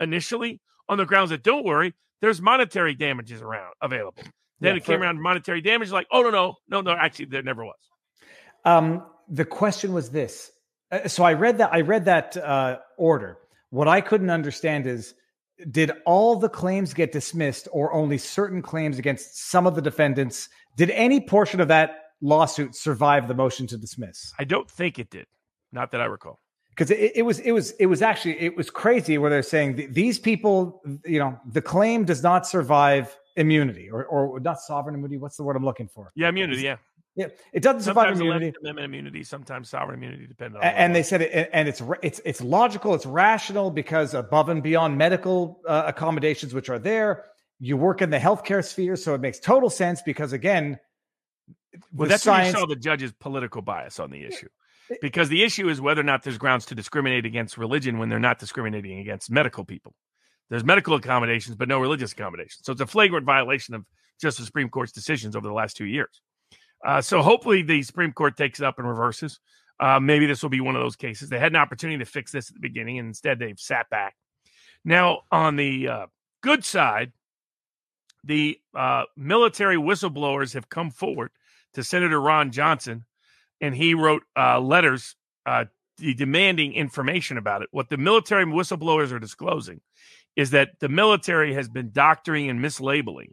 initially 0.00 0.60
on 0.88 0.98
the 0.98 1.06
grounds 1.06 1.30
that 1.30 1.44
don't 1.44 1.64
worry, 1.64 1.94
there's 2.20 2.42
monetary 2.42 2.94
damages 2.94 3.42
around 3.42 3.74
available. 3.80 4.24
Then 4.60 4.72
Yeah, 4.72 4.76
it 4.76 4.84
came 4.84 4.98
for- 4.98 5.02
around 5.04 5.20
monetary 5.20 5.60
damage, 5.60 5.90
like, 5.90 6.06
oh 6.12 6.22
no, 6.22 6.30
no, 6.30 6.54
no, 6.68 6.80
no, 6.80 6.92
actually, 6.92 7.26
there 7.26 7.42
never 7.42 7.64
was. 7.64 7.78
Um, 8.64 9.04
the 9.28 9.44
question 9.44 9.92
was 9.92 10.10
this. 10.10 10.50
Uh, 10.90 11.08
So 11.08 11.24
I 11.24 11.32
read 11.34 11.58
that. 11.58 11.72
I 11.72 11.80
read 11.80 12.04
that 12.06 12.36
uh, 12.36 12.78
order. 12.96 13.38
What 13.70 13.88
I 13.88 14.00
couldn't 14.00 14.30
understand 14.30 14.86
is, 14.86 15.14
did 15.70 15.92
all 16.06 16.36
the 16.36 16.48
claims 16.48 16.94
get 16.94 17.12
dismissed, 17.12 17.68
or 17.72 17.92
only 17.92 18.18
certain 18.18 18.62
claims 18.62 18.98
against 18.98 19.50
some 19.50 19.66
of 19.66 19.74
the 19.74 19.82
defendants? 19.82 20.48
Did 20.76 20.90
any 20.90 21.20
portion 21.20 21.60
of 21.60 21.68
that 21.68 21.90
lawsuit 22.20 22.74
survive 22.74 23.28
the 23.28 23.34
motion 23.34 23.66
to 23.68 23.76
dismiss? 23.76 24.32
I 24.38 24.44
don't 24.44 24.70
think 24.70 24.98
it 24.98 25.10
did. 25.10 25.26
Not 25.72 25.90
that 25.92 26.00
I 26.00 26.06
recall. 26.06 26.40
Because 26.70 26.90
it, 26.90 27.12
it 27.14 27.22
was, 27.22 27.38
it 27.40 27.52
was, 27.52 27.70
it 27.72 27.86
was 27.86 28.02
actually, 28.02 28.40
it 28.40 28.56
was 28.56 28.68
crazy 28.70 29.16
where 29.18 29.30
they're 29.30 29.42
saying 29.42 29.76
th- 29.76 29.90
these 29.92 30.18
people, 30.18 30.82
you 31.04 31.18
know, 31.20 31.38
the 31.52 31.62
claim 31.62 32.04
does 32.04 32.22
not 32.22 32.46
survive 32.48 33.16
immunity, 33.36 33.90
or, 33.90 34.04
or 34.04 34.40
not 34.40 34.60
sovereign 34.60 34.94
immunity. 34.94 35.18
What's 35.18 35.36
the 35.36 35.42
word 35.42 35.56
I'm 35.56 35.64
looking 35.64 35.88
for? 35.88 36.12
Yeah, 36.14 36.28
immunity. 36.28 36.62
Yeah, 36.62 36.76
Yeah, 37.16 37.28
it 37.52 37.62
doesn't 37.62 37.82
survive 37.82 38.14
immunity. 38.14 38.52
Amendment 38.60 38.84
immunity, 38.84 39.24
sometimes 39.24 39.70
sovereign 39.70 39.98
immunity, 39.98 40.26
depending 40.26 40.56
on. 40.56 40.64
And 40.64 40.92
law. 40.92 40.94
they 40.98 41.02
said 41.02 41.22
it, 41.22 41.50
and 41.52 41.68
it's 41.68 41.82
it's 42.02 42.20
it's 42.24 42.40
logical, 42.40 42.94
it's 42.94 43.06
rational 43.06 43.70
because 43.70 44.14
above 44.14 44.48
and 44.48 44.62
beyond 44.62 44.98
medical 44.98 45.60
uh, 45.66 45.84
accommodations 45.86 46.54
which 46.54 46.68
are 46.68 46.78
there, 46.78 47.24
you 47.60 47.76
work 47.76 48.02
in 48.02 48.10
the 48.10 48.18
healthcare 48.18 48.64
sphere, 48.64 48.96
so 48.96 49.14
it 49.14 49.20
makes 49.20 49.38
total 49.38 49.70
sense 49.70 50.02
because 50.02 50.32
again, 50.32 50.78
Well, 51.92 52.08
that's 52.08 52.26
where 52.26 52.44
you 52.44 52.52
saw 52.52 52.66
the 52.66 52.76
judge's 52.76 53.12
political 53.12 53.62
bias 53.62 53.98
on 54.00 54.10
the 54.10 54.24
issue. 54.24 54.48
Because 55.00 55.30
the 55.30 55.42
issue 55.42 55.70
is 55.70 55.80
whether 55.80 56.02
or 56.02 56.04
not 56.04 56.24
there's 56.24 56.36
grounds 56.36 56.66
to 56.66 56.74
discriminate 56.74 57.24
against 57.24 57.56
religion 57.56 57.98
when 57.98 58.10
they're 58.10 58.18
not 58.18 58.38
discriminating 58.38 58.98
against 58.98 59.30
medical 59.30 59.64
people. 59.64 59.94
There's 60.50 60.64
medical 60.64 60.94
accommodations, 60.94 61.56
but 61.56 61.68
no 61.68 61.78
religious 61.78 62.12
accommodations. 62.12 62.60
So 62.62 62.72
it's 62.72 62.80
a 62.80 62.86
flagrant 62.86 63.26
violation 63.26 63.74
of 63.74 63.84
just 64.20 64.38
the 64.38 64.44
Supreme 64.44 64.68
Court's 64.68 64.92
decisions 64.92 65.34
over 65.36 65.46
the 65.46 65.54
last 65.54 65.76
two 65.76 65.86
years. 65.86 66.20
Uh, 66.84 67.00
so 67.00 67.22
hopefully 67.22 67.62
the 67.62 67.82
Supreme 67.82 68.12
Court 68.12 68.36
takes 68.36 68.60
it 68.60 68.64
up 68.64 68.78
and 68.78 68.86
reverses. 68.86 69.40
Uh, 69.80 69.98
maybe 69.98 70.26
this 70.26 70.42
will 70.42 70.50
be 70.50 70.60
one 70.60 70.76
of 70.76 70.82
those 70.82 70.96
cases. 70.96 71.28
They 71.28 71.38
had 71.38 71.52
an 71.52 71.56
opportunity 71.56 71.98
to 71.98 72.04
fix 72.04 72.30
this 72.30 72.48
at 72.48 72.54
the 72.54 72.60
beginning, 72.60 72.98
and 72.98 73.08
instead 73.08 73.38
they've 73.38 73.58
sat 73.58 73.88
back. 73.90 74.14
Now, 74.84 75.22
on 75.32 75.56
the 75.56 75.88
uh, 75.88 76.06
good 76.42 76.64
side, 76.64 77.12
the 78.22 78.58
uh, 78.74 79.04
military 79.16 79.76
whistleblowers 79.76 80.54
have 80.54 80.68
come 80.68 80.90
forward 80.90 81.30
to 81.74 81.82
Senator 81.82 82.20
Ron 82.20 82.52
Johnson, 82.52 83.04
and 83.60 83.74
he 83.74 83.94
wrote 83.94 84.22
uh, 84.36 84.60
letters 84.60 85.16
uh, 85.46 85.64
demanding 86.16 86.74
information 86.74 87.38
about 87.38 87.62
it. 87.62 87.68
What 87.70 87.88
the 87.88 87.96
military 87.96 88.44
whistleblowers 88.44 89.12
are 89.12 89.18
disclosing 89.18 89.80
is 90.36 90.50
that 90.50 90.70
the 90.80 90.88
military 90.88 91.54
has 91.54 91.68
been 91.68 91.90
doctoring 91.92 92.50
and 92.50 92.60
mislabeling 92.60 93.28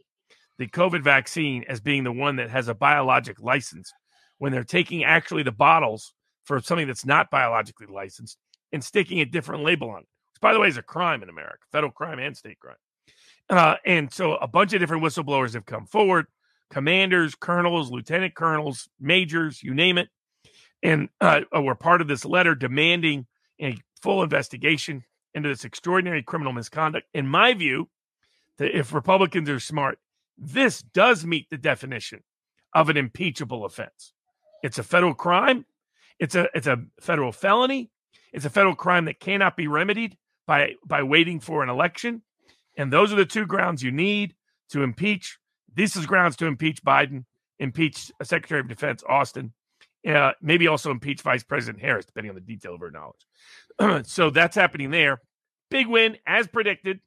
the 0.57 0.67
COVID 0.67 1.03
vaccine 1.03 1.63
as 1.67 1.79
being 1.79 2.03
the 2.03 2.11
one 2.11 2.35
that 2.35 2.49
has 2.49 2.67
a 2.67 2.75
biologic 2.75 3.39
license 3.39 3.91
when 4.37 4.51
they're 4.51 4.63
taking 4.63 5.03
actually 5.03 5.43
the 5.43 5.51
bottles 5.51 6.13
for 6.45 6.59
something 6.59 6.87
that's 6.87 7.05
not 7.05 7.31
biologically 7.31 7.87
licensed 7.87 8.37
and 8.71 8.83
sticking 8.83 9.19
a 9.19 9.25
different 9.25 9.63
label 9.63 9.89
on 9.89 9.99
it, 9.99 10.07
which, 10.33 10.41
by 10.41 10.53
the 10.53 10.59
way, 10.59 10.67
is 10.67 10.77
a 10.77 10.83
crime 10.83 11.23
in 11.23 11.29
America, 11.29 11.59
federal 11.71 11.91
crime 11.91 12.19
and 12.19 12.37
state 12.37 12.59
crime. 12.59 12.75
Uh, 13.49 13.75
and 13.85 14.13
so 14.13 14.35
a 14.35 14.47
bunch 14.47 14.73
of 14.73 14.79
different 14.79 15.03
whistleblowers 15.03 15.53
have 15.53 15.65
come 15.65 15.85
forward 15.85 16.25
commanders, 16.71 17.35
colonels, 17.35 17.91
lieutenant 17.91 18.33
colonels, 18.33 18.89
majors, 18.99 19.61
you 19.61 19.73
name 19.73 19.97
it. 19.97 20.07
And 20.81 21.09
uh, 21.19 21.41
were 21.53 21.75
part 21.75 22.01
of 22.01 22.07
this 22.07 22.25
letter 22.25 22.55
demanding 22.55 23.27
a 23.61 23.77
full 24.01 24.23
investigation 24.23 25.03
into 25.33 25.49
this 25.49 25.65
extraordinary 25.65 26.23
criminal 26.23 26.53
misconduct. 26.53 27.07
In 27.13 27.27
my 27.27 27.53
view, 27.53 27.89
that 28.57 28.77
if 28.77 28.93
Republicans 28.93 29.49
are 29.49 29.59
smart, 29.59 29.99
this 30.37 30.81
does 30.81 31.25
meet 31.25 31.49
the 31.49 31.57
definition 31.57 32.23
of 32.73 32.89
an 32.89 32.97
impeachable 32.97 33.65
offense. 33.65 34.13
It's 34.63 34.77
a 34.77 34.83
federal 34.83 35.13
crime. 35.13 35.65
It's 36.19 36.35
a 36.35 36.47
it's 36.53 36.67
a 36.67 36.83
federal 36.99 37.31
felony. 37.31 37.89
It's 38.31 38.45
a 38.45 38.49
federal 38.49 38.75
crime 38.75 39.05
that 39.05 39.19
cannot 39.19 39.57
be 39.57 39.67
remedied 39.67 40.17
by 40.47 40.73
by 40.85 41.03
waiting 41.03 41.39
for 41.39 41.63
an 41.63 41.69
election. 41.69 42.21
And 42.77 42.91
those 42.91 43.11
are 43.11 43.17
the 43.17 43.25
two 43.25 43.45
grounds 43.45 43.83
you 43.83 43.91
need 43.91 44.35
to 44.69 44.83
impeach. 44.83 45.37
This 45.73 45.95
is 45.95 46.05
grounds 46.05 46.35
to 46.37 46.45
impeach 46.45 46.83
Biden, 46.83 47.25
impeach 47.59 48.11
Secretary 48.23 48.59
of 48.59 48.67
Defense 48.67 49.03
Austin, 49.07 49.53
uh, 50.07 50.31
maybe 50.41 50.67
also 50.67 50.91
impeach 50.91 51.21
Vice 51.21 51.43
President 51.43 51.81
Harris, 51.81 52.05
depending 52.05 52.29
on 52.29 52.35
the 52.35 52.41
detail 52.41 52.73
of 52.73 52.81
her 52.81 52.91
knowledge. 52.91 54.05
so 54.07 54.29
that's 54.29 54.55
happening 54.55 54.91
there. 54.91 55.21
Big 55.69 55.87
win, 55.87 56.17
as 56.25 56.47
predicted, 56.47 56.99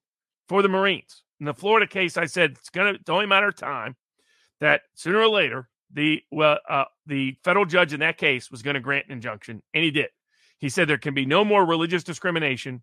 for 0.48 0.62
the 0.62 0.68
Marines. 0.68 1.22
In 1.40 1.46
the 1.46 1.54
Florida 1.54 1.86
case, 1.86 2.16
I 2.16 2.26
said 2.26 2.52
it's 2.52 2.70
gonna 2.70 2.92
it's 2.92 3.10
only 3.10 3.26
matter 3.26 3.48
of 3.48 3.56
time 3.56 3.96
that 4.60 4.82
sooner 4.94 5.18
or 5.18 5.28
later 5.28 5.68
the 5.92 6.22
well 6.30 6.58
uh, 6.68 6.84
the 7.06 7.36
federal 7.44 7.64
judge 7.64 7.92
in 7.92 8.00
that 8.00 8.18
case 8.18 8.50
was 8.50 8.62
going 8.62 8.74
to 8.74 8.80
grant 8.80 9.06
an 9.06 9.12
injunction, 9.12 9.62
and 9.72 9.84
he 9.84 9.90
did. 9.90 10.10
He 10.58 10.68
said 10.68 10.88
there 10.88 10.98
can 10.98 11.14
be 11.14 11.26
no 11.26 11.44
more 11.44 11.64
religious 11.64 12.04
discrimination 12.04 12.82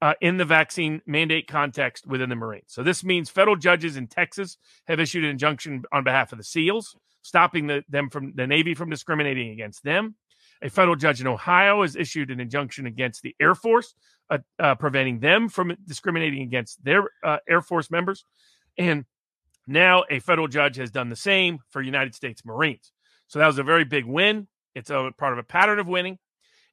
uh, 0.00 0.14
in 0.20 0.36
the 0.36 0.44
vaccine 0.44 1.00
mandate 1.06 1.46
context 1.46 2.06
within 2.06 2.28
the 2.28 2.36
Marines. 2.36 2.66
So 2.68 2.82
this 2.82 3.04
means 3.04 3.30
federal 3.30 3.56
judges 3.56 3.96
in 3.96 4.08
Texas 4.08 4.56
have 4.88 4.98
issued 4.98 5.24
an 5.24 5.30
injunction 5.30 5.84
on 5.92 6.02
behalf 6.02 6.32
of 6.32 6.38
the 6.38 6.44
SEALs, 6.44 6.96
stopping 7.22 7.68
the, 7.68 7.82
them 7.88 8.10
from 8.10 8.32
the 8.34 8.46
Navy 8.46 8.74
from 8.74 8.90
discriminating 8.90 9.50
against 9.50 9.82
them. 9.82 10.16
A 10.62 10.70
federal 10.70 10.96
judge 10.96 11.20
in 11.20 11.26
Ohio 11.26 11.82
has 11.82 11.96
issued 11.96 12.30
an 12.30 12.38
injunction 12.38 12.86
against 12.86 13.22
the 13.22 13.34
Air 13.40 13.54
Force, 13.54 13.94
uh, 14.30 14.38
uh, 14.58 14.74
preventing 14.76 15.18
them 15.18 15.48
from 15.48 15.74
discriminating 15.86 16.42
against 16.42 16.84
their 16.84 17.04
uh, 17.24 17.38
Air 17.48 17.62
Force 17.62 17.90
members. 17.90 18.24
And 18.78 19.04
now 19.66 20.04
a 20.10 20.20
federal 20.20 20.48
judge 20.48 20.76
has 20.76 20.90
done 20.90 21.08
the 21.08 21.16
same 21.16 21.58
for 21.70 21.82
United 21.82 22.14
States 22.14 22.44
Marines. 22.44 22.92
So 23.26 23.38
that 23.38 23.46
was 23.46 23.58
a 23.58 23.64
very 23.64 23.84
big 23.84 24.04
win. 24.04 24.46
It's 24.74 24.90
a 24.90 25.10
part 25.18 25.32
of 25.32 25.38
a 25.38 25.42
pattern 25.42 25.78
of 25.78 25.88
winning. 25.88 26.18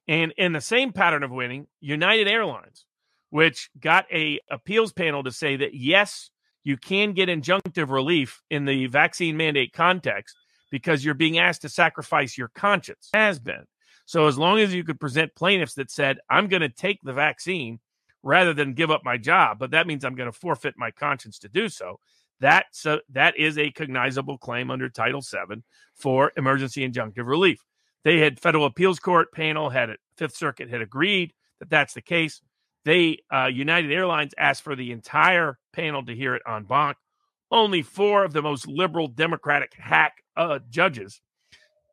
And 0.06 0.32
in 0.36 0.52
the 0.52 0.60
same 0.60 0.92
pattern 0.92 1.22
of 1.22 1.30
winning, 1.30 1.66
United 1.80 2.28
Airlines, 2.28 2.84
which 3.30 3.70
got 3.78 4.06
a 4.12 4.40
appeals 4.50 4.92
panel 4.92 5.22
to 5.24 5.32
say 5.32 5.56
that 5.56 5.74
yes, 5.74 6.30
you 6.64 6.76
can 6.76 7.12
get 7.12 7.28
injunctive 7.28 7.90
relief 7.90 8.42
in 8.50 8.64
the 8.64 8.86
vaccine 8.86 9.36
mandate 9.36 9.72
context 9.72 10.36
because 10.70 11.04
you're 11.04 11.14
being 11.14 11.38
asked 11.38 11.62
to 11.62 11.68
sacrifice 11.68 12.38
your 12.38 12.48
conscience 12.48 13.10
has 13.12 13.38
been. 13.38 13.64
So 14.06 14.26
as 14.26 14.38
long 14.38 14.58
as 14.58 14.74
you 14.74 14.82
could 14.82 14.98
present 14.98 15.34
plaintiffs 15.34 15.74
that 15.74 15.90
said, 15.90 16.18
I'm 16.28 16.48
going 16.48 16.62
to 16.62 16.68
take 16.68 17.00
the 17.02 17.12
vaccine 17.12 17.78
rather 18.22 18.52
than 18.52 18.74
give 18.74 18.90
up 18.90 19.02
my 19.04 19.16
job, 19.16 19.58
but 19.58 19.70
that 19.70 19.86
means 19.86 20.04
I'm 20.04 20.14
going 20.14 20.30
to 20.30 20.38
forfeit 20.38 20.74
my 20.76 20.90
conscience 20.90 21.38
to 21.40 21.48
do 21.48 21.68
so. 21.68 22.00
That 22.40 22.66
so 22.72 23.00
that 23.10 23.38
is 23.38 23.58
a 23.58 23.70
cognizable 23.70 24.38
claim 24.38 24.70
under 24.70 24.88
Title 24.88 25.20
VII 25.20 25.62
for 25.94 26.32
emergency 26.36 26.88
injunctive 26.88 27.26
relief. 27.26 27.62
They 28.02 28.18
had 28.18 28.40
federal 28.40 28.64
appeals 28.64 28.98
court 28.98 29.30
panel 29.32 29.68
had 29.68 29.90
it, 29.90 30.00
Fifth 30.16 30.36
Circuit 30.36 30.70
had 30.70 30.80
agreed 30.80 31.34
that 31.58 31.68
that's 31.68 31.94
the 31.94 32.00
case. 32.00 32.40
They 32.84 33.18
uh, 33.32 33.46
United 33.52 33.92
Airlines 33.92 34.32
asked 34.38 34.62
for 34.62 34.74
the 34.74 34.90
entire 34.90 35.58
panel 35.72 36.04
to 36.06 36.16
hear 36.16 36.34
it 36.34 36.42
en 36.48 36.64
banc. 36.64 36.96
Only 37.50 37.82
four 37.82 38.24
of 38.24 38.32
the 38.32 38.42
most 38.42 38.66
liberal 38.66 39.08
Democratic 39.08 39.72
hack 39.74 40.22
uh, 40.36 40.60
judges 40.68 41.20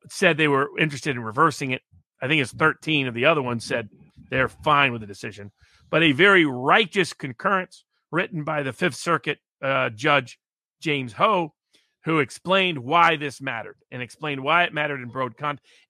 said 0.09 0.37
they 0.37 0.47
were 0.47 0.69
interested 0.79 1.15
in 1.15 1.23
reversing 1.23 1.71
it. 1.71 1.81
I 2.21 2.27
think 2.27 2.41
it's 2.41 2.51
13 2.51 3.07
of 3.07 3.13
the 3.13 3.25
other 3.25 3.41
ones 3.41 3.65
said 3.65 3.89
they're 4.29 4.49
fine 4.49 4.91
with 4.91 5.01
the 5.01 5.07
decision. 5.07 5.51
But 5.89 6.03
a 6.03 6.11
very 6.11 6.45
righteous 6.45 7.13
concurrence 7.13 7.85
written 8.11 8.43
by 8.43 8.63
the 8.63 8.73
Fifth 8.73 8.95
Circuit 8.95 9.39
uh, 9.61 9.89
Judge 9.89 10.39
James 10.81 11.13
Ho, 11.13 11.53
who 12.05 12.19
explained 12.19 12.79
why 12.79 13.15
this 13.15 13.41
mattered 13.41 13.77
and 13.91 14.01
explained 14.01 14.43
why 14.43 14.63
it 14.63 14.73
mattered 14.73 15.01
in 15.01 15.09
broad 15.09 15.33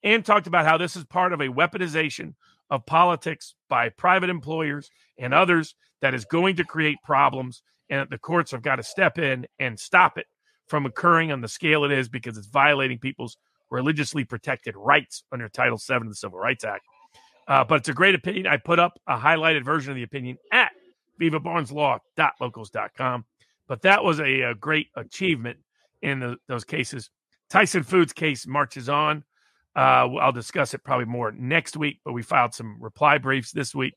and 0.03 0.25
talked 0.25 0.47
about 0.47 0.65
how 0.65 0.77
this 0.77 0.95
is 0.95 1.03
part 1.05 1.33
of 1.33 1.41
a 1.41 1.47
weaponization 1.47 2.33
of 2.69 2.85
politics 2.85 3.53
by 3.69 3.89
private 3.89 4.29
employers 4.29 4.89
and 5.17 5.33
others 5.33 5.75
that 6.01 6.13
is 6.13 6.25
going 6.25 6.55
to 6.55 6.63
create 6.63 6.97
problems 7.03 7.61
and 7.89 8.07
the 8.09 8.17
courts 8.17 8.51
have 8.51 8.61
got 8.61 8.77
to 8.77 8.83
step 8.83 9.17
in 9.17 9.45
and 9.59 9.79
stop 9.79 10.17
it 10.17 10.25
from 10.67 10.85
occurring 10.85 11.31
on 11.31 11.41
the 11.41 11.47
scale 11.47 11.85
it 11.85 11.91
is 11.91 12.09
because 12.09 12.37
it's 12.37 12.47
violating 12.47 12.99
people's 12.99 13.37
religiously 13.69 14.23
protected 14.23 14.75
rights 14.75 15.23
under 15.31 15.47
Title 15.49 15.77
VII 15.77 15.95
of 15.95 16.09
the 16.09 16.15
Civil 16.15 16.39
Rights 16.39 16.63
Act. 16.63 16.83
Uh, 17.47 17.63
but 17.63 17.75
it's 17.75 17.89
a 17.89 17.93
great 17.93 18.15
opinion. 18.15 18.47
I 18.47 18.57
put 18.57 18.79
up 18.79 18.99
a 19.07 19.15
highlighted 19.17 19.63
version 19.63 19.91
of 19.91 19.95
the 19.95 20.03
opinion 20.03 20.37
at 20.51 20.71
vivabarneslaw.locals.com. 21.19 23.25
But 23.67 23.81
that 23.83 24.03
was 24.03 24.19
a, 24.19 24.41
a 24.41 24.55
great 24.55 24.87
achievement 24.95 25.59
in 26.01 26.19
the, 26.19 26.37
those 26.47 26.63
cases. 26.63 27.11
Tyson 27.49 27.83
Foods 27.83 28.13
case 28.13 28.47
marches 28.47 28.89
on. 28.89 29.23
Uh, 29.75 30.09
I'll 30.19 30.31
discuss 30.31 30.73
it 30.73 30.83
probably 30.83 31.05
more 31.05 31.31
next 31.31 31.77
week, 31.77 31.99
but 32.03 32.13
we 32.13 32.23
filed 32.23 32.53
some 32.53 32.77
reply 32.81 33.19
briefs 33.19 33.51
this 33.51 33.75
week, 33.75 33.93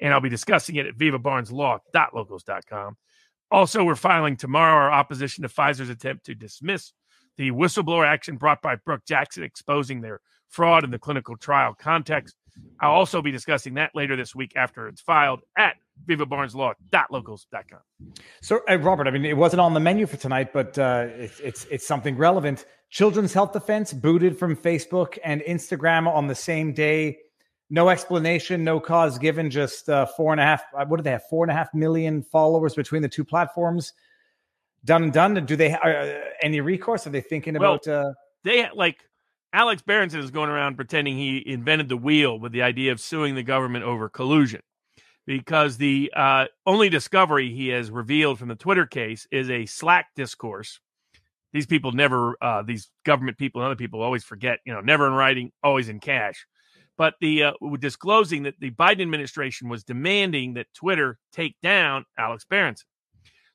and 0.00 0.12
I'll 0.12 0.20
be 0.20 0.28
discussing 0.28 0.74
it 0.76 0.86
at 0.86 0.96
vivabarneslaw.locals.com. 0.96 2.96
Also, 3.50 3.84
we're 3.84 3.96
filing 3.96 4.36
tomorrow 4.36 4.84
our 4.84 4.92
opposition 4.92 5.42
to 5.42 5.48
Pfizer's 5.48 5.88
attempt 5.88 6.26
to 6.26 6.34
dismiss 6.34 6.92
the 7.36 7.50
whistleblower 7.50 8.06
action 8.06 8.36
brought 8.36 8.62
by 8.62 8.76
Brook 8.76 9.02
Jackson 9.06 9.42
exposing 9.42 10.00
their 10.00 10.20
fraud 10.48 10.84
in 10.84 10.90
the 10.90 10.98
clinical 10.98 11.36
trial 11.36 11.74
context. 11.78 12.34
I'll 12.80 12.92
also 12.92 13.22
be 13.22 13.30
discussing 13.30 13.74
that 13.74 13.92
later 13.94 14.16
this 14.16 14.34
week 14.34 14.52
after 14.56 14.88
it's 14.88 15.00
filed 15.00 15.40
at 15.56 15.76
vivabarneslaw.locals.com. 16.06 17.80
So, 18.42 18.60
uh, 18.68 18.78
Robert, 18.78 19.06
I 19.06 19.10
mean, 19.10 19.24
it 19.24 19.36
wasn't 19.36 19.60
on 19.60 19.74
the 19.74 19.80
menu 19.80 20.06
for 20.06 20.16
tonight, 20.16 20.52
but 20.52 20.78
uh, 20.78 21.06
it's, 21.10 21.40
it's, 21.40 21.64
it's 21.70 21.86
something 21.86 22.16
relevant. 22.16 22.64
Children's 22.90 23.32
Health 23.32 23.52
Defense 23.52 23.92
booted 23.92 24.38
from 24.38 24.56
Facebook 24.56 25.18
and 25.24 25.40
Instagram 25.42 26.08
on 26.08 26.26
the 26.26 26.34
same 26.34 26.72
day. 26.72 27.18
No 27.70 27.88
explanation, 27.88 28.64
no 28.64 28.80
cause 28.80 29.18
given. 29.18 29.48
Just 29.48 29.88
uh, 29.88 30.04
four 30.04 30.32
and 30.32 30.40
a 30.40 30.44
half. 30.44 30.64
Uh, 30.76 30.84
what 30.86 30.96
do 30.96 31.02
they 31.02 31.12
have? 31.12 31.24
Four 31.28 31.44
and 31.44 31.52
a 31.52 31.54
half 31.54 31.72
million 31.72 32.22
followers 32.22 32.74
between 32.74 33.00
the 33.00 33.08
two 33.08 33.24
platforms. 33.24 33.92
Done 34.84 35.04
and 35.04 35.12
done. 35.12 35.46
Do 35.46 35.56
they 35.56 35.72
uh, 35.72 36.20
any 36.42 36.60
recourse? 36.60 37.06
Are 37.06 37.10
they 37.10 37.20
thinking 37.20 37.54
well, 37.58 37.74
about? 37.74 37.86
Uh... 37.86 38.12
They 38.42 38.68
like 38.74 38.98
Alex 39.52 39.82
Berenson 39.82 40.20
is 40.20 40.30
going 40.30 40.50
around 40.50 40.76
pretending 40.76 41.16
he 41.16 41.42
invented 41.46 41.88
the 41.88 41.96
wheel 41.96 42.38
with 42.38 42.52
the 42.52 42.62
idea 42.62 42.92
of 42.92 43.00
suing 43.00 43.34
the 43.34 43.42
government 43.42 43.84
over 43.84 44.08
collusion 44.08 44.62
because 45.26 45.76
the 45.76 46.12
uh, 46.16 46.46
only 46.66 46.88
discovery 46.88 47.54
he 47.54 47.68
has 47.68 47.90
revealed 47.90 48.38
from 48.38 48.48
the 48.48 48.56
Twitter 48.56 48.86
case 48.86 49.26
is 49.30 49.50
a 49.50 49.66
Slack 49.66 50.06
discourse. 50.16 50.80
These 51.52 51.66
people 51.66 51.92
never, 51.92 52.36
uh, 52.40 52.62
these 52.62 52.90
government 53.04 53.38
people 53.38 53.60
and 53.60 53.66
other 53.66 53.76
people 53.76 54.02
always 54.02 54.24
forget, 54.24 54.60
you 54.64 54.72
know, 54.72 54.80
never 54.80 55.06
in 55.06 55.12
writing, 55.12 55.52
always 55.62 55.88
in 55.88 56.00
cash. 56.00 56.46
But 57.00 57.14
the 57.20 57.44
uh, 57.44 57.52
disclosing 57.80 58.42
that 58.42 58.60
the 58.60 58.72
Biden 58.72 59.00
administration 59.00 59.70
was 59.70 59.84
demanding 59.84 60.52
that 60.54 60.66
Twitter 60.74 61.18
take 61.32 61.56
down 61.62 62.04
Alex 62.18 62.44
Berenson. 62.44 62.86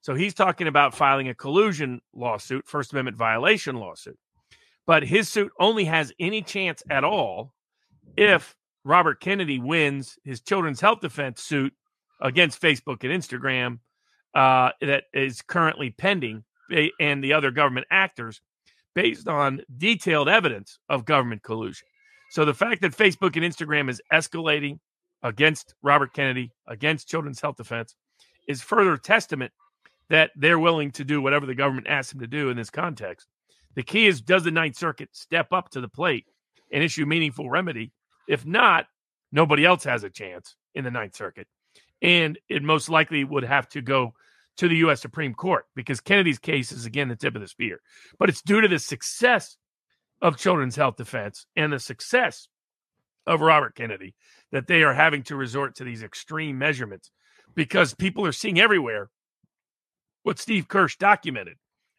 So 0.01 0.15
he's 0.15 0.33
talking 0.33 0.67
about 0.67 0.95
filing 0.95 1.29
a 1.29 1.35
collusion 1.35 2.01
lawsuit, 2.13 2.67
First 2.67 2.91
Amendment 2.91 3.17
violation 3.17 3.75
lawsuit 3.75 4.17
but 4.85 5.03
his 5.03 5.29
suit 5.29 5.51
only 5.59 5.85
has 5.85 6.13
any 6.19 6.41
chance 6.41 6.83
at 6.89 7.03
all 7.03 7.53
if 8.17 8.55
Robert 8.83 9.19
Kennedy 9.19 9.59
wins 9.59 10.17
his 10.23 10.41
children's 10.41 10.79
health 10.79 11.01
defense 11.01 11.41
suit 11.41 11.73
against 12.21 12.61
Facebook 12.61 13.03
and 13.03 13.11
Instagram 13.11 13.79
uh, 14.35 14.71
that 14.81 15.05
is 15.13 15.41
currently 15.41 15.89
pending 15.89 16.43
and 16.99 17.23
the 17.23 17.33
other 17.33 17.51
government 17.51 17.87
actors 17.89 18.41
based 18.93 19.27
on 19.27 19.61
detailed 19.77 20.29
evidence 20.29 20.79
of 20.87 21.05
government 21.05 21.43
collusion. 21.43 21.87
So 22.35 22.43
the 22.43 22.53
fact 22.53 22.81
that 22.81 22.91
Facebook 22.91 23.37
and 23.37 23.45
Instagram 23.45 23.89
is 23.89 24.01
escalating 24.11 24.79
against 25.23 25.73
Robert 25.81 26.13
Kennedy, 26.13 26.51
against 26.67 27.07
children's 27.07 27.39
health 27.39 27.55
defense, 27.55 27.95
is 28.45 28.61
further 28.61 28.97
testament 28.97 29.53
that 30.09 30.31
they're 30.35 30.59
willing 30.59 30.91
to 30.91 31.05
do 31.05 31.21
whatever 31.21 31.45
the 31.45 31.55
government 31.55 31.87
asks 31.87 32.11
them 32.11 32.19
to 32.19 32.27
do 32.27 32.49
in 32.49 32.57
this 32.57 32.69
context. 32.69 33.29
The 33.75 33.83
key 33.83 34.07
is 34.07 34.19
does 34.19 34.43
the 34.43 34.51
Ninth 34.51 34.75
Circuit 34.75 35.11
step 35.13 35.53
up 35.53 35.69
to 35.69 35.79
the 35.79 35.87
plate 35.87 36.25
and 36.73 36.83
issue 36.83 37.05
meaningful 37.05 37.49
remedy? 37.49 37.93
If 38.27 38.45
not, 38.45 38.87
nobody 39.31 39.63
else 39.63 39.85
has 39.85 40.03
a 40.03 40.09
chance 40.09 40.57
in 40.73 40.83
the 40.83 40.91
Ninth 40.91 41.15
Circuit. 41.15 41.47
And 42.01 42.37
it 42.49 42.63
most 42.63 42.89
likely 42.89 43.23
would 43.23 43.45
have 43.45 43.69
to 43.69 43.81
go 43.81 44.13
to 44.57 44.67
the 44.67 44.75
U.S. 44.77 45.01
Supreme 45.01 45.35
Court 45.35 45.67
because 45.73 46.01
Kennedy's 46.01 46.39
case 46.39 46.73
is, 46.73 46.85
again, 46.85 47.07
the 47.07 47.15
tip 47.15 47.35
of 47.35 47.41
the 47.41 47.47
spear. 47.47 47.79
But 48.19 48.27
it's 48.27 48.41
due 48.41 48.59
to 48.59 48.67
the 48.67 48.79
success 48.79 49.55
of 50.21 50.37
children's 50.37 50.75
health 50.75 50.95
defense 50.95 51.45
and 51.55 51.71
the 51.71 51.79
success 51.79 52.47
of 53.27 53.41
Robert 53.41 53.75
Kennedy 53.75 54.15
that 54.51 54.67
they 54.67 54.83
are 54.83 54.93
having 54.93 55.23
to 55.23 55.35
resort 55.35 55.75
to 55.75 55.83
these 55.83 56.03
extreme 56.03 56.57
measurements 56.57 57.11
because 57.55 57.93
people 57.93 58.25
are 58.25 58.31
seeing 58.31 58.59
everywhere 58.59 59.09
what 60.23 60.39
Steve 60.39 60.67
Kirsch 60.67 60.97
documented 60.97 61.57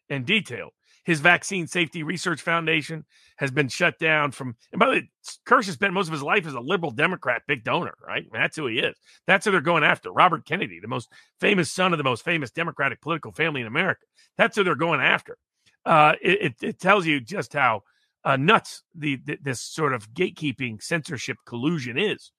and 0.09 0.25
detailed 0.25 0.71
his 1.07 1.21
Vaccine 1.21 1.67
Safety 1.67 2.03
Research 2.03 2.41
Foundation 2.41 3.05
has 3.37 3.49
been 3.49 3.69
shut 3.69 3.97
down 3.97 4.31
from. 4.31 4.57
And 4.73 4.79
by 4.79 4.87
the 4.87 4.91
way, 4.91 5.09
Kirsch 5.45 5.67
has 5.67 5.75
spent 5.75 5.93
most 5.93 6.07
of 6.07 6.11
his 6.11 6.21
life 6.21 6.45
as 6.45 6.53
a 6.53 6.59
liberal 6.59 6.91
Democrat, 6.91 7.43
big 7.47 7.63
donor, 7.63 7.93
right? 8.05 8.23
Mean, 8.23 8.41
that's 8.41 8.57
who 8.57 8.67
he 8.67 8.79
is. 8.79 8.93
That's 9.25 9.45
who 9.45 9.51
they're 9.51 9.61
going 9.61 9.85
after. 9.85 10.11
Robert 10.11 10.45
Kennedy, 10.45 10.81
the 10.81 10.89
most 10.89 11.07
famous 11.39 11.71
son 11.71 11.93
of 11.93 11.97
the 11.97 12.03
most 12.03 12.25
famous 12.25 12.51
Democratic 12.51 12.99
political 12.99 13.31
family 13.31 13.61
in 13.61 13.67
America. 13.67 14.01
That's 14.37 14.57
who 14.57 14.65
they're 14.65 14.75
going 14.75 14.99
after. 14.99 15.37
Uh, 15.85 16.15
it, 16.21 16.41
it, 16.41 16.55
it, 16.61 16.79
tells 16.79 17.05
you 17.05 17.21
just 17.21 17.53
how 17.53 17.83
uh, 18.23 18.35
nuts 18.35 18.83
the, 18.95 19.17
the, 19.25 19.37
this 19.41 19.61
sort 19.61 19.93
of 19.93 20.13
gatekeeping 20.13 20.81
censorship 20.81 21.37
collusion 21.45 21.97
is. 21.97 22.31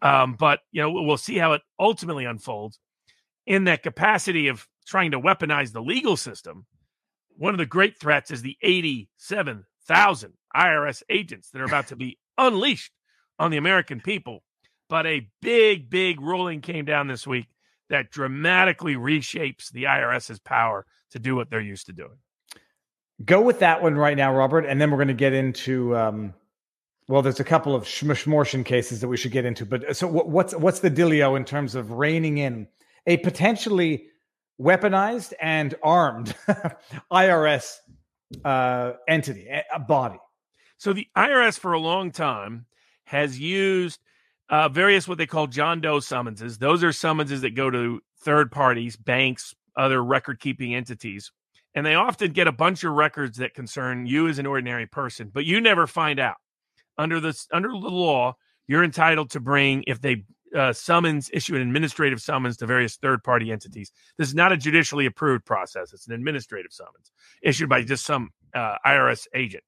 Um, 0.00 0.34
but 0.38 0.60
you 0.72 0.82
know 0.82 0.90
we'll 0.90 1.16
see 1.16 1.38
how 1.38 1.52
it 1.52 1.62
ultimately 1.78 2.24
unfolds 2.24 2.78
in 3.46 3.64
that 3.64 3.82
capacity 3.82 4.48
of 4.48 4.66
trying 4.86 5.12
to 5.12 5.20
weaponize 5.20 5.72
the 5.72 5.82
legal 5.82 6.16
system 6.16 6.66
one 7.36 7.54
of 7.54 7.58
the 7.58 7.66
great 7.66 7.98
threats 7.98 8.30
is 8.30 8.42
the 8.42 8.56
87,000 8.62 10.32
IRS 10.54 11.02
agents 11.08 11.50
that 11.50 11.60
are 11.60 11.66
about 11.66 11.88
to 11.88 11.96
be 11.96 12.18
unleashed 12.38 12.92
on 13.38 13.50
the 13.50 13.56
American 13.56 14.00
people. 14.00 14.42
But 14.88 15.06
a 15.06 15.28
big, 15.40 15.88
big 15.88 16.20
ruling 16.20 16.60
came 16.60 16.84
down 16.84 17.08
this 17.08 17.26
week 17.26 17.46
that 17.88 18.10
dramatically 18.10 18.94
reshapes 18.94 19.70
the 19.70 19.84
IRS's 19.84 20.38
power 20.38 20.86
to 21.10 21.18
do 21.18 21.34
what 21.34 21.50
they're 21.50 21.60
used 21.60 21.86
to 21.86 21.92
doing. 21.92 22.18
Go 23.24 23.42
with 23.42 23.60
that 23.60 23.82
one 23.82 23.96
right 23.96 24.16
now, 24.16 24.34
Robert, 24.34 24.64
and 24.66 24.80
then 24.80 24.90
we're 24.90 24.98
going 24.98 25.08
to 25.08 25.14
get 25.14 25.32
into. 25.32 25.96
Um, 25.96 26.34
well, 27.08 27.20
there's 27.20 27.40
a 27.40 27.44
couple 27.44 27.74
of 27.74 27.84
schmortion 27.84 28.64
cases 28.64 29.00
that 29.00 29.08
we 29.08 29.16
should 29.16 29.32
get 29.32 29.44
into, 29.44 29.66
but 29.66 29.96
so 29.96 30.06
what's 30.06 30.54
what's 30.54 30.80
the 30.80 30.90
dealio 30.90 31.36
in 31.36 31.44
terms 31.44 31.74
of 31.74 31.90
reining 31.90 32.38
in 32.38 32.68
a 33.06 33.18
potentially 33.18 34.06
weaponized 34.60 35.32
and 35.40 35.74
armed 35.82 36.34
IRS 37.12 37.76
uh, 38.44 38.92
entity, 39.08 39.48
a 39.72 39.78
body. 39.80 40.18
So 40.78 40.92
the 40.92 41.06
IRS 41.16 41.58
for 41.58 41.72
a 41.72 41.80
long 41.80 42.10
time 42.12 42.66
has 43.04 43.38
used 43.38 44.00
uh, 44.48 44.68
various 44.68 45.06
what 45.06 45.18
they 45.18 45.26
call 45.26 45.46
John 45.46 45.80
Doe 45.80 46.00
summonses. 46.00 46.58
Those 46.58 46.82
are 46.84 46.92
summonses 46.92 47.42
that 47.42 47.54
go 47.54 47.70
to 47.70 48.00
third 48.20 48.50
parties, 48.50 48.96
banks, 48.96 49.54
other 49.76 50.02
record 50.02 50.40
keeping 50.40 50.74
entities. 50.74 51.32
And 51.74 51.86
they 51.86 51.94
often 51.94 52.32
get 52.32 52.46
a 52.46 52.52
bunch 52.52 52.84
of 52.84 52.92
records 52.92 53.38
that 53.38 53.54
concern 53.54 54.06
you 54.06 54.28
as 54.28 54.38
an 54.38 54.46
ordinary 54.46 54.86
person, 54.86 55.30
but 55.32 55.44
you 55.44 55.60
never 55.60 55.86
find 55.86 56.20
out. 56.20 56.36
Under 56.98 57.18
the 57.20 57.34
under 57.52 57.68
the 57.68 57.74
law, 57.76 58.34
you're 58.68 58.84
entitled 58.84 59.30
to 59.30 59.40
bring 59.40 59.82
if 59.86 60.00
they 60.00 60.24
uh, 60.56 60.72
summons, 60.72 61.30
issue 61.32 61.56
an 61.56 61.62
administrative 61.62 62.20
summons 62.20 62.56
to 62.58 62.66
various 62.66 62.96
third 62.96 63.24
party 63.24 63.50
entities. 63.50 63.90
This 64.18 64.28
is 64.28 64.34
not 64.34 64.52
a 64.52 64.56
judicially 64.56 65.06
approved 65.06 65.46
process, 65.46 65.92
it's 65.92 66.06
an 66.06 66.14
administrative 66.14 66.72
summons 66.72 67.10
issued 67.42 67.68
by 67.68 67.82
just 67.82 68.04
some 68.04 68.30
uh, 68.54 68.76
IRS 68.86 69.26
agent. 69.34 69.64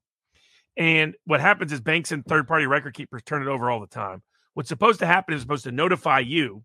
And 0.76 1.14
what 1.24 1.40
happens 1.40 1.72
is 1.72 1.80
banks 1.80 2.12
and 2.12 2.24
third 2.24 2.48
party 2.48 2.66
record 2.66 2.94
keepers 2.94 3.22
turn 3.22 3.42
it 3.42 3.48
over 3.48 3.70
all 3.70 3.80
the 3.80 3.86
time. 3.86 4.22
What's 4.54 4.68
supposed 4.68 4.98
to 5.00 5.06
happen 5.06 5.34
is 5.34 5.40
supposed 5.40 5.64
to 5.64 5.72
notify 5.72 6.20
you 6.20 6.64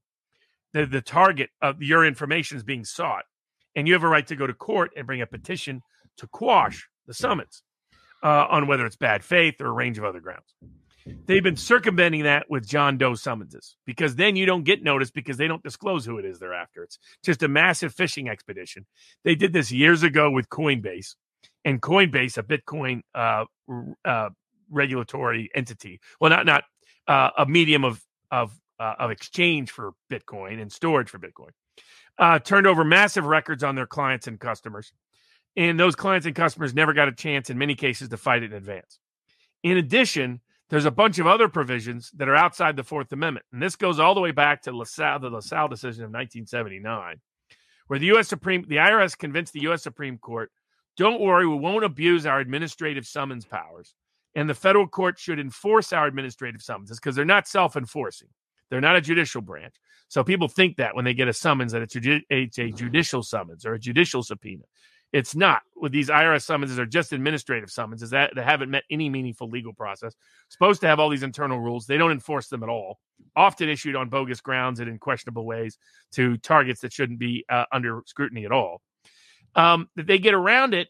that 0.73 0.91
the 0.91 1.01
target 1.01 1.49
of 1.61 1.81
your 1.81 2.05
information 2.05 2.57
is 2.57 2.63
being 2.63 2.85
sought. 2.85 3.23
And 3.79 3.87
you 3.87 3.93
have 3.93 4.03
a 4.03 4.09
right 4.09 4.27
to 4.27 4.35
go 4.35 4.45
to 4.45 4.53
court 4.53 4.91
and 4.97 5.07
bring 5.07 5.21
a 5.21 5.25
petition 5.25 5.81
to 6.17 6.27
quash 6.27 6.89
the 7.07 7.13
summons 7.13 7.63
uh, 8.21 8.45
on 8.49 8.67
whether 8.67 8.85
it's 8.85 8.97
bad 8.97 9.23
faith 9.23 9.61
or 9.61 9.67
a 9.67 9.71
range 9.71 9.97
of 9.97 10.03
other 10.03 10.19
grounds. 10.19 10.53
They've 11.25 11.41
been 11.41 11.55
circumventing 11.55 12.23
that 12.23 12.49
with 12.49 12.67
John 12.67 12.97
Doe 12.97 13.15
summonses 13.15 13.77
because 13.85 14.17
then 14.17 14.35
you 14.35 14.45
don't 14.45 14.65
get 14.65 14.83
noticed 14.83 15.13
because 15.13 15.37
they 15.37 15.47
don't 15.47 15.63
disclose 15.63 16.05
who 16.05 16.17
it 16.17 16.25
is 16.25 16.39
they're 16.39 16.53
after. 16.53 16.83
It's 16.83 16.99
just 17.23 17.41
a 17.41 17.47
massive 17.47 17.95
fishing 17.95 18.27
expedition. 18.27 18.85
They 19.23 19.35
did 19.35 19.53
this 19.53 19.71
years 19.71 20.03
ago 20.03 20.29
with 20.29 20.49
Coinbase, 20.49 21.15
and 21.63 21.81
Coinbase, 21.81 22.37
a 22.37 22.43
Bitcoin 22.43 23.01
uh, 23.15 23.45
uh, 24.03 24.29
regulatory 24.69 25.49
entity, 25.55 26.01
well, 26.19 26.29
not 26.29 26.45
not 26.45 26.65
uh, 27.07 27.29
a 27.37 27.45
medium 27.45 27.85
of 27.85 28.03
of 28.29 28.51
uh, 28.77 28.95
of 28.99 29.09
exchange 29.09 29.71
for 29.71 29.93
Bitcoin 30.11 30.61
and 30.61 30.69
storage 30.69 31.09
for 31.09 31.17
Bitcoin, 31.17 31.51
uh, 32.19 32.37
turned 32.37 32.67
over 32.67 32.83
massive 32.83 33.25
records 33.25 33.63
on 33.63 33.75
their 33.75 33.87
clients 33.87 34.27
and 34.27 34.39
customers. 34.39 34.91
And 35.55 35.79
those 35.79 35.95
clients 35.95 36.27
and 36.27 36.35
customers 36.35 36.73
never 36.73 36.93
got 36.93 37.07
a 37.07 37.13
chance 37.13 37.49
in 37.49 37.57
many 37.57 37.75
cases 37.75 38.09
to 38.09 38.17
fight 38.17 38.43
it 38.43 38.51
in 38.51 38.57
advance. 38.57 38.99
In 39.63 39.77
addition, 39.77 40.41
there's 40.69 40.85
a 40.85 40.91
bunch 40.91 41.17
of 41.17 41.25
other 41.25 41.49
provisions 41.49 42.11
that 42.11 42.29
are 42.29 42.35
outside 42.35 42.75
the 42.75 42.83
Fourth 42.83 43.11
Amendment. 43.11 43.45
And 43.51 43.61
this 43.61 43.75
goes 43.75 43.99
all 43.99 44.13
the 44.13 44.21
way 44.21 44.31
back 44.31 44.61
to 44.63 44.71
LaSalle, 44.71 45.19
the 45.19 45.29
LaSalle 45.29 45.67
decision 45.67 46.03
of 46.03 46.11
1979, 46.11 47.19
where 47.87 47.99
the 47.99 48.05
U.S. 48.07 48.27
Supreme, 48.27 48.63
the 48.67 48.75
IRS 48.75 49.17
convinced 49.17 49.53
the 49.53 49.61
U.S. 49.61 49.81
Supreme 49.81 50.17
Court, 50.17 50.51
don't 50.95 51.21
worry, 51.21 51.47
we 51.47 51.55
won't 51.55 51.85
abuse 51.85 52.25
our 52.25 52.39
administrative 52.39 53.07
summons 53.07 53.45
powers. 53.45 53.95
And 54.35 54.47
the 54.47 54.53
federal 54.53 54.87
court 54.87 55.17
should 55.17 55.39
enforce 55.39 55.91
our 55.91 56.05
administrative 56.05 56.61
summonses 56.61 56.99
because 56.99 57.15
they're 57.15 57.25
not 57.25 57.47
self 57.47 57.75
enforcing. 57.75 58.27
They're 58.69 58.81
not 58.81 58.95
a 58.95 59.01
judicial 59.01 59.41
branch. 59.41 59.75
So 60.07 60.23
people 60.23 60.47
think 60.47 60.77
that 60.77 60.95
when 60.95 61.05
they 61.05 61.13
get 61.13 61.27
a 61.27 61.33
summons 61.33 61.71
that 61.71 61.81
it's 61.81 61.95
a, 61.95 62.21
it's 62.29 62.59
a 62.59 62.71
judicial 62.71 63.23
summons 63.23 63.65
or 63.65 63.73
a 63.73 63.79
judicial 63.79 64.23
subpoena. 64.23 64.63
It's 65.11 65.35
not. 65.35 65.61
With 65.75 65.91
these 65.91 66.09
IRS 66.09 66.43
summonses 66.43 66.77
are 66.77 66.85
just 66.85 67.13
administrative 67.13 67.71
summonses 67.71 68.11
that, 68.11 68.35
that 68.35 68.45
haven't 68.45 68.69
met 68.69 68.83
any 68.91 69.09
meaningful 69.09 69.49
legal 69.49 69.73
process. 69.73 70.13
Supposed 70.49 70.81
to 70.81 70.87
have 70.87 70.99
all 70.99 71.09
these 71.09 71.23
internal 71.23 71.59
rules. 71.59 71.85
They 71.85 71.97
don't 71.97 72.11
enforce 72.11 72.47
them 72.47 72.61
at 72.61 72.69
all. 72.69 72.99
Often 73.35 73.69
issued 73.69 73.95
on 73.95 74.09
bogus 74.09 74.41
grounds 74.41 74.79
and 74.79 74.89
in 74.89 74.99
questionable 74.99 75.45
ways 75.45 75.77
to 76.13 76.37
targets 76.37 76.81
that 76.81 76.93
shouldn't 76.93 77.19
be 77.19 77.43
uh, 77.49 77.65
under 77.71 78.03
scrutiny 78.05 78.45
at 78.45 78.51
all. 78.51 78.81
Um, 79.55 79.89
that 79.95 80.05
they 80.05 80.19
get 80.19 80.35
around 80.35 80.75
it 80.75 80.89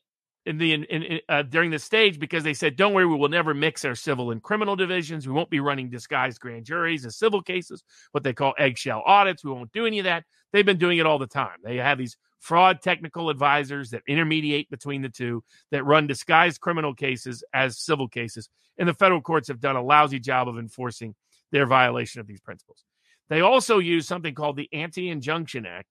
in 0.50 0.58
the 0.58 0.74
in, 0.74 0.84
in, 0.86 1.20
uh, 1.30 1.44
during 1.44 1.70
the 1.70 1.78
stage 1.78 2.20
because 2.20 2.44
they 2.44 2.56
said, 2.56 2.76
"Don't 2.76 2.94
worry, 2.94 3.06
we 3.06 3.16
will 3.16 3.30
never 3.30 3.54
mix 3.54 3.86
our 3.86 3.94
civil 3.94 4.32
and 4.32 4.42
criminal 4.42 4.76
divisions. 4.76 5.28
We 5.28 5.34
won't 5.34 5.52
be 5.52 5.60
running 5.60 5.92
disguised 5.92 6.40
grand 6.40 6.66
juries 6.66 7.04
and 7.04 7.14
civil 7.14 7.44
cases, 7.44 7.84
what 8.14 8.24
they 8.24 8.34
call 8.34 8.56
eggshell 8.58 9.04
audits. 9.06 9.46
We 9.46 9.52
won't 9.52 9.72
do 9.72 9.86
any 9.86 10.00
of 10.00 10.06
that." 10.06 10.26
They've 10.52 10.66
been 10.66 10.80
doing 10.80 10.98
it 10.98 11.06
all 11.06 11.20
the 11.20 11.28
time. 11.28 11.60
They 11.64 11.78
have 11.78 12.00
these 12.00 12.18
fraud 12.40 12.82
technical 12.82 13.30
advisors 13.30 13.92
that 13.92 14.02
intermediate 14.08 14.72
between 14.72 15.04
the 15.04 15.10
two 15.10 15.44
that 15.70 15.86
run 15.86 16.08
disguised 16.08 16.62
criminal 16.62 16.96
cases 16.96 17.44
as 17.54 17.78
civil 17.78 18.08
cases, 18.08 18.50
and 18.80 18.90
the 18.90 18.94
federal 18.96 19.22
courts 19.22 19.50
have 19.50 19.60
done 19.60 19.76
a 19.76 19.84
lousy 19.84 20.20
job 20.20 20.48
of 20.48 20.58
enforcing 20.58 21.14
their 21.52 21.68
violation 21.68 22.22
of 22.22 22.26
these 22.26 22.42
principles. 22.42 22.84
They 23.30 23.42
also 23.42 23.78
use 23.78 24.08
something 24.08 24.34
called 24.34 24.58
the 24.58 24.70
Anti 24.74 25.10
Injunction 25.10 25.68
Act 25.68 25.88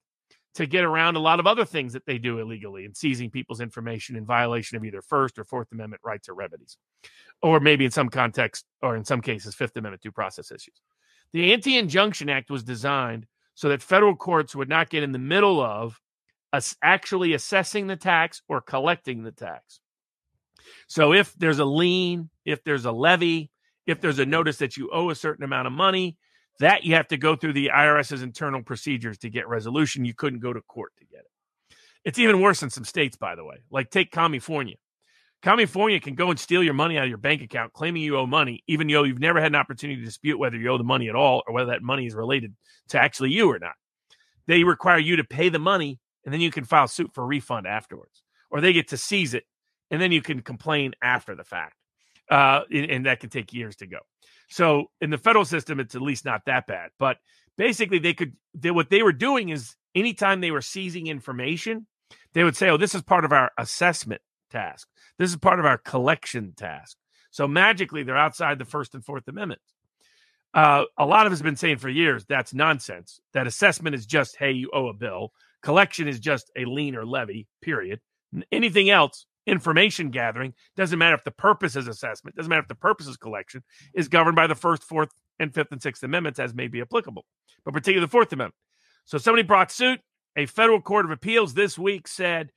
to 0.54 0.66
get 0.66 0.84
around 0.84 1.16
a 1.16 1.20
lot 1.20 1.40
of 1.40 1.46
other 1.46 1.64
things 1.64 1.92
that 1.92 2.06
they 2.06 2.18
do 2.18 2.38
illegally 2.38 2.84
and 2.84 2.96
seizing 2.96 3.30
people's 3.30 3.60
information 3.60 4.16
in 4.16 4.24
violation 4.24 4.76
of 4.76 4.84
either 4.84 5.02
First 5.02 5.38
or 5.38 5.44
Fourth 5.44 5.68
Amendment 5.72 6.02
rights 6.04 6.28
or 6.28 6.34
remedies, 6.34 6.76
or 7.42 7.60
maybe 7.60 7.84
in 7.84 7.90
some 7.90 8.08
context 8.08 8.64
or 8.82 8.96
in 8.96 9.04
some 9.04 9.20
cases, 9.20 9.54
Fifth 9.54 9.76
Amendment 9.76 10.02
due 10.02 10.12
process 10.12 10.50
issues. 10.50 10.80
The 11.32 11.52
Anti 11.52 11.76
Injunction 11.76 12.28
Act 12.28 12.50
was 12.50 12.64
designed 12.64 13.26
so 13.54 13.68
that 13.68 13.82
federal 13.82 14.16
courts 14.16 14.54
would 14.54 14.68
not 14.68 14.90
get 14.90 15.02
in 15.02 15.12
the 15.12 15.18
middle 15.18 15.60
of 15.60 16.00
us 16.52 16.74
actually 16.82 17.34
assessing 17.34 17.86
the 17.86 17.96
tax 17.96 18.42
or 18.48 18.60
collecting 18.60 19.22
the 19.22 19.32
tax. 19.32 19.80
So 20.86 21.12
if 21.12 21.34
there's 21.34 21.58
a 21.58 21.64
lien, 21.64 22.30
if 22.44 22.64
there's 22.64 22.84
a 22.84 22.92
levy, 22.92 23.50
if 23.86 24.00
there's 24.00 24.18
a 24.18 24.26
notice 24.26 24.58
that 24.58 24.76
you 24.76 24.90
owe 24.92 25.10
a 25.10 25.14
certain 25.14 25.44
amount 25.44 25.66
of 25.66 25.72
money, 25.72 26.16
that 26.60 26.84
you 26.84 26.94
have 26.94 27.08
to 27.08 27.16
go 27.16 27.36
through 27.36 27.52
the 27.52 27.70
IRS's 27.74 28.22
internal 28.22 28.62
procedures 28.62 29.18
to 29.18 29.30
get 29.30 29.48
resolution. 29.48 30.04
You 30.04 30.14
couldn't 30.14 30.40
go 30.40 30.52
to 30.52 30.60
court 30.62 30.92
to 30.98 31.04
get 31.06 31.20
it. 31.20 31.76
It's 32.04 32.18
even 32.18 32.40
worse 32.40 32.62
in 32.62 32.70
some 32.70 32.84
states, 32.84 33.16
by 33.16 33.34
the 33.34 33.44
way. 33.44 33.56
Like 33.70 33.90
take 33.90 34.10
California. 34.10 34.76
California 35.40 36.00
can 36.00 36.16
go 36.16 36.30
and 36.30 36.38
steal 36.38 36.64
your 36.64 36.74
money 36.74 36.98
out 36.98 37.04
of 37.04 37.08
your 37.08 37.18
bank 37.18 37.42
account, 37.42 37.72
claiming 37.72 38.02
you 38.02 38.16
owe 38.16 38.26
money, 38.26 38.64
even 38.66 38.88
though 38.88 39.04
you've 39.04 39.20
never 39.20 39.40
had 39.40 39.52
an 39.52 39.56
opportunity 39.56 40.00
to 40.00 40.04
dispute 40.04 40.38
whether 40.38 40.56
you 40.56 40.68
owe 40.68 40.78
the 40.78 40.84
money 40.84 41.08
at 41.08 41.14
all 41.14 41.44
or 41.46 41.54
whether 41.54 41.70
that 41.70 41.82
money 41.82 42.06
is 42.06 42.14
related 42.14 42.54
to 42.88 43.00
actually 43.00 43.30
you 43.30 43.48
or 43.48 43.58
not. 43.58 43.74
They 44.48 44.64
require 44.64 44.98
you 44.98 45.16
to 45.16 45.24
pay 45.24 45.48
the 45.48 45.60
money, 45.60 46.00
and 46.24 46.34
then 46.34 46.40
you 46.40 46.50
can 46.50 46.64
file 46.64 46.88
suit 46.88 47.12
for 47.14 47.24
refund 47.24 47.66
afterwards, 47.66 48.22
or 48.50 48.60
they 48.60 48.72
get 48.72 48.88
to 48.88 48.96
seize 48.96 49.34
it, 49.34 49.44
and 49.90 50.02
then 50.02 50.10
you 50.10 50.22
can 50.22 50.40
complain 50.40 50.94
after 51.02 51.36
the 51.36 51.44
fact, 51.44 51.74
uh, 52.30 52.62
and 52.70 53.06
that 53.06 53.20
can 53.20 53.30
take 53.30 53.52
years 53.52 53.76
to 53.76 53.86
go. 53.86 53.98
So 54.48 54.86
in 55.00 55.10
the 55.10 55.18
federal 55.18 55.44
system, 55.44 55.80
it's 55.80 55.94
at 55.94 56.02
least 56.02 56.24
not 56.24 56.42
that 56.46 56.66
bad. 56.66 56.90
But 56.98 57.18
basically, 57.56 57.98
they 57.98 58.14
could 58.14 58.32
they, 58.54 58.70
what 58.70 58.90
they 58.90 59.02
were 59.02 59.12
doing 59.12 59.50
is 59.50 59.74
anytime 59.94 60.40
they 60.40 60.50
were 60.50 60.62
seizing 60.62 61.06
information, 61.06 61.86
they 62.32 62.44
would 62.44 62.56
say, 62.56 62.70
"Oh, 62.70 62.76
this 62.76 62.94
is 62.94 63.02
part 63.02 63.24
of 63.24 63.32
our 63.32 63.50
assessment 63.58 64.22
task. 64.50 64.88
This 65.18 65.30
is 65.30 65.36
part 65.36 65.58
of 65.58 65.66
our 65.66 65.78
collection 65.78 66.54
task." 66.56 66.96
So 67.30 67.46
magically, 67.46 68.02
they're 68.02 68.16
outside 68.16 68.58
the 68.58 68.64
First 68.64 68.94
and 68.94 69.04
Fourth 69.04 69.28
Amendments. 69.28 69.74
Uh, 70.54 70.84
a 70.96 71.04
lot 71.04 71.26
of 71.26 71.32
us 71.32 71.38
have 71.38 71.44
been 71.44 71.56
saying 71.56 71.76
for 71.76 71.90
years 71.90 72.24
that's 72.24 72.54
nonsense. 72.54 73.20
That 73.34 73.46
assessment 73.46 73.94
is 73.94 74.06
just, 74.06 74.36
hey, 74.36 74.52
you 74.52 74.70
owe 74.72 74.88
a 74.88 74.94
bill. 74.94 75.32
Collection 75.62 76.08
is 76.08 76.18
just 76.20 76.50
a 76.56 76.64
lien 76.64 76.96
or 76.96 77.04
levy. 77.04 77.46
Period. 77.60 78.00
Anything 78.50 78.88
else 78.88 79.26
information 79.48 80.10
gathering. 80.10 80.54
Doesn't 80.76 80.98
matter 80.98 81.14
if 81.14 81.24
the 81.24 81.30
purpose 81.30 81.76
is 81.76 81.88
assessment. 81.88 82.36
Doesn't 82.36 82.50
matter 82.50 82.62
if 82.62 82.68
the 82.68 82.74
purpose 82.74 83.06
is 83.06 83.16
collection. 83.16 83.62
Is 83.94 84.08
governed 84.08 84.36
by 84.36 84.46
the 84.46 84.54
first 84.54 84.82
fourth 84.84 85.10
and 85.38 85.52
fifth 85.52 85.72
and 85.72 85.82
sixth 85.82 86.02
amendments 86.02 86.38
as 86.38 86.54
may 86.54 86.68
be 86.68 86.80
applicable. 86.80 87.24
But 87.64 87.74
particularly 87.74 88.06
the 88.06 88.10
fourth 88.10 88.32
amendment. 88.32 88.54
So 89.04 89.18
somebody 89.18 89.42
brought 89.42 89.72
suit. 89.72 90.00
A 90.36 90.46
federal 90.46 90.80
court 90.80 91.04
of 91.04 91.10
appeals 91.10 91.54
this 91.54 91.78
week 91.78 92.06
said 92.06 92.52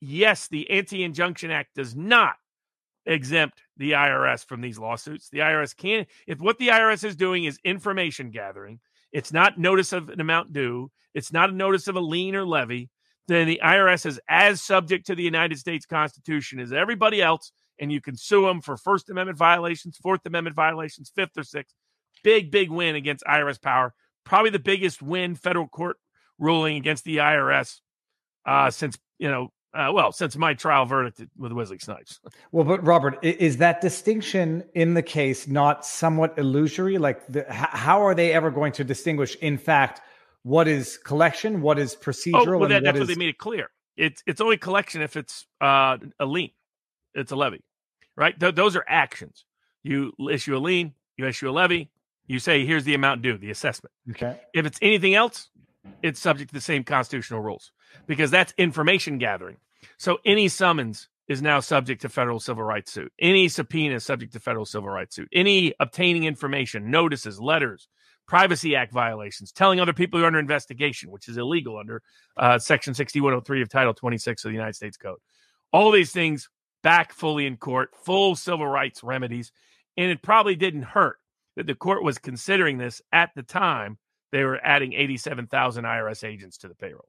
yes 0.00 0.48
the 0.48 0.70
anti-injunction 0.70 1.50
act 1.50 1.74
does 1.74 1.94
not 1.94 2.36
exempt 3.04 3.62
the 3.76 3.92
irs 3.92 4.44
from 4.44 4.60
these 4.60 4.78
lawsuits. 4.78 5.28
The 5.28 5.38
irs 5.38 5.76
can 5.76 6.06
if 6.26 6.40
what 6.40 6.58
the 6.58 6.68
irs 6.68 7.04
is 7.04 7.16
doing 7.16 7.44
is 7.44 7.58
information 7.64 8.30
gathering 8.30 8.80
it's 9.12 9.32
not 9.32 9.58
notice 9.58 9.92
of 9.92 10.10
an 10.10 10.20
amount 10.20 10.52
due. 10.52 10.90
It's 11.14 11.32
not 11.32 11.50
a 11.50 11.54
notice 11.54 11.88
of 11.88 11.96
a 11.96 12.00
lien 12.00 12.36
or 12.36 12.44
levy 12.44 12.90
then 13.28 13.46
the 13.46 13.60
IRS 13.62 14.06
is 14.06 14.20
as 14.28 14.60
subject 14.62 15.06
to 15.06 15.14
the 15.14 15.22
United 15.22 15.58
States 15.58 15.86
Constitution 15.86 16.58
as 16.58 16.72
everybody 16.72 17.22
else, 17.22 17.52
and 17.78 17.92
you 17.92 18.00
can 18.00 18.16
sue 18.16 18.46
them 18.46 18.60
for 18.60 18.76
First 18.76 19.10
Amendment 19.10 19.38
violations, 19.38 19.96
Fourth 19.98 20.26
Amendment 20.26 20.56
violations, 20.56 21.12
Fifth 21.14 21.36
or 21.36 21.44
Sixth. 21.44 21.74
Big, 22.24 22.50
big 22.50 22.70
win 22.70 22.96
against 22.96 23.22
IRS 23.24 23.62
power. 23.62 23.94
Probably 24.24 24.50
the 24.50 24.58
biggest 24.58 25.00
win 25.00 25.36
federal 25.36 25.68
court 25.68 25.98
ruling 26.38 26.76
against 26.76 27.04
the 27.04 27.18
IRS 27.18 27.80
uh, 28.44 28.70
since 28.70 28.98
you 29.18 29.30
know, 29.30 29.52
uh, 29.74 29.90
well, 29.92 30.10
since 30.12 30.36
my 30.36 30.54
trial 30.54 30.86
verdict 30.86 31.20
with 31.36 31.52
Wesley 31.52 31.78
Snipes. 31.78 32.20
Well, 32.50 32.64
but 32.64 32.84
Robert, 32.84 33.22
is 33.22 33.58
that 33.58 33.80
distinction 33.80 34.64
in 34.74 34.94
the 34.94 35.02
case 35.02 35.46
not 35.46 35.84
somewhat 35.84 36.38
illusory? 36.38 36.96
Like, 36.98 37.26
the, 37.26 37.44
how 37.48 38.02
are 38.02 38.14
they 38.14 38.32
ever 38.32 38.50
going 38.50 38.72
to 38.72 38.84
distinguish, 38.84 39.36
in 39.36 39.58
fact? 39.58 40.00
What 40.48 40.66
is 40.66 40.96
collection, 41.04 41.60
what 41.60 41.78
is 41.78 41.94
procedural. 41.94 42.54
Oh, 42.54 42.58
well, 42.58 42.68
that, 42.70 42.82
that's 42.82 42.98
what 42.98 43.06
they 43.06 43.14
made 43.14 43.28
it 43.28 43.38
clear. 43.38 43.68
It's 43.98 44.22
it's 44.26 44.40
only 44.40 44.56
collection 44.56 45.02
if 45.02 45.14
it's 45.16 45.46
uh, 45.60 45.98
a 46.18 46.24
lien, 46.24 46.50
it's 47.14 47.32
a 47.32 47.36
levy, 47.36 47.62
right? 48.16 48.38
Th- 48.38 48.54
those 48.54 48.74
are 48.74 48.84
actions. 48.88 49.44
You 49.82 50.12
issue 50.30 50.56
a 50.56 50.58
lien, 50.58 50.94
you 51.18 51.26
issue 51.26 51.50
a 51.50 51.52
levy, 51.52 51.90
you 52.26 52.38
say 52.38 52.64
here's 52.64 52.84
the 52.84 52.94
amount 52.94 53.20
due, 53.20 53.36
the 53.36 53.50
assessment. 53.50 53.92
Okay. 54.10 54.40
If 54.54 54.64
it's 54.64 54.78
anything 54.80 55.14
else, 55.14 55.50
it's 56.02 56.18
subject 56.18 56.50
to 56.50 56.54
the 56.54 56.62
same 56.62 56.82
constitutional 56.82 57.40
rules 57.40 57.72
because 58.06 58.30
that's 58.30 58.54
information 58.56 59.18
gathering. 59.18 59.58
So 59.98 60.18
any 60.24 60.48
summons 60.48 61.08
is 61.28 61.42
now 61.42 61.60
subject 61.60 62.00
to 62.02 62.08
federal 62.08 62.40
civil 62.40 62.64
rights 62.64 62.90
suit. 62.90 63.12
Any 63.20 63.48
subpoena 63.48 63.96
is 63.96 64.04
subject 64.04 64.32
to 64.32 64.40
federal 64.40 64.64
civil 64.64 64.88
rights 64.88 65.14
suit. 65.14 65.28
Any 65.32 65.74
obtaining 65.78 66.24
information, 66.24 66.90
notices, 66.90 67.38
letters, 67.38 67.88
Privacy 68.28 68.76
Act 68.76 68.92
violations, 68.92 69.50
telling 69.50 69.80
other 69.80 69.92
people 69.92 70.20
you're 70.20 70.26
under 70.26 70.38
investigation, 70.38 71.10
which 71.10 71.28
is 71.28 71.38
illegal 71.38 71.78
under 71.78 72.02
uh, 72.36 72.58
Section 72.58 72.94
6103 72.94 73.62
of 73.62 73.68
Title 73.68 73.94
26 73.94 74.44
of 74.44 74.50
the 74.50 74.54
United 74.54 74.76
States 74.76 74.96
Code. 74.96 75.18
All 75.72 75.90
these 75.90 76.12
things 76.12 76.48
back 76.82 77.12
fully 77.12 77.46
in 77.46 77.56
court, 77.56 77.90
full 78.04 78.36
civil 78.36 78.66
rights 78.66 79.02
remedies. 79.02 79.50
And 79.96 80.10
it 80.10 80.22
probably 80.22 80.54
didn't 80.54 80.82
hurt 80.82 81.18
that 81.56 81.66
the 81.66 81.74
court 81.74 82.04
was 82.04 82.18
considering 82.18 82.78
this 82.78 83.02
at 83.12 83.30
the 83.34 83.42
time 83.42 83.98
they 84.30 84.44
were 84.44 84.60
adding 84.62 84.92
87,000 84.92 85.84
IRS 85.84 86.22
agents 86.22 86.58
to 86.58 86.68
the 86.68 86.74
payroll. 86.74 87.08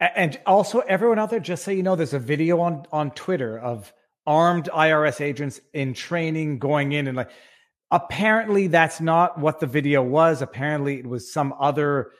And 0.00 0.40
also, 0.46 0.80
everyone 0.80 1.18
out 1.18 1.30
there, 1.30 1.40
just 1.40 1.64
so 1.64 1.72
you 1.72 1.82
know, 1.82 1.96
there's 1.96 2.14
a 2.14 2.20
video 2.20 2.60
on 2.60 2.86
on 2.92 3.10
Twitter 3.10 3.58
of 3.58 3.92
armed 4.26 4.68
IRS 4.72 5.20
agents 5.20 5.60
in 5.72 5.92
training 5.92 6.60
going 6.60 6.92
in 6.92 7.08
and 7.08 7.16
like 7.16 7.30
Apparently, 7.90 8.66
that's 8.66 9.00
not 9.00 9.38
what 9.38 9.60
the 9.60 9.66
video 9.66 10.02
was. 10.02 10.42
Apparently, 10.42 10.98
it 10.98 11.06
was 11.06 11.32
some 11.32 11.54
other 11.58 12.12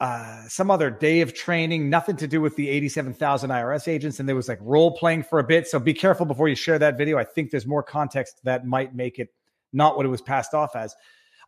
uh, 0.00 0.46
some 0.46 0.70
other 0.70 0.90
day 0.90 1.22
of 1.22 1.34
training, 1.34 1.90
nothing 1.90 2.16
to 2.16 2.28
do 2.28 2.40
with 2.40 2.54
the 2.54 2.68
87,000 2.68 3.50
IRS 3.50 3.88
agents. 3.88 4.20
And 4.20 4.28
there 4.28 4.36
was 4.36 4.48
like 4.48 4.60
role 4.62 4.92
playing 4.92 5.24
for 5.24 5.40
a 5.40 5.44
bit. 5.44 5.66
So 5.66 5.80
be 5.80 5.92
careful 5.92 6.24
before 6.24 6.48
you 6.48 6.54
share 6.54 6.78
that 6.78 6.96
video. 6.96 7.18
I 7.18 7.24
think 7.24 7.50
there's 7.50 7.66
more 7.66 7.82
context 7.82 8.40
that 8.44 8.64
might 8.64 8.94
make 8.94 9.18
it 9.18 9.34
not 9.72 9.96
what 9.96 10.06
it 10.06 10.08
was 10.08 10.22
passed 10.22 10.54
off 10.54 10.76
as. 10.76 10.94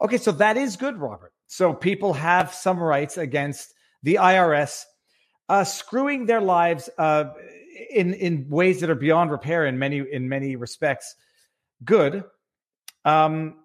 Okay, 0.03 0.17
so 0.17 0.33
that 0.33 0.57
is 0.57 0.77
good, 0.77 0.97
Robert. 0.97 1.33
So 1.47 1.73
people 1.73 2.13
have 2.15 2.53
some 2.53 2.83
rights 2.83 3.19
against 3.19 3.73
the 4.03 4.17
IRS 4.17 4.85
uh, 5.49 5.65
screwing 5.65 6.27
their 6.27 6.41
lives 6.41 6.89
uh, 6.99 7.25
in 7.91 8.15
in 8.15 8.49
ways 8.49 8.81
that 8.81 8.91
are 8.91 8.95
beyond 8.95 9.31
repair 9.31 9.67
in 9.67 9.79
many 9.79 9.99
in 9.99 10.29
many 10.29 10.57
respects. 10.57 11.15
Good. 11.85 12.25
Um, 13.05 13.57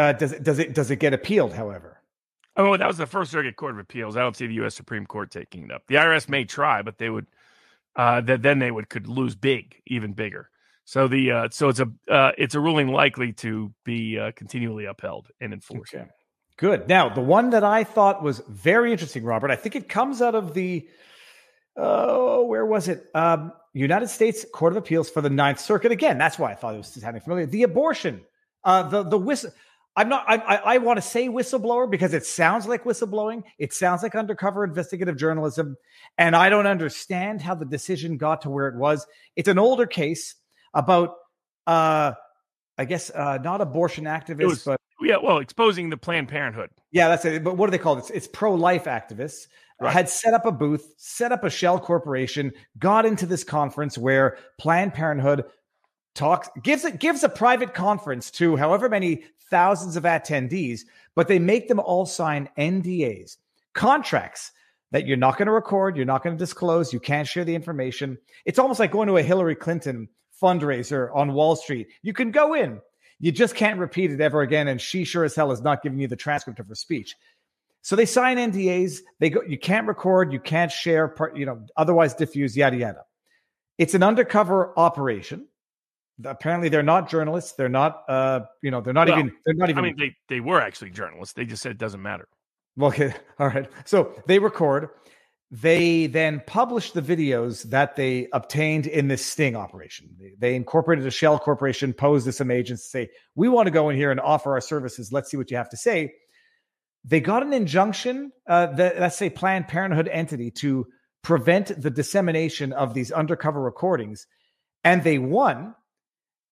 Uh, 0.00 0.12
does 0.12 0.32
it 0.32 0.42
does 0.42 0.58
it 0.58 0.74
does 0.74 0.90
it 0.90 0.96
get 0.96 1.12
appealed? 1.12 1.52
However, 1.52 2.00
Oh, 2.56 2.76
that 2.76 2.86
was 2.86 2.98
the 2.98 3.06
First 3.06 3.30
Circuit 3.30 3.56
Court 3.56 3.72
of 3.72 3.78
Appeals. 3.78 4.16
I 4.16 4.20
don't 4.20 4.36
see 4.36 4.46
the 4.46 4.54
U.S. 4.54 4.74
Supreme 4.74 5.06
Court 5.06 5.30
taking 5.30 5.64
it 5.64 5.70
up. 5.70 5.84
The 5.86 5.94
IRS 5.94 6.28
may 6.28 6.44
try, 6.44 6.82
but 6.82 6.98
they 6.98 7.08
would 7.08 7.26
uh, 7.96 8.20
that 8.22 8.42
then 8.42 8.58
they 8.58 8.70
would 8.70 8.88
could 8.88 9.06
lose 9.06 9.34
big, 9.34 9.80
even 9.86 10.12
bigger. 10.12 10.50
So 10.84 11.08
the 11.08 11.30
uh, 11.30 11.48
so 11.50 11.68
it's 11.68 11.80
a 11.80 11.90
uh, 12.08 12.32
it's 12.36 12.54
a 12.54 12.60
ruling 12.60 12.88
likely 12.88 13.32
to 13.34 13.72
be 13.84 14.18
uh, 14.18 14.32
continually 14.32 14.84
upheld 14.86 15.28
and 15.40 15.52
enforced. 15.52 15.94
Okay. 15.94 16.06
Good. 16.56 16.88
Now, 16.88 17.08
the 17.08 17.22
one 17.22 17.50
that 17.50 17.64
I 17.64 17.84
thought 17.84 18.22
was 18.22 18.42
very 18.46 18.92
interesting, 18.92 19.24
Robert, 19.24 19.50
I 19.50 19.56
think 19.56 19.76
it 19.76 19.88
comes 19.88 20.20
out 20.20 20.34
of 20.34 20.52
the, 20.52 20.86
oh, 21.74 22.44
where 22.44 22.66
was 22.66 22.86
it? 22.88 23.06
Um, 23.14 23.54
United 23.72 24.08
States 24.08 24.44
Court 24.52 24.74
of 24.74 24.76
Appeals 24.76 25.08
for 25.08 25.22
the 25.22 25.30
Ninth 25.30 25.58
Circuit. 25.58 25.90
Again, 25.90 26.18
that's 26.18 26.38
why 26.38 26.50
I 26.50 26.54
thought 26.54 26.74
it 26.74 26.78
was 26.78 26.88
sounding 26.88 27.22
familiar. 27.22 27.46
The 27.46 27.62
abortion, 27.62 28.20
uh, 28.64 28.82
the 28.82 29.04
the 29.04 29.16
whistle. 29.16 29.52
I'm 29.96 30.08
not. 30.08 30.24
I, 30.28 30.36
I, 30.36 30.56
I 30.74 30.78
want 30.78 30.98
to 30.98 31.02
say 31.02 31.28
whistleblower 31.28 31.90
because 31.90 32.14
it 32.14 32.24
sounds 32.24 32.66
like 32.66 32.84
whistleblowing. 32.84 33.42
It 33.58 33.72
sounds 33.72 34.02
like 34.02 34.14
undercover 34.14 34.64
investigative 34.64 35.16
journalism, 35.16 35.76
and 36.16 36.36
I 36.36 36.48
don't 36.48 36.66
understand 36.66 37.42
how 37.42 37.54
the 37.54 37.64
decision 37.66 38.16
got 38.16 38.42
to 38.42 38.50
where 38.50 38.68
it 38.68 38.76
was. 38.76 39.06
It's 39.36 39.48
an 39.48 39.58
older 39.58 39.86
case 39.86 40.36
about, 40.74 41.16
uh, 41.66 42.12
I 42.78 42.84
guess, 42.84 43.10
uh, 43.10 43.38
not 43.42 43.60
abortion 43.60 44.04
activists, 44.04 44.44
was, 44.46 44.64
but 44.64 44.80
yeah, 45.02 45.16
well, 45.22 45.38
exposing 45.38 45.90
the 45.90 45.96
Planned 45.96 46.28
Parenthood. 46.28 46.70
yeah, 46.92 47.08
that's 47.08 47.24
it. 47.24 47.42
But 47.42 47.56
what 47.56 47.66
do 47.66 47.72
they 47.72 47.78
call 47.78 47.96
it? 47.96 48.00
It's, 48.00 48.10
it's 48.10 48.28
pro-life 48.28 48.84
activists 48.84 49.46
Right. 49.82 49.94
had 49.94 50.10
set 50.10 50.34
up 50.34 50.44
a 50.44 50.52
booth, 50.52 50.92
set 50.98 51.32
up 51.32 51.42
a 51.42 51.48
shell 51.48 51.80
corporation, 51.80 52.52
got 52.78 53.06
into 53.06 53.24
this 53.24 53.44
conference 53.44 53.96
where 53.96 54.36
Planned 54.58 54.92
Parenthood 54.92 55.44
talks, 56.14 56.48
gives 56.62 56.84
it 56.84 56.98
gives 56.98 57.22
a 57.22 57.28
private 57.28 57.74
conference 57.74 58.30
to 58.32 58.56
however 58.56 58.88
many 58.88 59.24
thousands 59.50 59.96
of 59.96 60.04
attendees, 60.04 60.82
but 61.14 61.28
they 61.28 61.38
make 61.38 61.68
them 61.68 61.80
all 61.80 62.06
sign 62.06 62.48
NDAs, 62.58 63.36
contracts 63.74 64.52
that 64.92 65.06
you're 65.06 65.16
not 65.16 65.36
going 65.38 65.46
to 65.46 65.52
record, 65.52 65.96
you're 65.96 66.06
not 66.06 66.22
going 66.22 66.36
to 66.36 66.38
disclose, 66.38 66.92
you 66.92 67.00
can't 67.00 67.28
share 67.28 67.44
the 67.44 67.54
information. 67.54 68.18
It's 68.44 68.58
almost 68.58 68.80
like 68.80 68.90
going 68.90 69.08
to 69.08 69.18
a 69.18 69.22
Hillary 69.22 69.54
Clinton 69.54 70.08
fundraiser 70.42 71.14
on 71.14 71.32
Wall 71.32 71.54
Street. 71.54 71.88
You 72.02 72.12
can 72.12 72.30
go 72.30 72.54
in, 72.54 72.80
you 73.20 73.30
just 73.30 73.54
can't 73.54 73.78
repeat 73.78 74.10
it 74.10 74.20
ever 74.20 74.40
again, 74.40 74.66
and 74.68 74.80
she 74.80 75.04
sure 75.04 75.24
as 75.24 75.36
hell 75.36 75.52
is 75.52 75.60
not 75.60 75.82
giving 75.82 76.00
you 76.00 76.08
the 76.08 76.16
transcript 76.16 76.58
of 76.58 76.68
her 76.68 76.74
speech. 76.74 77.14
So 77.82 77.96
they 77.96 78.06
sign 78.06 78.36
NDAs. 78.36 79.00
They 79.20 79.30
go. 79.30 79.42
You 79.42 79.58
can't 79.58 79.86
record. 79.86 80.32
You 80.32 80.40
can't 80.40 80.70
share. 80.70 81.08
Part. 81.08 81.36
You 81.36 81.46
know. 81.46 81.64
Otherwise, 81.76 82.14
diffuse. 82.14 82.56
Yada 82.56 82.76
yada. 82.76 83.04
It's 83.78 83.94
an 83.94 84.02
undercover 84.02 84.78
operation. 84.78 85.46
Apparently, 86.24 86.68
they're 86.68 86.82
not 86.82 87.08
journalists. 87.08 87.52
They're 87.52 87.68
not. 87.68 88.02
Uh. 88.08 88.40
You 88.62 88.70
know. 88.70 88.80
They're 88.80 88.94
not 88.94 89.08
Well, 89.08 89.18
even. 89.18 89.32
They're 89.44 89.54
not 89.54 89.70
even. 89.70 89.78
I 89.78 89.86
mean, 89.88 89.96
they 89.96 90.14
they 90.28 90.40
were 90.40 90.60
actually 90.60 90.90
journalists. 90.90 91.34
They 91.34 91.44
just 91.44 91.62
said 91.62 91.72
it 91.72 91.78
doesn't 91.78 92.02
matter. 92.02 92.28
Okay. 92.80 93.12
All 93.38 93.48
right. 93.48 93.68
So 93.84 94.14
they 94.26 94.38
record. 94.38 94.88
They 95.50 96.06
then 96.06 96.40
publish 96.46 96.92
the 96.92 97.02
videos 97.02 97.64
that 97.70 97.96
they 97.96 98.28
obtained 98.32 98.86
in 98.86 99.08
this 99.08 99.26
sting 99.26 99.56
operation. 99.56 100.08
They, 100.18 100.32
they 100.38 100.54
incorporated 100.54 101.04
a 101.04 101.10
shell 101.10 101.38
corporation, 101.38 101.92
posed 101.92 102.28
as 102.28 102.36
some 102.36 102.50
agents 102.52 102.84
to 102.84 102.88
say, 102.88 103.10
"We 103.34 103.48
want 103.48 103.66
to 103.66 103.72
go 103.72 103.90
in 103.90 103.96
here 103.96 104.12
and 104.12 104.20
offer 104.20 104.52
our 104.52 104.60
services. 104.60 105.12
Let's 105.12 105.30
see 105.30 105.36
what 105.36 105.50
you 105.50 105.56
have 105.56 105.68
to 105.70 105.76
say." 105.76 106.14
They 107.04 107.20
got 107.20 107.42
an 107.42 107.52
injunction, 107.52 108.30
uh, 108.46 108.66
that, 108.66 109.00
let's 109.00 109.16
say 109.16 109.30
Planned 109.30 109.68
Parenthood 109.68 110.06
entity, 110.08 110.50
to 110.52 110.86
prevent 111.22 111.80
the 111.80 111.90
dissemination 111.90 112.72
of 112.72 112.94
these 112.94 113.10
undercover 113.10 113.60
recordings, 113.60 114.26
and 114.84 115.02
they 115.02 115.18
won. 115.18 115.74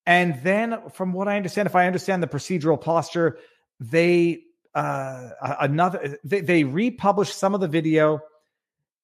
And 0.09 0.41
then, 0.43 0.81
from 0.95 1.13
what 1.13 1.29
I 1.29 1.37
understand, 1.37 1.67
if 1.67 1.77
I 1.77 1.87
understand 1.87 2.23
the 2.23 2.27
procedural 2.27 2.81
posture, 2.81 3.39
they 3.79 4.41
uh, 4.75 5.29
another 5.61 6.19
they, 6.25 6.41
they 6.41 6.65
republished 6.65 7.37
some 7.37 7.55
of 7.55 7.61
the 7.61 7.69
video 7.69 8.21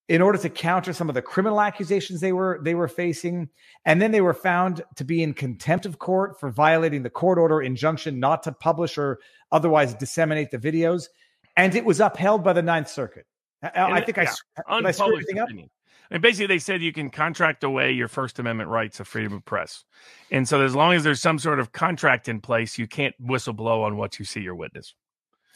in 0.08 0.22
order 0.22 0.38
to 0.38 0.48
counter 0.48 0.94
some 0.94 1.10
of 1.10 1.14
the 1.14 1.20
criminal 1.20 1.60
accusations 1.60 2.22
they 2.22 2.32
were 2.32 2.58
they 2.62 2.74
were 2.74 2.88
facing. 2.88 3.50
And 3.84 4.00
then 4.00 4.12
they 4.12 4.22
were 4.22 4.32
found 4.32 4.82
to 4.96 5.04
be 5.04 5.22
in 5.22 5.34
contempt 5.34 5.84
of 5.84 5.98
court 5.98 6.40
for 6.40 6.50
violating 6.50 7.02
the 7.02 7.10
court 7.10 7.36
order 7.38 7.60
injunction 7.60 8.18
not 8.18 8.42
to 8.44 8.52
publish 8.52 8.96
or 8.96 9.18
otherwise 9.52 9.92
disseminate 9.92 10.52
the 10.52 10.58
videos. 10.58 11.08
And 11.54 11.74
it 11.74 11.84
was 11.84 12.00
upheld 12.00 12.42
by 12.42 12.54
the 12.54 12.62
ninth 12.62 12.88
circuit. 12.88 13.26
I, 13.62 13.70
I 13.74 14.00
think 14.00 14.16
it- 14.16 14.22
i 14.22 14.30
I 14.78 14.90
screw 14.90 15.06
Unpublished 15.06 15.16
anything 15.18 15.38
up? 15.38 15.48
opinion. 15.48 15.70
And 16.14 16.22
basically, 16.22 16.46
they 16.46 16.60
said 16.60 16.80
you 16.80 16.92
can 16.92 17.10
contract 17.10 17.64
away 17.64 17.90
your 17.90 18.06
First 18.06 18.38
Amendment 18.38 18.70
rights 18.70 19.00
of 19.00 19.08
freedom 19.08 19.32
of 19.32 19.44
press, 19.44 19.84
and 20.30 20.46
so 20.48 20.60
as 20.60 20.72
long 20.72 20.92
as 20.94 21.02
there's 21.02 21.20
some 21.20 21.40
sort 21.40 21.58
of 21.58 21.72
contract 21.72 22.28
in 22.28 22.40
place, 22.40 22.78
you 22.78 22.86
can't 22.86 23.16
whistleblow 23.20 23.82
on 23.84 23.96
what 23.96 24.20
you 24.20 24.24
see 24.24 24.46
or 24.46 24.54
witness. 24.54 24.94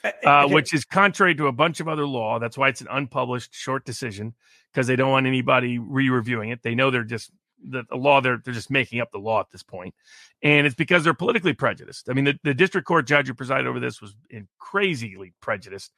uh, 0.05 0.11
Okay. 0.45 0.55
which 0.55 0.75
is 0.75 0.85
contrary 0.85 1.37
to 1.37 1.47
a 1.47 1.53
bunch 1.53 1.79
of 1.79 1.87
other 1.87 2.07
law. 2.07 2.41
That's 2.41 2.59
why 2.59 2.69
it's 2.71 2.81
an 2.81 2.89
unpublished 2.91 3.55
short 3.55 3.85
decision 3.85 4.35
because 4.73 4.89
they 4.89 4.97
don't 4.97 5.13
want 5.13 5.27
anybody 5.27 5.79
re-reviewing 5.79 6.51
it. 6.51 6.63
They 6.65 6.75
know 6.75 6.91
they're 6.91 7.05
just 7.05 7.31
the, 7.65 7.85
the 7.89 7.97
law. 7.97 8.21
They're 8.21 8.41
they're 8.45 8.53
just 8.53 8.71
making 8.71 9.01
up 9.01 9.13
the 9.13 9.19
law 9.19 9.39
at 9.39 9.51
this 9.53 9.63
point, 9.63 9.95
and 10.43 10.67
it's 10.67 10.75
because 10.75 11.05
they're 11.05 11.15
politically 11.15 11.53
prejudiced. 11.53 12.11
I 12.11 12.15
mean, 12.15 12.25
the, 12.25 12.39
the 12.43 12.55
district 12.55 12.89
court 12.89 13.07
judge 13.07 13.29
who 13.29 13.35
presided 13.35 13.69
over 13.69 13.79
this 13.79 14.01
was 14.01 14.17
in 14.29 14.49
crazily 14.59 15.35
prejudiced 15.41 15.93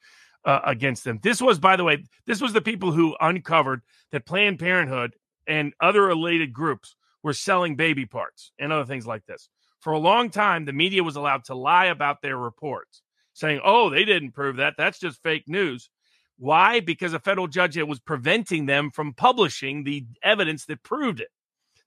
uh, 0.45 0.59
against 0.63 1.03
them. 1.03 1.19
This 1.21 1.41
was, 1.41 1.59
by 1.59 1.75
the 1.75 1.83
way, 1.83 2.03
this 2.25 2.41
was 2.41 2.53
the 2.53 2.61
people 2.61 2.91
who 2.91 3.15
uncovered 3.19 3.81
that 4.11 4.25
Planned 4.25 4.59
Parenthood 4.59 5.15
and 5.47 5.73
other 5.79 6.03
related 6.03 6.53
groups 6.53 6.95
were 7.23 7.33
selling 7.33 7.75
baby 7.75 8.05
parts 8.05 8.51
and 8.59 8.71
other 8.71 8.85
things 8.85 9.05
like 9.05 9.25
this. 9.25 9.49
For 9.79 9.93
a 9.93 9.99
long 9.99 10.29
time, 10.29 10.65
the 10.65 10.73
media 10.73 11.03
was 11.03 11.15
allowed 11.15 11.45
to 11.45 11.55
lie 11.55 11.85
about 11.85 12.21
their 12.21 12.37
reports 12.37 13.01
saying, 13.33 13.61
oh, 13.63 13.89
they 13.89 14.05
didn't 14.05 14.31
prove 14.31 14.57
that. 14.57 14.75
That's 14.77 14.99
just 14.99 15.23
fake 15.23 15.45
news. 15.47 15.89
Why? 16.37 16.79
Because 16.79 17.13
a 17.13 17.19
federal 17.19 17.47
judge 17.47 17.77
was 17.77 17.99
preventing 17.99 18.65
them 18.65 18.91
from 18.91 19.13
publishing 19.13 19.83
the 19.83 20.05
evidence 20.23 20.65
that 20.65 20.83
proved 20.83 21.19
it. 21.19 21.29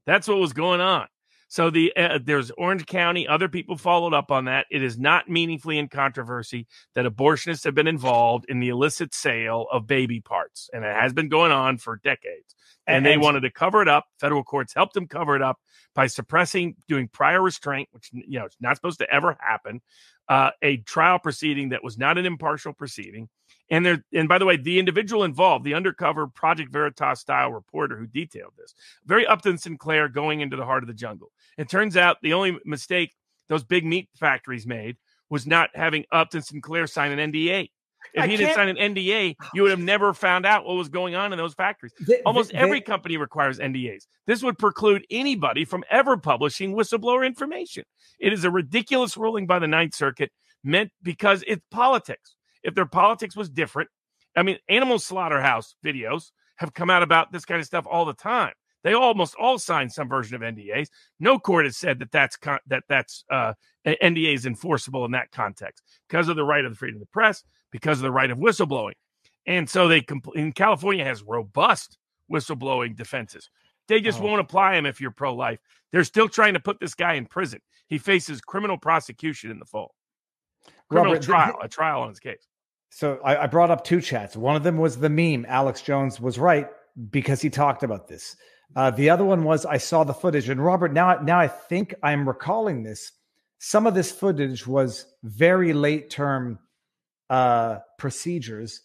That's 0.06 0.28
what 0.28 0.38
was 0.38 0.52
going 0.52 0.80
on. 0.80 1.06
So 1.48 1.70
the 1.70 1.92
uh, 1.96 2.18
there's 2.22 2.50
Orange 2.52 2.86
County. 2.86 3.28
Other 3.28 3.48
people 3.48 3.76
followed 3.76 4.14
up 4.14 4.30
on 4.30 4.46
that. 4.46 4.66
It 4.70 4.82
is 4.82 4.98
not 4.98 5.28
meaningfully 5.28 5.78
in 5.78 5.88
controversy 5.88 6.66
that 6.94 7.06
abortionists 7.06 7.64
have 7.64 7.74
been 7.74 7.86
involved 7.86 8.46
in 8.48 8.60
the 8.60 8.70
illicit 8.70 9.14
sale 9.14 9.66
of 9.70 9.86
baby 9.86 10.20
parts, 10.20 10.70
and 10.72 10.84
it 10.84 10.94
has 10.94 11.12
been 11.12 11.28
going 11.28 11.52
on 11.52 11.78
for 11.78 12.00
decades. 12.02 12.54
And, 12.86 13.06
they 13.06 13.16
wanted 13.16 13.40
to 13.40 13.50
cover 13.50 13.80
it 13.80 13.88
up. 13.88 14.04
Federal 14.20 14.44
courts 14.44 14.74
helped 14.74 14.92
them 14.92 15.08
cover 15.08 15.34
it 15.34 15.40
up 15.40 15.58
by 15.94 16.06
suppressing, 16.06 16.76
doing 16.86 17.08
prior 17.08 17.40
restraint, 17.40 17.88
which 17.92 18.10
you 18.12 18.38
know 18.38 18.44
it's 18.44 18.56
not 18.60 18.76
supposed 18.76 18.98
to 18.98 19.10
ever 19.10 19.36
happen. 19.40 19.80
Uh, 20.28 20.50
a 20.62 20.78
trial 20.78 21.18
proceeding 21.18 21.70
that 21.70 21.84
was 21.84 21.98
not 21.98 22.18
an 22.18 22.26
impartial 22.26 22.72
proceeding. 22.72 23.28
And 23.70 23.84
there, 23.84 24.04
and 24.12 24.28
by 24.28 24.38
the 24.38 24.44
way, 24.44 24.56
the 24.56 24.78
individual 24.78 25.24
involved, 25.24 25.64
the 25.64 25.74
undercover 25.74 26.26
Project 26.26 26.70
Veritas 26.70 27.20
style 27.20 27.50
reporter 27.50 27.96
who 27.96 28.06
detailed 28.06 28.52
this, 28.58 28.74
very 29.06 29.26
Upton 29.26 29.56
Sinclair 29.58 30.08
going 30.08 30.40
into 30.40 30.56
the 30.56 30.64
heart 30.66 30.82
of 30.82 30.86
the 30.86 30.94
jungle. 30.94 31.32
It 31.56 31.68
turns 31.70 31.96
out 31.96 32.18
the 32.22 32.34
only 32.34 32.58
mistake 32.64 33.14
those 33.48 33.64
big 33.64 33.84
meat 33.84 34.08
factories 34.18 34.66
made 34.66 34.96
was 35.30 35.46
not 35.46 35.70
having 35.74 36.04
Upton 36.12 36.42
Sinclair 36.42 36.86
sign 36.86 37.18
an 37.18 37.32
NDA. 37.32 37.70
If 38.12 38.22
I 38.22 38.26
he 38.26 38.36
didn't 38.36 38.54
sign 38.54 38.68
an 38.68 38.76
NDA, 38.76 39.34
oh, 39.42 39.48
you 39.54 39.62
would 39.62 39.70
have 39.70 39.80
never 39.80 40.12
found 40.12 40.44
out 40.44 40.66
what 40.66 40.74
was 40.76 40.90
going 40.90 41.14
on 41.14 41.32
in 41.32 41.38
those 41.38 41.54
factories. 41.54 41.94
They- 42.06 42.20
Almost 42.26 42.52
they- 42.52 42.58
every 42.58 42.82
company 42.82 43.16
requires 43.16 43.58
NDAs. 43.58 44.06
This 44.26 44.42
would 44.42 44.58
preclude 44.58 45.06
anybody 45.10 45.64
from 45.64 45.84
ever 45.90 46.18
publishing 46.18 46.74
whistleblower 46.74 47.26
information. 47.26 47.84
It 48.18 48.34
is 48.34 48.44
a 48.44 48.50
ridiculous 48.50 49.16
ruling 49.16 49.46
by 49.46 49.58
the 49.58 49.66
Ninth 49.66 49.94
Circuit, 49.94 50.30
meant 50.62 50.92
because 51.02 51.42
it's 51.46 51.64
politics. 51.70 52.36
If 52.64 52.74
their 52.74 52.86
politics 52.86 53.36
was 53.36 53.48
different, 53.48 53.88
I 54.36 54.42
mean, 54.42 54.58
animal 54.68 54.98
slaughterhouse 54.98 55.76
videos 55.84 56.32
have 56.56 56.74
come 56.74 56.90
out 56.90 57.02
about 57.02 57.30
this 57.30 57.44
kind 57.44 57.60
of 57.60 57.66
stuff 57.66 57.86
all 57.88 58.04
the 58.04 58.14
time. 58.14 58.52
They 58.82 58.92
almost 58.94 59.34
all 59.38 59.58
sign 59.58 59.88
some 59.88 60.08
version 60.08 60.34
of 60.34 60.42
NDAs. 60.42 60.88
No 61.18 61.38
court 61.38 61.64
has 61.64 61.76
said 61.76 61.98
that 62.00 62.10
that's 62.12 62.36
con- 62.36 62.58
that 62.66 62.84
that's 62.88 63.24
uh, 63.30 63.54
NDA 63.86 64.34
is 64.34 64.44
enforceable 64.46 65.04
in 65.04 65.12
that 65.12 65.30
context 65.32 65.82
because 66.08 66.28
of 66.28 66.36
the 66.36 66.44
right 66.44 66.64
of 66.64 66.72
the 66.72 66.76
freedom 66.76 66.96
of 66.96 67.00
the 67.00 67.06
press, 67.06 67.44
because 67.70 67.98
of 67.98 68.02
the 68.02 68.12
right 68.12 68.30
of 68.30 68.38
whistleblowing, 68.38 68.92
and 69.46 69.68
so 69.68 69.88
they 69.88 70.00
compl- 70.02 70.34
in 70.36 70.52
California 70.52 71.04
has 71.04 71.22
robust 71.22 71.96
whistleblowing 72.30 72.94
defenses. 72.96 73.48
They 73.88 74.00
just 74.00 74.20
Oh. 74.20 74.24
won't 74.24 74.40
apply 74.40 74.74
them 74.74 74.86
if 74.86 75.00
you're 75.00 75.10
pro-life. 75.10 75.60
They're 75.92 76.04
still 76.04 76.28
trying 76.28 76.54
to 76.54 76.60
put 76.60 76.78
this 76.80 76.94
guy 76.94 77.14
in 77.14 77.26
prison. 77.26 77.60
He 77.88 77.98
faces 77.98 78.40
criminal 78.40 78.78
prosecution 78.78 79.50
in 79.50 79.58
the 79.58 79.66
fall. 79.66 79.94
Criminal 80.90 81.14
Robert, 81.14 81.24
trial, 81.24 81.58
a 81.62 81.68
trial 81.68 82.02
on 82.02 82.08
his 82.10 82.20
case. 82.20 82.46
So 82.94 83.18
I, 83.24 83.42
I 83.42 83.46
brought 83.48 83.72
up 83.72 83.82
two 83.82 84.00
chats. 84.00 84.36
One 84.36 84.54
of 84.54 84.62
them 84.62 84.78
was 84.78 84.98
the 84.98 85.10
meme. 85.10 85.46
Alex 85.48 85.82
Jones 85.82 86.20
was 86.20 86.38
right 86.38 86.68
because 87.10 87.42
he 87.42 87.50
talked 87.50 87.82
about 87.82 88.06
this. 88.06 88.36
Uh, 88.76 88.92
the 88.92 89.10
other 89.10 89.24
one 89.24 89.42
was 89.42 89.66
I 89.66 89.78
saw 89.78 90.04
the 90.04 90.14
footage. 90.14 90.48
And 90.48 90.64
Robert, 90.64 90.92
now 90.92 91.18
now 91.20 91.40
I 91.40 91.48
think 91.48 91.96
I'm 92.04 92.24
recalling 92.26 92.84
this. 92.84 93.10
Some 93.58 93.88
of 93.88 93.94
this 93.94 94.12
footage 94.12 94.64
was 94.64 95.06
very 95.24 95.72
late 95.72 96.08
term 96.08 96.60
uh, 97.30 97.80
procedures. 97.98 98.80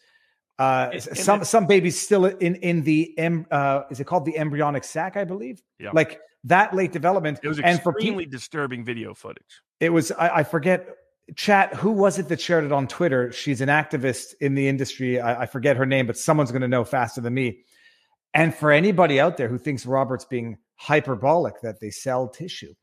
Uh, 0.58 1.00
some 1.00 1.44
some 1.44 1.68
babies 1.68 2.02
still 2.02 2.26
in 2.26 2.56
in 2.56 2.82
the 2.82 3.16
em, 3.20 3.46
uh, 3.52 3.84
is 3.92 4.00
it 4.00 4.06
called 4.06 4.26
the 4.26 4.40
embryonic 4.40 4.86
sac? 4.86 5.18
I 5.18 5.24
believe. 5.24 5.62
Yeah. 5.78 5.92
Like 5.94 6.20
that 6.46 6.74
late 6.74 6.92
development. 6.92 7.42
It 7.44 7.48
was 7.48 7.60
and 7.60 7.80
for 7.84 7.94
disturbing 8.26 8.84
video 8.84 9.14
footage. 9.14 9.62
it 9.80 9.92
was 9.92 10.12
I, 10.12 10.38
I 10.38 10.44
forget 10.44 10.88
chat, 11.36 11.74
who 11.76 11.92
was 11.92 12.20
it 12.20 12.28
that 12.30 12.42
shared 12.42 12.64
it 12.64 12.72
on 12.72 12.88
Twitter? 12.88 13.32
She's 13.32 13.62
an 13.62 13.70
activist 13.70 14.34
in 14.42 14.56
the 14.56 14.68
industry. 14.68 15.20
I, 15.20 15.44
I 15.44 15.46
forget 15.46 15.78
her 15.78 15.86
name, 15.86 16.08
but 16.08 16.18
someone's 16.18 16.52
going 16.52 16.62
to 16.62 16.68
know 16.68 16.84
faster 16.84 17.22
than 17.22 17.34
me. 17.34 17.60
And 18.34 18.54
for 18.54 18.72
anybody 18.72 19.20
out 19.20 19.38
there 19.38 19.48
who 19.48 19.58
thinks 19.58 19.86
Robert's 19.86 20.26
being 20.26 20.58
hyperbolic 20.76 21.62
that 21.62 21.80
they 21.80 21.90
sell 21.90 22.28
tissue, 22.28 22.74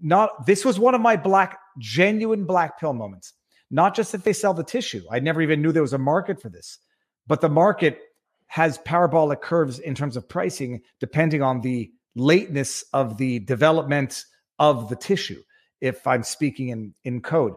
not 0.00 0.46
this 0.46 0.64
was 0.64 0.78
one 0.78 0.94
of 0.94 1.00
my 1.00 1.16
black, 1.16 1.58
genuine 1.78 2.44
black 2.44 2.78
pill 2.78 2.92
moments. 2.92 3.32
Not 3.70 3.94
just 3.94 4.12
that 4.12 4.24
they 4.24 4.32
sell 4.32 4.52
the 4.52 4.64
tissue. 4.64 5.04
I 5.10 5.20
never 5.20 5.40
even 5.40 5.62
knew 5.62 5.72
there 5.72 5.82
was 5.82 5.92
a 5.92 5.98
market 5.98 6.42
for 6.42 6.48
this, 6.48 6.78
but 7.26 7.40
the 7.40 7.48
market 7.48 8.00
has 8.48 8.78
parabolic 8.78 9.40
curves 9.40 9.78
in 9.78 9.94
terms 9.94 10.16
of 10.16 10.28
pricing 10.28 10.80
depending 10.98 11.40
on 11.40 11.60
the 11.60 11.90
lateness 12.16 12.84
of 12.92 13.16
the 13.16 13.38
development 13.40 14.24
of 14.58 14.88
the 14.88 14.96
tissue. 14.96 15.40
If 15.80 16.06
I'm 16.06 16.24
speaking 16.24 16.68
in 16.68 16.94
in 17.04 17.22
code, 17.22 17.54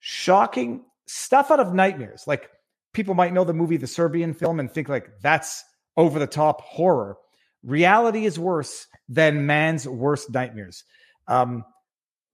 shocking 0.00 0.84
stuff 1.06 1.50
out 1.50 1.60
of 1.60 1.72
nightmares. 1.74 2.24
Like 2.26 2.50
people 2.92 3.14
might 3.14 3.32
know 3.32 3.44
the 3.44 3.54
movie 3.54 3.76
The 3.76 3.86
Serbian 3.86 4.34
film 4.34 4.60
and 4.60 4.70
think 4.70 4.88
like 4.88 5.10
that's 5.22 5.64
over 5.96 6.18
the 6.18 6.26
top 6.26 6.60
horror. 6.62 7.16
Reality 7.62 8.24
is 8.24 8.38
worse 8.38 8.86
than 9.08 9.46
man's 9.46 9.86
worst 9.86 10.32
nightmares. 10.32 10.84
Um, 11.28 11.64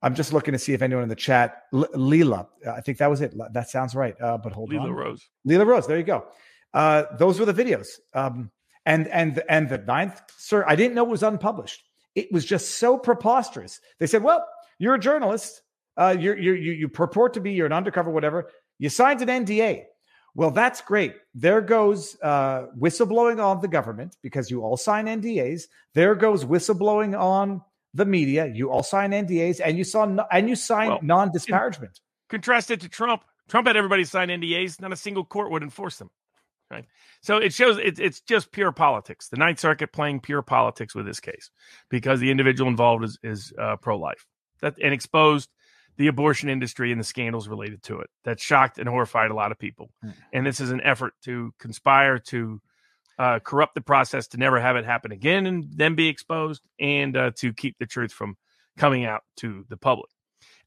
I'm 0.03 0.15
just 0.15 0.33
looking 0.33 0.53
to 0.53 0.59
see 0.59 0.73
if 0.73 0.83
anyone 0.83 1.03
in 1.03 1.09
the 1.09 1.17
chat, 1.17 1.65
L- 1.75 1.89
Lila, 1.95 2.49
I 2.71 2.81
think 2.81 2.99
that 2.99 3.11
was 3.11 3.21
it. 3.21 3.35
That 3.53 3.69
sounds 3.69 3.95
right. 3.95 4.15
Uh, 4.21 4.39
but 4.39 4.53
hold 4.53 4.71
Lila 4.71 4.83
on, 4.83 4.89
Lila 4.91 5.01
Rose. 5.03 5.29
Lila 5.45 5.65
Rose. 5.65 5.87
There 5.87 5.99
you 5.99 6.05
go. 6.05 6.27
Uh, 6.73 7.05
those 7.19 7.41
were 7.41 7.47
the 7.47 7.55
videos. 7.55 7.89
Um, 8.15 8.51
and 8.85 9.09
and 9.09 9.43
and 9.49 9.69
the 9.69 9.79
ninth, 9.79 10.21
sir, 10.37 10.65
I 10.69 10.77
didn't 10.77 10.95
know 10.95 11.03
it 11.05 11.09
was 11.11 11.25
unpublished. 11.25 11.83
It 12.15 12.31
was 12.31 12.45
just 12.45 12.79
so 12.79 12.97
preposterous. 12.97 13.81
They 13.99 14.07
said, 14.07 14.23
"Well, 14.23 14.47
you're 14.79 14.95
a 14.95 14.99
journalist. 14.99 15.63
Uh, 15.97 16.17
you're, 16.19 16.39
you're, 16.39 16.57
you 16.57 16.73
you 16.73 16.89
purport 16.89 17.35
to 17.35 17.41
be. 17.41 17.53
You're 17.53 17.67
an 17.67 17.73
undercover, 17.73 18.11
whatever. 18.11 18.51
You 18.79 18.89
signed 18.89 19.23
an 19.23 19.47
NDA. 19.47 19.85
Well, 20.35 20.51
that's 20.51 20.83
great. 20.83 21.15
There 21.35 21.63
goes 21.63 22.17
uh, 22.23 22.67
whistleblowing 22.79 23.43
on 23.43 23.63
the 23.63 23.69
government 23.69 24.17
because 24.23 24.51
you 24.51 24.63
all 24.63 24.77
sign 24.77 25.07
NDAs. 25.07 25.63
There 25.95 26.15
goes 26.15 26.45
whistleblowing 26.45 27.19
on 27.19 27.63
the 27.95 28.05
media. 28.05 28.47
You 28.47 28.71
all 28.71 28.83
sign 28.83 29.13
NDAs, 29.13 29.63
and 29.65 29.79
you 29.79 29.85
saw 29.85 30.05
no, 30.05 30.27
and 30.31 30.49
you 30.49 30.55
signed 30.55 30.91
Well, 30.91 31.01
non-disparagement. 31.03 32.01
Contrast 32.29 32.71
it 32.71 32.83
to 32.83 32.89
Trump. 32.89 33.25
Trump 33.49 33.67
had 33.67 33.77
everybody 33.77 34.05
sign 34.05 34.29
NDAs. 34.29 34.79
Not 34.79 34.93
a 34.93 34.97
single 34.97 35.25
court 35.25 35.51
would 35.51 35.63
enforce 35.63 35.97
them. 35.97 36.11
Right. 36.71 36.85
So 37.23 37.39
it 37.39 37.55
shows 37.55 37.79
it's 37.79 38.01
it's 38.01 38.21
just 38.21 38.53
pure 38.53 38.73
politics. 38.73 39.29
The 39.29 39.37
Ninth 39.37 39.61
Circuit 39.61 39.93
playing 39.93 40.21
pure 40.21 40.43
politics 40.43 40.95
with 40.95 41.07
this 41.07 41.21
case 41.21 41.51
because 41.89 42.21
the 42.21 42.31
individual 42.31 42.69
involved 42.69 43.05
is 43.05 43.19
is 43.23 43.53
uh, 43.59 43.77
pro 43.77 43.97
life. 43.97 44.27
That 44.61 44.75
and 44.83 44.93
exposed 44.93 45.49
the 45.97 46.09
abortion 46.09 46.49
industry 46.49 46.93
and 46.93 47.01
the 47.01 47.05
scandals 47.05 47.49
related 47.49 47.83
to 47.85 48.01
it. 48.01 48.11
That 48.25 48.41
shocked 48.41 48.79
and 48.79 48.89
horrified 48.89 49.31
a 49.31 49.35
lot 49.35 49.53
of 49.53 49.59
people. 49.59 49.91
Hmm. 50.03 50.11
And 50.33 50.47
this 50.47 50.61
is 50.61 50.71
an 50.71 50.81
effort 50.83 51.15
to 51.25 51.53
conspire 51.59 52.19
to 52.19 52.61
uh, 53.19 53.39
corrupt 53.41 53.75
the 53.75 53.81
process 53.81 54.29
to 54.29 54.37
never 54.37 54.61
have 54.61 54.77
it 54.77 54.85
happen 54.85 55.13
again 55.13 55.47
and 55.47 55.67
then 55.71 55.95
be 55.95 56.09
exposed 56.09 56.63
and 56.79 57.17
uh, 57.17 57.31
to 57.37 57.53
keep 57.53 57.79
the 57.79 57.87
truth 57.87 58.13
from 58.13 58.37
coming 58.77 59.05
out 59.05 59.23
to 59.37 59.65
the 59.69 59.77
public. 59.77 60.11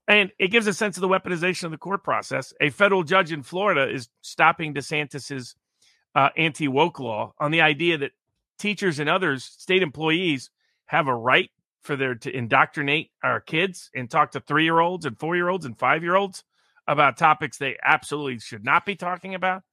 And 0.07 0.31
it 0.39 0.47
gives 0.47 0.65
a 0.65 0.73
sense 0.73 0.97
of 0.97 1.01
the 1.01 1.07
weaponization 1.07 1.65
of 1.65 1.71
the 1.71 1.77
court 1.77 2.03
process. 2.03 2.51
A 2.59 2.71
federal 2.71 3.03
judge 3.03 3.31
in 3.31 3.43
Florida 3.43 3.87
is 3.87 4.09
stopping 4.21 4.73
DeSantis's 4.73 5.55
uh, 6.15 6.29
anti 6.35 6.67
woke 6.67 6.99
law 6.99 7.33
on 7.39 7.51
the 7.51 7.61
idea 7.61 7.99
that 7.99 8.11
teachers 8.57 8.97
and 8.97 9.07
others, 9.07 9.43
state 9.43 9.83
employees, 9.83 10.49
have 10.87 11.07
a 11.07 11.15
right 11.15 11.51
for 11.81 11.95
their 11.95 12.15
to 12.15 12.35
indoctrinate 12.35 13.11
our 13.23 13.39
kids 13.39 13.89
and 13.95 14.09
talk 14.09 14.31
to 14.31 14.39
three 14.39 14.63
year 14.63 14.79
olds 14.79 15.05
and 15.05 15.17
four 15.19 15.35
year 15.35 15.49
olds 15.49 15.65
and 15.65 15.77
five 15.77 16.03
year 16.03 16.15
olds 16.15 16.43
about 16.87 17.17
topics 17.17 17.57
they 17.57 17.77
absolutely 17.83 18.39
should 18.39 18.65
not 18.65 18.85
be 18.85 18.95
talking 18.95 19.35
about 19.35 19.63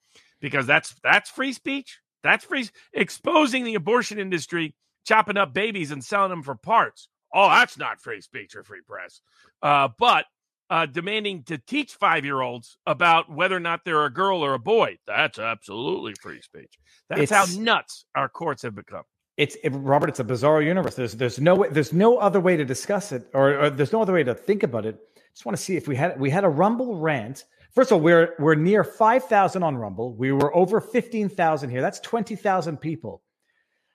because 0.40 0.66
that's 0.66 0.94
that's 1.02 1.30
free 1.30 1.52
speech. 1.52 1.98
That's 2.22 2.44
free 2.44 2.68
exposing 2.92 3.64
the 3.64 3.74
abortion 3.74 4.18
industry, 4.18 4.74
chopping 5.06 5.36
up 5.36 5.52
babies 5.54 5.90
and 5.90 6.04
selling 6.04 6.30
them 6.30 6.42
for 6.42 6.54
parts. 6.54 7.08
Oh, 7.34 7.48
that's 7.48 7.78
not 7.78 8.00
free 8.00 8.20
speech 8.20 8.54
or 8.56 8.62
free 8.64 8.80
press. 8.86 9.20
Uh, 9.62 9.88
but 9.98 10.24
uh, 10.68 10.86
demanding 10.86 11.44
to 11.44 11.58
teach 11.58 11.92
five 11.94 12.24
year 12.24 12.40
olds 12.40 12.76
about 12.86 13.30
whether 13.30 13.56
or 13.56 13.60
not 13.60 13.84
they're 13.84 14.04
a 14.04 14.12
girl 14.12 14.44
or 14.44 14.54
a 14.54 14.58
boy. 14.58 14.98
That's 15.06 15.38
absolutely 15.38 16.14
free 16.20 16.42
speech. 16.42 16.74
That's 17.08 17.22
It's- 17.22 17.54
how 17.54 17.60
nuts 17.60 18.04
our 18.14 18.28
courts 18.28 18.62
have 18.62 18.74
become. 18.74 19.04
It's 19.36 19.56
it, 19.62 19.70
Robert. 19.70 20.08
It's 20.08 20.20
a 20.20 20.24
bizarre 20.24 20.62
universe. 20.62 20.94
There's 20.94 21.14
there's 21.14 21.38
no 21.38 21.54
way, 21.54 21.68
there's 21.68 21.92
no 21.92 22.16
other 22.18 22.40
way 22.40 22.56
to 22.56 22.64
discuss 22.64 23.12
it, 23.12 23.28
or, 23.34 23.58
or 23.58 23.70
there's 23.70 23.92
no 23.92 24.00
other 24.00 24.14
way 24.14 24.24
to 24.24 24.34
think 24.34 24.62
about 24.62 24.86
it. 24.86 24.98
Just 25.34 25.44
want 25.44 25.56
to 25.56 25.62
see 25.62 25.76
if 25.76 25.86
we 25.86 25.96
had 25.96 26.18
we 26.18 26.30
had 26.30 26.44
a 26.44 26.48
Rumble 26.48 26.98
rant. 26.98 27.44
First 27.72 27.90
of 27.92 27.96
all, 27.96 28.00
we're 28.00 28.34
we're 28.38 28.54
near 28.54 28.82
five 28.82 29.24
thousand 29.24 29.62
on 29.62 29.76
Rumble. 29.76 30.14
We 30.14 30.32
were 30.32 30.56
over 30.56 30.80
fifteen 30.80 31.28
thousand 31.28 31.68
here. 31.68 31.82
That's 31.82 32.00
twenty 32.00 32.34
thousand 32.34 32.78
people. 32.78 33.22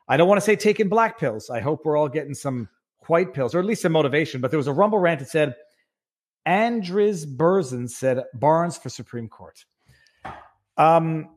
I 0.07 0.17
don't 0.17 0.27
want 0.27 0.39
to 0.39 0.45
say 0.45 0.55
taking 0.55 0.89
black 0.89 1.19
pills. 1.19 1.49
I 1.49 1.59
hope 1.59 1.85
we're 1.85 1.97
all 1.97 2.09
getting 2.09 2.35
some 2.35 2.69
white 3.07 3.33
pills, 3.33 3.55
or 3.55 3.59
at 3.59 3.65
least 3.65 3.81
some 3.81 3.93
motivation. 3.93 4.41
But 4.41 4.51
there 4.51 4.59
was 4.59 4.67
a 4.67 4.73
Rumble 4.73 4.99
rant 4.99 5.21
that 5.21 5.29
said, 5.29 5.55
Andres 6.45 7.25
Burzin 7.25 7.89
said 7.89 8.23
Barnes 8.35 8.77
for 8.77 8.89
Supreme 8.89 9.27
Court. 9.27 9.65
Um. 10.77 11.29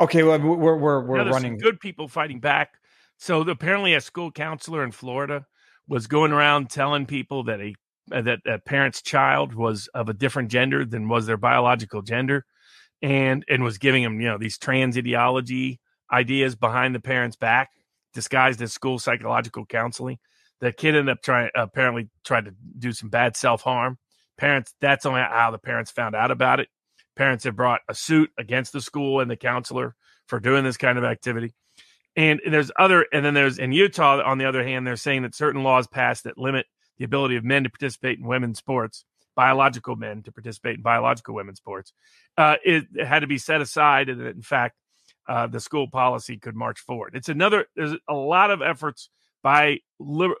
Okay. 0.00 0.22
Well, 0.22 0.38
we're 0.38 0.76
we're 0.78 1.04
we're 1.04 1.18
some 1.18 1.28
running. 1.28 1.58
good 1.58 1.78
people 1.80 2.08
fighting 2.08 2.40
back. 2.40 2.79
So 3.20 3.42
apparently, 3.42 3.92
a 3.92 4.00
school 4.00 4.32
counselor 4.32 4.82
in 4.82 4.92
Florida 4.92 5.44
was 5.86 6.06
going 6.06 6.32
around 6.32 6.70
telling 6.70 7.04
people 7.04 7.44
that 7.44 7.60
a 7.60 7.74
uh, 8.10 8.22
that 8.22 8.38
a 8.46 8.58
parent's 8.58 9.02
child 9.02 9.54
was 9.54 9.88
of 9.94 10.08
a 10.08 10.14
different 10.14 10.50
gender 10.50 10.86
than 10.86 11.06
was 11.06 11.26
their 11.26 11.36
biological 11.36 12.00
gender, 12.00 12.46
and 13.02 13.44
and 13.46 13.62
was 13.62 13.76
giving 13.76 14.02
them 14.04 14.22
you 14.22 14.28
know 14.28 14.38
these 14.38 14.56
trans 14.56 14.96
ideology 14.96 15.80
ideas 16.10 16.56
behind 16.56 16.94
the 16.94 17.00
parent's 17.00 17.36
back, 17.36 17.68
disguised 18.14 18.62
as 18.62 18.72
school 18.72 18.98
psychological 18.98 19.66
counseling. 19.66 20.16
The 20.60 20.72
kid 20.72 20.96
ended 20.96 21.12
up 21.12 21.22
trying 21.22 21.50
apparently 21.54 22.08
tried 22.24 22.46
to 22.46 22.54
do 22.78 22.92
some 22.92 23.10
bad 23.10 23.36
self 23.36 23.60
harm. 23.60 23.98
Parents, 24.38 24.74
that's 24.80 25.04
only 25.04 25.20
how 25.20 25.50
the 25.50 25.58
parents 25.58 25.90
found 25.90 26.14
out 26.14 26.30
about 26.30 26.58
it. 26.58 26.68
Parents 27.16 27.44
have 27.44 27.54
brought 27.54 27.82
a 27.86 27.94
suit 27.94 28.30
against 28.38 28.72
the 28.72 28.80
school 28.80 29.20
and 29.20 29.30
the 29.30 29.36
counselor 29.36 29.94
for 30.26 30.40
doing 30.40 30.64
this 30.64 30.78
kind 30.78 30.96
of 30.96 31.04
activity. 31.04 31.52
And 32.20 32.38
there's 32.46 32.70
other, 32.78 33.06
and 33.14 33.24
then 33.24 33.32
there's 33.32 33.58
in 33.58 33.72
Utah, 33.72 34.22
on 34.22 34.36
the 34.36 34.44
other 34.44 34.62
hand, 34.62 34.86
they're 34.86 34.96
saying 34.96 35.22
that 35.22 35.34
certain 35.34 35.62
laws 35.62 35.86
passed 35.86 36.24
that 36.24 36.36
limit 36.36 36.66
the 36.98 37.06
ability 37.06 37.36
of 37.36 37.44
men 37.44 37.64
to 37.64 37.70
participate 37.70 38.18
in 38.18 38.26
women's 38.26 38.58
sports, 38.58 39.06
biological 39.34 39.96
men 39.96 40.22
to 40.24 40.30
participate 40.30 40.76
in 40.76 40.82
biological 40.82 41.34
women's 41.34 41.56
sports. 41.56 41.94
Uh, 42.36 42.56
it, 42.62 42.84
it 42.94 43.06
had 43.06 43.20
to 43.20 43.26
be 43.26 43.38
set 43.38 43.62
aside, 43.62 44.10
and 44.10 44.20
that 44.20 44.34
in 44.34 44.42
fact, 44.42 44.76
uh, 45.26 45.46
the 45.46 45.60
school 45.60 45.88
policy 45.88 46.36
could 46.36 46.54
march 46.54 46.80
forward. 46.80 47.12
It's 47.14 47.30
another. 47.30 47.64
There's 47.74 47.96
a 48.06 48.14
lot 48.14 48.50
of 48.50 48.60
efforts 48.60 49.08
by 49.42 49.78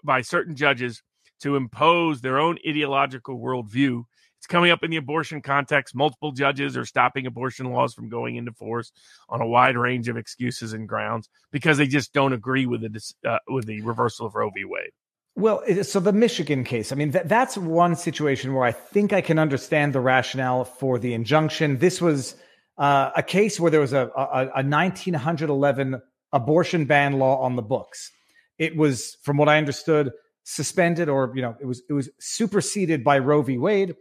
by 0.04 0.20
certain 0.20 0.56
judges 0.56 1.02
to 1.40 1.56
impose 1.56 2.20
their 2.20 2.38
own 2.38 2.58
ideological 2.68 3.38
worldview. 3.38 4.04
It's 4.40 4.46
coming 4.46 4.70
up 4.70 4.82
in 4.82 4.90
the 4.90 4.96
abortion 4.96 5.42
context. 5.42 5.94
Multiple 5.94 6.32
judges 6.32 6.74
are 6.74 6.86
stopping 6.86 7.26
abortion 7.26 7.70
laws 7.70 7.92
from 7.92 8.08
going 8.08 8.36
into 8.36 8.52
force 8.52 8.90
on 9.28 9.42
a 9.42 9.46
wide 9.46 9.76
range 9.76 10.08
of 10.08 10.16
excuses 10.16 10.72
and 10.72 10.88
grounds 10.88 11.28
because 11.50 11.76
they 11.76 11.86
just 11.86 12.14
don't 12.14 12.32
agree 12.32 12.64
with 12.64 12.80
the 12.80 13.12
uh, 13.28 13.38
with 13.48 13.66
the 13.66 13.82
reversal 13.82 14.24
of 14.24 14.34
Roe 14.34 14.48
v. 14.48 14.64
Wade. 14.64 14.92
Well, 15.36 15.62
so 15.82 16.00
the 16.00 16.14
Michigan 16.14 16.64
case, 16.64 16.90
I 16.90 16.94
mean, 16.94 17.10
that, 17.10 17.28
that's 17.28 17.58
one 17.58 17.94
situation 17.94 18.54
where 18.54 18.64
I 18.64 18.72
think 18.72 19.12
I 19.12 19.20
can 19.20 19.38
understand 19.38 19.92
the 19.92 20.00
rationale 20.00 20.64
for 20.64 20.98
the 20.98 21.12
injunction. 21.12 21.76
This 21.76 22.00
was 22.00 22.34
uh, 22.78 23.10
a 23.14 23.22
case 23.22 23.60
where 23.60 23.70
there 23.70 23.80
was 23.80 23.92
a, 23.92 24.10
a, 24.16 24.48
a 24.54 24.64
1911 24.64 26.00
abortion 26.32 26.86
ban 26.86 27.18
law 27.18 27.42
on 27.42 27.56
the 27.56 27.62
books. 27.62 28.10
It 28.58 28.74
was, 28.74 29.18
from 29.22 29.36
what 29.36 29.50
I 29.50 29.58
understood, 29.58 30.12
suspended 30.44 31.10
or, 31.10 31.30
you 31.34 31.42
know, 31.42 31.56
it 31.60 31.66
was, 31.66 31.82
it 31.90 31.92
was 31.92 32.08
superseded 32.18 33.04
by 33.04 33.18
Roe 33.18 33.42
v. 33.42 33.58
Wade. 33.58 33.94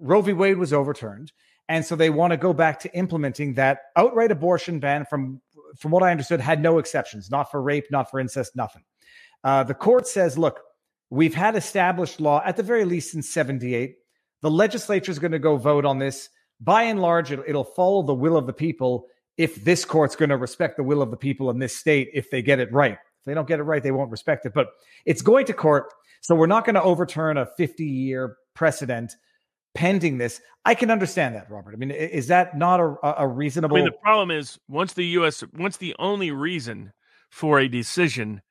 Roe 0.00 0.22
v. 0.22 0.32
Wade 0.32 0.58
was 0.58 0.72
overturned. 0.72 1.32
And 1.68 1.84
so 1.84 1.96
they 1.96 2.10
want 2.10 2.32
to 2.32 2.36
go 2.36 2.52
back 2.52 2.80
to 2.80 2.94
implementing 2.94 3.54
that 3.54 3.80
outright 3.96 4.30
abortion 4.30 4.78
ban 4.78 5.06
from, 5.08 5.40
from 5.78 5.90
what 5.90 6.02
I 6.02 6.10
understood, 6.10 6.40
had 6.40 6.60
no 6.60 6.78
exceptions, 6.78 7.30
not 7.30 7.50
for 7.50 7.62
rape, 7.62 7.86
not 7.90 8.10
for 8.10 8.20
incest, 8.20 8.56
nothing. 8.56 8.82
Uh, 9.44 9.64
the 9.64 9.74
court 9.74 10.06
says, 10.06 10.36
look, 10.36 10.60
we've 11.10 11.34
had 11.34 11.56
established 11.56 12.20
law 12.20 12.42
at 12.44 12.56
the 12.56 12.62
very 12.62 12.84
least 12.84 13.12
since 13.12 13.28
78. 13.30 13.96
The 14.42 14.50
legislature 14.50 15.10
is 15.10 15.18
going 15.18 15.32
to 15.32 15.38
go 15.38 15.56
vote 15.56 15.84
on 15.84 15.98
this. 15.98 16.28
By 16.60 16.84
and 16.84 17.00
large, 17.00 17.32
it'll, 17.32 17.44
it'll 17.46 17.64
follow 17.64 18.02
the 18.02 18.14
will 18.14 18.36
of 18.36 18.46
the 18.46 18.52
people 18.52 19.06
if 19.36 19.64
this 19.64 19.84
court's 19.84 20.14
going 20.14 20.28
to 20.28 20.36
respect 20.36 20.76
the 20.76 20.82
will 20.82 21.02
of 21.02 21.10
the 21.10 21.16
people 21.16 21.50
in 21.50 21.58
this 21.58 21.76
state 21.76 22.10
if 22.12 22.30
they 22.30 22.42
get 22.42 22.60
it 22.60 22.72
right. 22.72 22.92
If 22.92 23.24
they 23.24 23.34
don't 23.34 23.48
get 23.48 23.60
it 23.60 23.64
right, 23.64 23.82
they 23.82 23.92
won't 23.92 24.10
respect 24.10 24.46
it. 24.46 24.52
But 24.52 24.68
it's 25.06 25.22
going 25.22 25.46
to 25.46 25.52
court. 25.52 25.86
So 26.20 26.34
we're 26.34 26.46
not 26.46 26.64
going 26.64 26.74
to 26.74 26.82
overturn 26.82 27.36
a 27.36 27.46
50 27.46 27.84
year 27.84 28.36
precedent 28.54 29.14
pending 29.74 30.18
this. 30.18 30.40
I 30.64 30.74
can 30.74 30.90
understand 30.90 31.34
that, 31.34 31.50
Robert. 31.50 31.74
I 31.74 31.76
mean, 31.76 31.90
is 31.90 32.28
that 32.28 32.56
not 32.56 32.78
a 33.02 33.26
reasonable? 33.26 33.76
I 33.76 33.80
mean, 33.80 33.86
the 33.86 33.98
problem 33.98 34.30
is 34.30 34.58
once 34.68 34.92
the 34.92 35.06
U.S. 35.06 35.42
once 35.54 35.76
the 35.76 35.94
only 35.98 36.30
reason 36.30 36.92
for 37.30 37.58
a 37.58 37.68
decision 37.68 38.42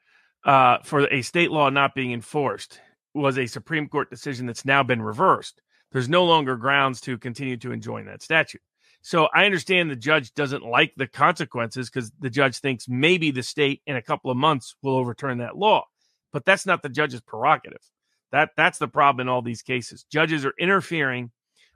uh, 0.44 0.80
for 0.84 1.08
a 1.08 1.22
state 1.22 1.52
law 1.52 1.70
not 1.70 1.96
being 1.96 2.12
enforced 2.12 2.80
was 3.14 3.38
a 3.38 3.46
Supreme 3.46 3.88
Court 3.88 4.10
decision 4.10 4.46
that's 4.46 4.66
now 4.66 4.84
been 4.84 5.02
reversed. 5.02 5.62
there's 5.92 6.10
no 6.10 6.24
longer 6.24 6.56
grounds 6.56 7.02
to 7.02 7.18
continue 7.18 7.58
to 7.58 7.74
enjoin 7.74 8.06
that 8.06 8.22
statute. 8.22 8.62
So 9.02 9.28
I 9.34 9.46
understand 9.46 9.90
the 9.90 9.96
judge 9.96 10.34
doesn't 10.34 10.64
like 10.64 10.94
the 10.96 11.08
consequences 11.08 11.90
because 11.90 12.12
the 12.20 12.30
judge 12.30 12.60
thinks 12.60 12.88
maybe 12.88 13.32
the 13.32 13.44
state 13.44 13.82
in 13.86 13.96
a 13.96 14.02
couple 14.02 14.32
of 14.32 14.38
months 14.38 14.76
will 14.82 14.96
overturn 14.96 15.40
that 15.40 15.58
law. 15.58 15.86
But 16.32 16.46
that's 16.46 16.66
not 16.66 16.82
the 16.82 16.90
judge's 16.90 17.22
prerogative. 17.22 17.82
That 18.32 18.52
that's 18.56 18.78
the 18.80 18.88
problem 18.88 19.28
in 19.28 19.30
all 19.30 19.42
these 19.42 19.62
cases. 19.62 20.06
Judges 20.12 20.46
are 20.46 20.54
interfering 20.60 21.32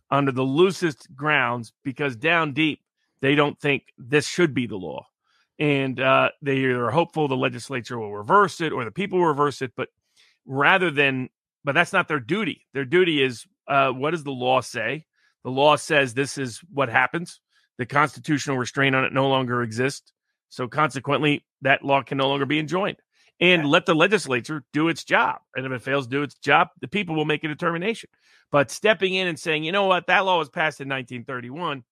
under 0.10 0.32
the 0.32 0.44
loosest 0.44 1.14
grounds 1.16 1.74
because 1.84 2.16
down 2.16 2.54
deep 2.54 2.82
they 3.22 3.36
don't 3.36 3.60
think 3.60 3.84
this 3.98 4.28
should 4.28 4.54
be 4.54 4.68
the 4.68 4.78
law, 4.78 5.08
and 5.60 6.00
uh, 6.00 6.30
they 6.42 6.64
are 6.66 6.92
hopeful 6.92 7.28
the 7.28 7.36
legislature 7.36 8.00
will 8.00 8.16
reverse 8.16 8.62
it 8.62 8.72
or 8.72 8.86
the 8.86 8.92
people 8.92 9.20
will 9.20 9.28
reverse 9.28 9.62
it. 9.62 9.74
But 9.76 9.90
rather 10.46 10.92
than, 10.92 11.30
but 11.64 11.74
that's 11.74 11.94
not 11.94 12.08
their 12.08 12.20
duty. 12.20 12.66
Their 12.74 12.86
duty 12.86 13.22
is 13.22 13.46
uh, 13.68 13.92
what 13.92 14.12
does 14.12 14.24
the 14.24 14.32
law 14.32 14.62
say? 14.62 15.06
The 15.44 15.52
law 15.52 15.76
says 15.76 16.14
this 16.14 16.38
is 16.38 16.62
what 16.72 16.90
happens. 16.90 17.42
The 17.78 17.86
constitutional 17.86 18.58
restraint 18.58 18.96
on 18.96 19.04
it 19.04 19.14
no 19.14 19.28
longer 19.28 19.62
exists. 19.62 20.14
So 20.50 20.68
consequently, 20.68 21.44
that 21.62 21.84
law 21.84 22.02
can 22.02 22.18
no 22.18 22.30
longer 22.30 22.46
be 22.46 22.60
enjoined. 22.60 22.98
And 23.42 23.68
let 23.68 23.86
the 23.86 23.94
legislature 23.94 24.64
do 24.72 24.88
its 24.88 25.04
job. 25.04 25.40
And 25.56 25.66
if 25.66 25.72
it 25.72 25.82
fails 25.82 26.06
to 26.06 26.12
do 26.12 26.24
its 26.24 26.36
job, 26.36 26.70
the 26.80 26.88
people 26.88 27.16
will 27.16 27.26
make 27.26 27.44
a 27.44 27.50
determination. 27.50 28.10
But 28.50 28.72
stepping 28.72 29.14
in 29.14 29.28
and 29.28 29.38
saying, 29.38 29.66
you 29.66 29.74
know 29.74 29.88
what, 29.88 30.08
that 30.08 30.26
law 30.26 30.40
was 30.40 30.50
passed 30.50 30.80
in 30.80 30.88
1931. 30.88 31.84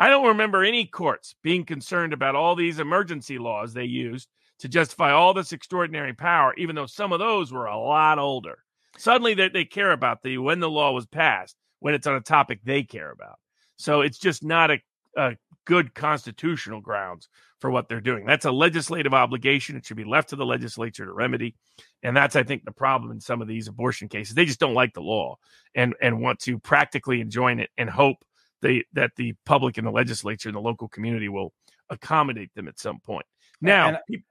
I 0.00 0.08
don't 0.08 0.28
remember 0.28 0.64
any 0.64 0.86
courts 0.86 1.34
being 1.42 1.64
concerned 1.64 2.12
about 2.12 2.36
all 2.36 2.54
these 2.54 2.78
emergency 2.78 3.38
laws 3.38 3.74
they 3.74 3.84
used 3.84 4.28
to 4.60 4.68
justify 4.68 5.12
all 5.12 5.34
this 5.34 5.52
extraordinary 5.52 6.14
power, 6.14 6.54
even 6.56 6.74
though 6.74 6.86
some 6.86 7.12
of 7.12 7.18
those 7.18 7.52
were 7.52 7.66
a 7.66 7.78
lot 7.78 8.18
older. 8.18 8.58
Suddenly 8.96 9.34
they, 9.34 9.48
they 9.48 9.64
care 9.64 9.92
about 9.92 10.22
the 10.22 10.38
when 10.38 10.60
the 10.60 10.70
law 10.70 10.92
was 10.92 11.06
passed, 11.06 11.56
when 11.80 11.94
it's 11.94 12.06
on 12.06 12.16
a 12.16 12.20
topic 12.20 12.60
they 12.64 12.82
care 12.82 13.10
about. 13.10 13.38
So 13.76 14.00
it's 14.00 14.18
just 14.18 14.42
not 14.42 14.70
a, 14.70 14.78
a 15.16 15.36
good 15.68 15.94
constitutional 15.94 16.80
grounds 16.80 17.28
for 17.60 17.70
what 17.70 17.90
they're 17.90 18.00
doing. 18.00 18.24
That's 18.24 18.46
a 18.46 18.50
legislative 18.50 19.12
obligation. 19.12 19.76
It 19.76 19.84
should 19.84 19.98
be 19.98 20.04
left 20.04 20.30
to 20.30 20.36
the 20.36 20.46
legislature 20.46 21.04
to 21.04 21.12
remedy. 21.12 21.56
And 22.02 22.16
that's, 22.16 22.36
I 22.36 22.42
think, 22.42 22.64
the 22.64 22.72
problem 22.72 23.12
in 23.12 23.20
some 23.20 23.42
of 23.42 23.48
these 23.48 23.68
abortion 23.68 24.08
cases. 24.08 24.34
They 24.34 24.46
just 24.46 24.60
don't 24.60 24.72
like 24.72 24.94
the 24.94 25.02
law 25.02 25.36
and 25.74 25.94
and 26.00 26.22
want 26.22 26.38
to 26.40 26.58
practically 26.58 27.20
enjoin 27.20 27.60
it 27.60 27.68
and 27.76 27.90
hope 27.90 28.16
they 28.62 28.84
that 28.94 29.10
the 29.16 29.34
public 29.44 29.76
and 29.76 29.86
the 29.86 29.90
legislature 29.90 30.48
and 30.48 30.56
the 30.56 30.60
local 30.60 30.88
community 30.88 31.28
will 31.28 31.52
accommodate 31.90 32.54
them 32.54 32.66
at 32.66 32.78
some 32.78 32.98
point. 33.00 33.26
Now, 33.60 33.88
and, 33.88 33.98
pe- 34.10 34.22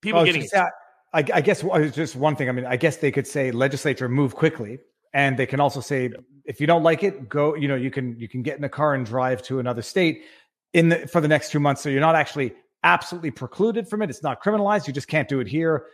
people 0.00 0.20
oh, 0.20 0.24
getting 0.24 0.42
just, 0.42 0.54
I, 0.54 0.70
I 1.12 1.40
guess 1.42 1.62
just 1.92 2.16
one 2.16 2.36
thing. 2.36 2.48
I 2.48 2.52
mean, 2.52 2.64
I 2.64 2.76
guess 2.76 2.96
they 2.96 3.12
could 3.12 3.26
say 3.26 3.50
legislature 3.50 4.08
move 4.08 4.34
quickly, 4.34 4.78
and 5.12 5.36
they 5.36 5.46
can 5.46 5.60
also 5.60 5.82
say 5.82 6.10
if 6.46 6.60
you 6.60 6.66
don't 6.66 6.82
like 6.82 7.02
it, 7.02 7.28
go. 7.28 7.54
You 7.54 7.68
know, 7.68 7.76
you 7.76 7.90
can 7.90 8.18
you 8.18 8.28
can 8.28 8.42
get 8.42 8.56
in 8.56 8.64
a 8.64 8.68
car 8.68 8.94
and 8.94 9.04
drive 9.04 9.42
to 9.42 9.58
another 9.58 9.82
state 9.82 10.24
in 10.72 10.88
the 10.88 11.06
for 11.08 11.20
the 11.20 11.28
next 11.28 11.50
two 11.50 11.60
months. 11.60 11.82
So 11.82 11.88
you're 11.88 12.00
not 12.00 12.14
actually 12.14 12.54
absolutely 12.82 13.30
precluded 13.30 13.88
from 13.88 14.02
it. 14.02 14.10
It's 14.10 14.22
not 14.22 14.42
criminalized. 14.42 14.86
You 14.86 14.92
just 14.92 15.08
can't 15.08 15.28
do 15.28 15.40
it 15.40 15.46
here. 15.46 15.86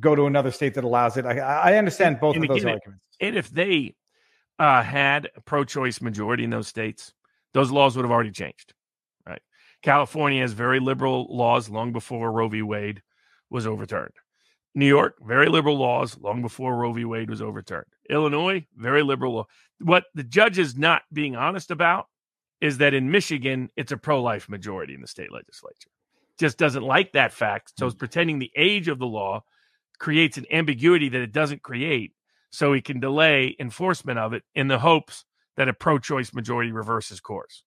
Go 0.00 0.14
to 0.14 0.26
another 0.26 0.50
state 0.50 0.74
that 0.74 0.84
allows 0.84 1.16
it. 1.16 1.26
I, 1.26 1.38
I 1.38 1.76
understand 1.76 2.20
both 2.20 2.36
and 2.36 2.44
of 2.44 2.48
those 2.48 2.64
arguments. 2.64 3.02
And 3.20 3.36
if 3.36 3.50
they 3.50 3.94
uh, 4.58 4.82
had 4.82 5.28
a 5.36 5.40
pro-choice 5.40 6.00
majority 6.00 6.44
in 6.44 6.50
those 6.50 6.68
states, 6.68 7.12
those 7.52 7.70
laws 7.70 7.96
would 7.96 8.04
have 8.04 8.12
already 8.12 8.30
changed. 8.30 8.72
Right? 9.26 9.42
California 9.82 10.40
has 10.40 10.52
very 10.52 10.80
liberal 10.80 11.26
laws 11.28 11.68
long 11.68 11.92
before 11.92 12.32
Roe 12.32 12.48
v. 12.48 12.62
Wade 12.62 13.02
was 13.50 13.66
overturned. 13.66 14.14
New 14.74 14.86
York, 14.86 15.16
very 15.24 15.48
liberal 15.48 15.76
laws 15.76 16.18
long 16.18 16.42
before 16.42 16.76
Roe 16.76 16.92
v. 16.92 17.04
Wade 17.04 17.30
was 17.30 17.42
overturned. 17.42 17.86
Illinois, 18.10 18.64
very 18.76 19.02
liberal 19.02 19.34
law. 19.34 19.46
What 19.80 20.04
the 20.14 20.24
judge 20.24 20.58
is 20.58 20.76
not 20.76 21.02
being 21.12 21.36
honest 21.36 21.70
about 21.70 22.06
is 22.64 22.78
that 22.78 22.94
in 22.94 23.10
Michigan, 23.10 23.68
it's 23.76 23.92
a 23.92 23.96
pro 23.98 24.22
life 24.22 24.48
majority 24.48 24.94
in 24.94 25.02
the 25.02 25.06
state 25.06 25.30
legislature. 25.30 25.90
Just 26.38 26.56
doesn't 26.56 26.82
like 26.82 27.12
that 27.12 27.30
fact. 27.30 27.74
So 27.76 27.86
it's 27.86 27.94
mm. 27.94 27.98
pretending 27.98 28.38
the 28.38 28.50
age 28.56 28.88
of 28.88 28.98
the 28.98 29.06
law 29.06 29.44
creates 29.98 30.38
an 30.38 30.46
ambiguity 30.50 31.10
that 31.10 31.20
it 31.20 31.30
doesn't 31.30 31.62
create. 31.62 32.12
So 32.48 32.72
he 32.72 32.80
can 32.80 33.00
delay 33.00 33.54
enforcement 33.60 34.18
of 34.18 34.32
it 34.32 34.44
in 34.54 34.68
the 34.68 34.78
hopes 34.78 35.26
that 35.58 35.68
a 35.68 35.74
pro 35.74 35.98
choice 35.98 36.32
majority 36.32 36.72
reverses 36.72 37.20
course. 37.20 37.64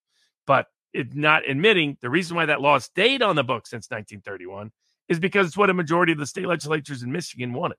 But 0.48 0.66
it's 0.94 1.14
not 1.14 1.48
admitting 1.48 2.00
the 2.02 2.10
reason 2.10 2.36
why 2.36 2.48
that 2.48 2.62
law 2.62 2.80
stayed 2.80 3.22
on 3.22 3.36
the 3.36 3.44
books 3.44 3.70
since 3.70 3.92
1931 3.92 4.72
is 5.10 5.20
because 5.20 5.46
it's 5.46 5.58
what 5.58 5.70
a 5.70 5.76
majority 5.76 6.12
of 6.12 6.18
the 6.18 6.26
state 6.26 6.48
legislatures 6.48 7.04
in 7.04 7.12
Michigan 7.12 7.54
wanted. 7.54 7.78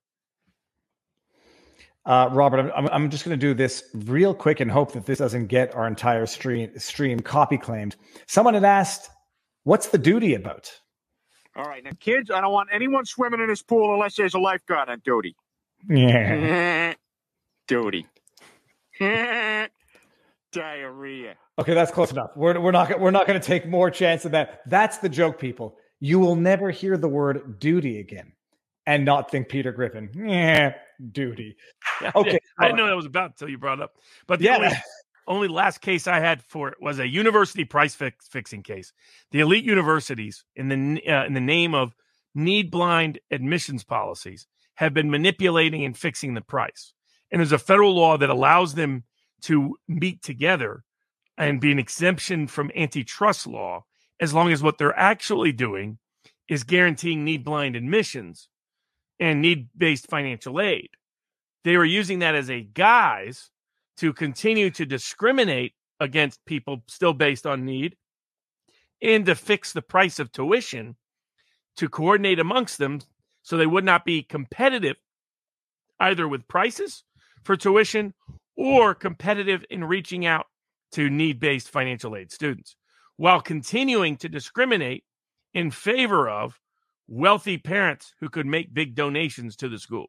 Uh, 2.09 2.29
Robert, 2.33 2.73
I'm, 2.75 2.89
I'm 2.89 3.11
just 3.11 3.25
going 3.25 3.39
to 3.39 3.47
do 3.47 3.53
this 3.53 3.85
real 3.95 4.33
quick 4.33 4.61
and 4.61 4.71
hope 4.71 4.93
that 4.93 5.05
this 5.07 5.19
doesn't 5.19 5.47
get 5.49 5.75
our 5.75 5.87
entire 5.87 6.25
stream 6.27 6.71
stream 6.79 7.21
copy 7.21 7.59
claimed. 7.59 7.97
Someone 8.27 8.55
had 8.55 8.65
asked, 8.65 9.11
"What's 9.65 9.89
the 9.89 9.99
duty 9.99 10.35
about?" 10.35 10.73
All 11.55 11.65
right, 11.65 11.85
now 11.85 11.91
kids, 12.01 12.31
I 12.31 12.41
don't 12.41 12.53
want 12.53 12.71
anyone 12.73 13.05
swimming 13.05 13.41
in 13.41 13.49
this 13.49 13.63
pool 13.63 13.93
unless 13.93 14.17
there's 14.17 14.35
a 14.35 14.39
lifeguard 14.39 14.89
on 14.89 15.01
duty. 15.05 15.37
Yeah, 15.89 16.95
duty. 17.69 18.07
Diarrhea. 20.51 21.35
Okay, 21.59 21.75
that's 21.75 21.91
close 21.93 22.11
enough. 22.11 22.31
We're, 22.35 22.59
we're 22.59 22.73
not 22.73 22.99
we're 22.99 23.11
not 23.11 23.27
going 23.27 23.39
to 23.39 23.47
take 23.47 23.69
more 23.69 23.91
chance 23.91 24.23
than 24.23 24.33
that. 24.33 24.63
That's 24.67 24.99
the 24.99 25.11
joke, 25.11 25.39
people 25.39 25.77
you 26.01 26.19
will 26.19 26.37
never 26.37 26.71
hear 26.71 26.97
the 26.97 27.09
word 27.09 27.59
duty 27.59 27.99
again 27.99 28.33
and 28.87 29.05
not 29.05 29.31
think 29.31 29.49
Peter 29.49 29.73
Griffin. 29.73 30.11
Yeah, 30.15 30.75
duty. 31.13 31.57
Okay. 32.15 32.39
I 32.59 32.67
didn't 32.67 32.79
know 32.79 32.87
that 32.87 32.97
was 32.97 33.07
about 33.07 33.31
until 33.31 33.49
you 33.49 33.59
brought 33.59 33.81
it 33.81 33.83
up. 33.83 33.95
But 34.27 34.39
the 34.39 34.47
yeah. 34.47 34.57
only, 34.57 34.77
only 35.27 35.49
last 35.49 35.81
case 35.81 36.07
I 36.07 36.21
had 36.21 36.43
for 36.43 36.69
it 36.69 36.79
was 36.81 36.99
a 36.99 37.09
university 37.09 37.65
price 37.65 37.95
fix, 37.95 38.29
fixing 38.29 38.63
case. 38.63 38.93
The 39.31 39.41
elite 39.41 39.65
universities, 39.65 40.45
in 40.55 40.69
the 40.69 41.03
uh, 41.09 41.25
in 41.27 41.35
the 41.35 41.41
name 41.41 41.75
of 41.75 41.95
need 42.35 42.71
blind 42.71 43.19
admissions 43.31 43.85
policies, 43.85 44.47
have 44.77 44.95
been 44.95 45.11
manipulating 45.11 45.85
and 45.85 45.97
fixing 45.97 46.35
the 46.35 46.41
price. 46.41 46.93
And 47.31 47.41
there's 47.41 47.53
a 47.53 47.59
federal 47.59 47.95
law 47.95 48.17
that 48.17 48.31
allows 48.31 48.75
them 48.75 49.05
to 49.43 49.77
meet 49.87 50.23
together 50.23 50.85
and 51.37 51.61
be 51.61 51.73
an 51.73 51.79
exemption 51.79 52.47
from 52.47 52.71
antitrust 52.75 53.47
law 53.47 53.85
as 54.21 54.35
long 54.35 54.51
as 54.51 54.63
what 54.63 54.79
they're 54.79 54.99
actually 54.99 55.53
doing 55.53 55.99
is 56.49 56.65
guaranteeing 56.65 57.25
need 57.25 57.45
blind 57.45 57.77
admissions 57.77 58.49
and 59.21 59.43
need 59.43 59.69
based 59.77 60.09
financial 60.09 60.61
aid. 60.61 60.91
They 61.65 61.77
were 61.77 61.85
using 61.85 62.21
that 62.21 62.35
as 62.35 62.51
a 62.51 62.61
guise 62.63 63.51
to 63.99 64.13
continue 64.13 64.71
to 64.71 64.87
discriminate 64.87 65.75
against 66.01 66.45
people 66.47 66.83
still 66.87 67.13
based 67.13 67.47
on 67.47 67.65
need 67.65 67.97
and 69.03 69.27
to 69.27 69.35
fix 69.35 69.73
the 69.73 69.83
price 69.83 70.19
of 70.19 70.31
tuition 70.33 70.97
to 71.77 71.89
coordinate 71.89 72.39
amongst 72.39 72.79
them 72.79 73.01
so 73.43 73.57
they 73.57 73.67
would 73.67 73.85
not 73.85 74.05
be 74.05 74.23
competitive 74.23 74.97
either 76.01 76.29
with 76.29 76.47
prices 76.49 77.05
for 77.45 77.57
tuition 77.57 78.15
or 78.57 78.95
competitive 78.95 79.65
in 79.71 79.85
reaching 79.85 80.27
out 80.27 80.47
to 80.93 81.11
need 81.11 81.41
based 81.41 81.71
financial 81.71 82.17
aid 82.17 82.31
students 82.31 82.77
while 83.17 83.41
continuing 83.41 84.17
to 84.17 84.29
discriminate 84.29 85.05
in 85.55 85.71
favor 85.71 86.29
of 86.29 86.59
wealthy 87.09 87.59
parents 87.59 88.13
who 88.21 88.29
could 88.29 88.47
make 88.47 88.73
big 88.73 88.95
donations 88.95 89.57
to 89.57 89.69
the 89.69 89.79
school, 89.79 90.07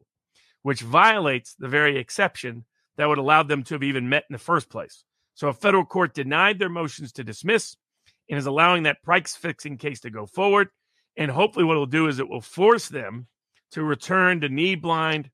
which 0.61 0.81
violates 0.81 1.55
the 1.57 1.67
very 1.67 1.97
exception 1.97 2.65
that 2.97 3.07
would 3.07 3.17
allow 3.17 3.43
them 3.43 3.63
to 3.63 3.75
have 3.75 3.83
even 3.83 4.09
met 4.09 4.25
in 4.29 4.33
the 4.33 4.39
first 4.39 4.69
place. 4.69 5.03
So 5.33 5.47
a 5.47 5.53
federal 5.53 5.85
court 5.85 6.13
denied 6.13 6.59
their 6.59 6.69
motions 6.69 7.13
to 7.13 7.23
dismiss 7.23 7.75
and 8.29 8.37
is 8.37 8.45
allowing 8.45 8.83
that 8.83 9.01
price 9.01 9.35
fixing 9.35 9.77
case 9.77 10.01
to 10.01 10.09
go 10.09 10.25
forward. 10.25 10.67
And 11.15 11.31
hopefully, 11.31 11.65
what 11.65 11.75
it 11.75 11.79
will 11.79 11.85
do 11.85 12.07
is 12.07 12.19
it 12.19 12.29
will 12.29 12.41
force 12.41 12.89
them 12.89 13.27
to 13.71 13.83
return 13.83 14.41
to 14.41 14.49
need 14.49 14.81
blind 14.81 15.29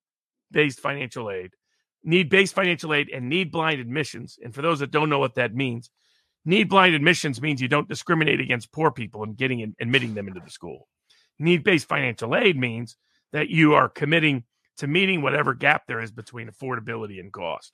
based 0.51 0.79
financial 0.79 1.31
aid, 1.31 1.51
need 2.03 2.29
based 2.29 2.53
financial 2.53 2.93
aid, 2.93 3.09
and 3.09 3.27
need 3.27 3.51
blind 3.51 3.81
admissions. 3.81 4.37
And 4.41 4.53
for 4.53 4.61
those 4.61 4.79
that 4.79 4.91
don't 4.91 5.09
know 5.09 5.19
what 5.19 5.35
that 5.35 5.55
means, 5.55 5.89
Need 6.47 6.69
blind 6.69 6.93
admissions 6.93 7.41
means 7.41 7.59
you 7.59 7.67
don't 7.67 7.89
discriminate 7.89 8.39
against 8.39 8.71
poor 8.71 8.91
people 8.91 9.23
and 9.23 9.35
getting 9.35 9.73
admitting 9.81 10.13
them 10.13 10.27
into 10.27 10.39
the 10.39 10.51
school. 10.51 10.87
Need 11.39 11.63
based 11.63 11.87
financial 11.87 12.35
aid 12.35 12.57
means 12.57 12.95
that 13.33 13.49
you 13.49 13.73
are 13.73 13.89
committing 13.89 14.43
to 14.77 14.87
meeting 14.87 15.21
whatever 15.21 15.53
gap 15.53 15.83
there 15.87 15.99
is 15.99 16.11
between 16.11 16.49
affordability 16.49 17.19
and 17.19 17.31
cost. 17.31 17.73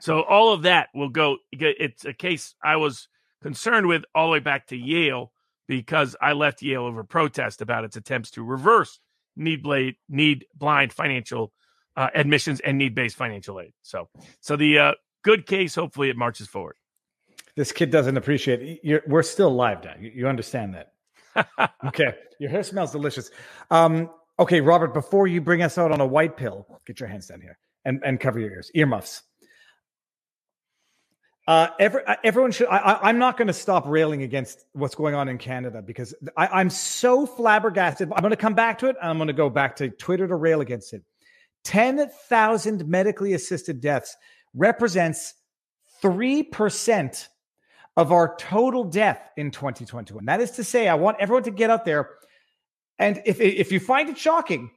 So 0.00 0.22
all 0.22 0.52
of 0.52 0.62
that 0.62 0.88
will 0.94 1.10
go. 1.10 1.36
It's 1.52 2.04
a 2.04 2.12
case 2.12 2.54
I 2.62 2.76
was 2.76 3.08
concerned 3.42 3.86
with 3.86 4.04
all 4.14 4.28
the 4.28 4.32
way 4.32 4.38
back 4.38 4.68
to 4.68 4.76
Yale 4.76 5.32
because 5.68 6.16
I 6.20 6.32
left 6.32 6.62
Yale 6.62 6.84
over 6.84 7.04
protest 7.04 7.60
about 7.60 7.84
its 7.84 7.96
attempts 7.96 8.30
to 8.32 8.42
reverse 8.42 9.00
need 9.36 9.62
blade, 9.62 9.96
need 10.08 10.46
blind 10.54 10.92
financial 10.92 11.52
uh, 11.94 12.08
admissions 12.14 12.60
and 12.60 12.78
need 12.78 12.94
based 12.94 13.16
financial 13.16 13.60
aid. 13.60 13.72
So, 13.82 14.08
so 14.40 14.56
the 14.56 14.78
uh, 14.78 14.92
good 15.22 15.46
case. 15.46 15.74
Hopefully, 15.74 16.08
it 16.08 16.16
marches 16.16 16.46
forward 16.46 16.76
this 17.56 17.72
kid 17.72 17.90
doesn't 17.90 18.16
appreciate. 18.16 18.80
You're, 18.84 19.02
we're 19.06 19.22
still 19.22 19.50
live, 19.50 19.82
Dad. 19.82 19.96
You, 20.00 20.12
you 20.14 20.28
understand 20.28 20.74
that. 20.74 20.92
Okay. 21.86 22.14
Your 22.38 22.50
hair 22.50 22.62
smells 22.62 22.92
delicious. 22.92 23.30
Um, 23.70 24.10
okay, 24.38 24.60
Robert, 24.60 24.92
before 24.92 25.26
you 25.26 25.40
bring 25.40 25.62
us 25.62 25.78
out 25.78 25.92
on 25.92 26.00
a 26.00 26.06
white 26.06 26.36
pill, 26.36 26.66
get 26.86 27.00
your 27.00 27.08
hands 27.08 27.26
down 27.28 27.40
here 27.40 27.58
and, 27.84 28.00
and 28.04 28.20
cover 28.20 28.38
your 28.38 28.50
ears, 28.50 28.70
earmuffs. 28.74 29.22
Uh, 31.46 31.68
every, 31.78 32.04
uh, 32.04 32.16
everyone 32.24 32.50
should. 32.50 32.66
I, 32.66 33.08
am 33.08 33.18
not 33.18 33.36
going 33.36 33.46
to 33.46 33.52
stop 33.52 33.86
railing 33.86 34.24
against 34.24 34.64
what's 34.72 34.96
going 34.96 35.14
on 35.14 35.28
in 35.28 35.38
Canada 35.38 35.80
because 35.80 36.12
I, 36.36 36.60
am 36.60 36.70
so 36.70 37.24
flabbergasted. 37.24 38.10
I'm 38.12 38.20
going 38.20 38.30
to 38.30 38.36
come 38.36 38.54
back 38.54 38.78
to 38.78 38.88
it. 38.88 38.96
I'm 39.00 39.16
going 39.16 39.28
to 39.28 39.32
go 39.32 39.48
back 39.48 39.76
to 39.76 39.88
Twitter 39.90 40.26
to 40.26 40.34
rail 40.34 40.60
against 40.60 40.92
it. 40.92 41.04
10,000 41.62 42.86
medically 42.88 43.34
assisted 43.34 43.80
deaths 43.80 44.16
represents 44.54 45.34
3% 46.02 47.28
of 47.96 48.12
our 48.12 48.36
total 48.36 48.84
death 48.84 49.30
in 49.36 49.50
2021. 49.50 50.24
That 50.26 50.40
is 50.40 50.52
to 50.52 50.64
say, 50.64 50.88
I 50.88 50.94
want 50.94 51.16
everyone 51.20 51.44
to 51.44 51.50
get 51.50 51.70
out 51.70 51.84
there. 51.84 52.10
And 52.98 53.22
if, 53.24 53.40
if 53.40 53.72
you 53.72 53.80
find 53.80 54.08
it 54.08 54.18
shocking, 54.18 54.70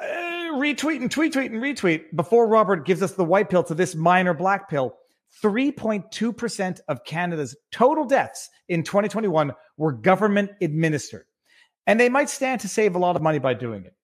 uh, 0.00 0.04
retweet 0.04 0.96
and 0.96 1.10
tweet, 1.10 1.32
tweet 1.32 1.50
and 1.50 1.62
retweet 1.62 2.04
before 2.14 2.46
Robert 2.46 2.86
gives 2.86 3.02
us 3.02 3.12
the 3.12 3.24
white 3.24 3.50
pill 3.50 3.62
to 3.64 3.74
this 3.74 3.94
minor 3.94 4.34
black 4.34 4.68
pill. 4.68 4.96
3.2% 5.44 6.80
of 6.88 7.04
Canada's 7.04 7.56
total 7.70 8.04
deaths 8.04 8.50
in 8.68 8.82
2021 8.82 9.52
were 9.76 9.92
government 9.92 10.50
administered. 10.60 11.24
And 11.86 12.00
they 12.00 12.08
might 12.08 12.28
stand 12.28 12.60
to 12.62 12.68
save 12.68 12.96
a 12.96 12.98
lot 12.98 13.14
of 13.14 13.22
money 13.22 13.38
by 13.38 13.54
doing 13.54 13.84
it. 13.84 13.94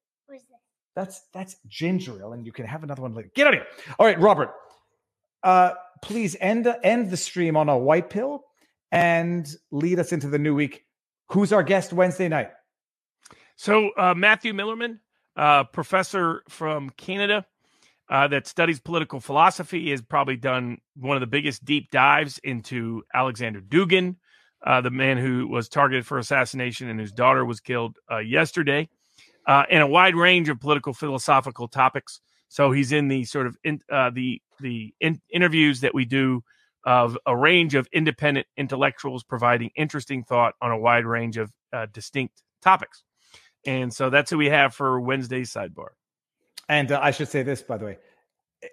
That's 0.96 1.24
that's 1.34 1.56
ginger 1.68 2.18
ale, 2.18 2.32
and 2.32 2.44
you 2.46 2.52
can 2.52 2.64
have 2.64 2.82
another 2.82 3.02
one 3.02 3.14
later. 3.14 3.30
Get 3.34 3.46
out 3.46 3.52
of 3.52 3.60
here. 3.60 3.66
All 3.98 4.06
right, 4.06 4.18
Robert. 4.18 4.50
Uh, 5.42 5.72
please 6.02 6.36
end 6.40 6.72
end 6.82 7.10
the 7.10 7.16
stream 7.16 7.56
on 7.56 7.68
a 7.68 7.78
white 7.78 8.10
pill 8.10 8.44
and 8.92 9.48
lead 9.70 9.98
us 9.98 10.12
into 10.12 10.28
the 10.28 10.38
new 10.38 10.54
week. 10.54 10.84
Who's 11.30 11.52
our 11.52 11.62
guest 11.62 11.92
Wednesday 11.92 12.28
night? 12.28 12.50
So 13.56 13.90
uh, 13.96 14.14
Matthew 14.14 14.52
Millerman, 14.52 15.00
uh, 15.36 15.64
professor 15.64 16.42
from 16.48 16.90
Canada 16.90 17.46
uh, 18.08 18.28
that 18.28 18.46
studies 18.46 18.80
political 18.80 19.20
philosophy, 19.20 19.90
has 19.90 20.02
probably 20.02 20.36
done 20.36 20.78
one 20.94 21.16
of 21.16 21.20
the 21.20 21.26
biggest 21.26 21.64
deep 21.64 21.90
dives 21.90 22.38
into 22.44 23.02
Alexander 23.12 23.60
Dugin, 23.60 24.16
uh, 24.64 24.80
the 24.80 24.90
man 24.90 25.18
who 25.18 25.48
was 25.48 25.68
targeted 25.68 26.06
for 26.06 26.18
assassination 26.18 26.88
and 26.88 27.00
whose 27.00 27.12
daughter 27.12 27.44
was 27.44 27.60
killed 27.60 27.96
uh, 28.10 28.18
yesterday 28.18 28.88
uh, 29.46 29.64
and 29.70 29.82
a 29.82 29.86
wide 29.86 30.14
range 30.14 30.48
of 30.48 30.60
political 30.60 30.92
philosophical 30.92 31.68
topics. 31.68 32.20
So 32.48 32.70
he's 32.72 32.92
in 32.92 33.08
the 33.08 33.24
sort 33.24 33.46
of 33.46 33.56
in, 33.64 33.80
uh, 33.90 34.10
the 34.10 34.40
the 34.60 34.94
in, 35.00 35.20
interviews 35.30 35.80
that 35.80 35.94
we 35.94 36.04
do 36.04 36.42
of 36.84 37.18
a 37.26 37.36
range 37.36 37.74
of 37.74 37.88
independent 37.92 38.46
intellectuals 38.56 39.24
providing 39.24 39.70
interesting 39.76 40.22
thought 40.22 40.54
on 40.62 40.70
a 40.70 40.78
wide 40.78 41.04
range 41.04 41.36
of 41.36 41.52
uh, 41.72 41.86
distinct 41.92 42.42
topics. 42.62 43.02
And 43.66 43.92
so 43.92 44.08
that's 44.08 44.30
who 44.30 44.38
we 44.38 44.48
have 44.48 44.74
for 44.74 45.00
Wednesday's 45.00 45.52
sidebar. 45.52 45.88
And 46.68 46.92
uh, 46.92 47.00
I 47.02 47.10
should 47.10 47.28
say 47.28 47.42
this, 47.42 47.62
by 47.62 47.76
the 47.76 47.84
way, 47.84 47.98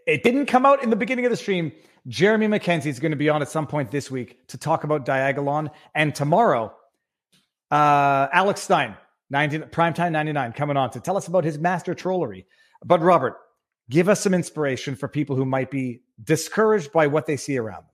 it 0.07 0.23
didn't 0.23 0.45
come 0.45 0.65
out 0.65 0.83
in 0.83 0.89
the 0.89 0.95
beginning 0.95 1.25
of 1.25 1.31
the 1.31 1.37
stream. 1.37 1.71
Jeremy 2.07 2.47
Mackenzie 2.47 2.89
is 2.89 2.99
going 2.99 3.11
to 3.11 3.17
be 3.17 3.29
on 3.29 3.41
at 3.41 3.49
some 3.49 3.65
point 3.65 3.91
this 3.91 4.11
week 4.11 4.47
to 4.47 4.57
talk 4.57 4.83
about 4.83 5.05
Diagolon, 5.05 5.71
and 5.95 6.13
tomorrow, 6.13 6.75
uh, 7.71 8.27
Alex 8.31 8.61
Stein 8.61 8.95
90, 9.29 9.59
Primetime 9.59 10.11
99 10.11 10.53
coming 10.53 10.77
on 10.77 10.91
to 10.91 10.99
tell 10.99 11.17
us 11.17 11.27
about 11.27 11.43
his 11.43 11.57
master 11.57 11.95
trollery. 11.95 12.45
But 12.83 13.01
Robert, 13.01 13.37
give 13.89 14.09
us 14.09 14.21
some 14.21 14.33
inspiration 14.33 14.95
for 14.95 15.07
people 15.07 15.35
who 15.35 15.45
might 15.45 15.71
be 15.71 16.01
discouraged 16.23 16.91
by 16.91 17.07
what 17.07 17.25
they 17.25 17.37
see 17.37 17.57
around 17.57 17.83
them. 17.83 17.89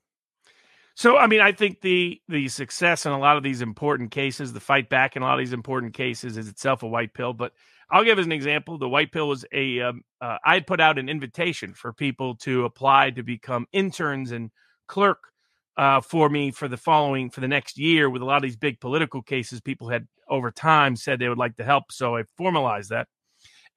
So, 0.96 1.18
I 1.18 1.28
mean, 1.28 1.40
I 1.40 1.54
think 1.54 1.80
the 1.80 2.22
the 2.28 2.50
success 2.50 3.06
in 3.06 3.14
a 3.14 3.20
lot 3.20 3.38
of 3.38 3.44
these 3.44 3.62
important 3.62 4.12
cases, 4.12 4.52
the 4.52 4.60
fight 4.60 4.90
back 4.90 5.16
in 5.16 5.22
a 5.22 5.26
lot 5.26 5.36
of 5.36 5.40
these 5.40 5.54
important 5.54 5.94
cases, 5.94 6.36
is 6.36 6.50
itself 6.50 6.84
a 6.84 6.88
white 6.88 7.14
pill. 7.14 7.32
But 7.32 7.54
I'll 7.90 8.04
give 8.04 8.20
as 8.20 8.26
an 8.26 8.34
example: 8.34 8.78
the 8.78 8.90
white 8.90 9.14
pill 9.14 9.30
was 9.30 9.46
a 9.54 9.80
um, 9.80 10.02
uh, 10.20 10.40
I 10.44 10.60
put 10.60 10.82
out 10.82 11.00
an 11.00 11.08
invitation 11.08 11.74
for 11.74 11.94
people 11.94 12.36
to 12.40 12.66
apply 12.66 13.12
to 13.12 13.24
become 13.24 13.66
interns 13.72 14.34
and 14.34 14.52
clerk 14.90 15.20
uh, 15.78 16.02
for 16.02 16.28
me 16.28 16.52
for 16.52 16.68
the 16.68 16.76
following 16.76 17.30
for 17.30 17.40
the 17.40 17.48
next 17.48 17.78
year 17.78 18.10
with 18.10 18.22
a 18.22 18.26
lot 18.26 18.36
of 18.36 18.44
these 18.44 18.58
big 18.58 18.82
political 18.82 19.22
cases. 19.22 19.62
People 19.62 19.88
had 19.88 20.06
over 20.28 20.52
time 20.52 20.98
said 20.98 21.18
they 21.18 21.30
would 21.30 21.38
like 21.38 21.56
to 21.56 21.64
help, 21.64 21.94
so 21.94 22.18
I 22.18 22.24
formalized 22.36 22.90
that 22.90 23.08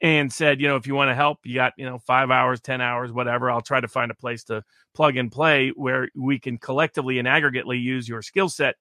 and 0.03 0.33
said, 0.33 0.61
you 0.61 0.67
know, 0.67 0.77
if 0.77 0.87
you 0.87 0.95
want 0.95 1.11
to 1.11 1.15
help, 1.15 1.39
you 1.45 1.55
got 1.55 1.73
you 1.77 1.87
know 1.87 1.99
five 1.99 2.31
hours, 2.31 2.61
ten 2.61 2.81
hours, 2.81 3.13
whatever. 3.13 3.51
I'll 3.51 3.63
try 3.63 3.81
to 3.81 3.89
find 3.89 4.11
a 4.11 4.15
place 4.15 4.45
to 4.45 4.63
plug 4.95 5.17
and 5.17 5.31
play 5.31 5.71
where 5.71 6.09
we 6.15 6.39
can 6.39 6.59
collectively 6.59 7.19
and 7.19 7.29
aggregately 7.29 7.81
use 7.81 8.09
your 8.09 8.21
skill 8.21 8.49
set 8.49 8.75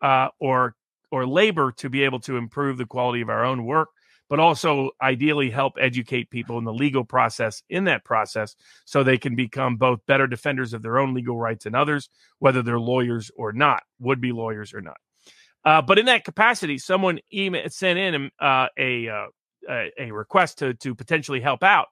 uh, 0.00 0.28
or 0.40 0.74
or 1.10 1.26
labor 1.26 1.72
to 1.72 1.90
be 1.90 2.04
able 2.04 2.20
to 2.20 2.36
improve 2.36 2.78
the 2.78 2.86
quality 2.86 3.20
of 3.20 3.28
our 3.28 3.44
own 3.44 3.66
work 3.66 3.88
but 4.32 4.40
also 4.40 4.88
ideally 5.02 5.50
help 5.50 5.74
educate 5.78 6.30
people 6.30 6.56
in 6.56 6.64
the 6.64 6.72
legal 6.72 7.04
process 7.04 7.62
in 7.68 7.84
that 7.84 8.02
process 8.02 8.56
so 8.86 9.02
they 9.02 9.18
can 9.18 9.36
become 9.36 9.76
both 9.76 10.00
better 10.06 10.26
defenders 10.26 10.72
of 10.72 10.80
their 10.80 10.98
own 10.98 11.12
legal 11.12 11.36
rights 11.36 11.66
and 11.66 11.76
others, 11.76 12.08
whether 12.38 12.62
they're 12.62 12.80
lawyers 12.80 13.30
or 13.36 13.52
not, 13.52 13.82
would 14.00 14.22
be 14.22 14.32
lawyers 14.32 14.72
or 14.72 14.80
not. 14.80 14.96
Uh, 15.66 15.82
but 15.82 15.98
in 15.98 16.06
that 16.06 16.24
capacity, 16.24 16.78
someone 16.78 17.20
email, 17.30 17.68
sent 17.68 17.98
in 17.98 18.30
uh, 18.40 18.68
a, 18.78 19.26
a 19.70 20.10
request 20.10 20.58
to, 20.58 20.74
to 20.74 20.94
potentially 20.94 21.40
help 21.40 21.62
out. 21.62 21.86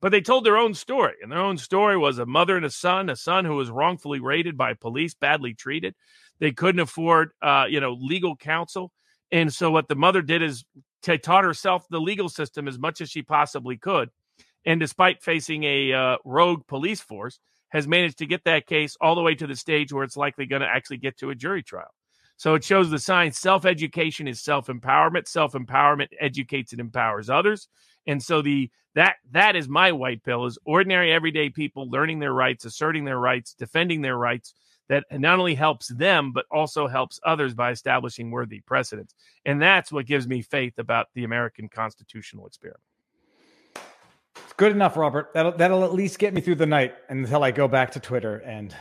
But 0.00 0.10
they 0.10 0.20
told 0.20 0.44
their 0.44 0.56
own 0.56 0.74
story, 0.74 1.14
and 1.22 1.32
their 1.32 1.40
own 1.40 1.58
story 1.58 1.96
was 1.96 2.18
a 2.18 2.26
mother 2.26 2.56
and 2.56 2.64
a 2.64 2.70
son, 2.70 3.08
a 3.08 3.16
son 3.16 3.44
who 3.44 3.56
was 3.56 3.70
wrongfully 3.70 4.20
raided 4.20 4.56
by 4.56 4.74
police, 4.74 5.14
badly 5.14 5.54
treated. 5.54 5.94
They 6.38 6.52
couldn't 6.52 6.80
afford, 6.80 7.30
uh, 7.42 7.66
you 7.68 7.80
know, 7.80 7.96
legal 7.98 8.36
counsel, 8.36 8.92
and 9.32 9.52
so 9.52 9.70
what 9.70 9.88
the 9.88 9.96
mother 9.96 10.22
did 10.22 10.42
is 10.42 10.64
t- 11.02 11.18
taught 11.18 11.44
herself 11.44 11.86
the 11.90 12.00
legal 12.00 12.28
system 12.28 12.68
as 12.68 12.78
much 12.78 13.00
as 13.00 13.10
she 13.10 13.22
possibly 13.22 13.76
could. 13.76 14.10
And 14.64 14.80
despite 14.80 15.22
facing 15.22 15.64
a 15.64 15.92
uh, 15.92 16.16
rogue 16.24 16.66
police 16.66 17.00
force, 17.00 17.40
has 17.70 17.88
managed 17.88 18.18
to 18.18 18.26
get 18.26 18.44
that 18.44 18.66
case 18.66 18.96
all 19.00 19.16
the 19.16 19.22
way 19.22 19.34
to 19.34 19.46
the 19.48 19.56
stage 19.56 19.92
where 19.92 20.04
it's 20.04 20.16
likely 20.16 20.46
going 20.46 20.62
to 20.62 20.68
actually 20.68 20.98
get 20.98 21.18
to 21.18 21.30
a 21.30 21.34
jury 21.34 21.62
trial. 21.62 21.92
So 22.36 22.54
it 22.54 22.64
shows 22.64 22.90
the 22.90 22.98
sign 22.98 23.32
self 23.32 23.64
education 23.64 24.28
is 24.28 24.40
self 24.40 24.66
empowerment. 24.66 25.28
Self 25.28 25.52
empowerment 25.52 26.08
educates 26.20 26.72
and 26.72 26.80
empowers 26.80 27.30
others. 27.30 27.68
And 28.06 28.22
so 28.22 28.42
the 28.42 28.70
that 28.94 29.16
that 29.32 29.56
is 29.56 29.68
my 29.68 29.92
white 29.92 30.22
pill 30.22 30.46
is 30.46 30.58
ordinary 30.64 31.12
everyday 31.12 31.50
people 31.50 31.90
learning 31.90 32.18
their 32.18 32.32
rights, 32.32 32.64
asserting 32.64 33.04
their 33.04 33.18
rights, 33.18 33.54
defending 33.54 34.02
their 34.02 34.16
rights, 34.16 34.54
that 34.88 35.04
not 35.10 35.38
only 35.38 35.54
helps 35.54 35.88
them, 35.88 36.32
but 36.32 36.46
also 36.50 36.86
helps 36.86 37.18
others 37.24 37.54
by 37.54 37.70
establishing 37.70 38.30
worthy 38.30 38.60
precedents. 38.60 39.14
And 39.44 39.60
that's 39.60 39.90
what 39.90 40.06
gives 40.06 40.28
me 40.28 40.42
faith 40.42 40.78
about 40.78 41.06
the 41.14 41.24
American 41.24 41.68
constitutional 41.68 42.46
experiment. 42.46 42.82
It's 44.36 44.52
good 44.56 44.72
enough, 44.72 44.96
Robert. 44.96 45.30
That'll, 45.32 45.52
that'll 45.52 45.84
at 45.84 45.94
least 45.94 46.18
get 46.18 46.34
me 46.34 46.40
through 46.40 46.56
the 46.56 46.66
night 46.66 46.94
until 47.08 47.42
I 47.42 47.50
go 47.50 47.66
back 47.66 47.92
to 47.92 48.00
Twitter 48.00 48.38
and 48.38 48.74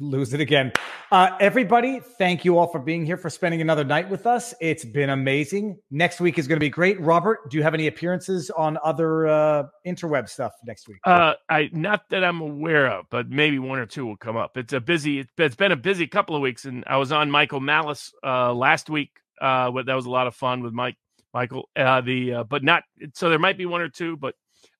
lose 0.00 0.34
it 0.34 0.40
again. 0.40 0.72
Uh, 1.10 1.36
everybody, 1.40 2.00
thank 2.00 2.44
you 2.44 2.58
all 2.58 2.66
for 2.66 2.78
being 2.78 3.04
here, 3.06 3.16
for 3.16 3.30
spending 3.30 3.60
another 3.60 3.84
night 3.84 4.08
with 4.10 4.26
us. 4.26 4.54
It's 4.60 4.84
been 4.84 5.10
amazing. 5.10 5.78
Next 5.90 6.20
week 6.20 6.38
is 6.38 6.48
going 6.48 6.56
to 6.56 6.64
be 6.64 6.70
great. 6.70 7.00
Robert, 7.00 7.50
do 7.50 7.56
you 7.56 7.62
have 7.62 7.74
any 7.74 7.86
appearances 7.86 8.50
on 8.50 8.78
other 8.82 9.26
uh, 9.26 9.64
interweb 9.86 10.28
stuff 10.28 10.52
next 10.64 10.88
week? 10.88 10.98
Uh, 11.04 11.34
I 11.48 11.70
not 11.72 12.08
that 12.10 12.24
I'm 12.24 12.40
aware 12.40 12.86
of, 12.86 13.06
but 13.10 13.28
maybe 13.28 13.58
one 13.58 13.78
or 13.78 13.86
two 13.86 14.06
will 14.06 14.16
come 14.16 14.36
up. 14.36 14.56
It's 14.56 14.72
a 14.72 14.80
busy. 14.80 15.26
it's 15.38 15.56
been 15.56 15.72
a 15.72 15.76
busy 15.76 16.06
couple 16.06 16.34
of 16.34 16.42
weeks, 16.42 16.64
and 16.64 16.84
I 16.86 16.96
was 16.96 17.12
on 17.12 17.30
Michael 17.30 17.60
Malice 17.60 18.12
uh, 18.24 18.52
last 18.52 18.90
week. 18.90 19.10
Uh, 19.40 19.70
that 19.82 19.94
was 19.94 20.06
a 20.06 20.10
lot 20.10 20.26
of 20.26 20.34
fun 20.34 20.62
with 20.62 20.72
Mike. 20.72 20.96
Michael, 21.32 21.68
uh, 21.74 22.00
the 22.00 22.32
uh, 22.32 22.44
but 22.44 22.62
not 22.62 22.84
so 23.14 23.28
there 23.28 23.40
might 23.40 23.58
be 23.58 23.66
one 23.66 23.80
or 23.80 23.88
two, 23.88 24.16
but 24.16 24.36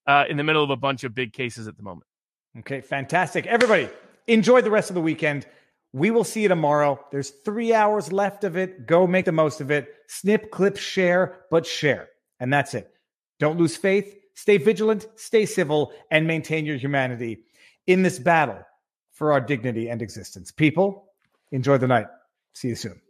uh, 0.07 0.25
in 0.29 0.37
the 0.37 0.45
middle 0.45 0.63
of 0.63 0.71
a 0.71 0.77
bunch 0.77 1.05
of 1.05 1.15
big 1.15 1.33
cases 1.33 1.67
at 1.67 1.77
the 1.77 1.83
moment. 1.83 2.07
Okay, 2.61 2.81
fantastic. 2.81 3.47
Everybody, 3.47 3.89
enjoy 4.27 4.61
the 4.63 4.71
rest 4.71 4.91
of 4.91 4.95
the 4.95 5.01
weekend. 5.01 5.47
We 5.93 6.11
will 6.11 6.25
see 6.25 6.43
you 6.43 6.49
tomorrow. 6.49 6.99
There's 7.13 7.31
three 7.31 7.73
hours 7.73 8.13
left 8.13 8.45
of 8.45 8.57
it. 8.57 8.87
Go 8.87 9.07
make 9.07 9.25
the 9.25 9.33
most 9.33 9.61
of 9.61 9.71
it. 9.71 9.89
Snip, 10.09 10.51
clip, 10.51 10.77
share, 10.77 11.41
but 11.51 11.65
share. 11.65 12.09
And 12.41 12.53
that's 12.53 12.75
it. 12.75 12.93
Don't 13.39 13.59
lose 13.59 13.77
faith. 13.77 14.17
Stay 14.35 14.57
vigilant, 14.57 15.07
stay 15.15 15.47
civil, 15.47 15.93
and 16.11 16.27
maintain 16.27 16.67
your 16.67 16.77
humanity 16.77 17.45
in 17.87 18.03
this 18.03 18.19
battle 18.19 18.59
for 19.13 19.33
our 19.33 19.41
dignity 19.41 19.89
and 19.89 20.03
existence. 20.03 20.51
People, 20.51 21.13
enjoy 21.53 21.79
the 21.79 21.87
night. 21.87 22.09
See 22.53 22.69
you 22.69 22.75
soon. 22.75 23.01